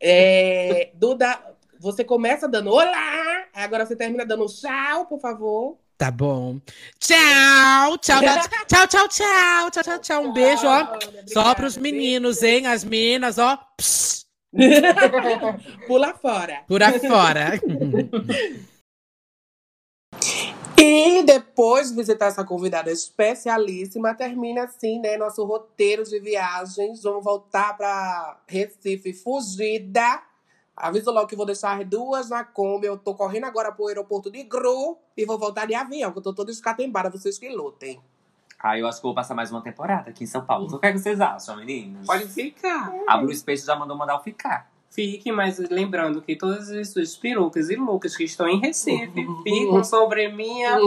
É, 0.00 0.90
Duda, 0.94 1.38
você 1.80 2.04
começa 2.04 2.46
dando 2.46 2.70
olá, 2.70 3.46
agora 3.54 3.86
você 3.86 3.96
termina 3.96 4.26
dando 4.26 4.44
tchau, 4.44 5.06
por 5.06 5.18
favor. 5.18 5.78
Tá 5.96 6.10
bom. 6.10 6.60
Tchau, 6.98 7.96
tchau, 7.96 8.20
tchau, 8.20 8.86
tchau, 8.86 9.08
tchau, 9.08 9.70
tchau, 9.70 9.82
tchau, 9.82 9.98
tchau. 9.98 10.22
Um 10.24 10.32
beijo, 10.34 10.66
ó. 10.66 10.98
Só 11.26 11.54
pros 11.54 11.78
meninos, 11.78 12.42
hein? 12.42 12.66
As 12.66 12.84
meninas, 12.84 13.38
ó. 13.38 13.58
Pula 15.86 16.12
fora. 16.12 16.64
Pula 16.68 16.92
fora. 17.00 17.58
E 20.82 21.22
depois 21.24 21.90
de 21.90 21.96
visitar 21.96 22.28
essa 22.28 22.42
convidada 22.42 22.90
especialíssima, 22.90 24.14
termina 24.14 24.64
assim, 24.64 24.98
né, 24.98 25.18
nosso 25.18 25.44
roteiro 25.44 26.02
de 26.04 26.18
viagens. 26.18 27.02
Vamos 27.02 27.22
voltar 27.22 27.76
para 27.76 28.40
Recife 28.48 29.12
fugida 29.12 30.22
Aviso 30.80 31.10
logo 31.10 31.26
que 31.26 31.36
vou 31.36 31.44
deixar 31.44 31.78
as 31.78 31.86
duas 31.86 32.30
na 32.30 32.42
Kombi. 32.42 32.86
Eu 32.86 32.96
tô 32.96 33.14
correndo 33.14 33.44
agora 33.44 33.70
pro 33.70 33.88
aeroporto 33.88 34.30
de 34.30 34.42
Gru 34.42 34.98
e 35.16 35.26
vou 35.26 35.38
voltar 35.38 35.66
de 35.66 35.74
avião, 35.74 36.10
que 36.10 36.18
eu 36.18 36.22
tô 36.22 36.32
toda 36.32 36.50
escatembada, 36.50 37.10
vocês 37.10 37.38
que 37.38 37.48
lutem. 37.50 38.00
Ah, 38.58 38.78
eu 38.78 38.86
acho 38.86 38.98
que 38.98 39.02
vou 39.04 39.14
passar 39.14 39.34
mais 39.34 39.50
uma 39.50 39.62
temporada 39.62 40.10
aqui 40.10 40.24
em 40.24 40.26
São 40.26 40.44
Paulo. 40.44 40.66
O 40.74 40.78
que, 40.78 40.86
é 40.86 40.92
que 40.92 40.98
vocês 40.98 41.20
acham, 41.20 41.56
meninos? 41.56 42.06
Pode 42.06 42.26
ficar. 42.28 42.92
A 43.06 43.16
Blue 43.18 43.34
Space 43.34 43.66
já 43.66 43.76
mandou 43.76 43.96
mandar 43.96 44.14
eu 44.14 44.20
ficar. 44.20 44.70
Fique, 44.90 45.30
mas 45.30 45.58
lembrando 45.58 46.20
que 46.20 46.34
todas 46.34 46.68
as 46.70 46.90
suas 46.90 47.16
perucas 47.16 47.70
e 47.70 47.76
looks 47.76 48.16
que 48.16 48.24
estão 48.24 48.48
em 48.48 48.58
Recife 48.58 49.26
ficam 49.44 49.84
sobre 49.84 50.28
minha. 50.28 50.78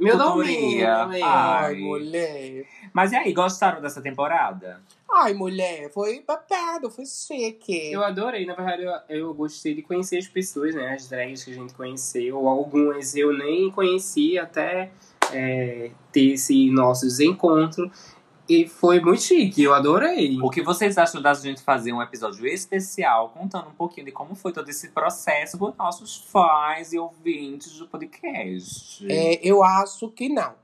Meu 0.00 0.16
domínio. 0.16 0.86
Ai. 1.22 1.74
mulher. 1.76 2.66
Mas 2.92 3.12
e 3.12 3.16
aí, 3.16 3.32
gostaram 3.32 3.80
dessa 3.80 4.00
temporada? 4.00 4.80
Ai, 5.10 5.32
mulher, 5.34 5.90
foi 5.92 6.22
babado, 6.26 6.90
foi 6.90 7.06
chique. 7.06 7.92
Eu 7.92 8.02
adorei, 8.02 8.44
na 8.44 8.54
verdade, 8.54 8.82
eu, 8.82 8.92
eu 9.16 9.34
gostei 9.34 9.74
de 9.74 9.82
conhecer 9.82 10.18
as 10.18 10.26
pessoas, 10.26 10.74
né? 10.74 10.94
As 10.94 11.08
drags 11.08 11.44
que 11.44 11.52
a 11.52 11.54
gente 11.54 11.74
conheceu. 11.74 12.48
Algumas 12.48 13.14
eu 13.14 13.32
nem 13.32 13.70
conhecia 13.70 14.42
até 14.42 14.90
é, 15.32 15.90
ter 16.12 16.32
esse 16.32 16.70
nossos 16.70 17.20
encontros. 17.20 18.16
E 18.48 18.68
foi 18.68 19.00
muito 19.00 19.22
chique, 19.22 19.62
eu 19.62 19.74
adorei. 19.74 20.38
O 20.40 20.50
que 20.50 20.62
vocês 20.62 20.96
acham 20.96 21.20
da 21.20 21.34
gente 21.34 21.62
fazer 21.62 21.92
um 21.92 22.00
episódio 22.00 22.46
especial 22.46 23.30
contando 23.30 23.68
um 23.68 23.74
pouquinho 23.74 24.06
de 24.06 24.12
como 24.12 24.36
foi 24.36 24.52
todo 24.52 24.68
esse 24.68 24.90
processo 24.90 25.58
com 25.58 25.74
nossos 25.76 26.16
fãs 26.16 26.92
e 26.92 26.98
ouvintes 26.98 27.76
do 27.76 27.88
podcast? 27.88 29.04
É, 29.10 29.40
eu 29.42 29.64
acho 29.64 30.08
que 30.10 30.28
não. 30.28 30.54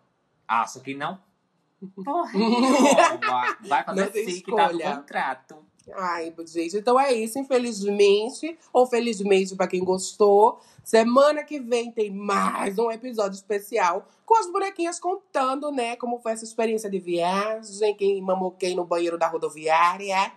Acho 0.47 0.81
que 0.81 0.95
não. 0.95 1.19
Porra, 2.05 2.33
vai 3.69 3.85
fazer 3.85 4.01
Não 4.01 4.11
tem 4.11 4.29
sim 4.29 4.41
que 4.41 4.55
tá 4.55 4.73
no 4.73 4.81
contrato. 4.81 5.57
Ai, 5.95 6.33
gente, 6.47 6.77
então 6.77 6.99
é 6.99 7.13
isso, 7.13 7.39
infelizmente, 7.39 8.57
ou 8.73 8.87
felizmente 8.87 9.57
pra 9.57 9.67
quem 9.67 9.85
gostou. 9.85 10.61
Semana 10.85 11.43
que 11.43 11.59
vem 11.59 11.91
tem 11.91 12.11
mais 12.11 12.79
um 12.79 12.91
episódio 12.91 13.35
especial 13.35 14.07
com 14.25 14.39
as 14.39 14.51
bonequinhas 14.51 15.01
contando, 15.01 15.71
né, 15.71 15.97
como 15.97 16.19
foi 16.21 16.33
essa 16.33 16.45
experiência 16.45 16.89
de 16.89 16.99
viagem, 16.99 17.95
quem 17.97 18.23
mamou 18.23 18.53
quem 18.53 18.75
no 18.77 18.85
banheiro 18.85 19.19
da 19.19 19.27
rodoviária. 19.27 20.33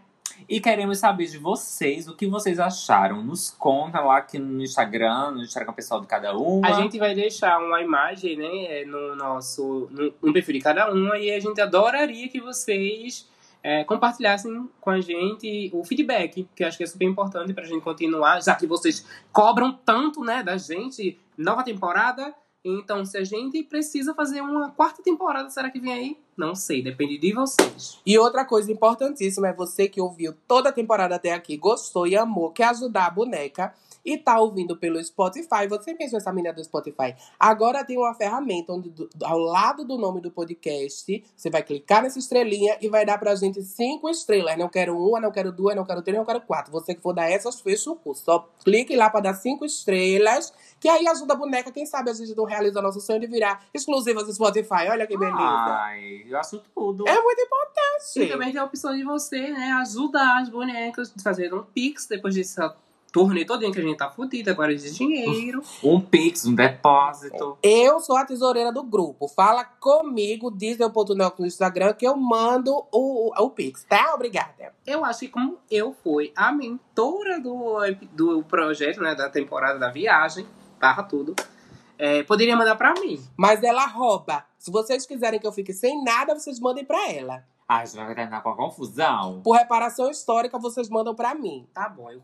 E 0.47 0.59
queremos 0.59 0.99
saber 0.99 1.25
de 1.25 1.37
vocês 1.37 2.07
o 2.07 2.15
que 2.15 2.27
vocês 2.27 2.59
acharam. 2.59 3.23
Nos 3.23 3.49
conta 3.49 3.99
lá 3.99 4.17
aqui 4.17 4.37
no 4.37 4.61
Instagram, 4.61 5.31
no 5.31 5.43
Instagram 5.43 5.73
pessoal 5.73 6.01
de 6.01 6.07
cada 6.07 6.35
uma. 6.37 6.67
A 6.67 6.73
gente 6.73 6.99
vai 6.99 7.15
deixar 7.15 7.57
uma 7.57 7.81
imagem, 7.81 8.37
né, 8.37 8.85
no 8.85 9.15
nosso 9.15 9.87
no, 9.91 10.13
no 10.21 10.33
perfil 10.33 10.53
de 10.53 10.61
cada 10.61 10.91
uma 10.91 11.17
e 11.17 11.31
a 11.31 11.39
gente 11.39 11.59
adoraria 11.59 12.27
que 12.29 12.39
vocês 12.39 13.27
é, 13.63 13.83
compartilhassem 13.83 14.69
com 14.79 14.91
a 14.91 15.01
gente 15.01 15.71
o 15.73 15.83
feedback, 15.83 16.47
que 16.55 16.63
eu 16.63 16.67
acho 16.67 16.77
que 16.77 16.83
é 16.83 16.87
super 16.87 17.05
importante 17.05 17.51
pra 17.51 17.63
gente 17.63 17.81
continuar, 17.81 18.39
já 18.39 18.53
que 18.53 18.67
vocês 18.67 19.03
cobram 19.33 19.73
tanto, 19.73 20.23
né, 20.23 20.43
da 20.43 20.55
gente, 20.55 21.19
nova 21.35 21.63
temporada. 21.63 22.31
Então, 22.67 23.05
se 23.05 23.15
a 23.15 23.23
gente 23.23 23.61
precisa 23.61 24.15
fazer 24.15 24.41
uma 24.41 24.71
quarta 24.71 25.03
temporada, 25.03 25.47
será 25.51 25.69
que 25.69 25.79
vem 25.79 25.93
aí? 25.93 26.17
Não 26.35 26.55
sei, 26.55 26.81
depende 26.81 27.19
de 27.19 27.31
vocês. 27.31 27.99
E 28.03 28.17
outra 28.17 28.43
coisa 28.43 28.71
importantíssima 28.71 29.49
é 29.49 29.53
você 29.53 29.87
que 29.87 30.01
ouviu 30.01 30.33
toda 30.47 30.69
a 30.69 30.71
temporada 30.71 31.13
até 31.13 31.31
aqui, 31.31 31.55
gostou 31.55 32.07
e 32.07 32.17
amou, 32.17 32.49
quer 32.49 32.69
ajudar 32.69 33.05
a 33.05 33.11
boneca 33.11 33.71
e 34.05 34.17
tá 34.17 34.39
ouvindo 34.39 34.77
pelo 34.77 35.03
Spotify, 35.03 35.67
você 35.67 35.93
mesmo, 35.95 36.17
essa 36.17 36.31
menina 36.31 36.53
do 36.53 36.63
Spotify. 36.63 37.15
Agora 37.39 37.83
tem 37.83 37.97
uma 37.97 38.13
ferramenta 38.13 38.71
onde, 38.71 38.89
do- 38.89 39.09
ao 39.23 39.39
lado 39.39 39.83
do 39.83 39.97
nome 39.97 40.21
do 40.21 40.29
podcast, 40.31 41.23
você 41.35 41.49
vai 41.49 41.63
clicar 41.63 42.03
nessa 42.03 42.19
estrelinha 42.19 42.77
e 42.79 42.87
vai 42.87 43.05
dar 43.05 43.17
pra 43.17 43.33
gente 43.35 43.61
cinco 43.63 44.09
estrelas. 44.09 44.57
Não 44.57 44.69
quero 44.69 44.95
uma, 44.97 45.19
não 45.19 45.31
quero 45.31 45.51
duas, 45.51 45.75
não 45.75 45.83
quero 45.85 46.01
três, 46.01 46.17
não 46.17 46.25
quero 46.25 46.41
quatro. 46.41 46.71
Você 46.71 46.93
que 46.93 47.01
for 47.01 47.13
dar 47.13 47.29
essas, 47.29 47.59
fecha 47.59 47.89
o 47.89 47.95
curso. 47.95 48.23
Só 48.23 48.47
clique 48.63 48.95
lá 48.95 49.09
pra 49.09 49.19
dar 49.19 49.33
cinco 49.33 49.65
estrelas, 49.65 50.53
que 50.79 50.87
aí 50.87 51.07
ajuda 51.07 51.33
a 51.33 51.37
boneca. 51.37 51.71
Quem 51.71 51.85
sabe 51.85 52.11
a 52.11 52.13
gente 52.13 52.35
não 52.35 52.43
realiza 52.45 52.81
nosso 52.81 53.01
sonho 53.01 53.19
de 53.19 53.27
virar 53.27 53.65
exclusiva 53.73 54.23
do 54.23 54.31
Spotify. 54.33 54.87
Olha 54.89 55.07
que 55.07 55.17
beleza. 55.17 55.37
Ai, 55.39 56.25
eu 56.27 56.37
acho 56.37 56.61
tudo. 56.75 57.07
É 57.07 57.21
muito 57.21 57.39
E 57.39 57.43
importante. 57.43 58.31
também 58.31 58.51
tem 58.51 58.61
a 58.61 58.65
opção 58.65 58.95
de 58.95 59.03
você, 59.03 59.49
né, 59.51 59.71
ajudar 59.81 60.41
as 60.41 60.49
bonecas, 60.49 61.13
fazer 61.23 61.53
um 61.53 61.63
pix 61.63 62.05
depois 62.07 62.35
dessa 62.35 62.75
turnê 63.15 63.45
todinha 63.45 63.71
que 63.71 63.79
a 63.79 63.81
gente 63.81 63.95
tá 63.95 64.09
fudida 64.09 64.51
agora 64.51 64.75
de 64.75 64.93
dinheiro. 64.93 65.63
Um 65.81 66.01
pix, 66.01 66.45
um 66.45 66.53
depósito. 66.53 67.57
Eu 67.63 68.01
sou 68.01 68.17
a 68.17 68.25
tesoureira 68.25 68.73
do 68.73 68.83
grupo. 68.83 69.29
Fala 69.29 69.63
comigo, 69.63 70.51
Disney.noc 70.51 71.39
no 71.39 71.45
Instagram, 71.45 71.93
que 71.93 72.05
eu 72.05 72.17
mando 72.17 72.73
o, 72.91 73.29
o, 73.29 73.45
o 73.45 73.49
Pix, 73.51 73.85
tá? 73.85 74.13
Obrigada. 74.13 74.73
Eu 74.85 75.05
acho 75.05 75.21
que 75.21 75.29
como 75.29 75.57
eu 75.71 75.95
fui 76.03 76.33
a 76.35 76.51
mentora 76.51 77.39
do, 77.39 77.77
do 78.11 78.43
projeto, 78.43 78.99
né, 78.99 79.15
da 79.15 79.29
temporada 79.29 79.79
da 79.79 79.89
viagem, 79.89 80.45
barra 80.77 81.03
tudo, 81.03 81.33
é, 81.97 82.21
poderia 82.23 82.57
mandar 82.57 82.75
pra 82.75 82.95
mim. 82.95 83.23
Mas 83.37 83.63
ela 83.63 83.85
rouba. 83.85 84.43
Se 84.59 84.69
vocês 84.69 85.05
quiserem 85.05 85.39
que 85.39 85.47
eu 85.47 85.53
fique 85.53 85.71
sem 85.71 86.03
nada, 86.03 86.37
vocês 86.37 86.59
mandem 86.59 86.83
pra 86.83 87.09
ela. 87.09 87.45
Ai, 87.65 87.87
você 87.87 87.95
vai 87.95 88.13
terminar 88.13 88.43
com 88.43 88.49
a 88.49 88.57
confusão. 88.57 89.41
Por 89.41 89.55
reparação 89.55 90.11
histórica, 90.11 90.59
vocês 90.59 90.89
mandam 90.89 91.15
pra 91.15 91.33
mim. 91.33 91.65
Tá 91.73 91.87
bom, 91.87 92.11
eu 92.11 92.21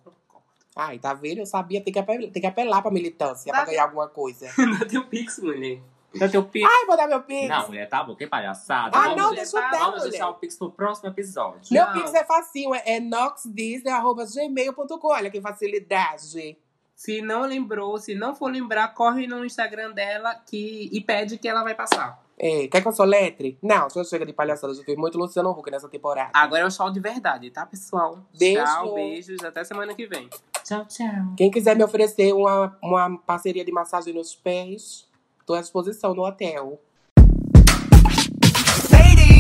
Ai, 0.88 1.00
tá 1.00 1.14
vendo? 1.14 1.40
Eu 1.40 1.46
sabia, 1.46 1.82
tem 1.82 1.94
que 1.94 2.00
apelar, 2.00 2.30
tem 2.32 2.42
que 2.42 2.48
apelar 2.48 2.82
pra 2.82 2.92
militância, 2.92 3.52
Tá 3.52 3.60
pra 3.60 3.66
ganhar 3.72 3.84
alguma 3.84 4.08
coisa. 4.08 4.50
Não 4.58 4.80
tem 4.88 5.00
o 5.00 5.06
pix, 5.06 5.40
mulher. 5.40 5.80
Tem 6.12 6.40
o 6.40 6.44
pix. 6.44 6.70
Ai, 6.70 6.86
vou 6.86 6.98
dar 6.98 7.08
meu 7.08 7.22
Pix. 7.24 7.48
Não, 7.48 7.68
mulher, 7.68 7.88
tá 7.88 8.04
bom, 8.04 8.14
que 8.16 8.28
palhaçada. 8.28 8.98
Ah, 8.98 9.02
vamos 9.04 9.18
não, 9.18 9.34
deixa 9.34 9.58
eu 9.58 9.62
dar, 9.62 9.72
Vamos 9.80 10.00
mulher. 10.00 10.10
deixar 10.10 10.30
o 10.30 10.34
pix 10.34 10.58
pro 10.58 10.70
próximo 10.70 11.08
episódio. 11.10 11.62
Meu 11.72 11.86
Não. 11.86 11.94
Pix 11.94 12.14
é 12.14 12.26
facinho, 12.26 12.76
é, 12.76 12.84
é 12.86 13.00
noxdisney.gmail.com. 13.00 15.08
Olha 15.08 15.30
que 15.30 15.40
facilidade. 15.40 16.58
Se 16.96 17.22
não 17.22 17.44
lembrou, 17.44 17.98
se 17.98 18.14
não 18.14 18.36
for 18.36 18.52
lembrar, 18.52 18.94
corre 18.94 19.26
no 19.26 19.46
Instagram 19.46 19.92
dela 19.92 20.36
que, 20.36 20.90
e 20.92 21.00
pede 21.02 21.38
que 21.38 21.48
ela 21.48 21.64
vai 21.64 21.74
passar. 21.74 22.22
É, 22.38 22.68
quer 22.68 22.82
que 22.82 22.88
eu 22.88 22.92
soletre? 22.92 23.58
Não, 23.62 23.90
só 23.90 24.04
chega 24.04 24.26
de 24.26 24.34
palhaçada. 24.34 24.74
Já 24.74 24.84
fiz 24.84 24.96
muito 24.96 25.18
Luciano 25.18 25.52
Huck 25.52 25.70
nessa 25.70 25.88
temporada. 25.88 26.32
Agora 26.34 26.64
é 26.64 26.66
o 26.66 26.72
show 26.72 26.90
de 26.92 27.00
verdade, 27.00 27.52
tá, 27.52 27.66
pessoal? 27.66 28.20
Beijo. 28.38 28.64
Tchau, 28.64 28.96
beijos, 28.96 29.44
até 29.44 29.64
semana 29.64 29.94
que 29.94 30.08
vem. 30.08 30.30
Tchau, 30.64 30.86
tchau. 30.86 31.34
Quem 31.38 31.52
quiser 31.52 31.76
me 31.76 31.84
oferecer 31.84 32.34
uma, 32.34 32.78
uma 32.82 33.18
parceria 33.20 33.64
de 33.64 33.72
massagem 33.72 34.14
nos 34.14 34.36
pés, 34.36 35.08
tô 35.46 35.54
à 35.54 35.62
disposição 35.62 36.14
no 36.14 36.26
hotel. 36.26 36.80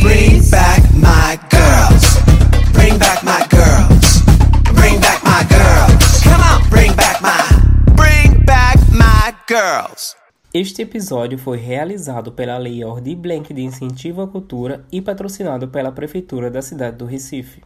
Bring 0.02 0.42
back 0.50 0.82
my 0.96 1.40
girls. 1.50 2.20
Bring 2.74 2.98
back 2.98 3.24
my 3.24 3.48
girls. 3.50 4.22
Bring 4.74 5.00
back 5.00 5.24
my 5.24 5.44
girls. 5.44 6.24
Come 6.24 6.42
on, 6.42 6.70
bring 6.70 6.96
back 6.96 7.22
my. 7.22 7.94
Bring 7.96 8.44
back 8.44 8.78
my 8.92 9.34
girls. 9.48 10.16
Este 10.53 10.82
episódio 10.82 11.38
foi 11.38 11.57
realizado 11.57 12.34
pela 12.34 12.57
Lei 12.57 12.84
Ordi 12.84 13.15
Blank 13.15 13.53
de 13.53 13.61
Incentivo 13.61 14.22
à 14.22 14.28
Cultura 14.28 14.86
e 14.91 15.02
patrocinado 15.02 15.69
pela 15.69 15.94
Prefeitura 15.94 16.52
da 16.52 16.61
cidade 16.61 16.98
do 16.98 17.06
Recife. 17.06 17.61